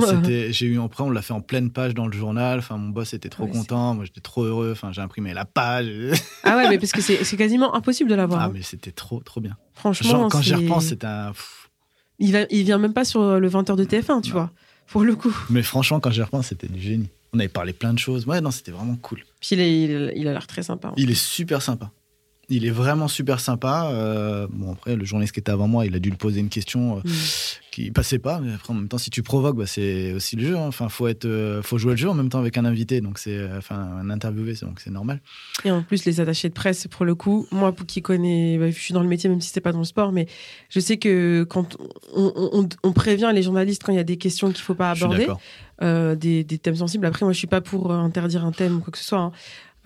j'ai 0.50 0.66
eu 0.66 0.78
après, 0.80 1.02
on 1.02 1.10
l'a 1.10 1.22
fait 1.22 1.32
en 1.32 1.40
pleine 1.40 1.70
page 1.70 1.94
dans 1.94 2.06
le 2.06 2.12
journal. 2.12 2.58
Enfin, 2.58 2.76
mon 2.76 2.90
boss 2.90 3.14
était 3.14 3.30
trop 3.30 3.46
c'est- 3.46 3.52
content. 3.58 3.94
Moi, 3.94 4.04
j'étais 4.04 4.20
trop 4.20 4.42
heureux. 4.44 4.70
Enfin, 4.72 4.92
j'ai 4.92 5.00
imprimé 5.00 5.32
la 5.32 5.46
page. 5.46 5.86
ah 6.44 6.56
ouais, 6.58 6.68
mais 6.68 6.78
parce 6.78 6.92
que 6.92 7.00
c'est 7.00 7.24
c'est 7.24 7.38
quasiment 7.38 7.74
impossible 7.74 8.10
de 8.10 8.14
l'avoir. 8.16 8.42
ah, 8.42 8.44
hein. 8.46 8.50
mais 8.52 8.60
c'était 8.62 8.92
trop, 8.92 9.20
trop 9.20 9.40
bien. 9.40 9.56
Franchement, 9.72 10.10
Genre, 10.10 10.28
quand 10.28 10.42
j'y 10.42 10.50
c'est- 10.50 10.56
repense, 10.56 10.86
c'était 10.86 11.06
un. 11.06 11.32
il, 12.18 12.32
va, 12.32 12.40
il 12.50 12.64
vient 12.64 12.78
même 12.78 12.92
pas 12.92 13.04
sur 13.06 13.40
le 13.40 13.48
20h 13.48 13.76
de 13.76 13.84
TF1, 13.84 14.20
tu 14.20 14.28
Non. 14.30 14.34
vois, 14.34 14.50
pour 14.88 15.02
le 15.04 15.14
coup. 15.16 15.34
Mais 15.50 15.62
franchement, 15.62 16.00
quand 16.00 16.10
j'y 16.10 16.22
repense, 16.22 16.48
c'était 16.48 16.68
du 16.68 16.80
génie. 16.80 17.08
On 17.32 17.38
avait 17.38 17.48
parlé 17.48 17.72
plein 17.72 17.92
de 17.92 17.98
choses. 17.98 18.26
Ouais, 18.26 18.40
non, 18.40 18.50
c'était 18.50 18.70
vraiment 18.70 18.96
cool. 18.96 19.18
Puis 19.40 19.50
il, 19.52 19.60
est- 19.60 19.82
il, 19.84 20.12
il 20.16 20.28
a 20.28 20.32
l'air 20.32 20.46
très 20.46 20.62
sympa. 20.62 20.88
hein. 20.88 20.94
Il 20.96 21.10
est 21.10 21.14
super 21.20 21.60
sympa. 21.60 21.90
Il 22.48 22.64
est 22.64 22.70
vraiment 22.70 23.08
super 23.08 23.40
sympa. 23.40 23.90
Euh, 23.92 24.46
bon, 24.50 24.72
après, 24.72 24.94
le 24.94 25.04
journaliste 25.04 25.34
qui 25.34 25.40
était 25.40 25.50
avant 25.50 25.66
moi, 25.66 25.84
il 25.84 25.96
a 25.96 25.98
dû 25.98 26.10
lui 26.10 26.16
poser 26.16 26.38
une 26.38 26.48
question 26.48 26.98
euh, 26.98 27.00
Mm. 27.04 27.10
qui 27.72 27.90
passait 27.90 28.20
pas. 28.20 28.38
Mais 28.40 28.54
après, 28.54 28.72
en 28.72 28.76
même 28.76 28.86
temps, 28.88 28.98
si 28.98 29.10
tu 29.10 29.24
provoques, 29.24 29.56
bah, 29.56 29.66
c'est 29.66 30.12
aussi 30.12 30.36
le 30.36 30.46
jeu. 30.46 30.56
hein. 30.56 30.66
Enfin, 30.68 30.88
faut 30.88 31.08
être, 31.08 31.24
euh, 31.24 31.60
faut 31.62 31.76
jouer 31.76 31.90
le 31.92 31.96
jeu 31.96 32.08
en 32.08 32.14
même 32.14 32.28
temps 32.28 32.38
avec 32.38 32.56
un 32.56 32.64
invité. 32.64 33.00
Donc, 33.00 33.18
c'est, 33.18 33.36
euh, 33.36 33.58
enfin, 33.58 33.74
un 33.76 34.10
interviewé, 34.10 34.54
c'est- 34.54 34.64
donc 34.64 34.78
c'est 34.78 34.90
normal. 34.90 35.20
Et 35.64 35.72
en 35.72 35.82
plus, 35.82 36.04
les 36.04 36.20
attachés 36.20 36.48
de 36.48 36.54
presse, 36.54 36.86
pour 36.88 37.04
le 37.04 37.16
coup, 37.16 37.48
moi, 37.50 37.72
pour 37.72 37.84
qui 37.84 38.00
connais, 38.00 38.58
bah, 38.58 38.70
je 38.70 38.78
suis 38.78 38.94
dans 38.94 39.02
le 39.02 39.08
métier, 39.08 39.28
même 39.28 39.40
si 39.40 39.50
c'est 39.50 39.60
pas 39.60 39.72
dans 39.72 39.80
le 39.80 39.84
sport, 39.84 40.12
mais 40.12 40.28
je 40.70 40.78
sais 40.78 40.98
que 40.98 41.44
quand 41.50 41.76
on, 42.14 42.32
on- 42.36 42.50
on- 42.60 42.68
on 42.84 42.92
prévient 42.92 43.32
les 43.34 43.42
journalistes 43.42 43.82
quand 43.84 43.90
il 43.92 43.96
y 43.96 43.98
a 43.98 44.04
des 44.04 44.18
questions 44.18 44.52
qu'il 44.52 44.62
faut 44.62 44.74
pas 44.76 44.92
aborder, 44.92 45.26
euh, 45.82 46.14
des, 46.14 46.44
des 46.44 46.58
thèmes 46.58 46.76
sensibles. 46.76 47.04
Après, 47.06 47.26
moi, 47.26 47.32
je 47.32 47.38
suis 47.38 47.46
pas 47.48 47.60
pour 47.60 47.92
interdire 47.92 48.44
un 48.44 48.52
thème 48.52 48.76
ou 48.76 48.80
quoi 48.80 48.92
que 48.92 48.98
ce 48.98 49.04
soit. 49.04 49.18
hein. 49.18 49.32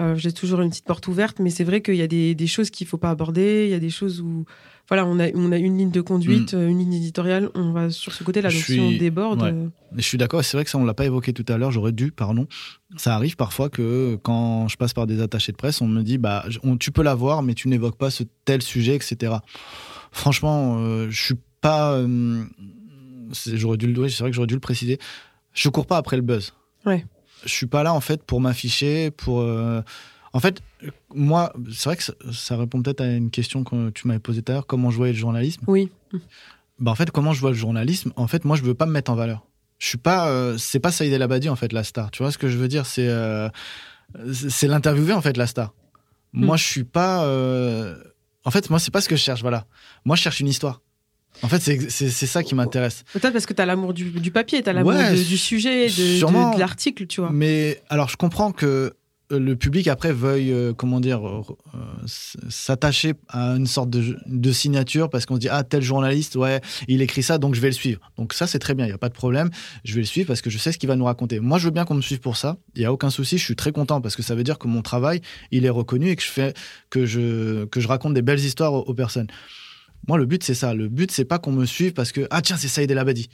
Euh, 0.00 0.14
J'ai 0.16 0.32
toujours 0.32 0.60
une 0.62 0.70
petite 0.70 0.86
porte 0.86 1.06
ouverte, 1.08 1.38
mais 1.40 1.50
c'est 1.50 1.64
vrai 1.64 1.82
qu'il 1.82 1.96
y 1.96 2.02
a 2.02 2.06
des, 2.06 2.34
des 2.34 2.46
choses 2.46 2.70
qu'il 2.70 2.86
faut 2.86 2.96
pas 2.98 3.10
aborder. 3.10 3.66
Il 3.66 3.70
y 3.70 3.74
a 3.74 3.78
des 3.78 3.90
choses 3.90 4.20
où, 4.22 4.46
voilà, 4.88 5.04
on 5.04 5.18
a, 5.20 5.28
on 5.34 5.52
a 5.52 5.58
une 5.58 5.76
ligne 5.76 5.90
de 5.90 6.00
conduite, 6.00 6.54
euh, 6.54 6.68
une 6.68 6.78
ligne 6.78 6.94
éditoriale. 6.94 7.50
On 7.54 7.72
va 7.72 7.90
sur 7.90 8.12
ce 8.14 8.24
côté-là. 8.24 8.48
Donc, 8.48 8.58
si 8.58 8.80
on 8.80 8.88
suis- 8.88 8.98
déborde, 8.98 9.42
ouais. 9.42 9.52
euh, 9.52 9.68
je 9.96 10.00
suis 10.02 10.16
d'accord, 10.16 10.42
c'est 10.42 10.56
vrai 10.56 10.64
que 10.64 10.70
ça, 10.70 10.78
on 10.78 10.84
l'a 10.86 10.94
pas 10.94 11.04
évoqué 11.04 11.32
tout 11.34 11.44
à 11.52 11.58
l'heure, 11.58 11.70
j'aurais 11.70 11.92
dû, 11.92 12.12
pardon. 12.12 12.46
Ça 12.96 13.14
arrive 13.14 13.36
parfois 13.36 13.68
que 13.68 14.16
quand 14.22 14.68
je 14.68 14.76
passe 14.78 14.94
par 14.94 15.06
des 15.06 15.20
attachés 15.20 15.52
de 15.52 15.56
presse, 15.58 15.82
on 15.82 15.86
me 15.86 16.02
dit, 16.02 16.16
bah, 16.16 16.46
on- 16.62 16.78
tu 16.78 16.92
peux 16.92 17.02
l'avoir, 17.02 17.42
mais 17.42 17.52
tu 17.54 17.68
n'évoques 17.68 17.98
pas 17.98 18.10
ce 18.10 18.24
tel 18.46 18.62
sujet, 18.62 18.94
etc. 18.96 19.34
Franchement, 20.12 20.78
euh, 20.78 21.08
je 21.10 21.22
suis 21.22 21.34
pas. 21.60 22.02
j'aurais 23.54 23.76
dû 23.76 23.86
le, 23.92 24.08
c'est 24.08 24.22
vrai 24.22 24.30
que 24.30 24.34
j'aurais 24.34 24.46
dû 24.46 24.54
le 24.54 24.60
préciser. 24.60 24.98
Je 25.52 25.68
cours 25.68 25.86
pas 25.86 25.96
après 25.98 26.16
le 26.16 26.22
buzz. 26.22 26.54
Ouais. 26.86 27.04
Je 27.44 27.52
suis 27.52 27.66
pas 27.66 27.82
là 27.82 27.92
en 27.94 28.00
fait 28.00 28.22
pour 28.24 28.40
m'afficher, 28.40 29.10
pour. 29.10 29.40
euh, 29.40 29.82
En 30.32 30.40
fait, 30.40 30.60
moi, 31.14 31.52
c'est 31.72 31.84
vrai 31.88 31.96
que 31.96 32.02
ça, 32.02 32.12
ça 32.32 32.56
répond 32.56 32.80
peut-être 32.82 33.00
à 33.00 33.06
une 33.06 33.30
question 33.30 33.64
que 33.64 33.90
tu 33.90 34.06
m'avais 34.06 34.20
posée 34.20 34.42
tout 34.42 34.52
à 34.52 34.54
l'heure, 34.56 34.66
comment 34.66 34.90
je 34.90 34.96
voyais 34.96 35.12
le 35.12 35.18
journalisme. 35.18 35.62
oui. 35.66 35.90
Bah 36.78 36.90
en 36.90 36.94
fait, 36.94 37.10
comment 37.10 37.32
je 37.34 37.40
vois 37.40 37.50
le 37.50 37.56
journalisme 37.56 38.10
En 38.16 38.26
fait, 38.26 38.44
moi, 38.46 38.56
je 38.56 38.62
veux 38.62 38.72
pas 38.74 38.86
me 38.86 38.92
mettre 38.92 39.10
en 39.10 39.14
valeur. 39.14 39.44
Je 39.78 39.86
suis 39.86 39.98
pas, 39.98 40.28
euh, 40.30 40.56
c'est 40.56 40.80
pas 40.80 40.90
Saïd 40.90 41.12
El 41.12 41.20
Abadi 41.22 41.48
en 41.50 41.56
fait 41.56 41.72
la 41.74 41.84
star. 41.84 42.10
Tu 42.10 42.22
vois 42.22 42.32
ce 42.32 42.38
que 42.38 42.48
je 42.48 42.56
veux 42.56 42.68
dire? 42.68 42.86
C'est, 42.86 43.06
euh, 43.08 43.48
c'est 44.32 44.66
l'interviewé 44.66 45.12
en 45.12 45.20
fait 45.20 45.36
la 45.36 45.46
star. 45.46 45.74
Moi, 46.32 46.56
je 46.56 46.64
suis 46.64 46.84
pas. 46.84 47.24
En 48.44 48.50
fait, 48.50 48.70
moi, 48.70 48.78
c'est 48.78 48.90
pas 48.90 49.00
ce 49.02 49.08
que 49.10 49.16
je 49.16 49.20
cherche. 49.22 49.42
Voilà. 49.42 49.66
Moi, 50.06 50.16
je 50.16 50.22
cherche 50.22 50.40
une 50.40 50.48
histoire. 50.48 50.80
En 51.42 51.48
fait, 51.48 51.60
c'est 51.60 52.10
ça 52.26 52.42
qui 52.42 52.54
m'intéresse. 52.54 53.04
Peut-être 53.12 53.32
parce 53.32 53.46
que 53.46 53.54
tu 53.54 53.62
as 53.62 53.66
l'amour 53.66 53.94
du, 53.94 54.10
du 54.10 54.30
papier, 54.30 54.62
tu 54.62 54.68
as 54.68 54.72
l'amour 54.72 54.92
Ouais, 54.92 55.14
du 55.14 55.38
sujet, 55.38 55.86
de, 55.86 56.20
de- 56.54 56.58
l'article, 56.58 57.06
tu 57.06 57.20
vois. 57.20 57.30
Mais 57.32 57.80
alors, 57.88 58.08
je 58.10 58.16
comprends 58.16 58.52
que 58.52 58.92
euh, 59.32 59.38
le 59.38 59.54
public 59.56 59.86
après 59.88 60.12
veuille, 60.12 60.52
euh, 60.52 60.72
comment 60.74 61.00
dire, 61.00 61.26
euh, 61.26 61.42
s'attacher 62.48 63.14
à 63.28 63.52
une 63.52 63.66
sorte 63.66 63.90
de, 63.90 64.16
de 64.26 64.52
signature 64.52 65.08
parce 65.08 65.26
qu'on 65.26 65.36
se 65.36 65.40
dit 65.40 65.48
ah 65.48 65.62
tel 65.62 65.82
journaliste, 65.82 66.36
ouais, 66.36 66.60
il 66.88 67.00
écrit 67.02 67.22
ça, 67.22 67.38
donc 67.38 67.54
je 67.54 67.60
vais 67.60 67.68
le 67.68 67.74
suivre. 67.74 68.00
Donc 68.18 68.32
ça 68.32 68.46
c'est 68.46 68.58
très 68.58 68.74
bien, 68.74 68.86
il 68.86 68.90
y 68.90 68.92
a 68.92 68.98
pas 68.98 69.08
de 69.08 69.14
problème. 69.14 69.50
Je 69.84 69.94
vais 69.94 70.00
le 70.00 70.06
suivre 70.06 70.26
parce 70.28 70.40
que 70.42 70.50
je 70.50 70.58
sais 70.58 70.72
ce 70.72 70.78
qu'il 70.78 70.88
va 70.88 70.96
nous 70.96 71.04
raconter. 71.04 71.40
Moi, 71.40 71.58
je 71.58 71.66
veux 71.66 71.70
bien 71.70 71.84
qu'on 71.84 71.94
me 71.94 72.02
suive 72.02 72.20
pour 72.20 72.36
ça. 72.36 72.56
Il 72.74 72.82
y 72.82 72.84
a 72.84 72.92
aucun 72.92 73.10
souci. 73.10 73.38
Je 73.38 73.44
suis 73.44 73.56
très 73.56 73.72
content 73.72 74.00
parce 74.00 74.16
que 74.16 74.22
ça 74.22 74.34
veut 74.34 74.44
dire 74.44 74.58
que 74.58 74.66
mon 74.68 74.82
travail 74.82 75.20
il 75.50 75.64
est 75.64 75.70
reconnu 75.70 76.08
et 76.10 76.16
que 76.16 76.22
je 76.22 76.28
fais 76.30 76.54
que 76.90 77.06
je 77.06 77.64
que 77.66 77.80
je 77.80 77.88
raconte 77.88 78.14
des 78.14 78.22
belles 78.22 78.40
histoires 78.40 78.72
aux, 78.74 78.80
aux 78.82 78.94
personnes. 78.94 79.28
Moi, 80.06 80.18
le 80.18 80.26
but 80.26 80.42
c'est 80.42 80.54
ça. 80.54 80.74
Le 80.74 80.88
but 80.88 81.10
c'est 81.10 81.24
pas 81.24 81.38
qu'on 81.38 81.52
me 81.52 81.66
suive 81.66 81.92
parce 81.92 82.12
que 82.12 82.26
ah 82.30 82.42
tiens 82.42 82.56
c'est 82.56 82.68
Saïd 82.68 82.90
El 82.90 82.98
Abadi. 82.98 83.28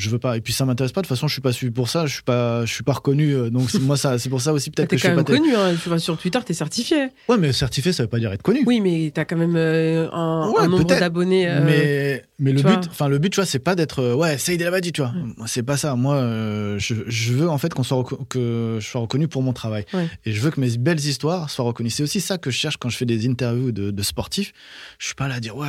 Je 0.00 0.10
veux 0.10 0.18
pas. 0.18 0.36
Et 0.36 0.40
puis 0.40 0.52
ça 0.52 0.64
m'intéresse 0.64 0.92
pas. 0.92 1.02
De 1.02 1.06
toute 1.06 1.14
façon, 1.16 1.28
je 1.28 1.32
suis 1.34 1.42
pas 1.42 1.52
suivi 1.52 1.72
pour 1.72 1.88
ça. 1.88 2.06
Je 2.06 2.14
suis 2.14 2.22
pas, 2.22 2.64
je 2.64 2.72
suis 2.72 2.82
pas 2.82 2.94
reconnu. 2.94 3.34
euh, 3.34 3.50
Donc 3.50 3.70
c'est- 3.70 3.78
moi, 3.78 3.96
ça, 3.96 4.18
c'est 4.18 4.28
pour 4.30 4.40
ça 4.40 4.52
aussi 4.52 4.70
peut-être 4.70 4.88
que 4.88 4.96
je 4.96 5.06
suis 5.06 5.14
pas. 5.14 5.22
connu, 5.24 5.54
hein. 5.54 5.74
tu 5.82 5.88
vas 5.88 5.98
sur 5.98 6.16
Twitter, 6.16 6.38
t'es 6.44 6.54
certifié. 6.54 7.08
Ouais, 7.28 7.36
mais 7.38 7.52
certifié, 7.52 7.92
ça 7.92 8.02
veut 8.04 8.08
pas 8.08 8.18
dire 8.18 8.32
être 8.32 8.42
connu. 8.42 8.62
Oui, 8.66 8.80
mais 8.80 9.10
t'as 9.14 9.24
quand 9.24 9.36
même 9.36 9.56
euh, 9.56 10.08
un, 10.12 10.48
Ouais, 10.50 10.62
un 10.62 10.68
nombre 10.68 10.84
d'abonnés. 10.84 11.48
euh, 11.48 11.62
Mais, 11.64 12.22
mais 12.38 12.52
le 12.52 12.62
but, 12.62 12.88
enfin 12.90 13.08
le 13.08 13.18
but, 13.18 13.30
tu 13.30 13.36
vois, 13.36 13.46
c'est 13.46 13.58
pas 13.58 13.74
d'être 13.74 13.98
euh, 14.00 14.14
ouais, 14.14 14.38
Saïd 14.38 14.60
El 14.62 14.80
tu 14.92 15.00
vois. 15.02 15.12
C'est 15.46 15.62
pas 15.62 15.76
ça. 15.76 15.94
Moi, 15.96 16.16
je, 16.78 16.94
je 17.06 17.32
veux 17.34 17.48
en 17.50 17.58
fait 17.58 17.74
qu'on 17.74 17.82
soit 17.82 18.02
que 18.28 18.78
je 18.80 18.86
sois 18.86 19.00
reconnu 19.02 19.28
pour 19.28 19.42
mon 19.42 19.52
travail. 19.52 19.84
Ouais. 19.92 20.08
Et 20.24 20.32
je 20.32 20.40
veux 20.40 20.50
que 20.50 20.60
mes 20.60 20.76
belles 20.78 20.98
histoires 21.00 21.50
soient 21.50 21.64
reconnues. 21.66 21.90
C'est 21.90 22.02
aussi 22.02 22.20
ça 22.20 22.38
que 22.38 22.50
je 22.50 22.56
cherche 22.56 22.76
quand 22.78 22.88
je 22.88 22.96
fais 22.96 23.06
des 23.06 23.28
interviews 23.28 23.72
de, 23.72 23.90
de 23.90 24.02
sportifs. 24.02 24.52
Je 24.98 25.06
suis 25.06 25.14
pas 25.14 25.28
là 25.28 25.34
à 25.34 25.40
dire 25.40 25.56
ouais, 25.56 25.68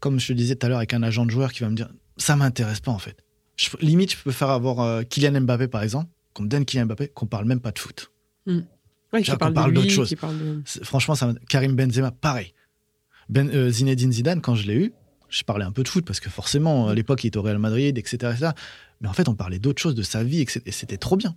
comme 0.00 0.18
je 0.20 0.28
te 0.28 0.32
disais 0.32 0.54
tout 0.54 0.64
à 0.66 0.68
l'heure 0.68 0.78
avec 0.78 0.94
un 0.94 1.02
agent 1.02 1.26
de 1.26 1.30
joueur 1.30 1.52
qui 1.52 1.60
va 1.62 1.68
me 1.68 1.76
dire 1.76 1.88
ça 2.16 2.36
m'intéresse 2.36 2.80
pas 2.80 2.92
en 2.92 2.98
fait. 2.98 3.16
Je- 3.56 3.68
limite, 3.80 4.12
je 4.12 4.16
peux 4.22 4.32
faire 4.32 4.50
avoir 4.50 4.80
euh, 4.80 5.02
Kylian 5.02 5.40
Mbappé 5.42 5.68
par 5.68 5.82
exemple, 5.82 6.10
qu'on 6.32 6.42
me 6.44 6.48
donne 6.48 6.64
Kylian 6.64 6.86
Mbappé, 6.86 7.08
qu'on 7.08 7.26
parle 7.26 7.44
même 7.46 7.60
pas 7.60 7.70
de 7.72 7.78
foot. 7.78 8.10
ouais, 8.46 8.54
qui 9.20 9.24
Genre 9.24 9.38
qu'on 9.38 9.52
parle 9.52 9.72
d'autre 9.72 9.90
chose. 9.90 10.14
parle 10.20 10.38
de... 10.38 10.62
Franchement, 10.82 11.14
ça 11.14 11.32
Karim 11.48 11.74
Benzema, 11.76 12.10
pareil. 12.10 12.52
Ben, 13.28 13.48
euh, 13.50 13.70
Zinedine 13.70 14.12
Zidane, 14.12 14.40
quand 14.40 14.54
je 14.54 14.66
l'ai 14.66 14.74
eu, 14.74 14.92
je 15.28 15.42
parlais 15.44 15.64
un 15.64 15.72
peu 15.72 15.82
de 15.82 15.88
foot 15.88 16.04
parce 16.04 16.20
que 16.20 16.28
forcément, 16.30 16.88
à 16.88 16.94
l'époque, 16.94 17.24
il 17.24 17.28
était 17.28 17.38
au 17.38 17.42
Real 17.42 17.58
Madrid, 17.58 17.96
etc. 17.96 18.16
etc. 18.34 18.50
Mais 19.00 19.08
en 19.08 19.12
fait, 19.12 19.28
on 19.28 19.34
parlait 19.34 19.58
d'autres 19.58 19.80
choses, 19.80 19.94
de 19.94 20.02
sa 20.02 20.22
vie, 20.24 20.40
etc. 20.40 20.60
et 20.66 20.72
c'était 20.72 20.96
trop 20.98 21.16
bien. 21.16 21.36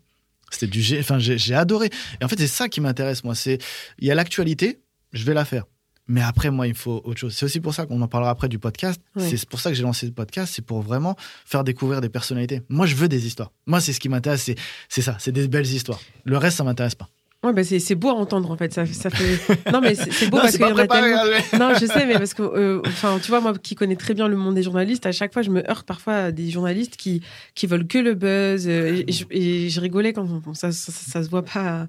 C'était 0.52 0.68
du, 0.68 0.82
enfin, 1.00 1.20
j'ai 1.20 1.38
j'ai 1.38 1.54
adoré. 1.56 1.90
Et 2.22 2.24
en 2.24 2.28
fait, 2.28 2.38
c'est 2.38 2.48
ça 2.48 2.68
qui 2.70 2.80
m'intéresse, 2.82 3.24
moi. 3.24 3.36
C'est, 3.36 3.58
il 4.00 4.08
y 4.08 4.12
a 4.12 4.16
l'actualité, 4.16 4.82
je 5.14 5.24
vais 5.26 5.34
la 5.34 5.46
faire. 5.46 5.66
Mais 6.08 6.22
après, 6.22 6.52
moi, 6.52 6.68
il 6.68 6.74
faut 6.74 7.02
autre 7.04 7.20
chose. 7.20 7.36
C'est 7.36 7.46
aussi 7.46 7.60
pour 7.60 7.74
ça 7.74 7.86
qu'on 7.86 8.02
en 8.02 8.08
parlera 8.08 8.32
après 8.32 8.48
du 8.48 8.60
podcast. 8.60 9.02
Ouais. 9.16 9.30
C'est 9.30 9.48
pour 9.48 9.60
ça 9.60 9.70
que 9.70 9.76
j'ai 9.76 9.84
lancé 9.84 10.06
le 10.06 10.14
podcast. 10.14 10.54
C'est 10.56 10.66
pour 10.66 10.82
vraiment 10.82 11.16
faire 11.46 11.64
découvrir 11.64 12.02
des 12.02 12.10
personnalités. 12.10 12.62
Moi, 12.70 12.86
je 12.86 12.96
veux 12.96 13.10
des 13.10 13.28
histoires. 13.28 13.52
Moi, 13.66 13.82
c'est 13.82 13.94
ce 13.94 14.00
qui 14.00 14.10
m'intéresse. 14.10 14.44
C'est, 14.44 14.56
c'est 14.88 15.02
ça. 15.02 15.18
C'est 15.20 15.32
des 15.32 15.48
belles 15.48 15.66
histoires. 15.68 16.00
Le 16.24 16.38
reste, 16.38 16.58
ça 16.58 16.64
m'intéresse 16.64 16.96
pas. 16.96 17.10
Ouais, 17.44 17.54
bah 17.54 17.64
c'est 17.64 17.78
c'est 17.80 17.94
beau 17.94 18.10
à 18.10 18.14
entendre 18.14 18.50
en 18.50 18.58
fait. 18.58 18.74
Ça, 18.74 18.86
ça 18.88 19.12
fait... 19.12 19.38
Non, 19.72 19.80
mais 19.80 19.94
c'est 19.94 20.28
beau 20.30 20.38
Non, 20.38 20.42
parce 20.42 20.58
qu'il 20.58 20.66
y 20.66 20.72
en 20.72 20.78
a 20.78 20.88
tellement. 20.88 21.22
Non, 21.60 21.76
je 21.80 21.86
sais, 21.86 22.06
mais 22.08 22.16
parce 22.16 22.34
que, 22.34 22.42
euh, 22.42 22.82
enfin, 22.88 23.20
tu 23.22 23.28
vois, 23.30 23.42
moi 23.42 23.54
qui 23.58 23.76
connais 23.76 23.96
très 23.96 24.16
bien 24.16 24.28
le 24.28 24.36
monde 24.36 24.56
des 24.56 24.64
journalistes, 24.64 25.06
à 25.06 25.12
chaque 25.12 25.34
fois, 25.34 25.44
je 25.44 25.52
me 25.52 25.68
heurte 25.70 25.86
parfois 25.86 26.16
à 26.16 26.32
des 26.32 26.50
journalistes 26.50 26.98
qui, 26.98 27.22
qui 27.54 27.68
veulent 27.68 27.86
que 27.86 28.00
le 28.00 28.16
buzz. 28.16 28.68
euh, 28.68 29.04
et, 29.08 29.12
je, 29.12 29.26
et 29.30 29.70
je 29.70 29.80
rigolais 29.80 30.14
quand 30.14 30.28
ça, 30.56 30.72
ça, 30.72 30.92
ça 30.92 31.24
se 31.24 31.30
voit 31.30 31.44
pas 31.44 31.88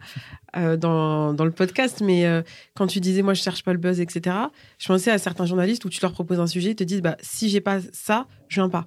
euh, 0.56 0.76
dans, 0.76 1.32
dans 1.32 1.44
le 1.46 1.50
podcast, 1.50 2.02
mais 2.04 2.26
euh, 2.26 2.42
quand 2.76 2.86
tu 2.86 3.00
disais, 3.00 3.22
moi, 3.22 3.32
je 3.32 3.42
cherche 3.42 3.62
pas 3.64 3.72
le 3.72 3.78
buzz, 3.78 4.00
etc., 4.00 4.36
je 4.78 4.86
pensais 4.86 5.10
à 5.10 5.16
certains 5.18 5.46
journalistes 5.46 5.84
où 5.86 5.88
tu 5.88 6.00
leur 6.02 6.12
proposes 6.12 6.40
un 6.40 6.46
sujet, 6.46 6.70
ils 6.72 6.76
te 6.76 6.84
disent, 6.84 7.02
bah, 7.02 7.16
si 7.22 7.48
j'ai 7.48 7.60
pas 7.62 7.78
ça, 7.92 8.26
je 8.48 8.56
viens 8.60 8.68
pas. 8.68 8.86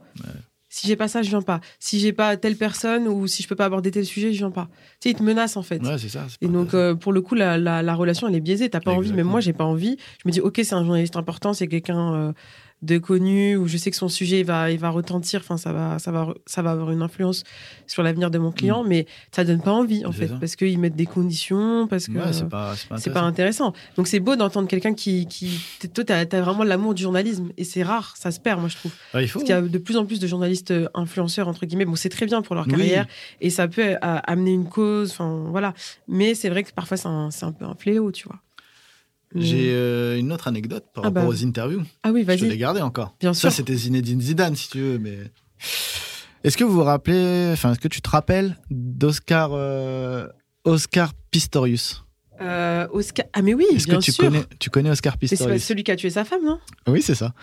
Si 0.73 0.87
j'ai 0.87 0.95
pas 0.95 1.09
ça, 1.09 1.21
je 1.21 1.29
viens 1.29 1.41
pas. 1.41 1.59
Si 1.79 1.99
j'ai 1.99 2.13
pas 2.13 2.37
telle 2.37 2.55
personne 2.55 3.05
ou 3.09 3.27
si 3.27 3.43
je 3.43 3.47
peux 3.49 3.57
pas 3.57 3.65
aborder 3.65 3.91
tel 3.91 4.05
sujet, 4.05 4.31
je 4.31 4.37
viens 4.37 4.51
pas. 4.51 4.69
Tu 5.01 5.09
sais, 5.09 5.11
ils 5.11 5.15
te 5.17 5.21
menacent 5.21 5.57
en 5.57 5.63
fait. 5.63 5.81
Ouais, 5.85 5.97
c'est 5.97 6.07
ça. 6.07 6.25
Et 6.39 6.47
donc, 6.47 6.73
euh, 6.73 6.95
pour 6.95 7.11
le 7.11 7.21
coup, 7.21 7.35
la, 7.35 7.57
la, 7.57 7.83
la 7.83 7.93
relation, 7.93 8.29
elle 8.29 8.35
est 8.35 8.39
biaisée. 8.39 8.69
T'as 8.69 8.79
pas 8.79 8.91
envie, 8.91 9.09
Exactement. 9.09 9.31
moi, 9.31 9.41
j'ai 9.41 9.51
pas 9.51 9.65
envie. 9.65 9.97
Je 10.23 10.27
me 10.29 10.31
dis, 10.31 10.39
ok, 10.39 10.61
c'est 10.63 10.73
un 10.73 10.85
journaliste 10.85 11.17
important, 11.17 11.53
c'est 11.53 11.67
quelqu'un 11.67 12.13
euh, 12.13 12.31
de 12.81 12.97
connu 12.97 13.55
où 13.57 13.67
je 13.67 13.77
sais 13.77 13.91
que 13.91 13.95
son 13.97 14.09
sujet 14.09 14.39
il 14.39 14.45
va, 14.45 14.71
il 14.71 14.79
va 14.79 14.89
retentir, 14.89 15.41
enfin 15.41 15.57
ça 15.57 15.71
va, 15.71 15.99
ça 15.99 16.11
va, 16.11 16.33
ça 16.47 16.61
va 16.63 16.71
avoir 16.71 16.89
une 16.91 17.03
influence 17.03 17.43
sur 17.85 18.01
l'avenir 18.01 18.31
de 18.31 18.39
mon 18.39 18.51
client, 18.51 18.83
mais 18.83 19.05
ça 19.31 19.43
donne 19.43 19.61
pas 19.61 19.71
envie 19.71 20.03
en 20.05 20.11
fait, 20.11 20.27
ça. 20.29 20.37
parce 20.39 20.55
qu'ils 20.55 20.79
mettent 20.79 20.95
des 20.95 21.05
conditions, 21.05 21.87
parce 21.87 22.07
que 22.07 22.17
Ouais, 22.17 22.33
c'est 22.33 22.49
pas, 22.49 22.73
pas 23.13 23.21
intéressant. 23.21 23.73
Donc 23.97 24.07
c'est 24.07 24.19
beau 24.19 24.35
d'entendre 24.35 24.67
quelqu'un 24.67 24.93
qui, 24.95 25.27
qui, 25.27 25.59
toi 25.93 26.03
t'as 26.03 26.19
as 26.21 26.41
vraiment 26.41 26.63
l'amour 26.63 26.93
du 26.95 27.03
journalisme 27.03 27.51
et 27.57 27.63
c'est 27.63 27.83
rare, 27.83 28.15
ça 28.17 28.31
se 28.31 28.39
perd 28.39 28.59
moi 28.59 28.69
je 28.69 28.77
trouve. 28.77 28.91
Ouais, 29.13 29.23
il 29.23 29.27
faut. 29.27 29.39
Parce 29.39 29.45
qu'il 29.45 29.55
y 29.55 29.57
a 29.57 29.61
de 29.61 29.77
plus 29.77 29.97
en 29.97 30.05
plus 30.05 30.19
de 30.19 30.25
journalistes 30.27 30.71
euh, 30.71 30.87
influenceurs 30.95 31.47
entre 31.47 31.65
guillemets, 31.67 31.85
bon 31.85 31.95
c'est 31.95 32.09
très 32.09 32.25
bien 32.25 32.41
pour 32.41 32.55
leur 32.55 32.65
Oui. 32.65 32.71
carrière 32.71 33.05
et 33.41 33.49
ça 33.51 33.67
peut 33.67 33.81
euh, 33.83 33.97
amener 34.01 34.53
une 34.53 34.65
cause, 34.67 35.11
enfin 35.11 35.45
voilà. 35.49 35.73
Mais 36.07 36.33
c'est 36.33 36.49
vrai 36.49 36.63
que 36.63 36.71
parfois 36.73 36.97
c'est 36.97 37.07
un, 37.07 37.29
c'est 37.29 37.45
un 37.45 37.51
peu 37.51 37.65
un 37.65 37.75
fléau, 37.75 38.11
tu 38.11 38.27
vois. 38.27 38.39
Mais- 39.33 39.41
J'ai 39.41 39.71
euh, 39.73 40.17
une 40.19 40.31
autre 40.31 40.47
anecdote 40.47 40.85
par 40.93 41.03
Ah 41.05 41.07
rapport 41.07 41.23
bah, 41.23 41.29
aux 41.29 41.45
interviews. 41.45 41.83
Ah 42.03 42.11
oui, 42.11 42.21
Je 42.27 42.33
te 42.33 42.41
l'ai 42.43 42.49
vas-y. 42.49 42.57
gardé 42.57 42.81
encore. 42.81 43.15
Bien 43.19 43.33
Ça, 43.33 43.49
sûr. 43.49 43.51
c'était 43.53 43.75
Zinedine 43.75 44.19
Zidane, 44.21 44.55
si 44.55 44.69
tu 44.69 44.79
veux. 44.79 44.97
Mais 44.99 45.17
est-ce 46.43 46.57
que 46.57 46.63
vous 46.63 46.73
vous 46.73 46.83
rappelez, 46.83 47.49
enfin, 47.53 47.71
est-ce 47.71 47.79
que 47.79 47.87
tu 47.87 48.01
te 48.01 48.09
rappelles 48.09 48.57
d'Oscar 48.69 49.51
euh, 49.53 50.27
Oscar 50.65 51.13
Pistorius? 51.31 52.03
Euh, 52.41 52.87
Oscar. 52.91 53.25
Ah 53.33 53.43
mais 53.43 53.53
oui, 53.53 53.65
Est-ce 53.75 53.85
que 53.85 53.95
tu 53.97 54.11
sûr. 54.11 54.23
connais, 54.25 54.43
tu 54.59 54.71
connais 54.71 54.89
Oscar 54.89 55.13
Mais 55.21 55.27
c'est 55.27 55.35
pas 55.35 55.43
Pistorius? 55.43 55.63
celui 55.63 55.83
qui 55.83 55.91
a 55.91 55.95
tué 55.95 56.09
sa 56.09 56.25
femme, 56.25 56.43
non? 56.43 56.59
Oui, 56.87 57.01
c'est 57.03 57.13
ça. 57.13 57.33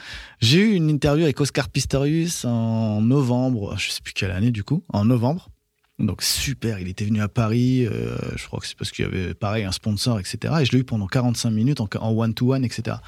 J'ai 0.41 0.59
eu 0.59 0.73
une 0.75 0.89
interview 0.91 1.23
avec 1.23 1.41
Oscar 1.41 1.69
Pistorius 1.69 2.45
en 2.45 3.01
novembre, 3.01 3.77
je 3.79 3.91
sais 3.91 4.01
plus 4.03 4.13
quelle 4.13 4.33
année 4.33 4.51
du 4.51 4.65
coup, 4.65 4.83
en 4.93 5.05
novembre. 5.05 5.51
Donc 5.99 6.23
super, 6.23 6.79
il 6.79 6.89
était 6.89 7.05
venu 7.05 7.21
à 7.21 7.29
Paris, 7.29 7.85
euh, 7.87 8.17
je 8.37 8.47
crois 8.47 8.61
que 8.61 8.67
c'est 8.67 8.77
parce 8.77 8.93
qu'il 8.93 9.05
y 9.05 9.09
avait 9.09 9.35
pareil 9.35 9.65
un 9.65 9.73
sponsor, 9.73 10.21
etc. 10.21 10.55
Et 10.61 10.65
je 10.65 10.73
l'ai 10.73 10.79
eu 10.79 10.85
pendant 10.85 11.09
45 11.09 11.51
minutes 11.51 11.81
en 11.81 11.89
one-to-one, 12.11 12.65
etc. 12.65 12.99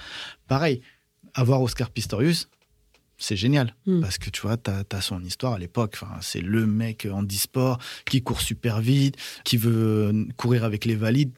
Pareil, 0.49 0.81
avoir 1.35 1.63
Oscar 1.63 1.91
Pistorius, 1.91 2.49
c'est 3.17 3.37
génial. 3.37 3.77
Hmm. 3.87 4.01
Parce 4.01 4.19
que 4.19 4.31
tu 4.31 4.41
vois, 4.41 4.57
tu 4.57 4.71
as, 4.71 5.01
son 5.01 5.23
histoire 5.23 5.53
à 5.53 5.59
l'époque. 5.59 5.97
Enfin, 6.01 6.17
c'est 6.21 6.41
le 6.41 6.67
mec 6.67 7.07
en 7.11 7.23
e-sport 7.25 7.79
qui 8.07 8.23
court 8.23 8.41
super 8.41 8.81
vite, 8.81 9.17
qui 9.45 9.57
veut 9.57 10.11
euh, 10.13 10.25
courir 10.37 10.65
avec 10.65 10.85
les 10.85 10.97
valides. 10.97 11.31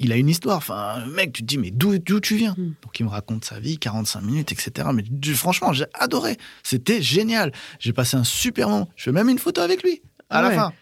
Il 0.00 0.12
a 0.12 0.16
une 0.16 0.28
histoire. 0.28 0.56
Enfin, 0.58 1.04
le 1.06 1.12
mec, 1.12 1.32
tu 1.32 1.42
te 1.42 1.46
dis, 1.46 1.56
mais 1.58 1.70
d'où 1.70 1.98
tu 1.98 2.36
viens 2.36 2.54
Hmm. 2.58 2.74
Donc, 2.82 2.98
il 2.98 3.04
me 3.04 3.10
raconte 3.10 3.44
sa 3.44 3.60
vie, 3.60 3.78
45 3.78 4.20
minutes, 4.22 4.52
etc. 4.52 4.88
Mais 4.92 5.02
du- 5.02 5.34
franchement, 5.34 5.72
j'ai 5.72 5.86
adoré. 5.94 6.36
C'était 6.62 7.00
génial. 7.00 7.52
J'ai 7.78 7.92
passé 7.92 8.16
un 8.16 8.24
super 8.24 8.68
moment. 8.68 8.88
Je 8.96 9.04
fais 9.04 9.12
même 9.12 9.28
une 9.28 9.38
photo 9.38 9.60
avec 9.60 9.82
lui 9.82 10.02
à 10.30 10.42
la 10.42 10.50
fin. 10.52 10.72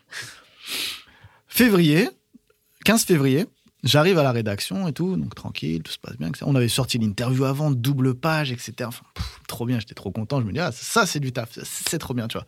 Février, 1.46 2.08
15 2.84 3.04
février, 3.04 3.46
j'arrive 3.82 4.18
à 4.18 4.22
la 4.22 4.32
rédaction 4.32 4.86
et 4.86 4.92
tout, 4.92 5.16
donc 5.16 5.34
tranquille, 5.34 5.82
tout 5.82 5.92
se 5.92 5.98
passe 5.98 6.16
bien. 6.16 6.28
etc. 6.28 6.44
On 6.46 6.54
avait 6.54 6.68
sorti 6.68 6.98
l'interview 6.98 7.44
avant, 7.44 7.70
double 7.70 8.14
page, 8.14 8.52
etc. 8.52 8.74
Enfin, 8.82 9.02
pff, 9.14 9.40
trop 9.48 9.66
bien, 9.66 9.80
j'étais 9.80 9.94
trop 9.94 10.10
content. 10.12 10.40
Je 10.40 10.46
me 10.46 10.52
dis, 10.52 10.60
ah, 10.60 10.70
ça, 10.72 11.06
c'est 11.06 11.20
du 11.20 11.32
taf, 11.32 11.58
c'est 11.62 11.98
trop 11.98 12.14
bien, 12.14 12.28
tu 12.28 12.38
vois. 12.38 12.46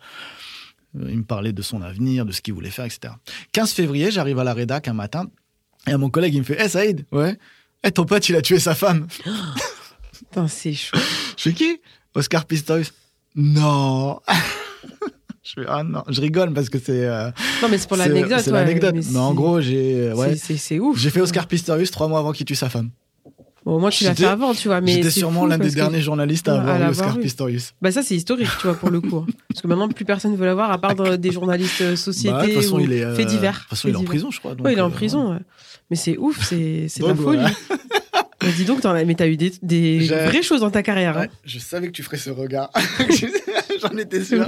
Euh, 0.99 1.09
Il 1.11 1.17
me 1.19 1.23
parlait 1.23 1.53
de 1.53 1.61
son 1.61 1.81
avenir, 1.81 2.25
de 2.25 2.31
ce 2.31 2.41
qu'il 2.41 2.53
voulait 2.53 2.69
faire, 2.71 2.85
etc. 2.85 3.13
15 3.51 3.71
février, 3.73 4.11
j'arrive 4.11 4.39
à 4.39 4.43
la 4.43 4.53
rédac 4.53 4.87
un 4.87 4.93
matin, 4.93 5.25
et 5.87 5.95
mon 5.97 6.09
collègue, 6.09 6.35
il 6.35 6.39
me 6.39 6.45
fait, 6.45 6.63
hé 6.63 6.69
Saïd, 6.69 7.05
ouais, 7.11 7.37
Eh, 7.83 7.91
ton 7.91 8.05
pote, 8.05 8.27
il 8.29 8.35
a 8.35 8.41
tué 8.41 8.59
sa 8.59 8.75
femme. 8.75 9.07
Putain, 10.13 10.47
c'est 10.47 10.73
chaud. 10.73 10.97
Je 11.35 11.43
fais 11.43 11.53
qui? 11.53 11.81
Oscar 12.13 12.45
Pistorius. 12.45 12.93
Non. 13.35 14.21
je 15.43 15.53
fais 15.53 15.67
ah 15.67 15.83
non, 15.83 16.03
je 16.07 16.21
rigole 16.21 16.53
parce 16.53 16.69
que 16.69 16.77
c'est. 16.77 17.05
euh, 17.05 17.29
Non, 17.61 17.67
mais 17.69 17.77
c'est 17.77 17.87
pour 17.87 17.97
l'anecdote. 17.97 18.41
C'est 18.43 18.51
ouais, 18.51 18.59
l'anecdote. 18.59 18.95
Mais, 19.11 19.17
en 19.17 19.33
gros, 19.33 19.59
j'ai 19.61 20.09
euh, 20.11 20.15
ouais, 20.15 20.35
c'est- 20.35 20.79
ouf. 20.79 20.97
j'ai 20.99 21.09
fait 21.09 21.21
Oscar 21.21 21.47
Pistorius 21.47 21.89
trois 21.91 22.07
mois 22.07 22.19
avant 22.19 22.31
qu'il 22.31 22.45
tue 22.45 22.55
sa 22.55 22.69
femme. 22.69 22.89
Bon, 23.63 23.79
moi, 23.79 23.91
tu 23.91 24.03
l'as 24.05 24.15
fait 24.15 24.25
avant, 24.25 24.55
tu 24.55 24.67
vois. 24.69 24.81
J'étais 24.83 25.11
sûrement 25.11 25.45
l'un 25.45 25.59
des 25.59 25.69
que- 25.69 25.75
derniers 25.75 26.01
journalistes 26.01 26.47
à 26.49 26.55
avoir 26.59 26.81
à 26.81 26.89
Oscar. 26.89 27.19
Pistorius. 27.19 27.73
Bah, 27.79 27.91
ça, 27.91 28.01
c'est 28.01 28.15
historique, 28.15 28.49
tu 28.59 28.65
vois, 28.65 28.75
pour 28.75 28.89
le 28.89 28.99
coup. 29.01 29.17
hein. 29.17 29.27
Parce 29.49 29.61
que 29.61 29.67
maintenant, 29.67 29.87
plus 29.87 30.03
personne 30.05 30.35
veut 30.35 30.45
l'avoir, 30.47 30.71
à 30.71 30.79
part 30.79 30.95
des 31.17 31.31
journalistes 31.31 31.81
euh, 31.81 31.95
société 31.95 32.31
Bah, 32.33 32.41
de 32.41 32.53
toute 32.53 32.61
façon, 32.63 32.77
ou 32.77 32.79
il 32.79 32.93
est. 32.93 33.03
euh, 33.03 33.15
faits 33.15 33.27
divers. 33.27 33.53
De 33.53 33.59
toute 33.59 33.69
façon, 33.69 33.87
il 33.89 33.93
est 33.93 33.97
en 33.97 34.03
prison, 34.03 34.31
je 34.31 34.39
crois. 34.39 34.55
donc, 34.55 34.65
Ouais, 34.65 34.73
il 34.73 34.79
est 34.79 34.81
en 34.81 34.87
euh, 34.87 34.89
prison. 34.89 35.31
ouais. 35.33 35.39
Mais 35.91 35.95
c'est 35.95 36.17
ouf, 36.17 36.41
c'est 36.43 36.55
de 36.55 37.05
la 37.07 37.13
folie. 37.15 37.37
voilà. 37.37 37.51
Mais 38.43 38.51
dis 38.51 38.65
donc, 38.65 38.83
as, 38.85 39.03
mais 39.05 39.15
t'as 39.15 39.27
eu 39.27 39.37
des, 39.37 39.99
vraies 40.07 40.41
choses 40.41 40.61
dans 40.61 40.71
ta 40.71 40.81
carrière. 40.83 41.17
hein. 41.17 41.27
Je 41.45 41.59
savais 41.59 41.87
que 41.87 41.91
tu 41.91 42.03
ferais 42.03 42.17
ce 42.17 42.29
regard. 42.29 42.69
J'en 43.81 43.97
étais 43.97 44.23
sûr. 44.23 44.45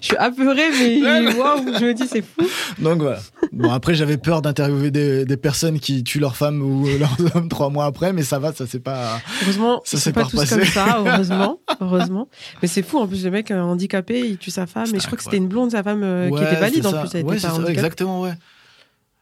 Je 0.00 0.06
suis 0.06 0.16
apeurée, 0.16 0.68
mais 0.78 1.34
waouh, 1.34 1.64
je 1.78 1.84
me 1.84 1.94
dis, 1.94 2.06
c'est 2.08 2.22
fou. 2.22 2.46
Donc 2.78 2.98
voilà. 3.00 3.20
Bon, 3.52 3.70
après, 3.70 3.94
j'avais 3.94 4.16
peur 4.16 4.42
d'interviewer 4.42 4.90
des, 4.90 5.24
des 5.24 5.36
personnes 5.36 5.78
qui 5.78 6.02
tuent 6.02 6.18
leur 6.20 6.36
femme 6.36 6.60
ou 6.62 6.86
leurs 6.98 7.16
hommes 7.36 7.48
trois 7.48 7.70
mois 7.70 7.84
après, 7.84 8.12
mais 8.12 8.22
ça 8.22 8.38
va, 8.38 8.52
ça 8.52 8.64
c'est 8.66 8.80
pas. 8.80 9.20
Heureusement, 9.42 9.80
Ça 9.84 9.98
s'est 9.98 10.12
pas 10.12 10.22
pas 10.24 10.30
tous 10.30 10.48
comme 10.48 10.64
ça, 10.64 10.98
heureusement. 11.06 11.60
heureusement. 11.80 12.28
Mais 12.62 12.68
c'est 12.68 12.82
fou, 12.82 12.98
en 12.98 13.06
plus, 13.06 13.24
le 13.24 13.30
mec 13.30 13.50
euh, 13.50 13.60
handicapé, 13.60 14.20
il 14.20 14.38
tue 14.38 14.50
sa 14.50 14.66
femme. 14.66 14.88
Et 14.94 14.98
je 14.98 15.06
crois 15.06 15.16
que 15.18 15.24
c'était 15.24 15.36
une 15.36 15.48
blonde, 15.48 15.70
sa 15.72 15.82
femme, 15.82 16.02
euh, 16.02 16.30
qui 16.30 16.42
était 16.42 16.56
valide 16.56 16.86
en 16.86 16.92
plus. 17.00 17.10
Elle 17.14 17.24
Ouais, 17.24 17.36
était 17.36 17.42
pas 17.42 17.48
ça, 17.48 17.54
handicapée. 17.54 17.72
exactement, 17.72 18.20
ouais. 18.22 18.32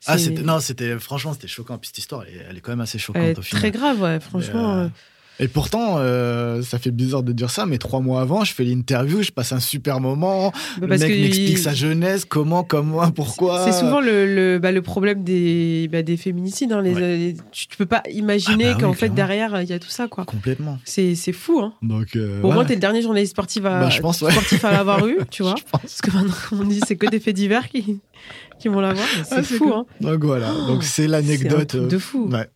Ah, 0.07 0.19
c'était 0.19 0.43
non, 0.43 0.61
c'était 0.61 0.99
franchement, 0.99 1.33
c'était 1.35 1.49
choquant. 1.49 1.79
Puis 1.79 1.89
cette 1.89 1.99
histoire, 1.99 2.25
elle 2.29 2.35
est, 2.37 2.47
elle 2.51 2.57
est 2.57 2.61
quand 2.61 2.73
même 2.73 2.81
assez 2.81 2.99
choquante 2.99 3.23
Elle 3.23 3.31
est 3.31 3.39
au 3.39 3.43
final. 3.43 3.61
très 3.61 3.71
grave, 3.71 4.01
ouais, 4.01 4.19
franchement. 4.21 4.75
euh, 4.79 4.89
Et 5.43 5.49
pourtant, 5.49 5.95
euh, 5.99 6.61
ça 6.61 6.79
fait 6.79 6.91
bizarre 6.91 7.23
de 7.23 7.33
dire 7.33 7.51
ça, 7.51 7.65
mais 7.65 7.79
trois 7.79 8.01
mois 8.01 8.21
avant, 8.21 8.45
je 8.45 8.53
fais 8.53 8.65
l'interview, 8.65 9.23
je 9.23 9.31
passe 9.31 9.53
un 9.53 9.61
super 9.61 9.99
moment. 10.01 10.53
bah, 10.79 10.87
le 10.87 10.99
mec 10.99 11.01
que 11.01 11.07
m'explique 11.21 11.49
il- 11.51 11.59
sa 11.59 11.73
jeunesse, 11.73 12.27
comment, 12.27 12.63
comment, 12.63 13.11
pourquoi. 13.11 13.65
C'est 13.65 13.79
souvent 13.79 14.01
le, 14.01 14.27
le, 14.35 14.59
bah, 14.59 14.71
le 14.71 14.83
problème 14.83 15.23
des, 15.25 15.89
bah, 15.91 16.03
des 16.03 16.19
féminicides. 16.19 16.73
hein, 16.73 16.83
les, 16.83 16.93
Ouais. 16.95 17.01
les- 17.17 17.37
tu, 17.53 17.69
tu 17.69 17.77
peux 17.79 17.87
pas 17.87 18.03
imaginer 18.13 18.67
Ah 18.67 18.73
bah 18.73 18.75
oui, 18.77 18.83
qu'en 18.83 18.93
fait, 18.93 19.09
derrière, 19.11 19.63
il 19.63 19.69
y 19.71 19.73
a 19.73 19.79
tout 19.79 19.89
ça. 19.89 20.09
quoi. 20.09 20.25
complètement. 20.27 20.79
C'est 20.85 21.15
fou. 21.33 21.61
Hein. 21.61 21.73
Donc, 21.83 22.17
euh, 22.17 22.43
Au 22.43 22.49
ouais, 22.49 22.55
moins, 22.55 22.65
t'es 22.67 22.75
le 22.75 22.81
dernier 22.81 23.01
journaliste 23.01 23.31
sportif 23.33 23.65
à, 23.65 23.89
je 23.89 24.01
pense, 24.01 24.21
ouais. 24.23 24.33
sportif 24.33 24.63
à 24.67 24.73
l'avoir 24.73 25.07
eu, 25.07 25.19
tu 25.31 25.43
vois. 25.43 25.55
Parce 25.73 26.01
que 26.03 26.11
maintenant, 26.11 26.35
on 26.53 26.65
dit, 26.65 26.81
c'est 26.87 26.97
que 26.97 27.07
des 27.07 27.21
faits 27.21 27.37
divers 27.37 27.67
qui, 27.69 28.01
qui 28.61 28.69
vont 28.69 28.81
l'avoir. 28.81 29.07
mais 29.17 29.25
C'est 29.25 29.35
Ah, 29.37 29.43
fou. 29.43 29.59
cool. 29.59 29.73
Hein. 29.73 29.87
Donc 30.01 30.25
voilà. 30.25 30.53
Donc 30.67 30.83
c'est 30.85 31.03
C'est 31.03 31.05
un 31.07 31.09
l'anecdote. 31.09 31.69
truc 31.69 31.83
euh, 31.83 31.87
de 31.89 31.99
fou. 31.99 32.29
ouais. 32.31 32.49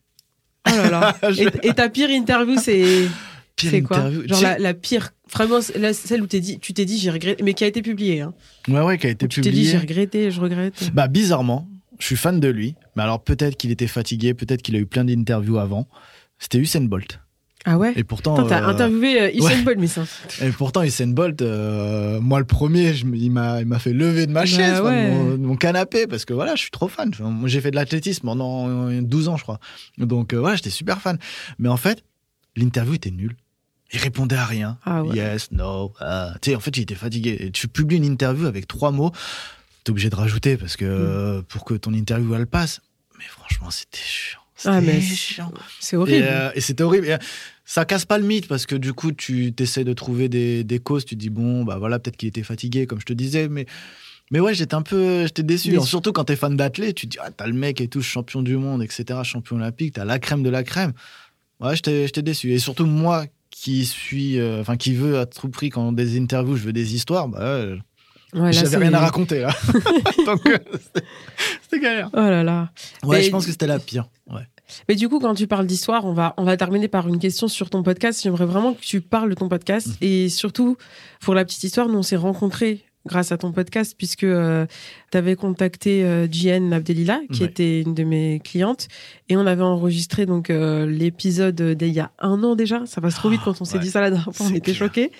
Oh 0.66 0.70
là 0.76 0.90
là. 0.90 1.16
Je- 1.30 1.42
et, 1.42 1.68
et 1.68 1.74
ta 1.74 1.88
pire 1.88 2.10
interview, 2.10 2.56
c'est 2.58 3.08
Pire 3.56 3.70
c'est 3.70 3.82
quoi 3.82 3.98
interview. 3.98 4.22
Genre 4.28 4.42
la, 4.42 4.58
la 4.58 4.74
pire. 4.74 5.10
Vraiment, 5.32 5.58
la- 5.76 5.92
celle 5.92 6.22
où 6.22 6.26
t'es 6.26 6.40
dit, 6.40 6.58
tu 6.60 6.72
t'es 6.74 6.84
dit, 6.84 6.98
j'ai 6.98 7.10
regretté, 7.10 7.42
mais 7.42 7.54
qui 7.54 7.64
a 7.64 7.66
été 7.66 7.82
publiée. 7.82 8.20
Hein. 8.20 8.34
Ouais, 8.68 8.80
ouais, 8.80 8.98
qui 8.98 9.06
a 9.06 9.10
été 9.10 9.26
Tu 9.28 9.40
t'es 9.40 9.50
dit, 9.50 9.64
j'ai 9.64 9.78
regretté, 9.78 10.30
je 10.30 10.40
regrette. 10.40 10.90
Bah 10.94 11.08
bizarrement, 11.08 11.68
je 11.98 12.06
suis 12.06 12.16
fan 12.16 12.40
de 12.40 12.48
lui. 12.48 12.74
Mais 12.96 13.02
alors 13.02 13.22
peut-être 13.22 13.56
qu'il 13.56 13.70
était 13.70 13.86
fatigué, 13.86 14.34
peut-être 14.34 14.62
qu'il 14.62 14.76
a 14.76 14.78
eu 14.78 14.86
plein 14.86 15.04
d'interviews 15.04 15.58
avant. 15.58 15.86
C'était 16.38 16.58
Usain 16.58 16.82
Bolt. 16.82 17.20
Ah 17.66 17.78
ouais 17.78 17.92
Et 17.96 18.04
pourtant, 18.04 18.34
Attends, 18.34 18.46
t'as 18.48 18.62
euh, 18.62 18.68
interviewé 18.68 19.20
euh, 19.22 19.30
Usain 19.34 19.46
ouais. 19.46 19.62
Bolt, 19.62 19.78
mais 19.78 19.86
ça. 19.86 20.04
et 20.42 20.50
pourtant 20.50 20.82
Usain 20.82 21.06
Bolt, 21.08 21.40
euh, 21.42 22.20
moi 22.20 22.38
le 22.38 22.44
premier, 22.44 22.92
je 22.94 23.06
il 23.06 23.30
m'a, 23.30 23.62
fait 23.78 23.92
lever 23.94 24.26
de 24.26 24.32
ma 24.32 24.40
Bah 24.40 24.46
chaise, 24.46 24.78
de, 24.78 24.82
mon, 24.82 25.30
de 25.32 25.36
mon 25.38 25.56
canapé, 25.56 26.06
parce 26.06 26.24
que 26.26 26.34
voilà, 26.34 26.54
je 26.56 26.60
suis 26.60 26.70
trop 26.70 26.88
fan. 26.88 27.10
J'ai 27.46 27.60
fait 27.62 27.70
de 27.70 27.76
l'athlétisme 27.76 28.26
pendant 28.26 28.68
euh, 28.68 29.00
12 29.00 29.28
ans, 29.28 29.36
je 29.38 29.42
crois. 29.44 29.60
Donc 29.98 30.32
euh, 30.34 30.38
voilà, 30.40 30.56
j'étais 30.56 30.68
super 30.70 31.00
fan. 31.00 31.18
Mais 31.58 31.68
en 31.70 31.76
fait, 31.78 32.04
l'interview 32.56 32.94
était 32.94 33.10
nulle. 33.10 33.34
Il 33.92 33.98
répondait 34.00 34.36
à 34.36 34.44
rien. 34.44 34.78
Ah 34.84 35.02
ouais. 35.04 35.16
Yes, 35.16 35.50
no. 35.52 35.92
ah. 36.00 36.34
Tu 36.42 36.50
sais, 36.50 36.56
en 36.56 36.60
fait, 36.60 36.76
il 36.76 36.82
était 36.82 36.94
fatigué. 36.96 37.36
Et 37.40 37.50
tu 37.50 37.68
publies 37.68 37.96
une 37.96 38.04
interview 38.04 38.46
avec 38.46 38.66
trois 38.66 38.90
mots, 38.90 39.12
t'es 39.84 39.90
obligé 39.90 40.10
de 40.10 40.16
rajouter 40.16 40.56
parce 40.56 40.76
que 40.76 41.38
Mm. 41.38 41.42
pour 41.44 41.64
que 41.64 41.74
ton 41.74 41.94
interview 41.94 42.34
elle 42.34 42.46
passe. 42.46 42.80
Mais 43.18 43.24
franchement, 43.24 43.70
c'était 43.70 43.98
chiant. 44.04 44.40
C'était 44.56 44.74
Ah, 44.74 44.80
mais 44.80 45.00
chiant. 45.00 45.52
C'est 45.80 45.96
Et, 45.96 45.98
horrible. 45.98 46.26
euh, 46.28 46.50
et 46.54 46.60
c'était 46.60 46.82
horrible. 46.82 47.06
Et, 47.08 47.16
ça 47.64 47.84
casse 47.84 48.04
pas 48.04 48.18
le 48.18 48.24
mythe 48.24 48.46
parce 48.48 48.66
que 48.66 48.74
du 48.76 48.92
coup, 48.92 49.12
tu 49.12 49.52
essaies 49.58 49.84
de 49.84 49.92
trouver 49.92 50.28
des, 50.28 50.64
des 50.64 50.78
causes. 50.78 51.04
Tu 51.04 51.16
dis, 51.16 51.30
bon, 51.30 51.64
bah 51.64 51.76
voilà, 51.78 51.98
peut-être 51.98 52.16
qu'il 52.16 52.28
était 52.28 52.42
fatigué, 52.42 52.86
comme 52.86 53.00
je 53.00 53.06
te 53.06 53.12
disais. 53.12 53.48
Mais, 53.48 53.66
mais 54.30 54.40
ouais, 54.40 54.54
j'étais 54.54 54.74
un 54.74 54.82
peu 54.82 55.22
j'étais 55.26 55.42
déçu. 55.42 55.70
Déçu. 55.70 55.86
Surtout 55.86 56.12
quand 56.12 56.24
t'es 56.24 56.36
fan 56.36 56.56
d'athlète, 56.56 56.94
tu 56.96 57.06
te 57.06 57.12
dis, 57.12 57.18
ah, 57.22 57.30
t'as 57.30 57.46
le 57.46 57.52
mec 57.54 57.80
et 57.80 57.88
tout, 57.88 58.02
champion 58.02 58.42
du 58.42 58.56
monde, 58.56 58.82
etc., 58.82 59.20
champion 59.24 59.56
olympique, 59.56 59.94
t'as 59.94 60.04
la 60.04 60.18
crème 60.18 60.42
de 60.42 60.50
la 60.50 60.62
crème. 60.62 60.92
Ouais, 61.60 61.74
j'étais 61.76 62.22
déçu. 62.22 62.52
Et 62.52 62.58
surtout, 62.58 62.86
moi 62.86 63.26
qui 63.50 63.86
suis, 63.86 64.38
euh, 64.40 64.60
enfin, 64.60 64.76
qui 64.76 64.94
veut 64.94 65.18
à 65.18 65.26
tout 65.26 65.48
prix, 65.48 65.70
quand 65.70 65.92
des 65.92 66.18
interviews, 66.18 66.56
je 66.56 66.64
veux 66.64 66.72
des 66.72 66.94
histoires, 66.94 67.28
bah, 67.28 67.38
euh, 67.40 67.76
Ouais, 68.34 68.52
j'avais 68.52 68.78
rien 68.78 68.92
à 68.94 68.98
raconter 68.98 69.40
là. 69.42 69.54
Donc, 70.26 70.44
euh, 70.48 70.58
c'était- 70.72 71.06
c'était 71.62 71.80
galère. 71.80 72.10
Oh 72.12 72.16
là 72.16 72.42
là. 72.42 72.72
Ouais, 73.04 73.18
Mais- 73.18 73.22
je 73.24 73.30
pense 73.30 73.46
que 73.46 73.52
c'était 73.52 73.68
la 73.68 73.78
pire. 73.78 74.08
Ouais. 74.28 74.42
Mais 74.88 74.94
du 74.94 75.08
coup, 75.08 75.18
quand 75.20 75.34
tu 75.34 75.46
parles 75.46 75.66
d'histoire, 75.66 76.04
on 76.04 76.12
va, 76.14 76.34
on 76.36 76.44
va 76.44 76.56
terminer 76.56 76.88
par 76.88 77.06
une 77.08 77.18
question 77.18 77.48
sur 77.48 77.70
ton 77.70 77.82
podcast. 77.82 78.22
J'aimerais 78.22 78.46
vraiment 78.46 78.74
que 78.74 78.80
tu 78.80 79.00
parles 79.00 79.30
de 79.30 79.34
ton 79.34 79.48
podcast. 79.48 79.88
Mhm. 79.88 79.94
Et 80.00 80.28
surtout, 80.28 80.76
pour 81.20 81.34
la 81.34 81.44
petite 81.44 81.62
histoire, 81.64 81.88
nous, 81.88 81.98
on 81.98 82.02
s'est 82.02 82.16
rencontrés 82.16 82.84
grâce 83.06 83.32
à 83.32 83.36
ton 83.36 83.52
podcast, 83.52 83.94
puisque 83.98 84.20
tu 84.20 84.32
tu 85.12 85.18
avais 85.18 85.36
contacté 85.36 86.02
euh, 86.04 86.26
Jienne 86.30 86.72
Abdelila, 86.72 87.20
qui 87.30 87.42
Ouais. 87.42 87.48
était 87.48 87.82
une 87.82 87.92
de 87.94 88.02
mes 88.02 88.40
clientes, 88.42 88.88
et 89.28 89.36
on 89.36 89.46
avait 89.46 89.62
enregistré 89.62 90.24
donc 90.24 90.48
euh, 90.48 90.86
l'épisode 90.86 91.60
d'il 91.60 91.92
y 91.92 92.00
a 92.00 92.10
un 92.18 92.42
an 92.42 92.56
déjà. 92.56 92.86
Ça 92.86 93.02
passe 93.02 93.16
trop 93.16 93.28
vite 93.28 93.42
quand 93.44 93.60
on 93.60 93.64
s'est 93.66 93.74
ouais. 93.76 93.80
dit 93.84 93.90
ça 93.90 94.00
la 94.00 94.10
dernière 94.10 94.34
fois, 94.34 94.46
on 94.50 94.54
était 94.54 94.72
choqués. 94.74 95.12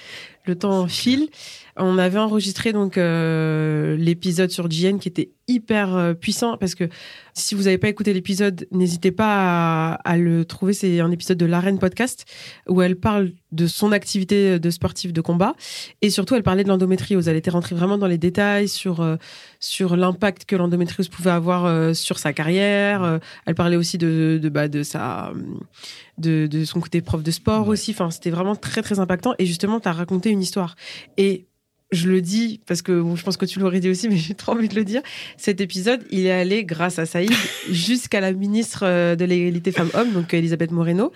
Le 0.46 0.56
temps 0.56 0.86
file. 0.88 1.28
On 1.76 1.98
avait 1.98 2.18
enregistré 2.18 2.72
donc 2.72 2.98
euh, 2.98 3.96
l'épisode 3.96 4.50
sur 4.50 4.70
Jienne 4.70 5.00
qui 5.00 5.08
était 5.08 5.30
hyper 5.48 5.96
euh, 5.96 6.14
puissant 6.14 6.56
parce 6.56 6.74
que 6.74 6.88
si 7.32 7.54
vous 7.56 7.64
n'avez 7.64 7.78
pas 7.78 7.88
écouté 7.88 8.12
l'épisode, 8.12 8.68
n'hésitez 8.70 9.10
pas 9.10 9.94
à, 9.94 9.94
à 10.04 10.16
le 10.16 10.44
trouver. 10.44 10.72
C'est 10.72 11.00
un 11.00 11.10
épisode 11.10 11.36
de 11.36 11.46
l'Arène 11.46 11.80
Podcast 11.80 12.26
où 12.68 12.80
elle 12.80 12.94
parle 12.94 13.32
de 13.50 13.66
son 13.66 13.90
activité 13.90 14.60
de 14.60 14.70
sportive 14.70 15.12
de 15.12 15.20
combat 15.20 15.54
et 16.00 16.10
surtout 16.10 16.36
elle 16.36 16.44
parlait 16.44 16.62
de 16.62 16.68
l'endométriose. 16.68 17.26
Elle 17.26 17.36
était 17.36 17.50
rentrée 17.50 17.74
vraiment 17.74 17.98
dans 17.98 18.06
les 18.06 18.18
détails 18.18 18.68
sur 18.68 19.00
euh, 19.00 19.16
sur 19.58 19.96
l'impact 19.96 20.44
que 20.44 20.54
l'endométriose 20.54 21.08
pouvait 21.08 21.32
avoir 21.32 21.94
sur 21.96 22.18
sa 22.18 22.32
carrière. 22.32 23.18
Elle 23.46 23.54
parlait 23.54 23.76
aussi 23.76 23.98
de 23.98 24.38
de 24.40 24.48
bah, 24.48 24.68
de 24.68 24.82
sa 24.84 25.32
de, 26.18 26.46
de 26.46 26.64
son 26.64 26.80
côté 26.80 27.00
prof 27.00 27.22
de 27.22 27.30
sport 27.30 27.62
Ouais. 27.66 27.72
aussi. 27.72 27.90
Enfin, 27.92 28.10
c'était 28.10 28.30
vraiment 28.30 28.56
très 28.56 28.82
très 28.82 28.98
impactant 28.98 29.34
et 29.38 29.46
justement 29.46 29.80
tu 29.80 29.88
as 29.88 29.92
raconté 29.92 30.30
une 30.30 30.40
histoire 30.42 30.76
et 31.16 31.46
je 31.92 32.08
le 32.08 32.20
dis 32.22 32.60
parce 32.66 32.82
que 32.82 33.00
bon, 33.00 33.14
je 33.14 33.22
pense 33.22 33.36
que 33.36 33.46
tu 33.46 33.60
l'aurais 33.60 33.78
dit 33.80 33.88
aussi, 33.88 34.08
mais 34.10 34.16
j'ai 34.16 34.34
trop 34.34 34.52
envie 34.52 34.68
de 34.68 34.74
le 34.74 34.84
dire. 34.84 35.02
Cet 35.36 35.60
épisode, 35.60 36.02
il 36.10 36.26
est 36.26 36.30
allé 36.32 36.64
grâce 36.64 36.98
à 36.98 37.06
Saïd 37.06 37.30
jusqu'à 37.70 38.20
la 38.20 38.32
ministre 38.32 38.80
euh, 38.84 39.14
de 39.16 39.24
l'égalité 39.24 39.70
femmes-hommes, 39.70 40.12
donc 40.12 40.34
Elisabeth 40.34 40.70
Moreno. 40.72 41.12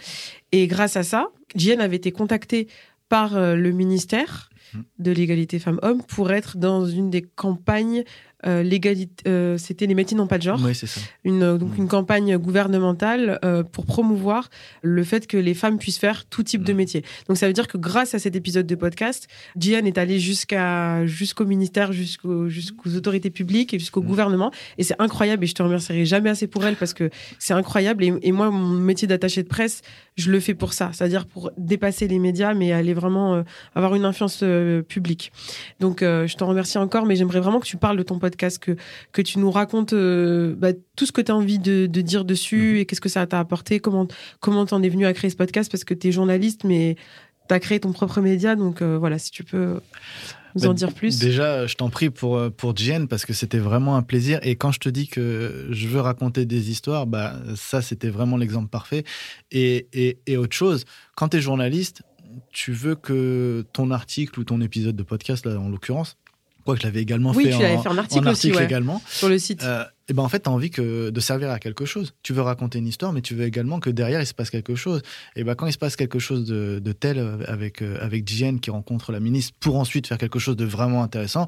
Et 0.53 0.66
grâce 0.68 0.96
à 0.96 1.03
ça, 1.03 1.28
Jienne 1.57 1.80
avait 1.80 1.96
été 1.96 2.12
contactée 2.12 2.68
par 3.09 3.36
euh, 3.36 3.55
le 3.57 3.72
ministère 3.72 4.51
Mhm. 4.74 4.84
de 4.99 5.12
l'égalité 5.12 5.59
femmes-hommes 5.59 6.03
pour 6.07 6.30
être 6.30 6.59
dans 6.59 6.84
une 6.84 7.09
des 7.09 7.22
campagnes 7.22 8.05
euh, 8.47 8.62
l'égalité. 8.62 9.24
euh, 9.28 9.57
C'était 9.59 9.86
les 9.86 9.95
métiers 9.95 10.16
n'ont 10.16 10.26
pas 10.28 10.39
de 10.39 10.43
genre 10.45 10.61
Oui, 10.62 10.74
c'est 10.74 10.86
ça. 10.86 11.01
une, 11.24 11.43
euh, 11.43 11.59
donc 11.59 11.76
Mm. 11.76 11.82
une 11.82 11.89
campagne 11.89 12.36
gouvernementale 12.36 13.39
euh, 13.45 13.62
pour 13.62 13.86
promouvoir 13.86 14.49
le 14.82 15.03
fait 15.05 15.26
que 15.26 15.36
les 15.36 15.55
femmes 15.55 15.78
puissent 15.78 15.99
faire 15.99 16.24
tout 16.26 16.43
type 16.43 16.62
de 16.62 16.72
Mm. 16.72 16.76
métier. 16.76 17.05
Donc 17.28 17.36
ça 17.36 17.47
veut 17.47 17.53
dire 17.53 17.66
que 17.68 17.76
grâce 17.78 18.14
à 18.14 18.18
cet 18.18 18.36
épisode 18.36 18.66
de 18.66 18.74
podcast, 18.74 19.26
Gian 19.59 19.84
est 19.86 19.99
allée 19.99 20.20
jusqu'à 20.20 21.05
jusqu'au 21.07 21.45
ministère, 21.47 21.93
jusqu'au- 21.93 22.49
jusqu'aux 22.49 22.95
autorités 22.95 23.30
publiques 23.30 23.74
et 23.74 23.78
jusqu'au 23.78 24.03
Mm. 24.03 24.07
gouvernement. 24.07 24.51
Et 24.78 24.82
c'est 24.84 24.97
incroyable 25.01 25.45
et 25.45 25.47
je 25.47 25.55
te 25.55 25.62
remercierai 25.62 26.05
jamais 26.05 26.30
assez 26.30 26.47
pour 26.47 26.64
elle 26.64 26.76
parce 26.76 26.95
que 26.95 27.11
c'est 27.39 27.55
incroyable. 27.55 28.05
Et, 28.05 28.12
et 28.22 28.32
moi, 28.32 28.51
mon 28.51 28.68
métier 28.68 29.09
d'attaché 29.09 29.43
de 29.43 29.49
presse, 29.49 29.82
je 30.16 30.30
le 30.30 30.41
fais 30.41 30.55
pour 30.55 30.72
ça, 30.72 30.91
c'est-à-dire 30.93 31.26
pour 31.26 31.51
dépasser 31.57 32.09
les 32.09 32.18
médias, 32.18 32.55
mais 32.55 32.72
aller 32.72 32.95
vraiment 32.95 33.34
euh, 33.36 33.43
avoir 33.74 33.95
une 33.95 34.05
influence 34.05 34.43
publique. 34.89 35.32
Donc 35.80 36.03
euh, 36.03 36.26
je 36.26 36.36
t'en 36.36 36.47
remercie 36.47 36.78
encore, 36.78 37.07
mais 37.07 37.16
j'aimerais 37.16 37.41
vraiment 37.41 37.61
que 37.61 37.66
tu 37.66 37.76
parles 37.76 37.97
de 37.97 38.03
ton 38.03 38.18
podcast, 38.18 38.28
que 38.37 38.76
que 39.12 39.22
tu 39.22 39.39
nous 39.39 39.51
racontes 39.51 39.93
euh, 39.93 40.55
bah, 40.57 40.72
tout 40.97 41.07
ce 41.07 41.12
que 41.12 41.20
tu 41.20 41.33
as 41.33 41.37
envie 41.37 41.59
de, 41.59 41.87
de 41.87 42.01
dire 42.01 42.24
dessus 42.24 42.81
et 42.81 42.87
qu'est-ce 42.87 43.01
que 43.01 43.09
ça 43.09 43.26
t'a 43.26 43.41
apporté, 43.41 43.81
comment 43.81 44.07
comment 44.41 44.66
t'en 44.66 44.83
es 44.83 44.89
venu 44.89 45.07
à 45.07 45.12
créer 45.12 45.31
ce 45.31 45.37
podcast 45.37 45.70
parce 45.70 45.85
que 45.85 45.95
tu 45.95 46.09
es 46.09 46.12
journaliste 46.12 46.64
mais 46.64 46.97
tu 47.49 47.55
as 47.55 47.61
créé 47.61 47.81
ton 47.81 47.93
propre 47.93 48.20
média 48.20 48.57
donc 48.57 48.83
euh, 48.83 48.99
voilà, 48.99 49.18
si 49.18 49.31
tu 49.31 49.45
peux 49.45 49.81
nous 50.55 50.64
en 50.64 50.68
Bah, 50.68 50.74
dire 50.74 50.93
plus. 50.93 51.18
Déjà, 51.18 51.66
je 51.66 51.74
t'en 51.74 51.91
prie 51.91 52.11
pour, 52.11 52.37
euh, 52.37 52.51
pour 52.51 52.76
Jen 52.76 53.07
parce 53.09 53.24
que 53.26 53.33
c'était 53.33 53.59
vraiment 53.59 53.97
un 53.97 54.03
plaisir. 54.03 54.39
Et 54.43 54.57
quand 54.57 54.72
je 54.72 54.81
te 54.81 54.89
dis 54.89 55.07
que 55.09 55.68
je 55.70 55.89
veux 55.89 56.01
raconter 56.01 56.47
des 56.47 56.70
histoires, 56.70 57.07
bah, 57.07 57.37
ça, 57.55 57.83
c'était 57.83 58.09
vraiment 58.11 58.37
l'exemple 58.37 58.68
parfait. 58.68 59.05
Et, 59.51 59.89
et, 59.93 60.18
et 60.26 60.37
autre 60.37 60.55
chose, 60.57 60.85
quand 61.16 61.29
tu 61.29 61.37
es 61.37 61.41
journaliste, 61.41 62.03
tu 62.53 62.72
veux 62.72 62.95
que 62.95 63.64
ton 63.72 63.91
article 63.91 64.41
ou 64.41 64.45
ton 64.45 64.61
épisode 64.61 64.97
de 64.97 65.03
podcast, 65.03 65.45
là, 65.47 65.59
en 65.59 65.68
l'occurrence, 65.68 66.16
quoi 66.69 66.75
que 66.75 66.83
je 66.83 66.87
l'avais 66.87 67.01
également 67.01 67.33
Oui, 67.35 67.45
fait, 67.45 67.51
tu 67.51 67.64
en, 67.64 67.83
fait 67.83 67.89
en 67.89 67.97
article 67.97 68.29
aussi, 68.29 68.53
ouais. 68.53 68.62
également, 68.62 69.01
sur 69.09 69.31
le 69.31 69.39
site. 69.39 69.62
euh, 69.64 69.85
et 70.07 70.12
ben 70.12 70.23
en 70.23 70.29
fait, 70.29 70.41
tu 70.41 70.51
as 70.51 70.53
envie 70.53 70.69
que, 70.69 71.09
de 71.09 71.21
servir 71.21 71.51
à 71.51 71.59
quelque 71.59 71.87
chose. 71.87 72.12
Tu 72.23 72.35
veux 72.35 72.43
raconter 72.43 72.79
une 72.79 72.87
histoire, 72.87 73.14
mais 73.14 73.23
tu 73.23 73.35
veux 73.35 73.47
également 73.47 73.81
que 73.81 73.89
derrière, 73.89 74.21
il 74.21 74.27
se 74.27 74.35
passe 74.35 74.51
quelque 74.51 74.75
chose. 74.75 75.01
Et 75.35 75.45
ben 75.45 75.55
quand 75.55 75.66
il 75.66 75.73
se 75.73 75.79
passe 75.79 75.97
quelque 75.97 76.19
chose 76.19 76.45
de, 76.45 76.79
de 76.79 76.93
tel 76.93 77.19
euh, 77.19 77.39
avec, 77.47 77.81
euh, 77.81 77.97
avec 78.03 78.29
Jen 78.29 78.61
qui 78.61 78.71
rencontre 78.71 79.12
la 79.12 79.21
ministre 79.21 79.55
pour 79.61 79.77
ensuite 79.79 80.07
faire 80.07 80.19
quelque 80.19 80.39
chose 80.39 80.57
de 80.57 80.66
vraiment 80.66 81.03
intéressant, 81.03 81.47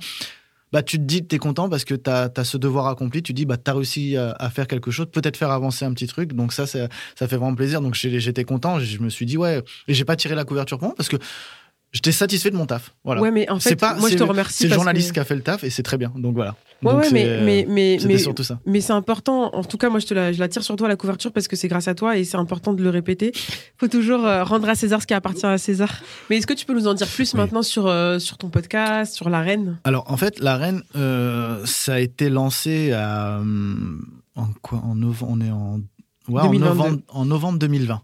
bah, 0.72 0.82
tu 0.82 0.96
te 0.96 1.02
dis 1.02 1.20
que 1.20 1.26
tu 1.26 1.34
es 1.34 1.38
content 1.38 1.68
parce 1.68 1.84
que 1.84 1.94
tu 1.94 2.08
as, 2.08 2.30
ce 2.42 2.56
devoir 2.56 2.86
accompli. 2.86 3.22
Tu 3.22 3.34
dis 3.34 3.44
bah, 3.44 3.58
tu 3.58 3.70
as 3.70 3.74
réussi 3.74 4.16
à, 4.16 4.30
à 4.38 4.48
faire 4.48 4.66
quelque 4.66 4.90
chose, 4.90 5.06
peut-être 5.12 5.36
faire 5.36 5.50
avancer 5.50 5.84
un 5.84 5.92
petit 5.92 6.06
truc. 6.06 6.32
Donc 6.32 6.54
ça, 6.54 6.66
ça, 6.66 6.88
ça 7.14 7.28
fait 7.28 7.36
vraiment 7.36 7.54
plaisir. 7.54 7.82
Donc 7.82 7.94
j'étais 7.94 8.44
content. 8.44 8.80
Je 8.80 8.98
me 9.00 9.10
suis 9.10 9.26
dit, 9.26 9.36
ouais, 9.36 9.62
et 9.86 9.92
j'ai 9.92 10.06
pas 10.06 10.16
tiré 10.16 10.34
la 10.34 10.44
couverture 10.44 10.78
pour 10.78 10.88
moi 10.88 10.94
parce 10.96 11.10
que 11.10 11.16
j'étais 11.92 12.12
satisfait 12.12 12.50
de 12.50 12.56
mon 12.56 12.66
taf. 12.66 12.94
Voilà. 13.04 13.20
Ouais, 13.20 13.30
mais 13.30 13.48
en 13.50 13.58
C'est 13.60 13.70
fait, 13.70 13.76
pas- 13.76 13.94
moi 13.94 14.08
je 14.10 14.16
te 14.16 14.22
remercie. 14.22 14.58
c'est 14.62 14.68
le 14.68 14.74
journaliste 14.74 15.08
que- 15.08 15.14
qui 15.14 15.20
a 15.20 15.24
fait 15.24 15.34
le 15.36 15.42
taf 15.42 15.64
et 15.64 15.70
c'est 15.70 15.82
très 15.82 15.96
bien. 15.98 16.12
Donc 16.16 16.34
voilà. 16.34 16.54
Ouais, 16.82 16.92
Donc 16.92 17.02
ouais, 17.02 17.08
c'est- 17.08 17.12
mais, 17.12 17.42
mais, 17.44 17.66
mais, 17.68 17.98
C'était 17.98 18.12
mais, 18.14 18.18
surtout 18.18 18.42
ça. 18.42 18.58
mais 18.64 18.80
c'est 18.80 18.94
important. 18.94 19.54
En 19.54 19.62
tout 19.64 19.76
cas, 19.76 19.90
moi, 19.90 19.98
je 20.00 20.06
te 20.06 20.14
la, 20.14 20.32
je 20.32 20.38
la 20.38 20.48
tire 20.48 20.62
sur 20.62 20.76
toi, 20.76 20.88
la 20.88 20.96
couverture, 20.96 21.30
parce 21.30 21.46
que 21.46 21.54
c'est 21.54 21.68
grâce 21.68 21.88
à 21.88 21.94
toi 21.94 22.16
et 22.16 22.24
c'est 22.24 22.38
important 22.38 22.72
de 22.72 22.82
le 22.82 22.88
répéter. 22.90 23.32
faut 23.76 23.88
toujours 23.88 24.24
euh, 24.24 24.44
rendre 24.44 24.66
à 24.68 24.74
César 24.74 25.02
ce 25.02 25.06
qui 25.06 25.12
appartient 25.14 25.44
à 25.44 25.58
César. 25.58 26.00
Mais 26.30 26.38
est-ce 26.38 26.46
que 26.46 26.54
tu 26.54 26.64
peux 26.64 26.72
nous 26.74 26.86
en 26.88 26.94
dire 26.94 27.06
plus 27.06 27.34
Oui. 27.34 27.40
maintenant 27.40 27.62
sur, 27.62 27.86
euh, 27.86 28.18
sur 28.18 28.38
ton 28.38 28.48
podcast, 28.48 29.14
sur 29.14 29.28
la 29.28 29.40
reine? 29.40 29.78
Alors, 29.84 30.10
en 30.10 30.16
fait, 30.16 30.38
la 30.40 30.56
reine, 30.56 30.82
euh, 30.96 31.60
ça 31.66 31.94
a 31.94 31.98
été 32.00 32.30
lancé 32.30 32.92
à, 32.92 33.38
hum, 33.40 34.06
en 34.36 34.46
quoi? 34.62 34.78
En 34.78 34.94
novembre, 34.94 35.32
on 35.36 35.40
est 35.42 35.50
en, 35.50 35.80
ouais, 36.28 36.40
en 36.40 36.46
2022. 36.46 36.58
novembre, 36.64 36.98
en 37.08 37.24
novembre 37.26 37.58
2020. 37.58 38.00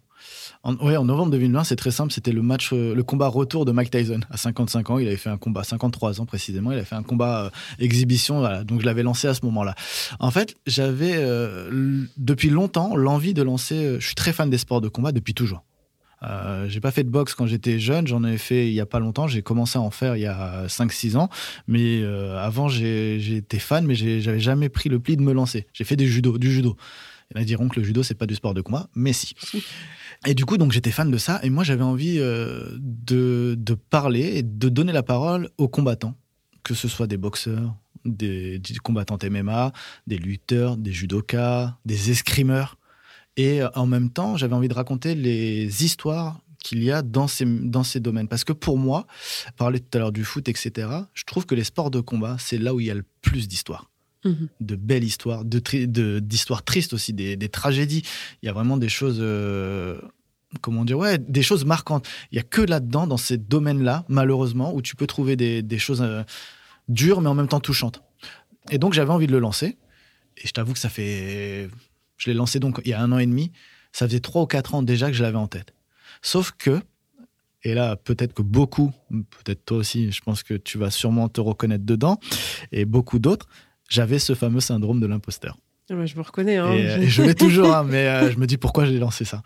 En, 0.67 0.75
ouais, 0.85 0.97
en 0.97 1.05
novembre 1.05 1.31
2020, 1.31 1.63
c'est 1.63 1.77
très 1.77 1.93
simple. 1.93 2.13
C'était 2.13 2.33
le 2.33 2.43
match, 2.43 2.71
euh, 2.73 2.93
le 2.93 3.03
combat 3.05 3.29
retour 3.29 3.65
de 3.65 3.71
Mike 3.71 3.93
Tyson 3.93 4.19
à 4.31 4.37
55 4.37 4.91
ans. 4.91 4.99
Il 4.99 5.07
avait 5.07 5.17
fait 5.17 5.31
un 5.31 5.37
combat, 5.37 5.63
53 5.63 6.21
ans 6.21 6.27
précisément. 6.27 6.73
Il 6.73 6.79
a 6.79 6.85
fait 6.85 6.97
un 6.97 7.05
combat 7.05 7.45
euh, 7.45 7.51
exhibition. 7.79 8.41
Voilà. 8.41 8.65
Donc, 8.65 8.81
je 8.81 8.87
l'avais 8.87 9.05
lancé 9.05 9.29
à 9.29 9.35
ce 9.35 9.45
moment-là. 9.45 9.77
En 10.19 10.33
fait, 10.33 10.57
j'avais 10.67 11.15
euh, 11.15 12.05
depuis 12.17 12.51
longtemps 12.51 12.97
l'envie 12.97 13.33
de 13.33 13.43
lancer. 13.43 14.01
je 14.01 14.05
suis 14.05 14.17
très 14.17 14.33
fan 14.33 14.51
des 14.51 14.59
sports 14.59 14.81
de 14.81 14.89
combat 14.89 15.13
depuis 15.13 15.35
toujours. 15.35 15.63
Euh, 16.25 16.69
j'ai 16.69 16.81
pas 16.81 16.91
fait 16.91 17.05
de 17.05 17.11
boxe 17.11 17.35
quand 17.35 17.47
j'étais 17.47 17.79
jeune, 17.79 18.09
j'en 18.09 18.25
ai 18.25 18.39
fait 18.39 18.67
il 18.67 18.73
y 18.73 18.81
a 18.81 18.87
pas 18.87 18.99
longtemps, 18.99 19.29
j'ai 19.29 19.43
commencé 19.43 19.79
à 19.79 19.83
en 19.83 19.91
faire 19.91 20.17
il 20.17 20.23
y 20.23 20.27
a 20.27 20.67
5-6 20.67 21.19
ans, 21.19 21.29
mais 21.69 22.03
avant 22.39 22.71
été 22.71 23.59
fan, 23.59 23.87
mais 23.87 23.95
j'avais 23.95 24.41
jamais 24.41 24.71
pris 24.71 24.89
le 24.89 24.99
pli 24.99 25.19
de 25.19 25.23
me 25.23 25.35
lancer. 25.35 25.67
J'ai 25.75 25.85
fait 25.85 25.95
du 25.95 26.11
judo, 26.11 26.39
du 26.39 26.51
judo. 26.51 26.77
Il 27.31 27.37
y 27.37 27.41
en 27.41 27.43
a 27.43 27.45
diront 27.45 27.69
que 27.69 27.79
le 27.79 27.85
judo 27.85 28.03
c'est 28.03 28.15
pas 28.15 28.27
du 28.27 28.35
sport 28.35 28.55
de 28.55 28.63
combat, 28.63 28.89
mais 28.95 29.13
si. 29.13 29.35
Et 30.27 30.35
du 30.35 30.45
coup 30.45 30.57
donc 30.59 30.73
j'étais 30.73 30.91
fan 30.91 31.11
de 31.11 31.19
ça 31.19 31.41
et 31.43 31.51
moi 31.51 31.63
j'avais 31.65 31.85
envie 31.85 32.17
euh, 32.19 32.69
de, 32.81 33.55
de 33.59 33.75
parler 33.75 34.39
et 34.39 34.43
de 34.43 34.69
donner 34.69 34.93
la 34.93 35.03
parole 35.03 35.51
aux 35.57 35.69
combattants, 35.69 36.17
que 36.65 36.75
ce 36.75 36.89
soit 36.89 37.07
des 37.07 37.17
boxeurs, 37.17 37.75
des, 38.05 38.59
des 38.59 38.75
combattants 38.77 39.19
MMA, 39.23 39.73
des 40.07 40.19
lutteurs, 40.19 40.77
des 40.77 40.93
judokas, 40.93 41.79
des 41.85 42.11
escrimeurs. 42.11 42.77
Et 43.37 43.63
euh, 43.63 43.69
en 43.75 43.87
même 43.87 44.11
temps, 44.11 44.37
j'avais 44.37 44.55
envie 44.55 44.69
de 44.69 44.75
raconter 44.75 45.15
les 45.15 45.85
histoires 45.85 46.41
qu'il 46.59 46.83
y 46.83 46.91
a 46.91 47.03
dans 47.03 47.29
ces, 47.29 47.45
dans 47.45 47.85
ces 47.85 48.01
domaines. 48.01 48.27
Parce 48.29 48.43
que 48.45 48.53
pour 48.53 48.79
moi, 48.79 49.07
parler 49.57 49.79
tout 49.79 49.97
à 49.97 49.99
l'heure 50.01 50.13
du 50.13 50.25
foot, 50.25 50.49
etc., 50.49 50.89
je 51.15 51.25
trouve 51.25 51.47
que 51.47 51.55
les 51.55 51.63
sports 51.65 51.91
de 51.93 52.01
combat, 52.01 52.37
c'est 52.41 52.59
là 52.59 52.75
où 52.75 52.81
il 52.81 52.87
y 52.87 52.91
a 52.91 52.95
le 52.95 53.05
plus 53.21 53.47
d'histoires. 53.47 53.91
Mhm. 54.25 54.49
De 54.61 54.75
belles 54.75 55.05
histoires, 55.05 55.45
de 55.45 55.59
tri- 55.61 55.87
de- 55.87 56.19
d'histoires 56.19 56.65
tristes 56.65 56.93
aussi, 56.95 57.13
des, 57.13 57.37
des 57.37 57.49
tragédies. 57.49 58.03
Il 58.43 58.47
y 58.47 58.49
a 58.49 58.53
vraiment 58.53 58.77
des 58.79 58.89
choses, 58.89 59.19
euh, 59.21 60.01
comment 60.61 60.85
dire, 60.85 60.99
ouais, 60.99 61.19
des 61.19 61.43
choses 61.43 61.65
marquantes. 61.65 62.07
Il 62.33 62.37
y 62.37 62.39
a 62.39 62.43
que 62.43 62.63
là-dedans, 62.63 63.07
dans 63.07 63.17
ces 63.17 63.37
domaines-là, 63.37 64.05
malheureusement, 64.09 64.75
où 64.75 64.83
tu 64.83 64.97
peux 64.97 65.07
trouver 65.07 65.37
des, 65.37 65.63
des 65.63 65.79
choses 65.79 66.03
euh, 66.03 66.23
dures, 66.89 67.21
mais 67.21 67.29
en 67.29 67.35
même 67.35 67.49
temps 67.49 67.61
touchantes. 67.61 68.03
Et 68.71 68.79
donc, 68.79 68.93
j'avais 68.93 69.13
envie 69.13 69.27
de 69.27 69.33
le 69.33 69.39
lancer. 69.39 69.77
Et 70.37 70.47
je 70.47 70.53
t'avoue 70.53 70.73
que 70.73 70.79
ça 70.79 70.89
fait. 70.89 71.69
Je 72.19 72.31
l'ai 72.31 72.35
lancé 72.35 72.61
donc 72.61 72.81
il 72.85 72.91
y 72.91 72.95
a 72.95 73.01
un 73.01 73.13
an 73.13 73.19
et 73.19 73.27
demi. 73.27 73.53
Ça 73.93 74.07
faisait 74.07 74.21
trois 74.21 74.43
ou 74.43 74.47
quatre 74.47 74.75
ans 74.75 74.83
déjà 74.83 75.07
que 75.09 75.15
je 75.15 75.23
l'avais 75.23 75.39
en 75.39 75.47
tête. 75.49 75.73
Sauf 76.21 76.53
que, 76.59 76.83
et 77.63 77.75
là, 77.75 77.97
peut-être 77.97 78.35
que 78.35 78.43
beaucoup, 78.43 78.93
peut-être 79.11 79.65
toi 79.65 79.79
aussi, 79.79 80.13
je 80.13 80.21
pense 80.21 80.43
que 80.43 80.55
tu 80.55 80.79
vas 80.79 80.91
sûrement 80.91 81.29
te 81.29 81.41
reconnaître 81.41 81.85
dedans, 81.85 82.19
et 82.73 82.85
beaucoup 82.85 83.19
d'autres, 83.19 83.49
j'avais 83.89 84.19
ce 84.19 84.35
fameux 84.35 84.61
syndrome 84.61 85.01
de 85.01 85.07
l'imposteur. 85.07 85.57
Ah 85.89 85.95
bah, 85.95 86.07
Je 86.07 86.17
me 86.17 86.23
reconnais. 86.23 86.57
Hein. 86.57 86.73
Et, 86.73 86.91
euh, 86.91 86.99
et 86.99 87.09
je 87.09 87.23
l'ai 87.23 87.35
toujours, 87.35 87.75
hein, 87.75 87.85
mais 87.85 88.07
euh, 88.07 88.31
je 88.31 88.39
me 88.39 88.47
dis 88.47 88.57
pourquoi 88.57 88.85
j'ai 88.87 88.99
lancé 88.99 89.25
ça? 89.25 89.43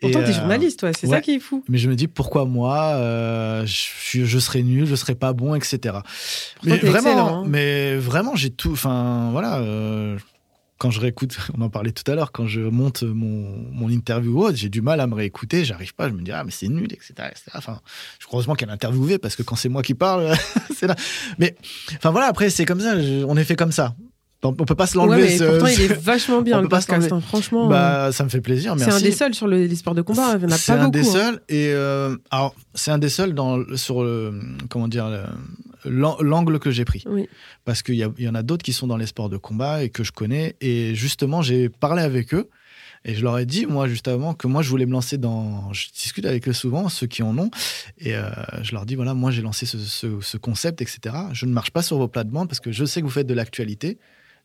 Pourtant, 0.00 0.20
t'es 0.20 0.30
euh, 0.30 0.32
journaliste, 0.32 0.80
toi. 0.80 0.90
C'est 0.92 1.06
ouais. 1.06 1.16
ça 1.16 1.20
qui 1.20 1.32
est 1.34 1.40
fou. 1.40 1.64
mais 1.68 1.78
je 1.78 1.88
me 1.88 1.94
dis 1.96 2.08
pourquoi 2.08 2.44
moi, 2.46 2.94
euh, 2.96 3.66
je, 3.66 4.24
je 4.24 4.38
serais 4.38 4.62
nul, 4.62 4.86
je 4.86 4.94
serais 4.94 5.14
pas 5.14 5.32
bon, 5.32 5.54
etc. 5.54 5.98
Mais 6.64 6.76
vraiment, 6.78 7.40
hein. 7.40 7.44
mais 7.46 7.96
vraiment, 7.96 8.34
j'ai 8.36 8.50
tout. 8.50 8.72
Enfin, 8.72 9.28
voilà. 9.32 9.58
euh, 9.58 10.16
quand 10.78 10.90
je 10.90 10.98
réécoute, 10.98 11.36
on 11.58 11.60
en 11.60 11.68
parlait 11.68 11.92
tout 11.92 12.10
à 12.10 12.14
l'heure, 12.14 12.32
quand 12.32 12.46
je 12.46 12.62
monte 12.62 13.02
mon, 13.02 13.46
mon 13.70 13.90
interview 13.90 14.32
ou 14.38 14.44
autre, 14.46 14.56
j'ai 14.56 14.70
du 14.70 14.80
mal 14.80 14.98
à 15.00 15.06
me 15.06 15.14
réécouter, 15.14 15.62
j'arrive 15.62 15.94
pas, 15.94 16.08
je 16.08 16.14
me 16.14 16.22
dis 16.22 16.32
ah 16.32 16.42
mais 16.42 16.50
c'est 16.50 16.68
nul, 16.68 16.90
etc. 16.90 17.12
etc. 17.30 17.50
Enfin, 17.54 17.80
je 18.18 18.24
crois 18.26 18.38
heureusement 18.38 18.54
qu'elle 18.54 18.70
a 18.70 18.72
interviewé 18.72 19.18
parce 19.18 19.36
que 19.36 19.42
quand 19.42 19.56
c'est 19.56 19.68
moi 19.68 19.82
qui 19.82 19.92
parle, 19.92 20.32
c'est 20.74 20.86
là. 20.86 20.96
Mais 21.38 21.54
enfin 21.96 22.10
voilà, 22.10 22.28
après 22.28 22.48
c'est 22.48 22.64
comme 22.64 22.80
ça, 22.80 22.98
je- 22.98 23.24
on 23.24 23.36
est 23.36 23.44
fait 23.44 23.56
comme 23.56 23.72
ça. 23.72 23.94
On, 24.42 24.54
peut 24.54 24.74
pas 24.74 24.86
se 24.86 24.96
Ouais, 24.96 25.06
l'enlever. 25.06 25.36
ce- 25.36 25.44
pourtant, 25.44 25.66
il 25.66 25.80
est 25.82 25.92
vachement 26.00 26.40
bien, 26.40 26.58
on 26.58 26.62
le 26.62 26.68
peut 26.68 26.70
pas 26.76 26.80
se 26.80 26.86
podcast. 26.86 27.12
hein. 27.12 27.20
Franchement, 27.20 27.66
euh, 27.66 27.68
Bah, 27.68 28.12
ça 28.12 28.24
me 28.24 28.30
fait 28.30 28.40
plaisir. 28.40 28.74
c'est 28.78 28.90
un 28.90 29.00
des 29.00 29.12
seuls 29.12 29.34
sur 29.34 29.46
le- 29.46 29.66
les 29.66 29.76
sports 29.76 29.94
de 29.94 30.00
combat. 30.02 30.32
Il 30.36 30.38
n'y 30.38 30.44
en 30.46 30.50
a 30.50 30.56
C'est 30.56 30.72
pas 30.72 30.78
un 30.80 30.84
beaucoup. 30.86 30.98
des 30.98 31.08
hein. 31.08 31.12
seuls. 31.12 31.40
Et 31.50 31.72
euh, 31.74 32.16
alors, 32.30 32.54
c'est 32.74 32.90
un 32.90 32.98
des 32.98 33.10
seuls 33.10 33.34
dans, 33.34 33.58
sur 33.76 34.02
le. 34.02 34.32
Comment 34.70 34.88
dire 34.88 35.10
le- 35.10 35.24
l'an- 35.90 36.16
l'angle 36.20 36.58
que 36.58 36.70
j'ai 36.70 36.86
pris. 36.86 37.04
Oui. 37.06 37.28
Parce 37.66 37.82
qu'il 37.82 37.96
y, 37.96 38.06
y 38.18 38.28
en 38.28 38.34
a 38.34 38.42
d'autres 38.42 38.62
qui 38.64 38.72
sont 38.72 38.86
dans 38.86 38.96
les 38.96 39.06
sports 39.06 39.28
de 39.28 39.36
combat 39.36 39.82
et 39.82 39.90
que 39.90 40.04
je 40.04 40.12
connais. 40.12 40.56
Et 40.62 40.94
justement, 40.94 41.42
j'ai 41.42 41.68
parlé 41.68 42.02
avec 42.02 42.32
eux. 42.32 42.48
Et 43.06 43.14
je 43.14 43.22
leur 43.22 43.38
ai 43.38 43.46
dit, 43.46 43.64
moi, 43.64 43.88
juste 43.88 44.08
avant, 44.08 44.34
que 44.34 44.46
moi, 44.46 44.60
je 44.62 44.68
voulais 44.70 44.84
me 44.86 44.92
lancer 44.92 45.16
dans. 45.18 45.70
Je 45.72 45.88
discute 45.90 46.24
avec 46.26 46.46
eux 46.48 46.52
souvent, 46.54 46.88
ceux 46.90 47.06
qui 47.06 47.22
en 47.22 47.36
ont. 47.38 47.50
Et 47.98 48.14
euh, 48.14 48.24
je 48.62 48.72
leur 48.72 48.84
dis, 48.86 48.94
voilà, 48.94 49.12
moi, 49.14 49.30
j'ai 49.30 49.40
lancé 49.42 49.64
ce, 49.66 49.78
ce- 49.78 50.20
ce 50.20 50.36
concept, 50.38 50.80
etc. 50.82 51.14
Je 51.32 51.44
ne 51.46 51.52
marche 51.52 51.70
pas 51.70 51.82
sur 51.82 51.96
vos 51.98 52.08
plates-bandes 52.08 52.48
parce 52.48 52.60
que 52.60 52.72
je 52.72 52.84
sais 52.86 53.00
que 53.00 53.06
vous 53.06 53.10
faites 53.12 53.26
de 53.26 53.34
l'actualité. 53.34 53.98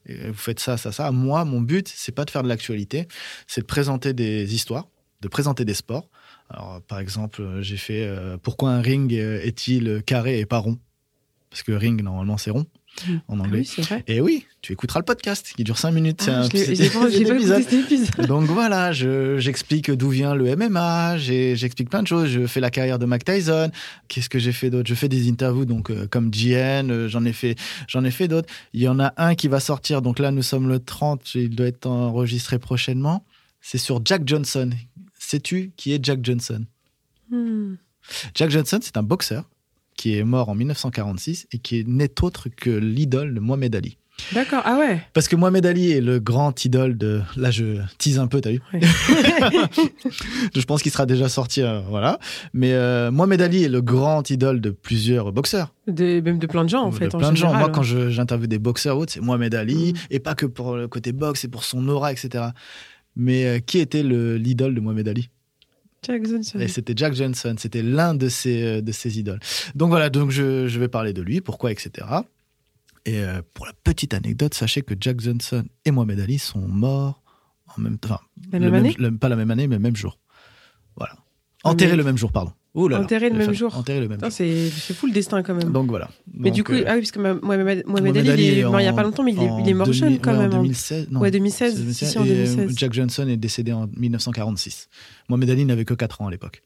Vous 0.08 0.34
faites 0.34 0.60
ça, 0.60 0.78
ça, 0.78 0.92
ça. 0.92 1.12
Moi, 1.12 1.46
mon 1.46 1.62
but, 1.62 1.88
c'est 1.88 2.12
pas 2.12 2.26
de 2.26 2.30
faire 2.30 2.44
de 2.44 2.48
l'actualité, 2.48 3.08
c'est 3.48 3.62
de 3.62 3.66
présenter 3.66 4.14
des 4.14 4.54
histoires, 4.54 4.88
de 5.22 5.28
présenter 5.28 5.66
des 5.66 5.74
sports. 5.74 6.10
Alors, 6.50 6.82
par 6.88 7.00
exemple, 7.00 7.62
j'ai 7.62 7.78
fait 7.78 8.06
euh, 8.06 8.38
pourquoi 8.38 8.72
un 8.72 8.82
ring 8.82 9.12
est-il 9.14 10.04
carré 10.06 10.40
et 10.40 10.46
pas 10.46 10.60
rond? 10.60 10.78
Parce 11.50 11.64
que 11.64 11.72
ring, 11.72 12.02
normalement, 12.02 12.38
c'est 12.38 12.52
rond. 12.52 12.66
En 13.28 13.40
Ah 13.40 13.44
anglais. 13.44 13.64
oui, 13.78 13.84
vrai. 13.84 14.04
Et 14.08 14.22
oui, 14.22 14.46
tu 14.62 14.74
écouteras 14.74 15.00
le 15.00 15.06
podcast 15.06 15.54
qui 15.56 15.64
dure 15.64 15.78
5 15.78 15.92
minutes. 15.92 16.22
c'est 16.24 16.32
Ah, 16.32 16.48
J'ai 16.54 16.90
pas 16.90 17.00
pas 17.02 17.10
épisode. 17.10 17.66
Donc 18.28 18.46
voilà, 18.46 18.92
je- 18.92 19.38
j'explique 19.38 19.92
d'où 19.92 20.10
vient 20.10 20.34
le 20.36 20.56
MMA, 20.56 21.18
j'explique 21.18 21.90
plein 21.90 22.02
de 22.04 22.08
choses. 22.08 22.30
Je 22.30 22.46
fais 22.48 22.60
la 22.60 22.70
carrière 22.72 22.98
de 23.00 23.06
Mike 23.06 23.26
Tyson. 23.26 23.70
Qu'est-ce 24.08 24.30
que 24.30 24.40
j'ai 24.40 24.52
fait 24.52 24.70
d'autre? 24.70 24.88
Je 24.88 24.96
fais 24.96 25.10
des 25.10 25.30
interviews 25.30 25.66
donc 25.66 25.90
euh, 25.92 26.08
comme 26.08 26.30
GN, 26.32 26.90
euh, 26.90 27.08
j'en 27.08 27.26
ai 27.26 27.34
fait, 27.34 27.56
j'en 27.88 28.04
ai 28.04 28.12
fait 28.12 28.28
d'autres. 28.28 28.48
Il 28.74 28.82
y 28.82 28.88
en 28.88 29.00
a 29.00 29.14
un 29.18 29.36
qui 29.36 29.48
va 29.48 29.60
sortir. 29.60 30.02
Donc 30.02 30.20
là, 30.20 30.32
nous 30.32 30.44
sommes 30.44 30.68
le 30.68 30.80
30, 30.80 31.36
il 31.36 31.50
doit 31.50 31.68
être 31.68 31.86
enregistré 31.88 32.60
prochainement. 32.60 33.26
C'est 33.62 33.78
sur 33.78 34.02
Jack 34.06 34.24
Johnson. 34.26 34.70
Sais-tu 35.20 35.72
qui 35.76 35.92
est 35.94 36.04
Jack 36.04 36.20
Johnson? 36.24 36.66
Hmm. 37.32 37.76
Jack 38.36 38.52
Johnson, 38.52 38.80
c'est 38.82 38.98
un 38.98 39.04
boxeur 39.04 39.46
qui 39.98 40.18
est 40.18 40.24
mort 40.24 40.50
en 40.50 40.56
1946 40.56 41.48
et 41.52 41.58
qui 41.60 41.84
n'est 41.86 42.22
autre 42.24 42.50
que 42.50 42.70
l'idole 42.70 43.34
de 43.34 43.40
Mohamed 43.40 43.76
Ali. 43.76 43.98
D'accord, 44.34 44.62
ah 44.64 44.78
ouais. 44.80 45.02
Parce 45.14 45.28
que 45.28 45.36
Mohamed 45.36 45.66
Ali 45.66 45.92
est 45.92 46.00
le 46.00 46.20
grand 46.22 46.64
idole 46.64 46.98
de. 46.98 47.22
Là, 47.36 47.52
je 47.52 47.80
tease 47.98 48.18
un 48.18 48.28
peu, 48.28 48.40
t'as 48.40 48.52
vu 48.52 48.62
Ouais. 48.74 48.80
Je 50.56 50.62
pense 50.64 50.82
qu'il 50.82 50.92
sera 50.92 51.06
déjà 51.06 51.28
sorti, 51.30 51.62
euh, 51.62 51.82
voilà. 51.90 52.20
Mais 52.54 52.72
euh, 52.74 53.12
Mohamed 53.12 53.42
Ali 53.42 53.64
est 53.64 53.70
le 53.70 53.82
grand 53.82 54.30
idole 54.30 54.62
de 54.62 54.70
plusieurs 54.70 55.32
boxeurs. 55.34 55.74
De, 55.88 56.22
même 56.22 56.40
de 56.40 56.48
plein 56.48 56.64
de 56.64 56.70
gens, 56.70 56.84
en 56.84 56.90
de 56.92 56.96
fait. 56.96 57.14
en 57.14 57.18
plein 57.18 57.32
de 57.32 57.38
gens. 57.38 57.54
Moi, 57.54 57.70
quand 57.70 57.84
je- 57.84 58.10
j'interviewe 58.10 58.48
des 58.48 58.60
boxeurs, 58.60 58.98
autres, 58.98 59.12
c'est 59.14 59.22
Mohamed 59.22 59.54
Ali, 59.56 59.94
Mhm. 59.94 60.00
et 60.12 60.20
pas 60.20 60.36
que 60.36 60.46
pour 60.46 60.76
le 60.76 60.88
côté 60.88 61.12
boxe, 61.12 61.42
c'est 61.42 61.48
pour 61.50 61.64
son 61.64 61.88
aura, 61.90 62.12
etc. 62.12 62.46
Mais 63.18 63.46
euh, 63.46 63.60
qui 63.60 63.80
était 63.80 64.04
le- 64.04 64.38
l'idole 64.38 64.76
de 64.76 64.80
Mohamed 64.82 65.08
Ali? 65.08 65.30
Jack 66.06 66.26
Johnson. 66.26 66.60
Et 66.60 66.68
c'était 66.68 66.94
Jack 66.96 67.14
Johnson, 67.14 67.56
c'était 67.58 67.82
l'un 67.84 68.14
de 68.14 68.30
ses, 68.30 68.64
euh, 68.64 68.82
de 68.82 68.92
ses 68.92 69.20
idoles. 69.20 69.40
Donc 69.76 69.90
voilà, 69.90 70.10
donc 70.10 70.32
je, 70.32 70.68
je 70.68 70.80
vais 70.80 70.88
parler 70.88 71.14
de 71.14 71.22
lui, 71.22 71.42
pourquoi, 71.42 71.72
etc. 71.72 72.08
Et 73.06 73.20
euh, 73.20 73.42
pour 73.54 73.66
la 73.66 73.74
petite 73.84 74.14
anecdote, 74.14 74.54
sachez 74.54 74.82
que 74.82 74.96
Jack 75.00 75.22
Johnson 75.22 75.66
et 75.86 75.92
Mohamed 75.92 76.20
Ali 76.20 76.40
sont 76.40 76.68
morts 76.68 77.22
en 77.78 77.82
même 77.82 77.98
temps. 77.98 78.16
enfin, 78.16 78.22
La 78.52 78.60
même 78.60 78.74
année 78.74 78.96
Pas 79.20 79.30
la 79.30 79.36
même 79.36 79.52
année, 79.52 79.68
mais 79.68 79.76
le 79.76 79.82
même 79.82 79.96
jour. 79.96 80.20
Voilà. 80.96 81.16
Enterrés 81.64 81.96
le 81.96 82.04
même 82.04 82.18
jour, 82.18 82.32
pardon. 82.32 82.52
Ouh 82.76 82.90
là 82.90 82.98
là, 82.98 83.04
Enterrés 83.04 83.30
le 83.30 83.38
même 83.38 83.54
jour. 83.54 83.76
Enterrés 83.76 84.02
le 84.02 84.10
même 84.10 84.20
jour. 84.20 84.30
C'est 84.32 84.70
c'est 84.70 84.94
fou 84.94 85.08
le 85.08 85.14
destin, 85.14 85.42
quand 85.44 85.56
même. 85.56 85.72
Donc 85.72 85.88
voilà. 85.90 86.10
mais 86.34 86.52
du 86.52 86.64
coup, 86.64 86.74
euh, 86.74 86.84
ah 86.86 86.96
oui, 86.96 87.00
parce 87.00 87.12
que 87.12 87.20
Mohamed, 87.20 87.44
Mohamed 87.44 87.84
Mohamed 87.88 88.18
Ali, 88.18 88.48
il 88.48 88.60
est 88.60 88.64
mort 88.64 88.80
il 88.82 88.84
n'y 88.84 88.90
a 88.90 88.94
pas 88.94 89.04
longtemps, 89.04 89.24
mais 89.24 89.32
il 89.32 89.42
est, 89.42 89.50
en 89.50 89.60
il 89.60 89.70
est 89.70 89.74
mort 89.74 89.88
2000 89.88 90.00
jeune, 90.00 90.20
quand 90.20 90.32
ouais, 90.34 90.38
même. 90.40 90.52
En 90.52 90.58
hein. 90.58 90.64
2016. 90.64 91.08
non. 91.10 91.22
Ouais, 91.22 91.32
2016. 91.32 91.86
C'est 91.88 91.94
Si, 91.94 92.06
si, 92.06 92.18
en 92.18 92.26
Et, 92.26 92.32
euh, 92.32 92.46
2016. 92.56 92.78
Jack 92.78 92.94
Johnson 92.94 93.28
est 93.30 93.38
décédé 93.38 93.72
en 93.72 93.88
1946. 93.96 94.90
Mohamed 95.30 95.50
Ali 95.50 95.66
n'avait 95.66 95.86
que 95.86 95.94
4 95.94 96.22
ans 96.22 96.28
à 96.28 96.32
l'époque. 96.32 96.64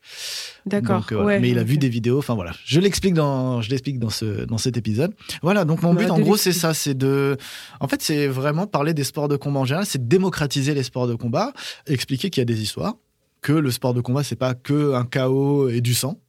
D'accord. 0.65 1.01
Donc, 1.01 1.11
euh, 1.11 1.23
ouais, 1.23 1.39
mais 1.39 1.49
il 1.49 1.59
a 1.59 1.63
vu 1.63 1.77
des 1.77 1.89
vidéos. 1.89 2.17
Enfin 2.17 2.33
voilà, 2.33 2.53
je 2.65 2.79
l'explique 2.79 3.13
dans, 3.13 3.61
je 3.61 3.69
l'explique 3.69 3.99
dans 3.99 4.09
ce 4.09 4.45
dans 4.45 4.57
cet 4.57 4.77
épisode. 4.77 5.13
Voilà, 5.43 5.63
donc 5.63 5.83
mon 5.83 5.93
Bah, 5.93 6.01
but 6.03 6.09
en 6.11 6.19
gros 6.19 6.37
c'est 6.37 6.53
ça, 6.53 6.73
c'est 6.73 6.97
de, 6.97 7.37
en 7.79 7.87
fait 7.87 8.01
c'est 8.01 8.27
vraiment 8.27 8.65
parler 8.67 8.93
des 8.93 9.03
sports 9.03 9.27
de 9.27 9.37
combat 9.37 9.59
en 9.59 9.65
général, 9.65 9.85
c'est 9.85 10.03
de 10.03 10.07
démocratiser 10.09 10.73
les 10.73 10.83
sports 10.83 11.07
de 11.07 11.15
combat, 11.15 11.53
expliquer 11.87 12.29
qu'il 12.29 12.41
y 12.41 12.43
a 12.43 12.45
des 12.45 12.61
histoires, 12.61 12.95
que 13.41 13.53
le 13.53 13.71
sport 13.71 13.93
de 13.93 14.01
combat 14.01 14.23
c'est 14.23 14.35
pas 14.35 14.53
que 14.53 14.93
un 14.93 15.05
chaos 15.05 15.69
et 15.69 15.81
du 15.81 15.93
sang, 15.93 16.19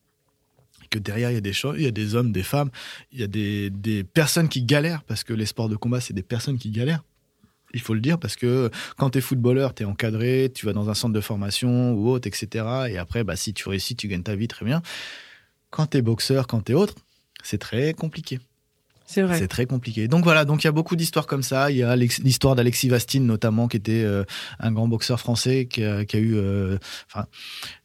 que 0.91 0.99
derrière 0.99 1.31
il 1.31 1.35
y 1.35 1.39
a 1.39 1.43
des 1.43 1.53
choses, 1.53 1.77
il 1.79 1.85
y 1.85 1.89
a 1.89 1.93
des 1.93 2.15
hommes, 2.15 2.33
des 2.33 2.43
femmes, 2.43 2.71
il 3.13 3.21
y 3.21 3.23
a 3.23 3.27
des, 3.27 3.71
des 3.71 4.05
personnes 4.05 4.49
qui 4.49 4.63
galèrent 4.63 5.03
parce 5.05 5.25
que 5.25 5.33
les 5.33 5.47
sports 5.47 5.69
de 5.69 5.77
combat 5.77 6.01
c'est 6.01 6.15
des 6.15 6.23
personnes 6.23 6.59
qui 6.59 6.71
galèrent. 6.71 7.05
Il 7.73 7.81
faut 7.81 7.95
le 7.95 8.01
dire 8.01 8.19
parce 8.19 8.37
que 8.37 8.71
quand 8.97 9.11
tu 9.11 9.19
es 9.19 9.21
footballeur, 9.21 9.75
tu 9.75 9.85
es 9.85 9.87
encadré, 9.87 10.51
tu 10.53 10.67
vas 10.67 10.73
dans 10.73 10.91
un 10.91 10.95
centre 10.95 11.15
de 11.15 11.21
formation 11.21 11.93
ou 11.93 12.09
autre, 12.09 12.27
etc. 12.27 12.65
Et 12.89 12.99
après, 12.99 13.23
bah, 13.23 13.37
si 13.37 13.55
tu 13.55 13.69
réussis, 13.69 13.95
tu 13.95 14.09
gagnes 14.09 14.25
ta 14.25 14.35
vie 14.35 14.49
très 14.49 14.65
bien. 14.65 14.83
Quand 15.71 15.87
tu 15.87 15.99
es 15.99 16.03
boxeur, 16.03 16.49
quand 16.49 16.63
tu 16.63 16.73
es 16.73 16.75
autre, 16.75 16.95
c'est 17.45 17.59
très 17.59 17.95
compliqué. 17.95 18.41
C'est 19.11 19.23
vrai. 19.23 19.39
C'est 19.39 19.49
très 19.49 19.67
compliqué. 19.67 20.07
Donc 20.07 20.23
voilà, 20.23 20.45
donc 20.45 20.63
il 20.63 20.69
y 20.69 20.69
a 20.69 20.73
beaucoup 20.73 20.95
d'histoires 20.95 21.27
comme 21.27 21.43
ça. 21.43 21.73
Il 21.73 21.79
y 21.79 21.83
a 21.83 21.97
l'histoire 21.97 22.55
d'Alexis 22.55 22.89
Vastine 22.89 23.27
notamment, 23.27 23.67
qui 23.67 23.77
était 23.77 24.05
euh, 24.05 24.23
un 24.61 24.71
grand 24.71 24.87
boxeur 24.87 25.19
français 25.19 25.67
qui 25.67 25.83
a, 25.83 26.05
eu, 26.15 26.37
euh, 26.37 26.79
enfin, 27.13 27.27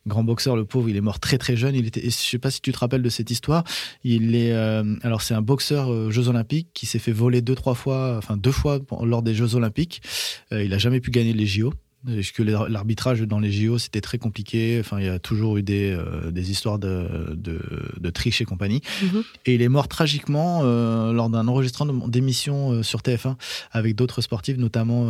grand 0.06 0.24
boxeur, 0.24 0.56
le 0.56 0.66
pauvre, 0.66 0.88
il 0.88 0.96
est 0.96 1.02
mort 1.02 1.20
très 1.20 1.40
très 1.40 1.58
jeune. 1.58 1.74
Il 1.74 1.88
était, 1.88 2.04
je 2.04 2.10
sais 2.12 2.38
pas 2.38 2.52
si 2.52 2.62
tu 2.62 2.72
te 2.72 2.78
rappelles 2.78 3.02
de 3.02 3.10
cette 3.10 3.32
histoire. 3.32 3.64
Il 4.04 4.36
est, 4.36 4.52
euh, 4.52 4.84
alors 5.02 5.24
c'est 5.24 5.34
un 5.34 5.42
boxeur 5.42 5.92
euh, 5.92 6.12
Jeux 6.12 6.28
Olympiques 6.28 6.70
qui 6.76 6.86
s'est 6.86 7.00
fait 7.00 7.12
voler 7.12 7.42
deux 7.42 7.56
trois 7.56 7.74
fois, 7.74 8.18
enfin 8.20 8.38
deux 8.38 8.52
fois 8.52 8.78
lors 9.02 9.24
des 9.24 9.34
Jeux 9.34 9.56
Olympiques. 9.56 10.04
Il 10.52 10.72
a 10.76 10.78
jamais 10.78 11.00
pu 11.00 11.10
gagner 11.10 11.34
les 11.34 11.48
JO. 11.48 11.74
Parce 12.06 12.32
que 12.32 12.44
l'ar- 12.44 12.70
l'arbitrage 12.70 13.22
dans 13.22 13.40
les 13.40 13.52
JO 13.52 13.78
c'était 13.78 14.02
très 14.02 14.18
compliqué? 14.18 14.78
Enfin, 14.80 15.00
il 15.00 15.06
y 15.06 15.10
a 15.10 15.20
toujours 15.20 15.58
eu 15.58 15.64
des, 15.64 15.92
euh, 15.92 16.32
des 16.32 16.52
histoires 16.52 16.78
de, 16.80 17.34
de, 17.36 17.60
de 18.00 18.10
triche 18.10 18.42
et 18.42 18.46
compagnie. 18.46 18.82
Mhm. 19.04 19.24
Et 19.46 19.56
il 19.56 19.62
est 19.62 19.70
mort 19.70 19.88
tragiquement 19.88 20.62
euh, 20.64 21.12
lors 21.14 21.30
d'un 21.30 21.48
enregistrement 21.48 22.08
d'émission 22.08 22.72
euh, 22.72 22.84
sur 22.84 23.00
TF1 23.02 23.36
avec 23.72 23.96
d'autres 23.96 24.22
sportifs, 24.22 24.58
notamment 24.58 25.08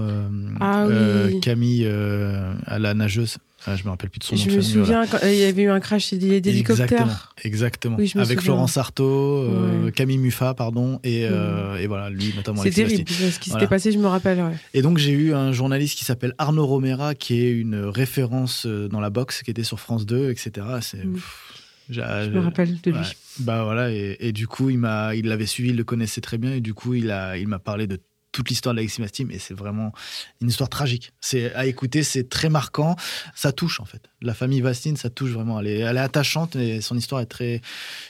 Ah 0.62 0.88
oui. 0.88 1.40
Camille, 1.42 1.86
à 1.86 2.80
la 2.80 2.94
nageuse. 2.94 3.38
Ah, 3.68 3.76
je 3.76 3.84
me 3.84 3.90
rappelle 3.90 4.10
plus 4.10 4.20
de 4.20 4.24
son 4.24 4.36
nom. 4.36 4.42
Je 4.42 4.50
me 4.56 4.62
souviens, 4.62 5.08
quand, 5.08 5.18
il 5.24 5.36
y 5.36 5.44
avait 5.44 5.64
eu 5.64 5.70
un 5.70 5.80
crash 5.80 6.14
d'hé- 6.14 6.40
d'hélicoptère. 6.42 6.86
Exactement, 7.44 7.98
exactement. 7.98 7.98
Oui, 7.98 8.12
avec. 8.16 8.42
Florence 8.42 8.78
Artaud, 8.78 9.44
euh, 9.44 9.86
Ouais. 9.86 9.92
Camille 9.92 10.18
Muffat, 10.20 10.54
pardon, 10.54 11.00
et, 11.04 11.26
euh, 11.30 11.76
et 11.78 11.88
voilà, 11.88 12.10
lui 12.10 12.34
notamment. 12.36 12.62
C'est 12.62 12.70
terrible. 12.70 13.10
Ce 13.10 13.40
qui 13.40 13.50
Voilà. 13.50 13.62
s'était 13.64 13.70
passé, 13.70 13.92
je 13.92 13.98
me 13.98 14.08
rappelle. 14.08 14.40
ouais. 14.40 14.56
Et 14.74 14.82
donc 14.82 14.98
j'ai 15.00 15.12
eu 15.12 15.34
un 15.34 15.52
journaliste 15.52 15.98
qui 15.98 16.06
s'appelle 16.06 16.34
Arnaud 16.38 16.66
Romera, 16.68 17.16
qui 17.16 17.42
est 17.42 17.52
une 17.52 17.76
référence 17.86 18.66
euh, 18.66 18.88
dans 18.88 19.00
la 19.00 19.10
boxe, 19.10 19.42
qui 19.44 19.52
était 19.52 19.64
sur 19.64 19.80
France 19.80 20.06
2, 20.06 20.30
etc. 20.30 20.52
C'est, 20.82 21.04
Mm. 21.06 21.20
Je 21.90 22.02
me 22.30 22.40
rappelle 22.40 22.82
de 22.82 22.90
lui. 22.92 22.98
Ouais. 22.98 23.06
Bah 23.42 23.64
voilà, 23.64 23.92
et, 23.92 24.18
et 24.20 24.32
du 24.32 24.48
coup, 24.48 24.72
il 24.72 24.80
m'a, 24.80 25.14
il 25.14 25.28
l'avait 25.28 25.46
suivi, 25.46 25.70
il 25.70 25.76
le 25.76 25.84
connaissait 25.84 26.20
très 26.22 26.40
bien, 26.40 26.54
et 26.54 26.60
du 26.62 26.74
coup, 26.74 26.96
il 26.96 27.12
a, 27.12 27.38
il 27.38 27.48
m'a 27.48 27.60
parlé 27.60 27.86
de 27.86 28.00
toute 28.36 28.50
l'histoire 28.50 28.76
d'Alexis 28.76 29.00
Mastim, 29.00 29.32
et 29.32 29.40
c'est 29.40 29.54
vraiment 29.54 29.94
une 30.42 30.50
histoire 30.50 30.70
tragique. 30.70 31.14
C'est 31.22 31.54
à 31.54 31.66
écouter, 31.66 32.04
c'est 32.04 32.28
très 32.28 32.50
marquant, 32.50 32.98
ça 33.34 33.54
touche 33.54 33.80
en 33.80 33.86
fait. 33.86 34.10
La 34.26 34.34
famille 34.34 34.62
Vastine, 34.62 34.98
ça 34.98 35.10
touche 35.10 35.32
vraiment. 35.32 35.60
Elle 35.60 35.68
est, 35.68 35.80
elle 35.80 35.98
est 35.98 36.02
attachante, 36.02 36.56
et 36.56 36.82
son 36.82 36.98
histoire 36.98 37.22
est 37.22 37.26
très, 37.28 37.62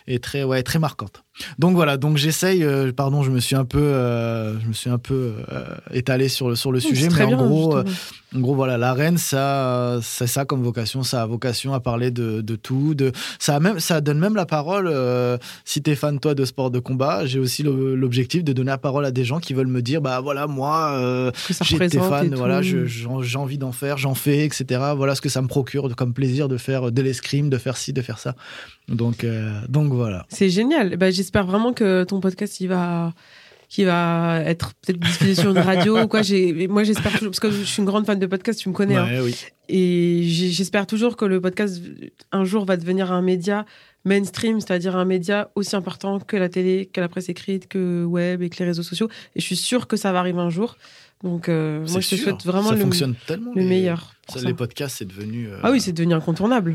est 0.07 0.23
très, 0.23 0.43
ouais, 0.43 0.63
très 0.63 0.79
marquante. 0.79 1.21
Donc 1.59 1.75
voilà, 1.75 1.97
donc 1.97 2.15
j'essaye. 2.15 2.63
euh, 2.63 2.93
pardon, 2.93 3.21
je 3.21 3.29
me 3.29 3.39
suis 3.41 3.57
un 3.57 3.65
peu, 3.65 3.77
euh, 3.81 4.57
je 4.61 4.67
me 4.67 4.73
suis 4.73 4.89
un 4.89 4.97
peu 4.97 5.33
euh, 5.51 5.65
étalé 5.91 6.29
sur 6.29 6.47
le 6.47 6.55
sur 6.55 6.71
le 6.71 6.77
Oui, 6.79 6.81
sujet, 6.85 7.09
mais 7.09 7.23
en 7.23 7.27
bien, 7.27 7.35
gros. 7.37 7.77
euh, 7.77 7.83
en 8.33 8.39
gros, 8.39 8.55
voilà, 8.55 8.77
l'arène, 8.77 9.17
ça, 9.17 9.99
c'est 10.01 10.27
ça 10.27 10.45
comme 10.45 10.63
vocation. 10.63 11.03
Ça 11.03 11.21
a 11.21 11.25
vocation 11.25 11.73
à 11.73 11.79
parler 11.81 12.09
de, 12.11 12.39
de 12.41 12.55
tout. 12.55 12.95
De, 12.95 13.11
ça, 13.39 13.55
a 13.55 13.59
même, 13.59 13.79
ça 13.81 13.99
donne 14.01 14.19
même 14.19 14.35
la 14.35 14.45
parole. 14.45 14.89
si 15.65 15.81
t'es 15.81 15.95
fan, 15.95 16.19
toi, 16.19 16.35
de 16.35 16.45
sport 16.45 16.71
de 16.71 16.79
combat, 16.79 17.25
j'ai 17.25 17.39
aussi 17.39 17.63
l'objectif 17.63 18.43
de 18.43 18.53
donner 18.53 18.71
la 18.71 18.77
parole 18.77 19.05
à 19.05 19.11
des 19.11 19.23
gens 19.25 19.39
qui 19.39 19.53
veulent 19.53 19.67
me 19.67 19.81
dire, 19.81 20.01
bah 20.01 20.19
voilà, 20.21 20.47
moi, 20.47 21.31
représente 21.31 22.07
fan, 22.09 22.33
voilà, 22.35 22.61
j'ai 22.61 23.37
envie 23.37 23.57
d'en 23.57 23.71
faire, 23.73 23.97
j'en 23.97 24.15
fais, 24.15 24.45
etc. 24.45 24.81
Voilà 24.95 25.15
ce 25.15 25.21
que 25.21 25.29
ça 25.29 25.41
me 25.41 25.47
procure 25.47 25.93
comme 26.05 26.13
plaisir 26.13 26.47
de 26.47 26.57
faire 26.57 26.91
de 26.91 27.01
l'escrime, 27.01 27.49
de 27.49 27.57
faire 27.57 27.77
ci, 27.77 27.91
de 27.93 28.01
faire 28.03 28.19
ça. 28.19 28.35
Donc, 28.87 29.23
euh, 29.23 29.59
donc 29.67 29.91
voilà. 29.91 30.27
C'est 30.29 30.49
génial. 30.51 30.97
Bah, 30.97 31.09
J'espère 31.09 31.45
vraiment 31.47 31.73
que 31.73 32.03
ton 32.03 32.19
podcast 32.19 32.59
il 32.59 32.67
va, 32.67 33.11
qui 33.69 33.85
va 33.85 34.39
être 34.45 34.73
peut-être 34.75 34.99
diffusé 34.99 35.33
sur 35.33 35.49
une 35.49 35.57
radio 35.57 35.99
ou 36.03 36.07
quoi. 36.07 36.21
Moi, 36.69 36.83
j'espère 36.83 37.11
toujours, 37.13 37.31
parce 37.31 37.39
que 37.39 37.49
je 37.49 37.63
suis 37.63 37.79
une 37.79 37.85
grande 37.87 38.05
fan 38.05 38.19
de 38.19 38.27
podcast, 38.27 38.59
tu 38.59 38.69
me 38.69 38.73
connais. 38.75 38.95
hein. 38.95 39.07
Oui. 39.23 39.35
Et 39.67 40.21
j'espère 40.25 40.85
toujours 40.85 41.17
que 41.17 41.25
le 41.25 41.41
podcast, 41.41 41.81
un 42.31 42.43
jour, 42.43 42.65
va 42.65 42.77
devenir 42.77 43.11
un 43.11 43.23
média 43.23 43.65
mainstream, 44.03 44.61
c'est-à-dire 44.61 44.95
un 44.95 45.05
média 45.05 45.49
aussi 45.55 45.75
important 45.75 46.19
que 46.19 46.37
la 46.37 46.49
télé, 46.49 46.85
que 46.93 47.01
la 47.01 47.09
presse 47.09 47.29
écrite, 47.29 47.67
que 47.67 48.03
web 48.05 48.43
et 48.43 48.49
que 48.51 48.57
les 48.59 48.65
réseaux 48.65 48.83
sociaux. 48.83 49.09
Et 49.35 49.39
je 49.41 49.45
suis 49.45 49.55
sûre 49.55 49.87
que 49.87 49.97
ça 49.97 50.11
va 50.11 50.19
arriver 50.19 50.37
un 50.39 50.51
jour. 50.51 50.77
Donc, 51.25 51.49
euh, 51.49 51.79
moi, 51.89 51.99
je 52.01 52.09
te 52.09 52.15
souhaite 52.15 52.45
vraiment 52.45 52.69
ça 52.69 52.75
le, 52.75 52.81
fonctionne 52.81 53.15
tellement. 53.27 53.51
le 53.55 53.61
les- 53.61 53.67
meilleur. 53.67 54.13
ça, 54.29 54.39
ça. 54.39 54.45
les 54.47 54.53
podcasts, 54.53 54.97
c'est 54.99 55.05
devenu. 55.05 55.49
euh, 55.49 55.57
Ah 55.63 55.71
oui, 55.71 55.81
c'est 55.81 55.91
devenu 55.91 56.13
incontournable. 56.13 56.73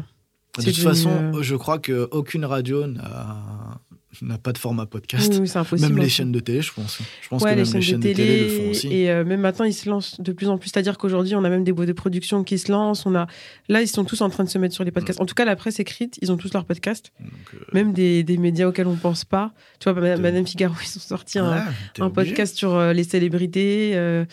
De 0.58 0.62
toute 0.64 0.74
devenu, 0.74 0.82
façon, 0.82 1.10
euh, 1.36 1.42
je 1.42 1.54
crois 1.54 1.78
qu'aucune 1.78 2.44
radio 2.44 2.86
n'a 2.88 3.80
n'a 4.22 4.38
pas 4.38 4.52
de 4.52 4.58
format 4.58 4.86
podcast. 4.86 5.32
Oui, 5.40 5.48
oui. 5.54 5.80
Même 5.80 5.96
les 5.96 6.00
aussi. 6.06 6.10
chaînes 6.10 6.32
de 6.32 6.40
télé, 6.40 6.62
je 6.62 6.72
pense. 6.72 6.98
Je 7.22 7.28
pense 7.28 7.42
Ouais, 7.42 7.52
que 7.54 7.60
les 7.60 7.62
même 7.62 7.66
chaînes, 7.66 7.80
les 7.80 7.86
chaînes 7.86 8.00
de 8.00 8.12
télé, 8.12 8.40
le 8.42 8.48
font 8.48 8.70
aussi. 8.70 8.88
et 8.92 9.10
euh, 9.10 9.24
même 9.24 9.40
maintenant 9.40 9.64
ils 9.64 9.72
se 9.72 9.88
lancent 9.88 10.20
de 10.20 10.32
plus 10.32 10.48
en 10.48 10.58
plus. 10.58 10.68
C'est-à-dire 10.70 10.98
qu'aujourd'hui 10.98 11.34
on 11.36 11.44
a 11.44 11.48
même 11.48 11.62
des 11.64 11.72
boîtes 11.72 11.86
de 11.88 11.92
production 11.92 12.42
qui 12.42 12.58
se 12.58 12.72
lancent. 12.72 13.06
On 13.06 13.14
a 13.14 13.26
là 13.68 13.82
ils 13.82 13.88
sont 13.88 14.04
tous 14.04 14.20
en 14.20 14.28
train 14.28 14.42
de 14.44 14.48
se 14.48 14.58
mettre 14.58 14.74
sur 14.74 14.82
les 14.84 14.90
podcasts. 14.90 15.20
En 15.20 15.26
tout 15.26 15.34
cas 15.34 15.44
la 15.44 15.54
presse 15.56 15.78
écrite, 15.78 16.18
ils 16.22 16.32
ont 16.32 16.36
tous 16.36 16.52
leurs 16.52 16.64
podcasts. 16.64 17.12
Donc, 17.20 17.30
euh, 17.54 17.58
Même 17.72 17.92
des, 17.92 18.24
des 18.24 18.36
médias 18.36 18.66
auxquels 18.66 18.88
on 18.88 18.96
pense 18.96 19.24
pas. 19.24 19.52
Tu 19.78 19.88
vois, 19.90 20.00
Madame, 20.16 20.46
Figaro 20.46 20.74
ils 20.82 20.96
ont 20.98 21.00
sorti 21.00 21.38
un, 21.38 21.64
t'es 21.94 22.02
un 22.02 22.10
podcast 22.10 22.56
sur 22.56 22.74
euh, 22.74 22.92
les 22.92 23.04
célébrités. 23.04 23.92
euh, 23.94 24.24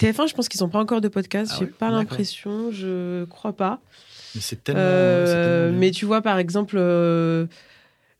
TF1, 0.00 0.28
je 0.28 0.34
pense 0.34 0.48
qu'ils 0.48 0.60
n'ont 0.60 0.68
pas 0.68 0.80
encore 0.80 1.00
de 1.00 1.08
podcast. 1.08 1.52
Ah 1.54 1.56
J'ai 1.60 1.64
ouais 1.66 1.70
pas 1.70 1.88
l'impression, 1.90 2.70
je 2.72 3.24
crois 3.26 3.52
pas. 3.54 3.80
Mais 4.34 4.40
c'est 4.40 4.62
tellement. 4.64 5.78
Mais 5.78 5.92
tu 5.92 6.04
vois, 6.04 6.20
par 6.20 6.38
exemple, 6.38 6.76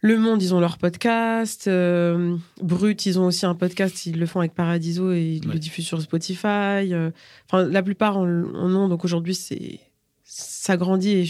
Le 0.07 0.19
Monde, 0.19 0.43
ils 0.43 0.55
ont 0.55 0.61
leur 0.61 0.77
podcast. 0.77 1.67
euh, 1.67 2.37
Brut, 2.61 3.07
ils 3.07 3.19
ont 3.19 3.25
aussi 3.25 3.47
un 3.47 3.55
podcast. 3.55 4.05
Ils 4.05 4.19
le 4.19 4.27
font 4.27 4.41
avec 4.41 4.53
Paradiso 4.53 5.13
et 5.13 5.23
ils 5.43 5.47
Ouais. 5.49 5.55
le 5.55 5.59
diffusent 5.59 5.87
sur 5.87 5.99
Spotify. 6.03 6.93
euh, 6.93 7.11
Enfin, 7.49 7.65
la 7.67 7.83
plupart 7.83 8.19
en, 8.19 8.27
en 8.29 8.75
ont. 8.75 8.89
Donc 8.89 9.03
aujourd'hui, 9.07 9.35
c'est 9.35 9.81
ça 10.23 10.77
grandit 10.77 11.13
et 11.13 11.25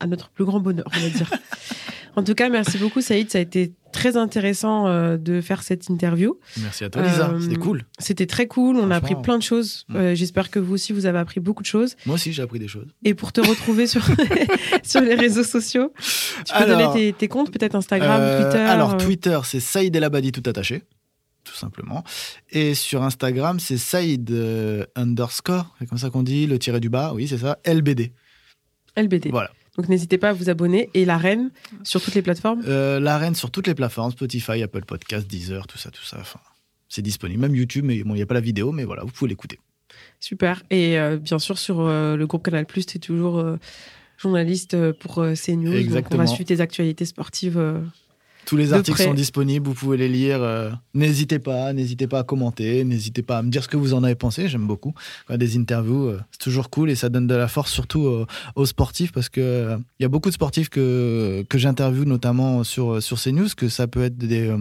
à 0.00 0.06
notre 0.06 0.30
plus 0.30 0.46
grand 0.46 0.58
bonheur, 0.60 0.86
on 0.96 1.00
va 1.00 1.08
dire. 1.10 1.30
en 2.16 2.22
tout 2.22 2.34
cas, 2.34 2.48
merci 2.48 2.78
beaucoup, 2.78 3.00
Saïd. 3.00 3.30
Ça 3.30 3.38
a 3.38 3.40
été 3.40 3.72
très 3.92 4.16
intéressant 4.16 4.86
euh, 4.88 5.16
de 5.16 5.40
faire 5.40 5.62
cette 5.62 5.88
interview. 5.88 6.38
Merci 6.60 6.84
à 6.84 6.90
toi, 6.90 7.02
Lisa. 7.02 7.30
Euh, 7.30 7.40
C'était 7.40 7.56
cool. 7.56 7.84
C'était 7.98 8.26
très 8.26 8.46
cool. 8.46 8.76
On 8.76 8.90
a 8.90 8.96
appris 8.96 9.14
plein 9.14 9.38
de 9.38 9.42
choses. 9.42 9.86
Euh, 9.94 10.14
J'espère 10.14 10.50
que 10.50 10.58
vous 10.58 10.74
aussi, 10.74 10.92
vous 10.92 11.06
avez 11.06 11.18
appris 11.18 11.40
beaucoup 11.40 11.62
de 11.62 11.68
choses. 11.68 11.96
Moi 12.04 12.16
aussi, 12.16 12.32
j'ai 12.32 12.42
appris 12.42 12.58
des 12.58 12.68
choses. 12.68 12.88
Et 13.04 13.14
pour 13.14 13.32
te 13.32 13.40
retrouver 13.40 13.86
sur, 13.86 14.04
sur 14.82 15.00
les 15.00 15.14
réseaux 15.14 15.44
sociaux, 15.44 15.92
tu 16.44 16.52
peux 16.52 16.58
Alors, 16.64 16.92
donner 16.92 17.12
tes, 17.12 17.12
tes 17.12 17.28
comptes, 17.28 17.52
peut-être 17.52 17.76
Instagram, 17.76 18.42
Twitter. 18.42 18.58
Alors, 18.58 18.96
Twitter, 18.96 19.38
c'est 19.44 19.60
Saïd 19.60 19.94
El 19.94 20.04
Abadi 20.04 20.32
tout 20.32 20.42
attaché, 20.48 20.82
tout 21.44 21.54
simplement. 21.54 22.02
Et 22.50 22.74
sur 22.74 23.02
Instagram, 23.02 23.60
c'est 23.60 23.78
Saïd 23.78 24.30
underscore, 24.96 25.74
c'est 25.78 25.86
comme 25.86 25.98
ça 25.98 26.10
qu'on 26.10 26.22
dit, 26.24 26.46
le 26.46 26.58
tiré 26.58 26.80
du 26.80 26.88
bas, 26.88 27.12
oui, 27.14 27.28
c'est 27.28 27.38
ça, 27.38 27.58
LBD. 27.64 28.12
LBD. 28.96 29.30
Voilà. 29.30 29.50
Donc 29.76 29.88
n'hésitez 29.88 30.18
pas 30.18 30.30
à 30.30 30.32
vous 30.32 30.50
abonner. 30.50 30.90
Et 30.94 31.04
la 31.04 31.18
reine 31.18 31.50
sur 31.82 32.00
toutes 32.00 32.14
les 32.14 32.22
plateformes. 32.22 32.62
Euh, 32.66 33.00
la 33.00 33.18
reine 33.18 33.34
sur 33.34 33.50
toutes 33.50 33.66
les 33.66 33.74
plateformes, 33.74 34.12
Spotify, 34.12 34.62
Apple 34.62 34.84
Podcast, 34.84 35.26
Deezer, 35.26 35.66
tout 35.66 35.78
ça, 35.78 35.90
tout 35.90 36.04
ça. 36.04 36.18
Enfin, 36.20 36.40
c'est 36.88 37.02
disponible. 37.02 37.40
Même 37.40 37.56
YouTube, 37.56 37.84
mais 37.84 38.02
bon, 38.04 38.14
il 38.14 38.16
n'y 38.16 38.22
a 38.22 38.26
pas 38.26 38.34
la 38.34 38.40
vidéo, 38.40 38.70
mais 38.70 38.84
voilà, 38.84 39.02
vous 39.02 39.10
pouvez 39.10 39.28
l'écouter. 39.28 39.58
Super. 40.20 40.62
Et 40.70 40.98
euh, 40.98 41.18
bien 41.18 41.38
sûr, 41.38 41.58
sur 41.58 41.80
euh, 41.80 42.16
le 42.16 42.26
groupe 42.26 42.44
Canal, 42.44 42.66
tu 42.66 42.80
es 42.80 42.98
toujours 42.98 43.38
euh, 43.38 43.56
journaliste 44.16 44.76
pour 44.92 45.16
CNews. 45.16 45.64
Donc 45.64 45.74
on 45.74 45.78
Exactement. 45.78 46.22
va 46.22 46.26
suivre 46.26 46.48
tes 46.48 46.60
actualités 46.60 47.04
sportives. 47.04 47.58
Euh. 48.44 48.48
Tous 48.48 48.56
les 48.56 48.72
articles 48.72 48.96
près. 48.96 49.04
sont 49.04 49.14
disponibles, 49.14 49.66
vous 49.66 49.74
pouvez 49.74 49.96
les 49.96 50.08
lire. 50.08 50.42
euh, 50.42 50.70
n'hésitez 50.94 51.38
pas, 51.38 51.72
n'hésitez 51.72 52.06
pas 52.06 52.20
à 52.20 52.22
commenter, 52.24 52.84
n'hésitez 52.84 53.22
pas 53.22 53.38
à 53.38 53.42
me 53.42 53.50
dire 53.50 53.62
ce 53.62 53.68
que 53.68 53.76
vous 53.76 53.94
en 53.94 54.04
avez 54.04 54.14
pensé. 54.14 54.48
J'aime 54.48 54.66
beaucoup. 54.66 54.94
Quand 55.26 55.36
des 55.36 55.56
interviews, 55.56 56.08
euh, 56.08 56.20
c'est 56.30 56.40
toujours 56.40 56.70
cool 56.70 56.90
et 56.90 56.94
ça 56.94 57.08
donne 57.08 57.26
de 57.26 57.34
la 57.34 57.48
force, 57.48 57.72
surtout 57.72 58.00
aux, 58.00 58.26
aux 58.56 58.66
sportifs, 58.66 59.12
parce 59.12 59.28
que 59.28 59.40
euh, 59.40 59.76
il 59.98 60.02
y 60.02 60.06
a 60.06 60.08
beaucoup 60.08 60.28
de 60.28 60.34
sportifs 60.34 60.68
que, 60.68 61.44
que 61.48 61.58
j'interviewe, 61.58 62.04
notamment 62.04 62.64
sur, 62.64 63.02
sur 63.02 63.20
CNews, 63.20 63.48
que 63.56 63.68
ça 63.68 63.86
peut 63.86 64.04
être 64.04 64.16
des. 64.18 64.48
euh, 64.48 64.58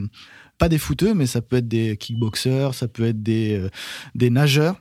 pas 0.59 0.69
des 0.69 0.77
footeux, 0.77 1.13
mais 1.15 1.25
ça 1.25 1.41
peut 1.41 1.57
être 1.57 1.67
des 1.67 1.97
kickboxers, 1.97 2.73
ça 2.75 2.87
peut 2.87 3.05
être 3.05 3.21
des, 3.23 3.57
euh, 3.59 3.69
des 4.15 4.29
nageurs. 4.29 4.75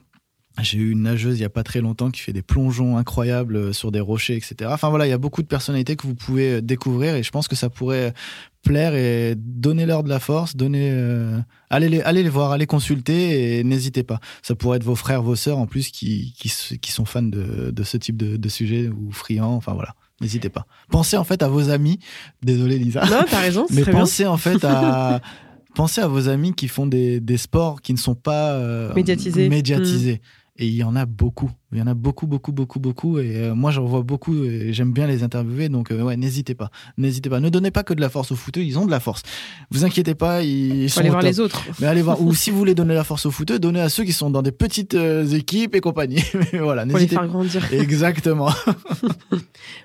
J'ai 0.61 0.77
eu 0.77 0.91
une 0.91 1.01
nageuse 1.01 1.39
il 1.39 1.41
y 1.41 1.45
a 1.45 1.49
pas 1.49 1.63
très 1.63 1.81
longtemps 1.81 2.11
qui 2.11 2.21
fait 2.21 2.31
des 2.33 2.43
plongeons 2.43 2.97
incroyables 2.97 3.55
euh, 3.55 3.73
sur 3.73 3.91
des 3.91 3.99
rochers, 3.99 4.35
etc. 4.35 4.69
Enfin 4.71 4.89
voilà, 4.89 5.07
il 5.07 5.09
y 5.09 5.13
a 5.13 5.17
beaucoup 5.17 5.41
de 5.41 5.47
personnalités 5.47 5.95
que 5.95 6.05
vous 6.05 6.13
pouvez 6.13 6.53
euh, 6.53 6.61
découvrir 6.61 7.15
et 7.15 7.23
je 7.23 7.31
pense 7.31 7.47
que 7.47 7.55
ça 7.55 7.71
pourrait 7.71 8.13
plaire 8.61 8.93
et 8.93 9.33
donner 9.35 9.85
leur 9.87 10.03
de 10.03 10.09
la 10.09 10.19
force, 10.19 10.55
donner, 10.55 10.89
euh, 10.91 11.39
allez, 11.71 11.89
les, 11.89 12.01
allez 12.01 12.21
les 12.21 12.29
voir, 12.29 12.51
allez 12.51 12.67
consulter 12.67 13.57
et 13.59 13.63
n'hésitez 13.63 14.03
pas. 14.03 14.19
Ça 14.43 14.53
pourrait 14.53 14.77
être 14.77 14.83
vos 14.83 14.95
frères, 14.95 15.23
vos 15.23 15.35
sœurs 15.35 15.57
en 15.57 15.65
plus 15.65 15.89
qui, 15.89 16.33
qui, 16.37 16.91
sont 16.91 17.05
fans 17.05 17.23
de, 17.23 17.71
de 17.71 17.83
ce 17.83 17.97
type 17.97 18.15
de, 18.17 18.37
de 18.37 18.49
sujet 18.49 18.89
ou 18.89 19.11
friands. 19.11 19.55
Enfin 19.55 19.73
voilà, 19.73 19.95
n'hésitez 20.21 20.49
pas. 20.49 20.67
Pensez 20.91 21.17
en 21.17 21.23
fait 21.23 21.41
à 21.41 21.47
vos 21.47 21.69
amis. 21.71 21.97
Désolé 22.43 22.77
Lisa. 22.77 23.03
Non, 23.05 23.25
t'as 23.29 23.39
raison, 23.39 23.65
Mais 23.71 23.83
bien. 23.83 23.91
pensez 23.91 24.27
en 24.27 24.37
fait 24.37 24.63
à 24.63 25.19
pensez 25.75 26.01
à 26.01 26.07
vos 26.07 26.29
amis 26.29 26.53
qui 26.53 26.67
font 26.67 26.85
des, 26.85 27.19
des 27.19 27.37
sports 27.37 27.81
qui 27.81 27.93
ne 27.93 27.97
sont 27.97 28.15
pas 28.15 28.51
euh, 28.53 28.93
Médiatisés. 28.93 29.49
médiatisés. 29.49 30.21
Et 30.59 30.67
il 30.67 30.75
y 30.75 30.83
en 30.83 30.95
a 30.95 31.07
beaucoup. 31.07 31.49
Il 31.71 31.79
y 31.79 31.81
en 31.81 31.87
a 31.87 31.95
beaucoup, 31.95 32.27
beaucoup, 32.27 32.51
beaucoup, 32.51 32.79
beaucoup. 32.79 33.17
Et 33.17 33.37
euh, 33.37 33.55
moi, 33.55 33.71
j'en 33.71 33.85
vois 33.85 34.03
beaucoup 34.03 34.43
et 34.43 34.71
j'aime 34.71 34.93
bien 34.93 35.07
les 35.07 35.23
interviewer. 35.23 35.67
Donc, 35.67 35.89
euh, 35.89 36.03
ouais, 36.03 36.15
n'hésitez 36.15 36.53
pas. 36.53 36.69
N'hésitez 36.95 37.27
pas. 37.27 37.39
Ne 37.39 37.49
donnez 37.49 37.71
pas 37.71 37.81
que 37.81 37.95
de 37.95 38.01
la 38.01 38.09
force 38.09 38.31
aux 38.31 38.35
footeux. 38.35 38.61
Ils 38.61 38.77
ont 38.77 38.85
de 38.85 38.91
la 38.91 38.99
force. 38.99 39.23
Vous 39.71 39.83
inquiétez 39.83 40.13
pas. 40.13 40.43
Ils 40.43 40.91
sont 40.91 40.99
aller 40.99 41.09
au 41.09 41.13
voir 41.13 41.23
top. 41.23 41.31
les 41.31 41.39
autres. 41.39 41.63
Mais 41.79 41.87
allez 41.87 42.03
voir. 42.03 42.21
Ou 42.21 42.35
si 42.35 42.51
vous 42.51 42.57
voulez 42.59 42.75
donner 42.75 42.93
la 42.93 43.03
force 43.03 43.25
aux 43.25 43.31
footeux, 43.31 43.57
donnez 43.57 43.81
à 43.81 43.89
ceux 43.89 44.03
qui 44.03 44.13
sont 44.13 44.29
dans 44.29 44.43
des 44.43 44.51
petites 44.51 44.93
euh, 44.93 45.25
équipes 45.25 45.73
et 45.73 45.81
compagnie. 45.81 46.23
Mais 46.53 46.59
voilà, 46.59 46.85
Pour 46.85 46.99
les 46.99 47.07
faire 47.07 47.27
grandir. 47.27 47.67
Exactement. 47.73 48.51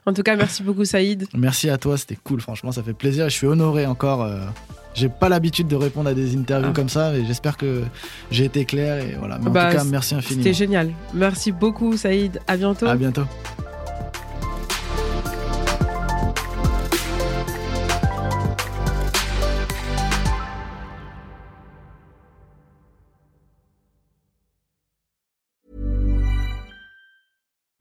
En 0.04 0.12
tout 0.12 0.22
cas, 0.22 0.36
merci 0.36 0.62
beaucoup, 0.62 0.84
Saïd. 0.84 1.26
Merci 1.34 1.70
à 1.70 1.78
toi, 1.78 1.96
c'était 1.96 2.18
cool, 2.22 2.42
franchement, 2.42 2.72
ça 2.72 2.82
fait 2.82 2.92
plaisir. 2.92 3.30
Je 3.30 3.34
suis 3.34 3.46
honoré 3.46 3.86
encore. 3.86 4.28
J'ai 4.98 5.08
pas 5.08 5.28
l'habitude 5.28 5.68
de 5.68 5.76
répondre 5.76 6.08
à 6.10 6.14
des 6.14 6.36
interviews 6.36 6.70
Ah. 6.70 6.74
comme 6.74 6.88
ça, 6.88 7.14
et 7.16 7.24
j'espère 7.24 7.56
que 7.56 7.82
j'ai 8.30 8.44
été 8.46 8.64
clair. 8.64 8.98
Et 8.98 9.16
voilà. 9.18 9.38
Mais 9.42 9.50
Bah, 9.50 9.68
en 9.68 9.70
tout 9.70 9.76
cas, 9.78 9.84
merci 9.84 10.14
infiniment. 10.14 10.44
C'était 10.44 10.54
génial. 10.54 10.90
Merci 11.14 11.52
beaucoup, 11.52 11.96
Saïd. 11.96 12.40
À 12.46 12.56
bientôt. 12.56 12.86
À 12.86 12.96
bientôt. 12.96 13.22